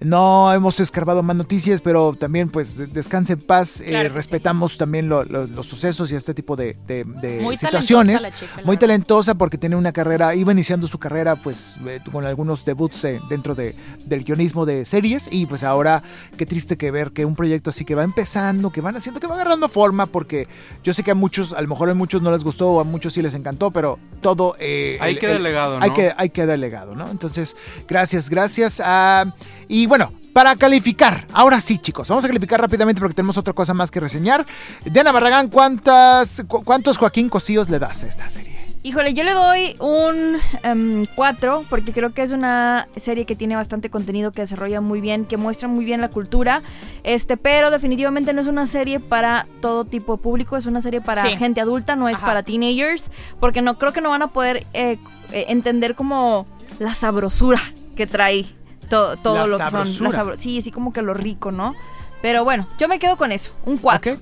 no 0.00 0.52
hemos 0.52 0.80
escarbado 0.80 1.22
más 1.22 1.36
noticias, 1.36 1.80
pero 1.80 2.14
también 2.18 2.48
pues 2.48 2.76
de- 2.76 2.88
descanse 2.88 3.34
en 3.34 3.40
paz. 3.40 3.80
Eh, 3.80 3.84
Claro 3.90 4.08
respetamos 4.14 4.76
también 4.76 5.08
lo- 5.08 5.24
lo- 5.24 5.46
los 5.46 5.66
sucesos 5.66 6.10
y 6.10 6.16
este 6.16 6.34
tipo 6.34 6.56
de, 6.56 6.76
de- 6.88 7.04
de 7.04 7.40
Muy 7.40 7.56
situaciones. 7.56 8.16
talentosa 8.16 8.28
la 8.30 8.34
chica, 8.34 8.60
la 8.60 8.66
muy 8.66 8.74
verdad. 8.76 8.80
talentosa 8.80 9.34
porque 9.36 9.58
tiene 9.58 9.76
una 9.76 9.92
carrera, 9.92 10.34
iba 10.34 10.50
iniciando 10.50 10.88
su 10.88 10.98
carrera 10.98 11.36
pues 11.36 11.76
eh, 11.86 12.00
con 12.10 12.26
algunos 12.26 12.64
debuts 12.64 13.04
eh, 13.04 13.20
dentro 13.28 13.54
de, 13.54 13.76
del 14.04 14.24
guionismo 14.24 14.66
de 14.66 14.84
series 14.84 15.28
y 15.30 15.46
pues 15.46 15.62
ahora 15.62 16.02
qué 16.36 16.44
triste 16.46 16.76
que 16.80 16.90
ver 16.90 17.12
que 17.12 17.24
un 17.24 17.36
proyecto 17.36 17.70
así 17.70 17.84
que 17.84 17.94
va 17.94 18.02
empezando, 18.02 18.70
que 18.72 18.80
van 18.80 18.96
haciendo, 18.96 19.20
que 19.20 19.26
va 19.28 19.34
agarrando 19.36 19.68
forma 19.68 20.06
porque 20.06 20.48
yo 20.82 20.92
sé 20.94 21.04
que 21.04 21.12
a 21.12 21.14
muchos, 21.14 21.52
a 21.52 21.60
lo 21.62 21.68
mejor 21.68 21.90
a 21.90 21.94
muchos 21.94 22.22
no 22.22 22.32
les 22.32 22.42
gustó 22.42 22.70
o 22.72 22.80
a 22.80 22.84
muchos 22.84 23.12
sí 23.12 23.22
les 23.22 23.34
encantó, 23.34 23.70
pero 23.70 23.98
todo... 24.22 24.56
eh, 24.58 24.98
Hay 25.00 25.12
el- 25.12 25.18
que 25.20 25.32
el- 25.32 25.42
legado, 25.42 25.78
¿no? 25.78 25.84
Hay 25.84 25.92
que, 25.92 26.12
hay 26.16 26.30
que 26.30 26.46
dar 26.46 26.58
legado, 26.58 26.94
¿no? 26.96 27.08
Entonces, 27.10 27.54
gracias, 27.86 28.28
gracias. 28.30 28.80
a 28.84 29.32
y 29.68 29.86
bueno, 29.86 30.12
para 30.32 30.56
calificar, 30.56 31.26
ahora 31.32 31.60
sí, 31.60 31.78
chicos, 31.78 32.08
vamos 32.08 32.24
a 32.24 32.28
calificar 32.28 32.60
rápidamente 32.60 33.00
porque 33.00 33.14
tenemos 33.14 33.36
otra 33.36 33.52
cosa 33.52 33.74
más 33.74 33.90
que 33.90 34.00
reseñar. 34.00 34.46
Diana 34.84 35.12
Barragán, 35.12 35.48
¿cuántas, 35.48 36.42
cu- 36.48 36.64
¿cuántos 36.64 36.96
Joaquín 36.96 37.28
Cosíos 37.28 37.68
le 37.68 37.78
das 37.78 38.02
a 38.02 38.06
esta 38.08 38.30
serie? 38.30 38.59
Híjole, 38.82 39.12
yo 39.12 39.24
le 39.24 39.32
doy 39.34 39.76
un 39.78 41.06
4 41.14 41.64
porque 41.68 41.92
creo 41.92 42.14
que 42.14 42.22
es 42.22 42.32
una 42.32 42.88
serie 42.96 43.26
que 43.26 43.36
tiene 43.36 43.54
bastante 43.54 43.90
contenido, 43.90 44.32
que 44.32 44.40
desarrolla 44.40 44.80
muy 44.80 45.02
bien, 45.02 45.26
que 45.26 45.36
muestra 45.36 45.68
muy 45.68 45.84
bien 45.84 46.00
la 46.00 46.08
cultura, 46.08 46.62
este, 47.02 47.36
pero 47.36 47.70
definitivamente 47.70 48.32
no 48.32 48.40
es 48.40 48.46
una 48.46 48.64
serie 48.64 48.98
para 48.98 49.46
todo 49.60 49.84
tipo 49.84 50.16
de 50.16 50.22
público, 50.22 50.56
es 50.56 50.64
una 50.64 50.80
serie 50.80 51.02
para 51.02 51.20
Sí. 51.20 51.36
gente 51.36 51.60
adulta, 51.60 51.94
no 51.94 52.08
es 52.08 52.16
Ajá. 52.16 52.26
para 52.26 52.42
teenagers, 52.42 53.10
porque 53.38 53.60
no 53.60 53.76
creo 53.78 53.92
que 53.92 54.00
no 54.00 54.08
van 54.08 54.22
a 54.22 54.28
poder 54.28 54.66
eh, 54.72 54.96
eh, 55.32 55.44
entender 55.48 55.94
como 55.94 56.46
la 56.78 56.94
sabrosura 56.94 57.60
que 57.96 58.06
trae 58.06 58.46
to- 58.88 59.18
todo 59.18 59.34
La 59.40 59.46
lo 59.46 59.58
que 59.58 59.68
son. 59.86 60.10
La 60.10 60.36
sí, 60.38 60.58
así 60.58 60.70
como 60.70 60.90
que 60.94 61.02
lo 61.02 61.12
rico, 61.12 61.52
¿no? 61.52 61.74
Pero 62.22 62.44
bueno, 62.44 62.66
yo 62.78 62.88
me 62.88 62.98
quedo 62.98 63.18
con 63.18 63.30
eso, 63.30 63.52
un 63.66 63.76
4. 63.76 64.14
¿Ok? 64.14 64.18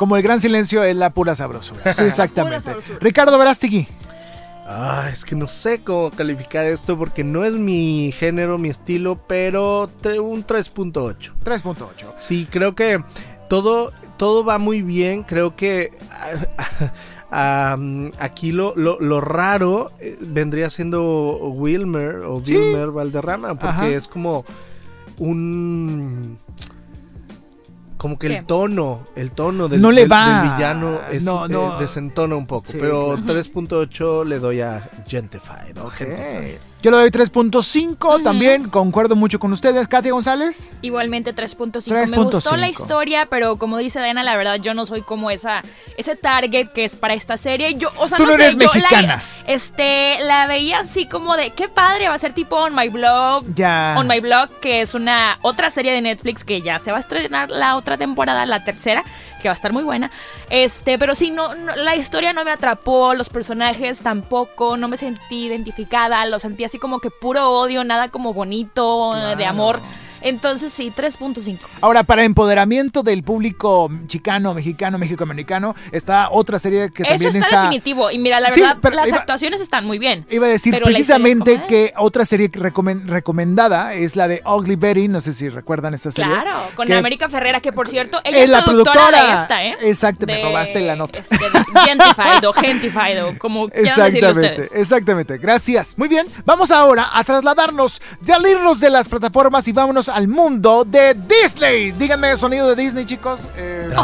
Como 0.00 0.16
el 0.16 0.22
gran 0.22 0.40
silencio 0.40 0.82
es 0.82 0.96
la 0.96 1.10
pura 1.10 1.34
sabrosura. 1.34 1.92
Sí, 1.92 2.04
exactamente. 2.06 2.62
sabrosura. 2.62 2.98
Ricardo 3.02 3.36
Verástegui. 3.36 3.86
Ah, 4.66 5.10
es 5.12 5.26
que 5.26 5.36
no 5.36 5.46
sé 5.46 5.82
cómo 5.84 6.10
calificar 6.10 6.64
esto 6.64 6.96
porque 6.96 7.22
no 7.22 7.44
es 7.44 7.52
mi 7.52 8.10
género, 8.16 8.56
mi 8.56 8.70
estilo, 8.70 9.20
pero 9.26 9.90
un 10.22 10.46
3.8. 10.46 11.32
3.8. 11.44 12.14
Sí, 12.16 12.48
creo 12.50 12.74
que 12.74 13.04
todo, 13.50 13.92
todo 14.16 14.42
va 14.42 14.56
muy 14.56 14.80
bien. 14.80 15.22
Creo 15.22 15.54
que 15.54 15.92
ah, 17.30 17.76
aquí 18.20 18.52
lo, 18.52 18.72
lo, 18.76 18.98
lo 19.00 19.20
raro 19.20 19.92
eh, 20.00 20.16
vendría 20.18 20.70
siendo 20.70 21.36
Wilmer 21.36 22.22
o 22.24 22.42
Sí. 22.42 22.56
Wilmer 22.56 22.90
Valderrama, 22.90 23.48
porque 23.56 23.68
Ajá. 23.68 23.88
es 23.88 24.08
como 24.08 24.46
un 25.18 26.38
como 28.00 28.18
que 28.18 28.28
¿Qué? 28.28 28.36
el 28.38 28.46
tono, 28.46 29.00
el 29.14 29.30
tono 29.32 29.68
del, 29.68 29.82
No 29.82 29.92
le 29.92 30.00
del- 30.02 30.12
va. 30.12 30.40
del 30.42 30.52
villano 30.52 30.98
es, 31.12 31.22
No, 31.22 31.44
eh, 31.44 31.76
desentona 31.78 32.34
un 32.34 32.46
poco. 32.46 32.64
Sí, 32.66 32.78
pero 32.80 33.18
3.8 33.18 34.24
le 34.24 34.38
doy 34.38 34.62
a 34.62 34.88
Gentify, 35.06 35.74
¿no? 35.74 35.84
Ok. 35.84 35.92
Gentify. 35.98 36.58
Yo 36.82 36.90
le 36.90 36.96
doy 36.96 37.10
3.5 37.10 38.22
también, 38.22 38.68
concuerdo 38.70 39.14
mucho 39.16 39.38
con 39.38 39.52
ustedes. 39.52 39.86
Katia 39.86 40.12
González. 40.12 40.70
Igualmente 40.82 41.34
3.5. 41.34 41.72
3.5. 41.92 42.10
Me 42.10 42.16
gustó 42.24 42.56
la 42.56 42.68
historia, 42.68 43.26
pero 43.26 43.56
como 43.56 43.76
dice 43.78 44.00
Diana, 44.02 44.22
la 44.22 44.36
verdad 44.36 44.56
yo 44.56 44.72
no 44.72 44.86
soy 44.86 45.02
como 45.02 45.30
esa 45.30 45.62
ese 45.98 46.16
target 46.16 46.68
que 46.68 46.84
es 46.84 46.96
para 46.96 47.14
esta 47.14 47.36
serie. 47.36 47.74
Yo, 47.74 47.90
o 47.98 48.08
sea, 48.08 48.16
Tú 48.16 48.24
no 48.26 48.30
sé, 48.32 48.42
eres 48.44 48.54
yo 48.56 48.60
la- 48.66 48.72
mexicana. 48.72 49.22
este, 49.46 50.18
la 50.24 50.46
veía 50.46 50.80
así 50.80 51.06
como 51.06 51.36
de 51.36 51.50
qué 51.50 51.68
padre 51.68 52.08
va 52.08 52.14
a 52.14 52.18
ser 52.18 52.32
tipo 52.32 52.56
On 52.56 52.74
My 52.74 52.88
Blog. 52.88 53.44
Ya. 53.54 53.94
On 53.98 54.06
My 54.08 54.20
Blog, 54.20 54.48
que 54.60 54.80
es 54.80 54.94
una 54.94 55.38
otra 55.42 55.68
serie 55.70 55.92
de 55.92 56.00
Netflix 56.00 56.44
que 56.44 56.62
ya 56.62 56.78
se 56.78 56.92
va 56.92 56.96
a 56.98 57.00
estrenar 57.00 57.50
la 57.50 57.76
otra 57.76 57.98
temporada, 57.98 58.46
la 58.46 58.64
tercera, 58.64 59.04
que 59.40 59.48
va 59.48 59.52
a 59.52 59.56
estar 59.56 59.72
muy 59.72 59.82
buena. 59.82 60.10
Este, 60.50 60.98
pero 60.98 61.14
sí, 61.14 61.30
no, 61.30 61.54
no- 61.54 61.74
la 61.74 61.96
historia 61.96 62.32
no 62.32 62.44
me 62.44 62.52
atrapó, 62.52 63.14
los 63.14 63.28
personajes 63.28 64.02
tampoco, 64.02 64.76
no 64.76 64.86
me 64.88 64.96
sentí 64.96 65.46
identificada, 65.46 66.24
lo 66.26 66.38
sentí 66.38 66.64
así 66.64 66.78
como 66.78 67.00
que 67.00 67.10
puro 67.10 67.50
odio, 67.50 67.82
nada 67.82 68.08
como 68.10 68.32
bonito, 68.34 69.16
eh, 69.16 69.36
de 69.36 69.46
amor. 69.46 69.80
Entonces 70.22 70.72
sí, 70.72 70.92
3.5. 70.96 71.58
Ahora, 71.80 72.02
para 72.04 72.24
empoderamiento 72.24 73.02
del 73.02 73.22
público 73.22 73.90
chicano, 74.06 74.54
mexicano, 74.54 74.98
mexicoamericano, 74.98 75.74
está 75.92 76.28
otra 76.30 76.58
serie 76.58 76.90
que 76.90 77.02
Eso 77.02 77.10
también 77.12 77.28
está, 77.36 77.46
está... 77.46 77.62
definitivo. 77.62 78.10
Y 78.10 78.18
mira, 78.18 78.40
la 78.40 78.50
Sí, 78.50 78.60
verdad, 78.60 78.78
pero 78.82 78.96
las 78.96 79.08
iba- 79.08 79.18
actuaciones 79.18 79.60
están 79.60 79.86
muy 79.86 79.98
bien. 79.98 80.26
Iba 80.30 80.46
a 80.46 80.50
decir 80.50 80.78
precisamente 80.82 81.52
como, 81.54 81.64
eh. 81.64 81.68
que 81.68 81.92
otra 81.96 82.26
serie 82.26 82.50
que 82.50 82.60
recomen- 82.60 83.06
recomendada 83.06 83.94
es 83.94 84.16
la 84.16 84.28
de 84.28 84.42
Ugly 84.44 84.76
Betty, 84.76 85.08
no 85.08 85.20
sé 85.20 85.32
si 85.32 85.48
recuerdan 85.48 85.94
esta 85.94 86.10
serie. 86.10 86.30
Claro, 86.32 86.68
con 86.74 86.86
que 86.86 86.94
América 86.94 87.28
Ferrera, 87.28 87.60
que 87.60 87.72
por 87.72 87.88
cierto, 87.88 88.20
ella 88.24 88.38
es 88.42 88.48
la 88.48 88.62
productora, 88.64 89.08
productora. 89.08 89.34
de 89.36 89.42
esta, 89.42 89.64
¿eh? 89.64 89.76
Exacto, 89.82 90.26
me 90.26 90.42
robaste 90.42 90.80
la 90.80 90.96
nota. 90.96 91.18
este, 91.20 91.36
Gentified 91.38 92.48
o 92.48 92.52
Gentified 92.52 93.24
o 93.24 93.38
como 93.38 93.68
quieran 93.68 94.30
ustedes. 94.32 94.72
exactamente. 94.74 95.38
Gracias. 95.38 95.96
Muy 95.96 96.08
bien, 96.08 96.26
vamos 96.44 96.70
ahora 96.70 97.08
a 97.12 97.24
trasladarnos, 97.24 98.00
de 98.20 98.32
salirnos 98.32 98.80
de 98.80 98.90
las 98.90 99.08
plataformas 99.08 99.66
y 99.68 99.72
vámonos 99.72 100.08
al 100.10 100.28
mundo 100.28 100.84
de 100.84 101.14
Disney. 101.14 101.92
Díganme 101.92 102.36
sonido 102.36 102.68
de 102.74 102.82
Disney, 102.82 103.06
chicos. 103.06 103.40
Eh, 103.56 103.88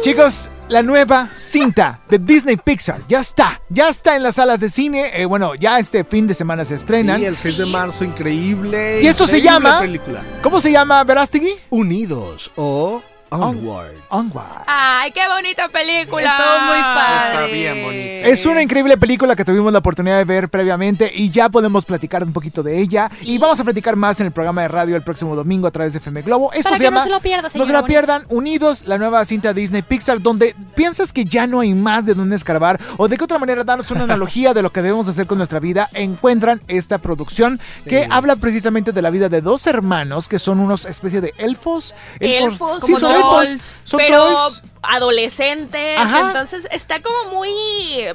Chicos, 0.00 0.50
la 0.68 0.82
nueva 0.82 1.28
cinta 1.32 2.00
de 2.10 2.18
Disney 2.18 2.56
Pixar 2.56 2.98
ya 3.08 3.20
está, 3.20 3.60
ya 3.70 3.88
está 3.88 4.16
en 4.16 4.22
las 4.22 4.34
salas 4.34 4.60
de 4.60 4.68
cine. 4.68 5.10
Eh, 5.14 5.24
bueno, 5.24 5.54
ya 5.54 5.78
este 5.78 6.04
fin 6.04 6.26
de 6.26 6.34
semana 6.34 6.64
se 6.64 6.74
estrenan. 6.74 7.20
Sí, 7.20 7.24
el 7.26 7.36
6 7.36 7.56
de 7.58 7.66
marzo, 7.66 8.04
increíble. 8.04 9.00
Y 9.02 9.06
esto 9.06 9.26
se 9.26 9.40
llama- 9.40 9.80
película. 9.80 10.22
¿Cómo 10.42 10.60
se 10.60 10.70
llama, 10.70 11.02
Verástegui? 11.04 11.54
Unidos 11.70 12.50
o 12.56 13.02
Onward. 13.42 13.94
Onward. 14.10 14.62
Ay, 14.66 15.10
qué 15.12 15.22
bonita 15.28 15.68
película. 15.68 16.22
Estuvo 16.30 16.60
muy 16.66 16.82
padre. 16.82 17.32
Está 17.34 17.46
bien 17.46 17.82
bonita. 17.84 18.28
Es 18.28 18.46
una 18.46 18.62
increíble 18.62 18.96
película 18.96 19.34
que 19.36 19.44
tuvimos 19.44 19.72
la 19.72 19.78
oportunidad 19.80 20.18
de 20.18 20.24
ver 20.24 20.48
previamente 20.48 21.10
y 21.14 21.30
ya 21.30 21.48
podemos 21.48 21.84
platicar 21.84 22.22
un 22.22 22.32
poquito 22.32 22.62
de 22.62 22.80
ella. 22.80 23.08
Y 23.22 23.38
vamos 23.38 23.58
a 23.60 23.64
platicar 23.64 23.96
más 23.96 24.20
en 24.20 24.26
el 24.26 24.32
programa 24.32 24.62
de 24.62 24.68
radio 24.68 24.96
el 24.96 25.02
próximo 25.02 25.34
domingo 25.36 25.66
a 25.66 25.70
través 25.70 25.92
de 25.92 25.98
FM 25.98 26.22
Globo. 26.22 26.52
Esto 26.52 26.64
Para 26.70 26.76
se 26.78 26.84
que 26.84 26.90
no 26.90 26.96
llama. 26.96 27.04
se 27.04 27.10
lo 27.10 27.20
pierda, 27.20 27.48
No 27.54 27.66
se 27.66 27.72
la 27.72 27.84
pierdan. 27.84 28.24
Unidos, 28.28 28.84
la 28.86 28.98
nueva 28.98 29.24
cinta 29.24 29.52
Disney 29.52 29.82
Pixar, 29.82 30.20
donde 30.20 30.54
piensas 30.74 31.12
que 31.12 31.24
ya 31.24 31.46
no 31.46 31.60
hay 31.60 31.74
más 31.74 32.06
de 32.06 32.14
dónde 32.14 32.36
escarbar 32.36 32.80
o 32.96 33.08
de 33.08 33.16
qué 33.18 33.24
otra 33.24 33.38
manera 33.38 33.64
darnos 33.64 33.90
una 33.90 34.04
analogía 34.04 34.54
de 34.54 34.62
lo 34.62 34.72
que 34.72 34.82
debemos 34.82 35.08
hacer 35.08 35.26
con 35.26 35.38
nuestra 35.38 35.60
vida. 35.60 35.88
Encuentran 35.92 36.60
esta 36.68 36.98
producción 36.98 37.60
que 37.86 38.06
habla 38.10 38.36
precisamente 38.36 38.92
de 38.92 39.02
la 39.02 39.10
vida 39.10 39.28
de 39.28 39.40
dos 39.40 39.66
hermanos 39.66 40.28
que 40.28 40.38
son 40.38 40.60
unos 40.60 40.84
especie 40.86 41.20
de 41.20 41.34
elfos. 41.38 41.94
Elfos, 42.20 42.82
Sí, 42.84 42.94
son 42.96 43.12
trolls. 43.30 43.62
Son 43.84 43.98
pero 43.98 44.26
trolls. 44.26 44.62
adolescentes. 44.82 45.98
Ajá. 45.98 46.26
Entonces 46.28 46.66
está 46.70 47.02
como 47.02 47.30
muy, 47.34 48.06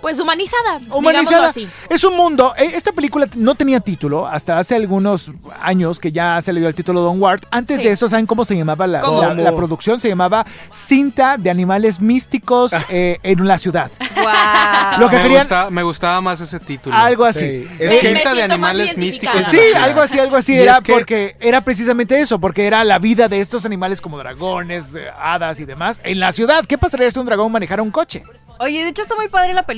pues, 0.00 0.18
humanizada. 0.20 0.80
Humanizada. 0.90 1.48
así. 1.48 1.68
Es 1.88 2.04
un 2.04 2.16
mundo. 2.16 2.54
eh, 2.56 2.70
Esta 2.74 2.92
película 2.92 3.26
no 3.36 3.54
tenía 3.54 3.80
título 3.80 4.26
hasta 4.26 4.58
hace 4.58 4.74
algunos 4.76 5.30
años 5.60 5.98
que 5.98 6.12
ya 6.12 6.40
se 6.42 6.52
le 6.52 6.60
dio 6.60 6.68
el 6.68 6.74
título 6.74 7.00
Don 7.00 7.20
Ward. 7.20 7.42
Antes 7.50 7.78
Sí. 7.78 7.84
de 7.84 7.92
eso, 7.92 8.08
¿saben 8.08 8.26
cómo 8.26 8.44
se 8.44 8.56
llamaba 8.56 8.86
la, 8.86 9.00
¿Cómo? 9.00 9.20
la- 9.22 9.34
la 9.34 9.54
producción? 9.54 9.98
Se 10.00 10.08
llamaba 10.08 10.44
Cinta 10.72 11.36
de 11.38 11.50
Animales 11.50 12.00
Místicos 12.00 12.72
eh, 12.88 13.18
en 13.22 13.46
la 13.46 13.58
ciudad. 13.58 13.90
Guau. 14.20 15.00
Lo 15.00 15.08
que 15.08 15.16
me, 15.16 15.22
querían- 15.22 15.40
gusta- 15.42 15.70
me 15.70 15.82
gustaba 15.82 16.20
más 16.20 16.40
ese 16.40 16.58
título. 16.60 16.96
Algo 16.96 17.24
así. 17.24 17.40
Sí. 17.40 17.68
Eh, 17.78 17.98
Cinta 18.00 18.34
de 18.34 18.42
animales 18.42 18.96
místicos. 18.96 19.44
Sí, 19.50 19.58
algo 19.76 20.00
así, 20.00 20.18
algo 20.18 20.36
así 20.36 20.54
Y 20.54 20.58
era 20.58 20.76
es 20.76 20.82
que- 20.82 20.92
porque 20.92 21.36
era 21.40 21.60
precisamente 21.62 22.20
eso, 22.20 22.38
porque 22.38 22.66
era 22.66 22.84
la 22.84 22.98
vida 22.98 23.28
de 23.28 23.40
estos 23.40 23.64
animales 23.64 24.00
como 24.00 24.18
dragones, 24.18 24.92
hadas 25.18 25.60
y 25.60 25.64
demás 25.64 26.00
en 26.04 26.20
la 26.20 26.32
ciudad. 26.32 26.64
¿Qué 26.66 26.78
pasaría 26.78 27.10
si 27.10 27.18
un 27.18 27.26
dragón 27.26 27.50
manejara 27.52 27.82
un 27.82 27.90
coche? 27.90 28.24
Oye, 28.58 28.82
de 28.84 28.90
hecho 28.90 29.02
está 29.02 29.14
muy 29.16 29.28
padre 29.28 29.52
la 29.52 29.62
película. 29.64 29.73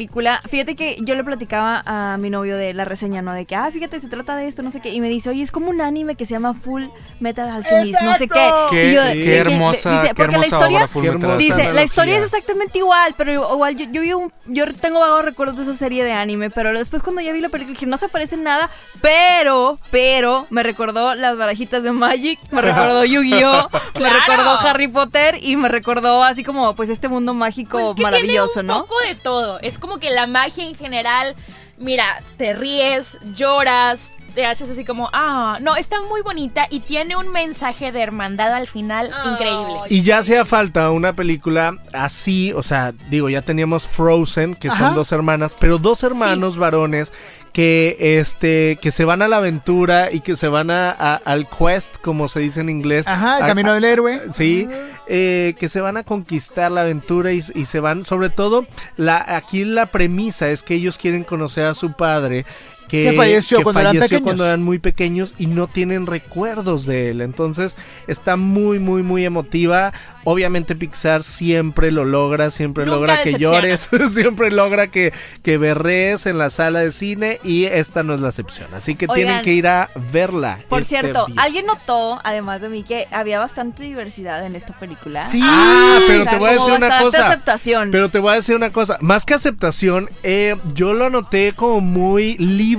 Fíjate 0.48 0.76
que 0.76 0.98
yo 1.00 1.14
le 1.14 1.24
platicaba 1.24 1.82
a 1.86 2.16
mi 2.18 2.30
novio 2.30 2.56
de 2.56 2.74
la 2.74 2.84
reseña, 2.84 3.22
¿no? 3.22 3.32
De 3.32 3.44
que, 3.44 3.56
ah, 3.56 3.70
fíjate, 3.70 4.00
se 4.00 4.08
trata 4.08 4.36
de 4.36 4.46
esto, 4.46 4.62
no 4.62 4.70
sé 4.70 4.80
qué. 4.80 4.90
Y 4.90 5.00
me 5.00 5.08
dice, 5.08 5.30
oye, 5.30 5.42
es 5.42 5.52
como 5.52 5.70
un 5.70 5.80
anime 5.80 6.14
que 6.14 6.26
se 6.26 6.32
llama 6.34 6.54
Full 6.54 6.84
Metal 7.20 7.48
Alchemist, 7.48 8.00
no 8.02 8.14
sé 8.14 8.28
qué. 8.28 8.50
Qué, 8.70 8.90
Y 8.90 8.94
yo, 8.94 9.02
qué 9.02 9.14
de 9.14 9.36
hermosa, 9.38 10.02
dice, 10.02 10.08
qué 10.08 10.14
porque 10.14 10.38
la 10.38 10.46
historia, 10.46 10.78
obra 10.78 10.88
Full 10.88 11.02
Qué 11.04 11.10
Metal 11.12 11.30
hermosa 11.30 11.56
Dice, 11.56 11.72
la 11.72 11.82
historia 11.82 12.18
es 12.18 12.24
exactamente 12.24 12.78
igual, 12.78 13.14
pero 13.16 13.32
igual 13.32 13.76
yo, 13.76 13.86
yo 13.90 14.02
vi 14.02 14.12
un, 14.12 14.32
yo 14.46 14.64
tengo 14.74 15.00
vagos 15.00 15.24
recuerdos 15.24 15.56
de 15.56 15.62
esa 15.62 15.74
serie 15.74 16.04
de 16.04 16.12
anime, 16.12 16.50
pero 16.50 16.72
después 16.72 17.02
cuando 17.02 17.20
ya 17.20 17.32
vi 17.32 17.40
la 17.40 17.48
película 17.48 17.74
dije, 17.74 17.86
no 17.86 17.98
se 17.98 18.08
parece 18.08 18.34
en 18.34 18.42
nada, 18.44 18.70
pero, 19.00 19.78
pero, 19.90 20.46
me 20.50 20.62
recordó 20.62 21.14
las 21.14 21.36
barajitas 21.36 21.82
de 21.82 21.92
Magic, 21.92 22.38
me 22.50 22.60
recordó 22.60 23.04
Yu-Gi-Oh, 23.04 23.68
me 24.00 24.10
recordó 24.10 24.58
Harry 24.60 24.88
Potter 24.88 25.38
y 25.40 25.56
me 25.56 25.68
recordó 25.68 26.22
así 26.22 26.44
como 26.44 26.74
pues 26.74 26.90
este 26.90 27.08
mundo 27.08 27.34
mágico 27.34 27.78
Pues 27.78 27.94
que 27.96 28.02
maravilloso, 28.02 28.54
tiene 28.54 28.72
un 28.72 28.78
¿no? 28.78 28.86
poco 28.86 28.94
de 29.06 29.14
todo. 29.14 29.60
Es 29.60 29.78
como 29.78 29.85
que 29.98 30.10
la 30.10 30.26
magia 30.26 30.64
en 30.64 30.74
general, 30.74 31.34
mira, 31.78 32.22
te 32.36 32.52
ríes, 32.52 33.18
lloras, 33.34 34.12
te 34.36 34.44
haces 34.46 34.68
así 34.68 34.84
como, 34.84 35.08
ah, 35.14 35.56
no, 35.62 35.76
está 35.76 35.96
muy 36.10 36.20
bonita 36.20 36.66
y 36.68 36.80
tiene 36.80 37.16
un 37.16 37.32
mensaje 37.32 37.90
de 37.90 38.02
hermandad 38.02 38.52
al 38.52 38.66
final 38.66 39.10
increíble. 39.32 39.80
Y 39.88 40.02
ya 40.02 40.18
hacía 40.18 40.44
falta 40.44 40.90
una 40.90 41.14
película 41.14 41.78
así, 41.94 42.52
o 42.52 42.62
sea, 42.62 42.92
digo, 43.10 43.30
ya 43.30 43.40
teníamos 43.40 43.88
Frozen, 43.88 44.54
que 44.54 44.68
Ajá. 44.68 44.88
son 44.88 44.94
dos 44.94 45.10
hermanas, 45.10 45.56
pero 45.58 45.78
dos 45.78 46.02
hermanos 46.04 46.58
varones 46.58 47.12
que 47.54 47.96
este 48.20 48.78
que 48.82 48.92
se 48.92 49.06
van 49.06 49.22
a 49.22 49.28
la 49.28 49.38
aventura 49.38 50.12
y 50.12 50.20
que 50.20 50.36
se 50.36 50.48
van 50.48 50.70
a, 50.70 50.90
a- 50.90 51.14
al 51.16 51.48
quest, 51.48 51.96
como 52.02 52.28
se 52.28 52.40
dice 52.40 52.60
en 52.60 52.68
inglés. 52.68 53.08
Ajá, 53.08 53.38
el 53.38 53.44
A- 53.44 53.46
camino 53.46 53.72
del 53.72 53.84
héroe. 53.84 54.20
Sí, 54.32 54.68
eh, 55.08 55.54
que 55.58 55.70
se 55.70 55.80
van 55.80 55.96
a 55.96 56.02
conquistar 56.04 56.70
la 56.70 56.82
aventura 56.82 57.32
y, 57.32 57.42
y 57.54 57.64
se 57.64 57.80
van, 57.80 58.04
sobre 58.04 58.28
todo, 58.28 58.66
la, 58.98 59.24
aquí 59.36 59.64
la 59.64 59.86
premisa 59.86 60.50
es 60.50 60.62
que 60.62 60.74
ellos 60.74 60.98
quieren 60.98 61.24
conocer 61.24 61.64
a 61.64 61.72
su 61.72 61.92
padre. 61.94 62.44
Que, 62.88 63.10
Que 63.10 63.16
falleció 63.16 63.62
cuando 63.62 63.80
eran 63.80 63.92
falleció 63.94 64.08
pequeños. 64.08 64.22
cuando 64.22 64.46
eran 64.46 64.62
muy 64.62 64.78
pequeños 64.78 65.34
y 65.38 65.46
no 65.46 65.66
tienen 65.66 66.06
recuerdos 66.06 66.86
de 66.86 67.10
él. 67.10 67.20
Entonces 67.20 67.76
está 68.06 68.36
muy, 68.36 68.78
muy, 68.78 69.02
muy 69.02 69.24
emotiva. 69.24 69.92
Obviamente 70.24 70.74
Pixar 70.76 71.22
siempre 71.22 71.90
lo 71.90 72.04
logra, 72.04 72.50
siempre 72.50 72.84
Nunca 72.84 72.96
logra 72.96 73.22
que 73.22 73.34
llores, 73.38 73.88
siempre 74.10 74.50
logra 74.50 74.88
que, 74.88 75.12
que 75.42 75.58
berrees 75.58 76.26
en 76.26 76.38
la 76.38 76.50
sala 76.50 76.80
de 76.80 76.92
cine 76.92 77.40
y 77.44 77.64
esta 77.64 78.02
no 78.02 78.14
es 78.14 78.20
la 78.20 78.28
excepción. 78.28 78.68
Así 78.74 78.94
que 78.94 79.06
tienen 79.08 79.42
que 79.42 79.52
ir 79.52 79.66
a 79.68 79.90
verla. 80.12 80.58
Por 80.68 80.82
este 80.82 81.00
cierto, 81.00 81.26
viernes. 81.26 81.44
¿alguien 81.44 81.66
notó, 81.66 82.20
además 82.24 82.60
de 82.60 82.68
mí, 82.68 82.82
que 82.82 83.06
había 83.12 83.38
bastante 83.38 83.82
diversidad 83.82 84.44
en 84.46 84.56
esta 84.56 84.78
película? 84.78 85.26
Sí. 85.26 85.40
Ah, 85.42 86.00
pero 86.06 86.20
O 86.20 86.24
sea, 86.24 86.32
te 86.32 86.38
voy 86.38 86.48
a 86.50 86.52
decir 86.52 86.72
una 86.72 86.98
cosa. 87.00 87.28
aceptación. 87.28 87.90
Pero 87.90 88.10
te 88.10 88.18
voy 88.18 88.32
a 88.32 88.36
decir 88.36 88.54
una 88.56 88.70
cosa. 88.70 88.98
Más 89.00 89.24
que 89.24 89.34
aceptación, 89.34 90.08
eh, 90.22 90.56
yo 90.74 90.92
lo 90.92 91.10
noté 91.10 91.52
como 91.54 91.80
muy 91.80 92.36
libre 92.38 92.75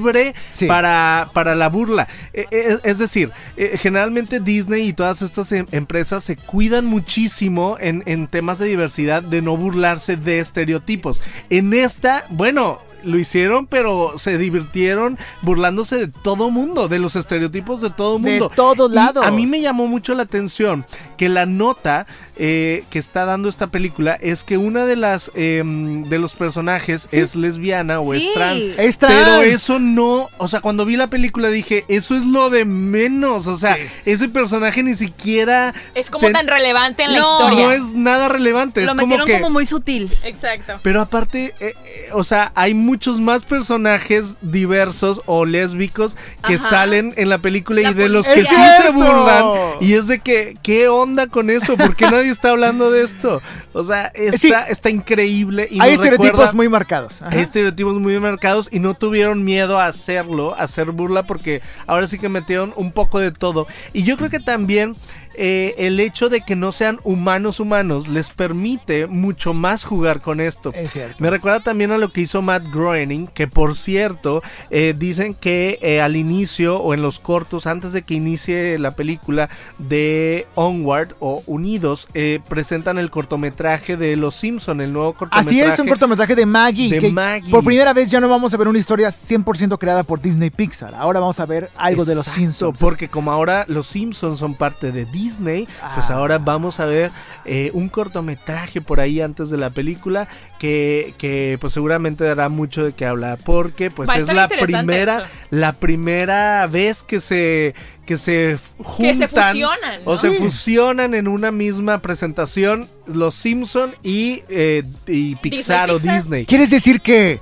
Sí. 0.50 0.66
para, 0.68 1.32
para 1.34 1.56
la 1.56 1.70
burla. 1.70 2.08
Eh, 2.34 2.46
eh, 2.52 2.78
es 2.84 2.98
decir, 2.98 3.32
eh, 3.58 3.78
generalmente 3.78 4.40
Disney 4.40 4.88
y 4.90 4.94
todas 4.94 5.22
estas 5.22 5.52
em- 5.52 5.66
empresas 5.72 6.24
se 6.24 6.36
cuidan 6.38 6.86
muchísimo 6.86 7.78
en, 7.80 8.04
en 8.06 8.28
temas 8.28 8.60
de 8.60 8.68
diversidad 8.68 9.24
de 9.24 9.42
no 9.42 9.58
burlarse 9.58 10.18
de 10.18 10.40
estereotipos. 10.40 11.22
En 11.50 11.74
esta, 11.74 12.26
bueno. 12.30 12.82
Lo 13.04 13.20
hicieron, 13.20 13.68
pero 13.68 14.14
se 14.18 14.40
divirtieron 14.40 15.20
burlándose 15.44 15.98
de 15.98 16.08
todo 16.08 16.50
mundo, 16.50 16.88
de 16.88 16.98
los 16.98 17.16
estereotipos 17.16 17.80
de 17.80 17.92
todo 17.92 18.18
De 18.18 18.32
mundo. 18.32 18.52
todos 18.54 18.92
Y 18.92 18.96
lados. 18.96 19.24
A 19.26 19.30
mí 19.30 19.46
me 19.46 19.62
llamó 19.62 19.86
mucho 19.86 20.16
la 20.16 20.24
atención 20.24 20.84
que 21.16 21.30
la 21.30 21.46
nota 21.46 22.08
eh, 22.40 22.84
que 22.90 23.00
está 23.00 23.26
dando 23.26 23.50
esta 23.50 23.68
película 23.68 24.18
es 24.22 24.44
que 24.44 24.58
una 24.58 24.86
de 24.86 24.96
las 24.96 25.32
em, 25.36 26.04
de 26.06 26.20
los 26.20 26.34
personajes 26.34 27.14
es 27.14 27.36
lesbiana 27.36 28.00
o 28.00 28.14
Sí. 28.14 28.28
es 28.28 28.34
trans. 28.34 28.64
Es 28.80 28.98
trans. 28.98 29.16
Pero 29.16 29.42
eso 29.42 29.80
no, 29.80 30.30
o 30.38 30.48
sea, 30.48 30.62
cuando 30.62 30.86
vi 30.86 30.98
la 30.98 31.08
película 31.08 31.50
dije, 31.50 31.86
eso 31.88 32.16
es 32.16 32.26
lo 32.26 32.50
de 32.50 32.66
menos, 32.66 33.48
o 33.48 33.56
sea, 33.58 33.78
ese 34.06 34.30
personaje 34.30 34.84
ni 34.84 34.96
siquiera 34.96 35.74
Es 35.94 36.10
como 36.10 36.26
ten- 36.28 36.34
tan 36.34 36.48
relevante 36.48 37.04
en 37.04 37.14
la 37.14 37.20
No, 37.20 37.32
historia. 37.32 37.66
no 37.66 37.72
es 37.72 37.94
nada 37.94 38.30
relevante, 38.30 38.82
Lo 38.82 38.88
es 38.88 38.96
como 38.96 39.08
metieron 39.08 39.28
que 39.28 39.34
como 39.42 39.50
muy 39.50 39.66
sutil. 39.66 40.12
Exacto. 40.24 40.80
pero 40.84 41.02
aparte, 41.02 41.54
eh, 41.60 41.74
eh, 41.86 42.10
o 42.14 42.24
sea, 42.24 42.52
hay 42.56 42.74
muchos 42.74 43.20
más 43.20 43.44
personajes 43.46 44.36
diversos 44.42 45.22
o 45.26 45.46
lésbicos 45.46 46.16
que 46.48 46.56
Ajá. 46.56 46.70
salen 46.70 47.14
en 47.18 47.30
la 47.30 47.38
película 47.40 47.82
La 47.82 47.92
y 47.92 47.94
de 47.94 48.10
los 48.10 48.28
que 48.28 48.44
sí 48.44 48.56
¡Es 48.56 48.84
se 48.84 48.90
burlan. 48.92 49.46
Y 49.82 49.94
es 49.94 50.08
de 50.08 50.20
que, 50.20 50.58
¿qué 50.64 50.88
onda 50.88 51.28
con 51.28 51.50
eso? 51.50 51.78
¿Por 51.78 51.96
qué 51.96 52.06
nadie 52.28 52.32
está 52.32 52.50
hablando 52.50 52.92
de 52.92 53.04
esto? 53.04 53.42
O 53.74 53.84
sea, 53.84 54.12
está, 54.14 54.38
Sí. 54.38 54.52
está 54.70 54.90
increíble. 54.90 55.68
Y 55.72 55.80
Hay 55.82 55.94
estereotipos 55.94 56.28
recuerda- 56.32 56.54
muy 56.54 56.70
marcados. 56.70 57.22
Ajá. 57.22 57.32
hay 57.34 57.40
estereotipos 57.42 58.00
muy 58.00 58.20
marcados 58.20 58.70
y 58.72 58.80
no 58.80 58.94
tuvieron 58.94 59.44
miedo 59.44 59.80
a 59.80 59.86
hacerlo, 59.88 60.54
a 60.56 60.64
hacer 60.64 60.92
burla, 60.92 61.24
porque 61.24 61.62
ahora 61.86 62.08
sí 62.08 62.20
que 62.20 62.30
metieron 62.30 62.74
un 62.76 62.92
poco 62.92 63.20
de 63.20 63.32
todo. 63.32 63.68
Y 63.94 64.04
yo 64.04 64.18
creo 64.18 64.30
que 64.30 64.40
también 64.40 64.96
eh, 65.38 65.76
el 65.78 66.00
hecho 66.00 66.30
de 66.30 66.42
que 66.42 66.56
no 66.56 66.72
sean 66.72 67.00
humanos 67.04 67.60
humanos 67.60 68.08
les 68.08 68.32
permite 68.32 69.08
mucho 69.08 69.54
más 69.54 69.84
jugar 69.84 70.22
con 70.22 70.42
esto. 70.42 70.72
Es 70.74 70.92
cierto. 70.92 71.16
Me 71.20 71.30
recuerda 71.30 71.62
también 71.62 71.92
a 71.92 71.98
lo 71.98 72.10
que 72.10 72.22
hizo 72.22 72.42
Matt 72.42 72.64
Groening, 72.72 73.28
que 73.28 73.48
por 73.48 73.76
cierto, 73.76 74.42
eh, 74.70 74.96
dicen 74.98 75.34
que 75.34 75.80
eh, 75.82 76.02
al 76.02 76.16
inicio 76.16 76.78
o 76.78 76.94
en 76.94 77.02
los 77.02 77.20
cortos, 77.20 77.68
antes 77.68 77.94
de 77.94 78.02
que 78.02 78.16
inicie 78.16 78.80
la 78.80 78.92
película 78.92 79.50
de 79.78 80.48
Onward 80.56 81.16
o 81.20 81.44
Unidos, 81.46 82.08
presentan 82.50 82.98
el 82.98 83.12
cortometraje 83.12 83.96
de 83.96 84.16
Los 84.16 84.36
Simpson, 84.36 84.82
el 84.82 84.92
nuevo 84.92 85.14
cortometraje. 85.14 85.62
Así 85.62 85.74
es, 85.74 85.80
un 85.80 85.88
cortometraje 85.88 86.36
de 86.36 86.46
Maggie. 86.46 86.90
de 86.90 87.00
que 87.00 87.12
Maggie. 87.12 87.52
Por 87.52 87.64
primera 87.64 87.94
vez 87.94 88.10
ya 88.10 88.20
no 88.20 88.28
vamos 88.28 88.54
a 88.54 88.58
ver 88.58 88.68
una 88.68 88.80
historia 88.80 89.10
100% 89.10 89.78
creada 89.78 90.04
por 90.04 90.20
Disney 90.20 90.50
Pixar. 90.50 90.96
Ahora 90.96 91.20
vamos 91.20 91.40
a 91.40 91.46
ver 91.46 91.70
algo 91.78 92.06
de 92.06 92.16
los 92.16 92.26
Simpsons. 92.26 92.80
Porque 92.80 93.08
como 93.08 93.32
ahora 93.32 93.66
los 93.68 93.88
Simpsons 93.88 94.40
son 94.40 94.56
parte 94.56 94.92
de 94.92 95.06
Disney, 95.06 95.27
pues 95.36 96.10
Ah. 96.10 96.14
ahora 96.14 96.38
vamos 96.38 96.80
a 96.80 96.86
ver 96.86 97.12
eh, 97.46 97.72
un 97.74 97.90
cortometraje 97.90 98.82
por 98.82 99.00
ahí 99.00 99.22
antes 99.22 99.50
de 99.50 99.58
la 99.58 99.70
película 99.70 100.28
que, 100.60 101.14
que 101.18 101.58
pues 101.60 101.74
seguramente 101.74 102.24
dará 102.24 102.50
mucho 102.50 102.84
de 102.86 102.94
qué 102.94 103.06
hablar. 103.06 103.40
Porque 103.44 103.92
pues 103.92 104.10
Va 104.10 104.18
es 104.18 104.28
la 104.28 104.48
primera, 104.48 105.18
eso. 105.18 105.26
la 105.52 105.74
primera 105.74 106.68
vez 106.68 107.04
que 107.04 107.20
se 107.20 107.74
que 108.06 108.18
se 108.18 108.58
juntan 108.78 109.06
Que 109.06 109.14
se 109.16 109.28
fusionan, 109.28 110.00
o 110.06 110.18
se 110.18 110.32
Sí. 110.32 110.38
fusionan 110.38 111.14
en 111.14 111.28
una 111.28 111.52
misma 111.52 112.00
presentación 112.02 112.88
los 113.06 113.36
Simpson 113.36 113.96
y, 114.02 114.44
eh, 114.48 114.84
y 115.08 115.36
Pixar 115.36 115.92
o 115.92 115.98
Pixar. 115.98 116.16
Disney. 116.16 116.46
¿Quieres 116.46 116.70
decir 116.70 117.02
que 117.02 117.42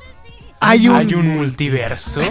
hay 0.60 0.88
un... 0.88 0.95
¿Hay 0.95 1.14
un 1.14 1.28
multiverso? 1.38 2.22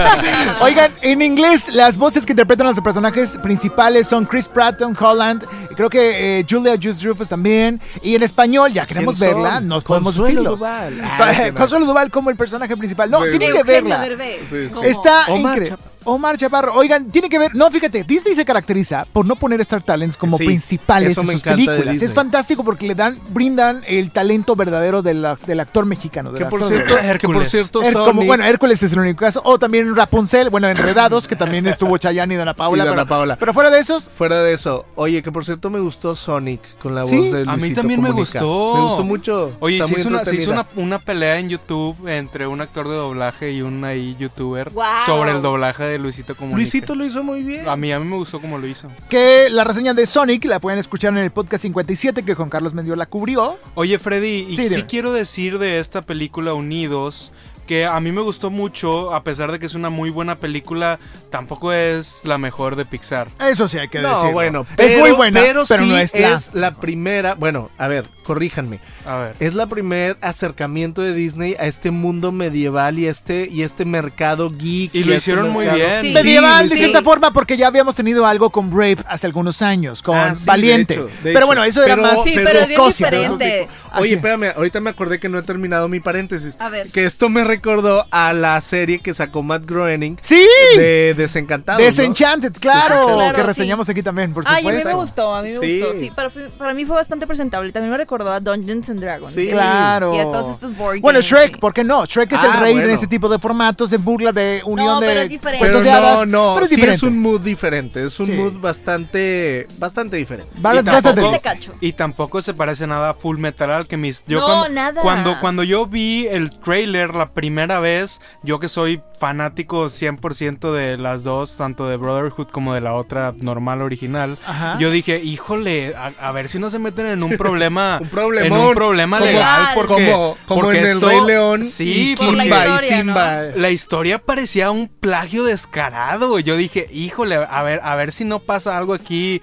Oigan, 0.60 0.92
en 1.02 1.22
inglés 1.22 1.74
las 1.74 1.96
voces 1.96 2.24
que 2.26 2.32
interpretan 2.32 2.66
a 2.66 2.70
los 2.70 2.80
personajes 2.80 3.36
principales 3.38 4.06
son 4.08 4.24
Chris 4.24 4.48
Pratt, 4.48 4.78
Tom 4.78 4.94
Holland, 4.98 5.44
y 5.70 5.74
creo 5.74 5.90
que 5.90 6.40
eh, 6.40 6.46
Julia 6.48 6.76
Just 6.80 7.02
también. 7.28 7.80
Y 8.02 8.14
en 8.14 8.22
español, 8.22 8.72
ya 8.72 8.86
queremos 8.86 9.18
¿Quién 9.18 9.30
verla, 9.34 9.60
nos 9.60 9.84
podemos 9.84 10.14
Consuelo 10.14 10.28
decirlo. 10.52 10.56
Duval. 10.56 11.00
Ah. 11.02 11.50
Consuelo 11.56 11.86
Duval 11.86 12.10
como 12.10 12.30
el 12.30 12.36
personaje 12.36 12.76
principal. 12.76 13.10
No, 13.10 13.22
tienen 13.24 13.52
que 13.52 13.62
verla. 13.62 14.00
Derbez. 14.00 14.40
Sí, 14.48 14.68
sí. 14.68 14.74
como- 14.74 14.86
Está 14.88 15.26
Omar 15.28 15.58
increíble. 15.58 15.91
Omar 16.04 16.36
Chaparro. 16.36 16.74
Oigan, 16.74 17.10
tiene 17.10 17.28
que 17.28 17.38
ver. 17.38 17.54
No, 17.54 17.70
fíjate, 17.70 18.04
Disney 18.04 18.34
se 18.34 18.44
caracteriza 18.44 19.06
por 19.12 19.26
no 19.26 19.36
poner 19.36 19.60
Star 19.62 19.82
Talents 19.82 20.16
como 20.16 20.38
Sí, 20.38 20.44
principales 20.44 21.16
en 21.16 21.26
sus 21.26 21.42
películas. 21.42 22.02
Es 22.02 22.14
fantástico 22.14 22.64
porque 22.64 22.86
le 22.86 22.94
dan, 22.94 23.18
brindan 23.30 23.82
el 23.86 24.10
talento 24.10 24.56
verdadero 24.56 25.02
de 25.02 25.14
la- 25.14 25.36
del 25.46 25.60
actor 25.60 25.86
mexicano. 25.86 26.32
del 26.32 26.44
Que 26.44 26.50
por 26.50 26.60
actor 26.62 26.74
cierto, 26.76 26.94
verdadero. 26.94 27.18
que 27.18 27.26
por 27.26 27.34
Hércules. 27.36 27.50
cierto 27.50 27.82
Er- 27.82 27.92
como, 27.94 28.06
Sonic- 28.22 28.26
bueno, 28.26 28.44
Hércules 28.44 28.82
es 28.82 28.92
el 28.92 28.98
único 29.00 29.20
caso. 29.20 29.40
O 29.44 29.58
también 29.58 29.94
Rapunzel, 29.94 30.50
bueno, 30.50 30.68
Enredados, 30.68 31.26
que 31.28 31.36
también 31.36 31.66
estuvo 31.66 31.96
Chayanne 31.98 32.34
y 32.34 32.36
Dana 32.36 32.54
Paula. 32.54 32.84
Y 32.84 32.86
Dana 32.86 33.02
pero, 33.04 33.08
Paula. 33.08 33.36
pero 33.36 33.52
fuera 33.54 33.70
de 33.70 33.78
esos, 33.78 34.08
Fuera 34.08 34.42
de 34.42 34.52
eso, 34.52 34.84
oye, 34.94 35.22
que 35.22 35.32
por 35.32 35.44
cierto 35.44 35.70
me 35.70 35.80
gustó 35.80 36.14
Sonic 36.14 36.60
con 36.78 36.94
la 36.94 37.04
Sí, 37.04 37.16
voz 37.16 37.32
de 37.32 37.42
a 37.42 37.52
mí 37.56 37.60
Luisito 37.60 37.80
también 37.80 38.02
me 38.02 38.10
gustó. 38.10 38.74
Me 38.74 38.80
gustó 38.82 39.04
mucho. 39.04 39.52
Oye, 39.60 39.76
Está 39.78 39.88
se 39.92 40.00
hizo, 40.00 40.08
una, 40.08 40.24
se 40.24 40.36
hizo 40.36 40.50
una, 40.52 40.66
una 40.76 40.98
pelea 40.98 41.38
en 41.38 41.48
YouTube 41.48 41.96
entre 42.08 42.46
un 42.46 42.60
actor 42.60 42.88
de 42.88 42.94
doblaje 42.94 43.52
y 43.52 43.62
un 43.62 43.84
ahí 43.84 44.16
youtuber 44.18 44.70
Guau. 44.70 45.06
sobre 45.06 45.30
el 45.32 45.42
doblaje 45.42 45.84
de 45.84 45.91
Luisito 45.98 46.34
Comunica. 46.34 46.56
Luisito 46.56 46.94
lo 46.94 47.04
hizo 47.04 47.22
muy 47.22 47.42
bien. 47.42 47.68
A 47.68 47.76
mí, 47.76 47.92
a 47.92 47.98
mí 47.98 48.04
me 48.04 48.16
gustó 48.16 48.40
como 48.40 48.58
lo 48.58 48.66
hizo. 48.66 48.88
que 49.08 49.48
la 49.50 49.64
reseña 49.64 49.94
de 49.94 50.06
Sonic 50.06 50.44
la 50.44 50.60
pueden 50.60 50.78
escuchar 50.78 51.12
en 51.12 51.18
el 51.18 51.30
podcast 51.30 51.62
57 51.62 52.24
que 52.24 52.34
Juan 52.34 52.50
Carlos 52.50 52.74
Mendiola 52.74 53.06
cubrió. 53.06 53.58
Oye, 53.74 53.98
Freddy, 53.98 54.46
y 54.48 54.56
Sí, 54.56 54.68
sí, 54.68 54.82
quiero 54.84 55.12
decir 55.12 55.58
de 55.58 55.78
esta 55.78 56.02
película 56.02 56.54
Unidos 56.54 57.32
que 57.66 57.86
a 57.86 57.98
mí 58.00 58.10
me 58.12 58.20
gustó 58.20 58.50
mucho, 58.50 59.14
a 59.14 59.22
pesar 59.22 59.52
de 59.52 59.58
que 59.58 59.66
es 59.66 59.74
una 59.74 59.88
muy 59.88 60.10
buena 60.10 60.40
película, 60.40 60.98
tampoco 61.32 61.72
es 61.72 62.20
la 62.24 62.38
mejor 62.38 62.76
de 62.76 62.84
Pixar. 62.84 63.26
Eso 63.40 63.66
sí 63.66 63.78
hay 63.78 63.88
que 63.88 64.00
No, 64.00 64.10
decirlo. 64.10 64.32
bueno, 64.32 64.66
es 64.78 64.96
muy 64.96 65.10
buena, 65.10 65.40
pero, 65.40 65.64
pero, 65.66 65.82
sí 65.82 65.88
no 65.90 65.98
es 65.98 66.14
la. 66.14 66.32
es 66.34 66.50
la 66.54 66.76
primera, 66.76 67.34
bueno, 67.34 67.70
a 67.78 67.88
ver, 67.88 68.04
corríjanme. 68.22 68.78
A 69.04 69.16
ver. 69.16 69.36
Es 69.40 69.54
la 69.54 69.66
primer 69.66 70.16
acercamiento 70.20 71.02
de 71.02 71.12
Disney 71.14 71.56
a 71.58 71.64
este 71.66 71.90
mundo 71.90 72.30
medieval 72.30 72.98
y 72.98 73.06
este 73.08 73.48
y 73.50 73.62
este 73.62 73.84
mercado 73.84 74.50
geek. 74.50 74.94
Y 74.94 75.00
lo 75.00 75.06
este 75.06 75.16
hicieron 75.16 75.50
muy 75.50 75.66
bien. 75.66 76.02
Sí. 76.02 76.12
Medieval, 76.12 76.68
de 76.68 76.74
Sí. 76.76 76.80
cierta 76.82 77.02
forma, 77.02 77.32
porque 77.32 77.56
ya 77.56 77.66
habíamos 77.66 77.96
tenido 77.96 78.26
algo 78.26 78.50
con 78.50 78.70
Brave 78.70 78.98
hace 79.08 79.26
algunos 79.26 79.62
años, 79.62 80.02
con 80.02 80.16
Ah, 80.16 80.34
sí, 80.34 80.44
Valiente. 80.46 80.94
de 80.94 81.00
hecho, 81.00 81.10
de 81.24 81.32
pero 81.32 81.46
bueno, 81.46 81.64
eso 81.64 81.82
era 81.82 81.96
Pero- 81.96 82.02
más 82.06 82.22
Sí, 82.24 82.32
pero 82.36 82.50
bien 82.60 82.70
Escocia, 82.70 83.10
diferente. 83.10 83.68
Oye, 83.98 84.14
espérame, 84.14 84.52
ahorita 84.56 84.80
me 84.80 84.90
acordé 84.90 85.18
que 85.18 85.28
no 85.28 85.38
he 85.38 85.42
terminado 85.42 85.88
mi 85.88 85.98
paréntesis. 86.00 86.54
A 86.58 86.68
ver. 86.68 86.90
Que 86.90 87.04
esto 87.06 87.28
me 87.30 87.42
recordó 87.44 88.06
a 88.10 88.32
la 88.34 88.60
serie 88.60 88.98
que 89.00 89.14
sacó 89.14 89.42
Matt 89.42 89.64
Groening 89.66 90.18
Sí, 90.22 90.44
de 90.76 91.14
Desencantados. 91.22 91.80
¿no? 91.80 91.84
Desenchanted, 91.86 92.52
claro, 92.60 92.80
Desenchanted. 92.94 93.14
Claro, 93.14 93.34
que 93.34 93.40
sí. 93.40 93.46
reseñamos 93.46 93.88
aquí 93.88 94.02
también, 94.02 94.32
por 94.32 94.44
Ay, 94.46 94.52
a 94.52 94.56
mí 94.56 94.62
supuesto. 94.78 94.88
me 94.88 94.94
gustó, 94.94 95.34
a 95.34 95.42
mí 95.42 95.48
me 95.50 95.58
Sí. 95.58 95.80
gustó. 95.80 95.98
Sí, 95.98 96.10
para, 96.14 96.30
para 96.58 96.74
mí 96.74 96.84
fue 96.84 96.96
bastante 96.96 97.26
presentable. 97.26 97.72
También 97.72 97.90
me 97.90 97.96
recordó 97.96 98.32
a 98.32 98.40
Dungeons 98.40 98.88
and 98.90 99.00
Dragons. 99.00 99.32
Sí. 99.32 99.48
Claro. 99.48 100.14
Y 100.14 100.18
a 100.18 100.24
todos 100.24 100.52
estos 100.54 100.76
board 100.76 101.00
Bueno, 101.00 101.20
Shrek. 101.20 101.58
¿por 101.58 101.72
qué 101.74 101.84
no? 101.84 102.04
Shrek 102.04 102.32
es 102.32 102.42
el 102.44 102.50
Ah, 102.52 102.60
rey 102.60 102.72
bueno. 102.72 102.88
de 102.88 102.94
ese 102.94 103.06
tipo 103.06 103.28
de 103.28 103.38
formatos, 103.38 103.90
de 103.90 103.96
burla, 103.98 104.32
de 104.32 104.62
unión 104.64 104.86
No, 104.86 105.00
de 105.00 105.06
pero 105.06 105.20
es 105.22 105.28
diferente. 105.28 105.66
Pero 105.66 105.82
no, 105.82 106.26
no, 106.26 106.52
pero 106.54 106.64
es 106.64 106.68
sí 106.70 106.76
diferente. 106.76 106.96
es 106.96 107.02
un 107.02 107.18
mood 107.18 107.40
diferente, 107.40 108.04
es 108.04 108.18
un 108.20 108.26
Sí. 108.26 108.32
mood 108.32 108.60
bastante, 108.60 109.66
bastante 109.78 110.16
diferente. 110.16 110.52
Vale, 110.58 110.80
Y 110.80 110.82
bastante 110.84 111.20
tampoco- 111.20 111.36
Te 111.36 111.42
cacho. 111.42 111.74
Y 111.80 111.92
tampoco 111.94 112.42
se 112.42 112.54
parece 112.54 112.86
nada 112.86 113.10
a 113.10 113.14
Full 113.14 113.38
Metal 113.38 113.70
Alchemist. 113.70 114.28
Yo 114.28 114.40
No, 114.40 114.46
cuando, 114.46 114.68
nada. 114.68 115.00
Cuando, 115.02 115.40
cuando 115.40 115.62
yo 115.62 115.86
vi 115.86 116.26
el 116.26 116.50
trailer 116.50 117.14
la 117.14 117.30
primera 117.30 117.80
vez, 117.80 118.20
yo 118.42 118.58
que 118.58 118.68
soy 118.68 119.00
fanático 119.18 119.88
100% 119.88 120.72
de 120.72 120.98
las 121.12 121.22
dos, 121.22 121.56
tanto 121.56 121.88
de 121.88 121.96
Brotherhood 121.96 122.48
como 122.48 122.74
de 122.74 122.80
la 122.80 122.94
otra 122.94 123.34
normal 123.40 123.82
original, 123.82 124.38
Ajá. 124.46 124.78
yo 124.78 124.90
dije, 124.90 125.20
híjole, 125.22 125.94
a, 125.94 126.12
a 126.28 126.32
ver 126.32 126.48
si 126.48 126.58
no 126.58 126.70
se 126.70 126.78
meten 126.78 127.06
en 127.06 127.22
un 127.22 127.36
problema, 127.36 127.98
Un 128.02 128.08
problemón. 128.08 128.58
en 128.60 128.66
un 128.66 128.74
problema 128.74 129.18
Como- 129.18 129.30
legal, 129.30 129.66
porque, 129.74 129.88
como 130.10 130.36
como 130.46 130.60
porque 130.62 130.78
en 130.80 130.86
el 130.86 131.00
Rey 131.00 131.20
León 131.26 131.64
sí, 131.64 132.12
y 132.12 132.16
Por 132.16 132.34
la 132.34 132.42
Kimba 132.44 132.66
y 132.76 132.78
Simba. 132.80 133.42
la 133.54 133.70
historia 133.70 134.18
parecía 134.18 134.70
un 134.70 134.88
plagio 134.88 135.44
descarado. 135.44 136.38
Yo 136.38 136.56
dije, 136.56 136.88
híjole, 136.92 137.36
a 137.36 137.62
ver, 137.62 137.80
a 137.82 137.94
ver 137.96 138.12
si 138.12 138.24
no 138.24 138.38
pasa 138.40 138.76
algo 138.76 138.94
aquí 138.94 139.40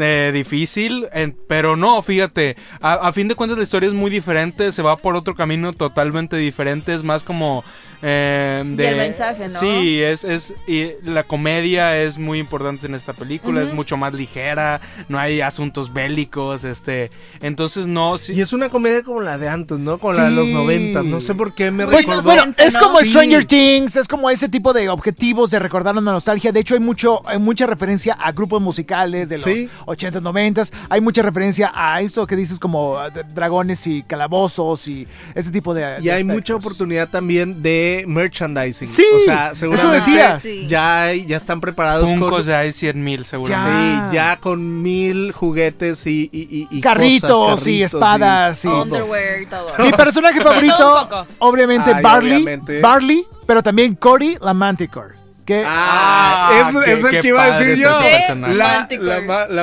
eh, 0.00 0.30
difícil. 0.34 1.06
en- 1.12 1.36
pero 1.46 1.76
no, 1.76 2.00
fíjate, 2.02 2.56
a, 2.80 2.94
a 2.94 3.12
fin 3.12 3.28
de 3.28 3.34
cuentas 3.34 3.56
la 3.58 3.62
historia 3.64 3.86
es 3.88 3.92
muy 3.94 4.10
diferente, 4.10 4.72
se 4.72 4.82
va 4.82 4.96
por 4.96 5.14
otro 5.16 5.34
camino 5.34 5.72
totalmente 5.72 6.36
diferente, 6.36 6.92
es 6.94 7.04
más 7.04 7.22
como... 7.24 7.62
eh, 8.02 8.62
Y 8.78 8.82
el 8.82 8.96
mensaje, 8.96 9.48
¿no? 9.48 9.58
Sí, 9.58 10.00
es, 10.02 10.24
es 10.24 10.54
y 10.66 10.92
la 11.04 11.22
comedia 11.24 11.98
es 12.00 12.18
muy 12.18 12.38
importante 12.38 12.86
en 12.86 12.94
esta 12.94 13.12
película, 13.12 13.62
es 13.62 13.72
mucho 13.72 13.96
más 13.96 14.14
ligera, 14.14 14.80
no 15.08 15.18
hay 15.18 15.40
asuntos 15.40 15.92
bélicos, 15.92 16.64
este, 16.64 17.10
entonces 17.40 17.86
no, 17.86 18.16
sí- 18.18 18.32
Y 18.34 18.40
es 18.40 18.52
una 18.52 18.68
comedia 18.70 19.02
como 19.02 19.20
la 19.20 19.36
de 19.38 19.48
antes, 19.48 19.78
¿no? 19.78 19.98
Como 19.98 20.14
la 20.14 20.24
de 20.24 20.30
los 20.30 20.46
Sí. 20.46 20.52
90. 20.54 21.02
No 21.02 21.20
sé 21.20 21.34
por 21.34 21.54
qué 21.54 21.70
me 21.70 21.86
Pues, 21.86 22.06
recordó. 22.06 22.22
bueno, 22.22 22.54
es 22.56 22.74
¿no? 22.74 22.80
como 22.80 22.98
Sí. 23.00 23.10
Stranger 23.10 23.44
Things, 23.44 23.96
es 23.96 24.08
como 24.08 24.30
ese 24.30 24.48
tipo 24.48 24.72
de 24.72 24.88
objetivos 24.88 25.50
de 25.50 25.58
recordar 25.58 25.96
una 25.96 26.12
nostalgia. 26.12 26.52
De 26.52 26.60
hecho, 26.60 26.74
hay 26.74 26.80
mucho, 26.80 27.26
hay 27.28 27.38
mucha 27.38 27.66
referencia 27.66 28.14
a 28.14 28.32
grupos 28.32 28.60
musicales 28.62 29.28
de 29.28 29.36
los 29.36 29.44
Sí. 29.44 29.68
80s, 29.90 30.20
90s. 30.22 30.72
Hay 30.88 31.00
mucha 31.00 31.22
referencia 31.22 31.70
a 31.74 32.00
esto 32.00 32.26
que 32.26 32.36
dices 32.36 32.58
como 32.58 32.98
de- 33.10 33.24
dragones 33.34 33.86
y 33.86 34.02
calabozos 34.02 34.86
y 34.88 35.06
ese 35.34 35.50
tipo 35.50 35.74
de. 35.74 35.80
Y 35.80 35.84
de 35.84 35.88
hay 36.12 36.20
aspectos. 36.22 36.26
mucha 36.34 36.54
oportunidad 36.56 37.08
también 37.10 37.62
de 37.62 38.04
merchandising. 38.06 38.88
Sí, 38.88 39.04
o 39.14 39.20
sea, 39.20 39.48
eso 39.48 39.56
seguramente 39.56 39.94
decías. 39.94 40.42
Sí. 40.42 40.64
ya, 40.66 41.02
hay- 41.02 41.26
ya 41.26 41.36
están 41.36 41.60
preparados 41.60 42.08
Funkos 42.10 42.30
con, 42.30 42.42
ya 42.44 42.60
hay 42.60 42.72
100 42.72 43.02
mil 43.02 43.24
seguramente. 43.24 43.70
Ya. 43.96 44.08
Sí, 44.10 44.14
ya 44.16 44.36
con 44.38 44.82
mil 44.82 45.32
juguetes 45.32 46.06
y, 46.06 46.28
y, 46.32 46.40
y- 46.50 46.68
y 46.70 46.80
Carritos 46.80 47.30
cosas, 47.30 47.66
y 47.66 47.70
carritos 47.80 47.94
espadas 47.94 48.64
y- 48.64 48.68
todo. 48.68 48.82
Underwear 48.82 49.42
y 49.42 49.46
todo. 49.46 49.68
Mi 49.78 49.90
personaje 49.92 50.42
favorito, 50.42 51.08
obviamente, 51.38 51.92
Ay, 51.94 52.02
Barley. 52.02 52.32
obviamente. 52.34 52.80
Barley, 52.80 53.26
pero 53.46 53.62
también 53.62 53.94
Cory 53.94 54.36
la 54.40 54.54
Manticore. 54.54 55.19
Que 55.44 55.64
Ah, 55.66 56.50
es, 56.60 56.84
qué- 56.84 56.92
es 56.92 57.04
el 57.04 57.10
qué 57.10 57.20
que 57.20 57.28
iba 57.28 57.42
a 57.42 57.46
decir 57.58 57.74
yo. 57.76 57.90
La, 58.38 58.86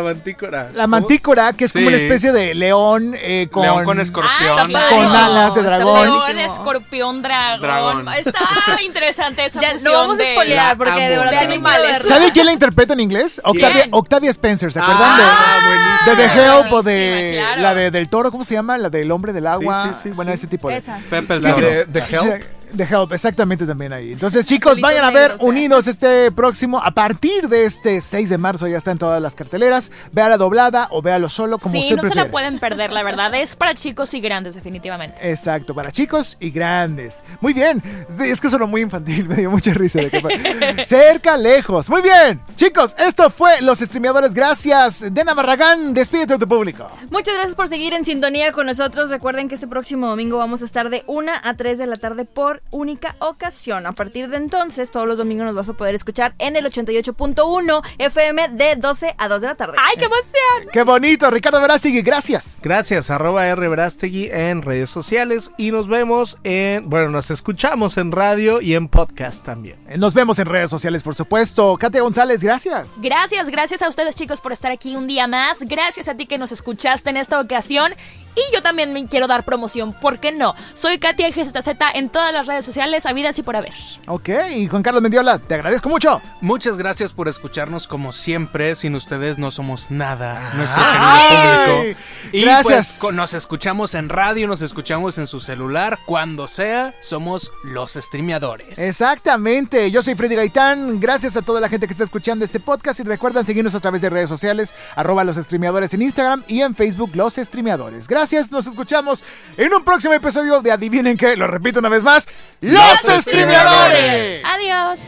mantícora. 0.02 0.70
la 0.74 0.88
mantícora, 0.88 1.54
que 1.54 1.66
es 1.66 1.74
como 1.74 1.88
una 1.88 1.96
especie 1.96 2.32
de 2.34 2.54
león 2.56 3.14
eh, 3.16 3.48
con... 3.52 3.64
León 3.64 3.86
con 3.86 4.00
Ah, 4.00 4.02
escorpión. 4.02 4.58
Con 4.74 4.76
alas 5.16 5.56
de 5.56 5.64
dragón. 5.64 6.04
León, 6.04 6.40
escorpión, 6.40 7.22
dragón. 7.22 7.62
Dragón. 7.62 8.08
Está 8.16 8.82
interesante 8.84 9.46
esa 9.46 9.62
Ya, 9.62 9.74
no 9.76 9.92
vamos 9.94 10.20
a 10.20 10.24
spoilear 10.24 10.78
porque 10.78 11.00
de 11.10 11.18
verdad 11.18 11.44
amo. 11.44 11.64
verla. 11.64 12.00
¿Sabe 12.00 12.32
quién 12.32 12.46
la 12.48 12.54
interpreta 12.54 12.94
en 12.94 13.00
inglés? 13.00 13.40
Octavia, 13.44 13.88
Octavia 13.92 14.30
Spencer, 14.32 14.74
¿se 14.74 14.80
acuerdan 14.80 15.04
Ah, 15.06 15.60
de, 15.62 15.68
buenísimo. 15.68 15.97
De 16.16 16.16
The 16.16 16.26
Help 16.46 16.72
o 16.74 16.84
de 16.84 17.36
claro. 17.38 17.62
la 17.62 17.74
de, 17.74 17.92
del 17.92 18.10
toro? 18.10 18.32
¿Cómo 18.32 18.44
se 18.46 18.54
llama? 18.54 18.78
La 18.78 18.90
del 18.90 19.12
hombre 19.12 19.34
del 19.34 19.48
agua. 19.48 19.84
Sí, 19.84 19.90
sí, 19.94 20.00
sí, 20.04 20.10
bueno, 20.16 20.32
sí. 20.32 20.36
ese 20.36 20.48
tipo 20.48 20.70
de... 20.70 20.78
Esa. 20.78 21.00
Pepe 21.10 21.36
el 21.36 21.42
La 21.42 21.56
Toro. 21.56 21.66
de, 21.68 21.86
de 21.86 22.00
Help. 22.00 22.44
The 22.76 22.84
Help, 22.84 23.14
exactamente 23.14 23.66
también 23.66 23.94
ahí. 23.94 24.12
Entonces, 24.12 24.46
chicos, 24.46 24.82
vayan 24.82 25.06
a 25.06 25.10
ver 25.10 25.38
Unidos 25.40 25.88
este 25.88 26.34
próximo, 26.34 26.80
a 26.84 26.92
partir 26.92 27.48
de 27.48 27.64
este 27.64 28.02
6 28.02 28.28
de 28.30 28.38
marzo, 28.38 28.68
ya 28.68 28.76
está 28.78 28.92
en 28.92 28.98
todas 28.98 29.22
las 29.22 29.36
carteleras. 29.36 29.90
Véala 30.12 30.36
doblada 30.36 30.90
o 30.92 31.02
véalo 31.02 31.30
solo, 31.30 31.60
como 31.60 31.72
Sí, 31.72 31.80
usted 31.94 31.96
no 31.96 32.10
se 32.10 32.14
la 32.16 32.26
pueden 32.26 32.60
perder, 32.60 32.92
la 32.92 33.04
verdad. 33.04 33.34
Es 33.36 33.56
para 33.56 33.74
chicos 33.74 34.14
y 34.16 34.20
grandes, 34.20 34.56
definitivamente. 34.56 35.16
Exacto, 35.32 35.74
para 35.74 35.94
chicos 35.94 36.36
y 36.42 36.50
grandes. 36.50 37.24
Muy 37.40 37.54
bien. 37.54 37.82
Sí, 38.10 38.24
es 38.26 38.42
que 38.42 38.50
sonó 38.50 38.68
muy 38.68 38.82
infantil, 38.82 39.26
me 39.30 39.36
dio 39.36 39.50
mucha 39.50 39.74
risa. 39.74 40.00
De 40.00 40.10
que 40.10 40.20
fue- 40.20 40.86
Cerca, 40.86 41.38
lejos. 41.38 41.90
Muy 41.90 42.02
bien. 42.02 42.42
Chicos, 42.58 42.98
esto 43.00 43.30
fue 43.30 43.62
Los 43.62 43.80
Streameadores. 43.80 44.34
Gracias. 44.34 45.06
Dena 45.14 45.34
Barragán, 45.34 45.94
despídete 45.98 46.34
de 46.34 46.40
tu 46.40 46.48
público. 46.48 46.88
Muchas 47.10 47.34
gracias 47.34 47.56
por 47.56 47.68
seguir 47.68 47.94
en 47.94 48.06
sintonía 48.06 48.52
con 48.52 48.68
nosotros. 48.68 49.10
Recuerden 49.10 49.50
que 49.50 49.56
este 49.56 49.68
próximo 49.68 50.08
domingo 50.08 50.38
vamos 50.38 50.62
a 50.62 50.66
estar 50.66 50.92
de 50.92 51.04
1 51.08 51.32
a 51.44 51.54
3 51.56 51.78
de 51.80 51.88
la 51.88 51.98
tarde 51.98 52.26
por 52.26 52.62
única 52.70 53.16
ocasión. 53.20 53.88
A 53.88 53.94
partir 53.94 54.30
de 54.30 54.38
entonces, 54.38 54.92
todos 54.92 55.08
los 55.08 55.18
domingos 55.18 55.46
nos 55.46 55.56
vas 55.56 55.70
a 55.70 55.74
poder 55.74 55.96
escuchar 55.96 56.36
en 56.38 56.56
el 56.56 56.66
88.1 56.66 57.84
FM 57.98 58.50
de 58.50 58.76
12 58.76 59.16
a 59.18 59.28
2 59.28 59.42
de 59.42 59.48
la 59.48 59.56
tarde. 59.56 59.78
¡Ay, 59.80 59.96
qué 59.98 60.06
emoción! 60.06 60.72
Qué 60.72 60.84
bonito. 60.84 61.32
Ricardo 61.32 61.60
Verástegui, 61.60 62.02
gracias. 62.04 62.60
Gracias, 62.62 63.10
arroba 63.10 63.48
R. 63.48 63.68
Verástegui 63.68 64.30
en 64.32 64.62
redes 64.62 64.92
sociales 64.92 65.52
y 65.58 65.72
nos 65.72 65.88
vemos 65.88 66.38
en, 66.44 66.88
bueno, 66.88 67.10
nos 67.10 67.32
escuchamos 67.32 67.98
en 67.98 68.12
radio 68.12 68.62
y 68.62 68.76
en 68.76 68.88
podcast 68.88 69.44
también. 69.44 69.78
Nos 69.98 70.14
vemos 70.14 70.38
en 70.38 70.46
redes 70.46 70.70
sociales, 70.70 71.02
por 71.02 71.16
supuesto. 71.16 71.76
Katia 71.78 72.02
González, 72.02 72.44
gracias. 72.44 72.90
Gracias, 72.98 73.50
gracias 73.50 73.82
a 73.82 73.90
ustedes 73.90 74.16
chicos 74.16 74.42
por 74.42 74.52
estar 74.52 74.72
aquí 74.72 74.96
un 74.96 75.08
día 75.08 75.26
más. 75.26 75.60
Gracias 75.62 75.87
a 75.88 76.18
ti 76.18 76.26
que 76.26 76.38
nos 76.38 76.52
escuchaste 76.52 77.10
en 77.10 77.18
esta 77.18 77.40
ocasión. 77.40 77.94
Y 78.38 78.54
yo 78.54 78.62
también 78.62 78.94
me 78.94 79.08
quiero 79.08 79.26
dar 79.26 79.44
promoción, 79.44 79.94
¿por 79.94 80.20
qué 80.20 80.32
no? 80.32 80.54
Soy 80.76 81.00
Katia 81.00 81.32
GZZ 81.32 81.70
en 81.96 82.10
todas 82.10 82.32
las 82.32 82.46
redes 82.46 82.64
sociales, 82.64 83.08
habidas 83.08 83.40
y 83.40 83.42
por 83.42 83.56
haber. 83.56 83.74
Ok, 84.06 84.30
y 84.56 84.68
Juan 84.68 84.84
Carlos 84.84 85.02
Mendiola, 85.02 85.40
te 85.40 85.56
agradezco 85.56 85.90
mucho. 85.90 86.22
Muchas 86.40 86.78
gracias 86.78 87.14
por 87.14 87.28
escucharnos 87.28 87.88
como 87.88 88.12
siempre. 88.14 88.76
Sin 88.76 88.94
ustedes 88.94 89.40
no 89.40 89.50
somos 89.50 89.90
nada, 89.90 90.54
nuestro 90.54 90.80
Ay, 90.86 91.36
querido 91.36 91.78
público. 91.78 92.00
Y 92.32 92.42
gracias. 92.44 93.00
pues 93.02 93.16
nos 93.16 93.34
escuchamos 93.34 93.96
en 93.96 94.08
radio, 94.08 94.48
nos 94.48 94.62
escuchamos 94.62 95.18
en 95.18 95.26
su 95.26 95.40
celular, 95.40 95.98
cuando 96.06 96.48
sea, 96.48 96.94
somos 97.02 97.52
los 97.64 97.94
streameadores. 97.94 98.78
Exactamente, 98.78 99.90
yo 99.90 100.04
soy 100.04 100.14
Freddy 100.14 100.36
Gaitán, 100.36 101.00
gracias 101.00 101.36
a 101.38 101.42
toda 101.42 101.60
la 101.60 101.70
gente 101.70 101.88
que 101.88 101.94
está 101.94 102.04
escuchando 102.04 102.46
este 102.46 102.60
podcast 102.60 103.00
y 103.00 103.04
recuerden 103.04 103.46
seguirnos 103.46 103.74
a 103.74 103.80
través 103.80 104.04
de 104.04 104.12
redes 104.12 104.30
sociales, 104.30 104.76
arroba 104.96 105.24
los 105.24 105.38
streameadores 105.38 105.96
en 105.96 106.04
Instagram 106.04 106.44
y 106.48 106.62
en 106.62 106.76
Facebook 106.76 107.16
los 107.16 107.34
streameadores. 107.34 108.08
Gracias, 108.08 108.27
nos 108.52 108.68
escuchamos 108.68 109.24
en 109.56 109.74
un 109.74 109.84
próximo 109.84 110.14
episodio 110.14 110.62
de 110.62 110.72
Adivinen 110.72 111.18
qué, 111.18 111.38
lo 111.38 111.48
repito 111.48 111.80
una 111.80 111.90
vez 111.90 112.04
más, 112.04 112.28
los, 112.62 113.04
Los 113.04 113.24
streameadores. 113.24 114.44
Adiós. 114.44 115.00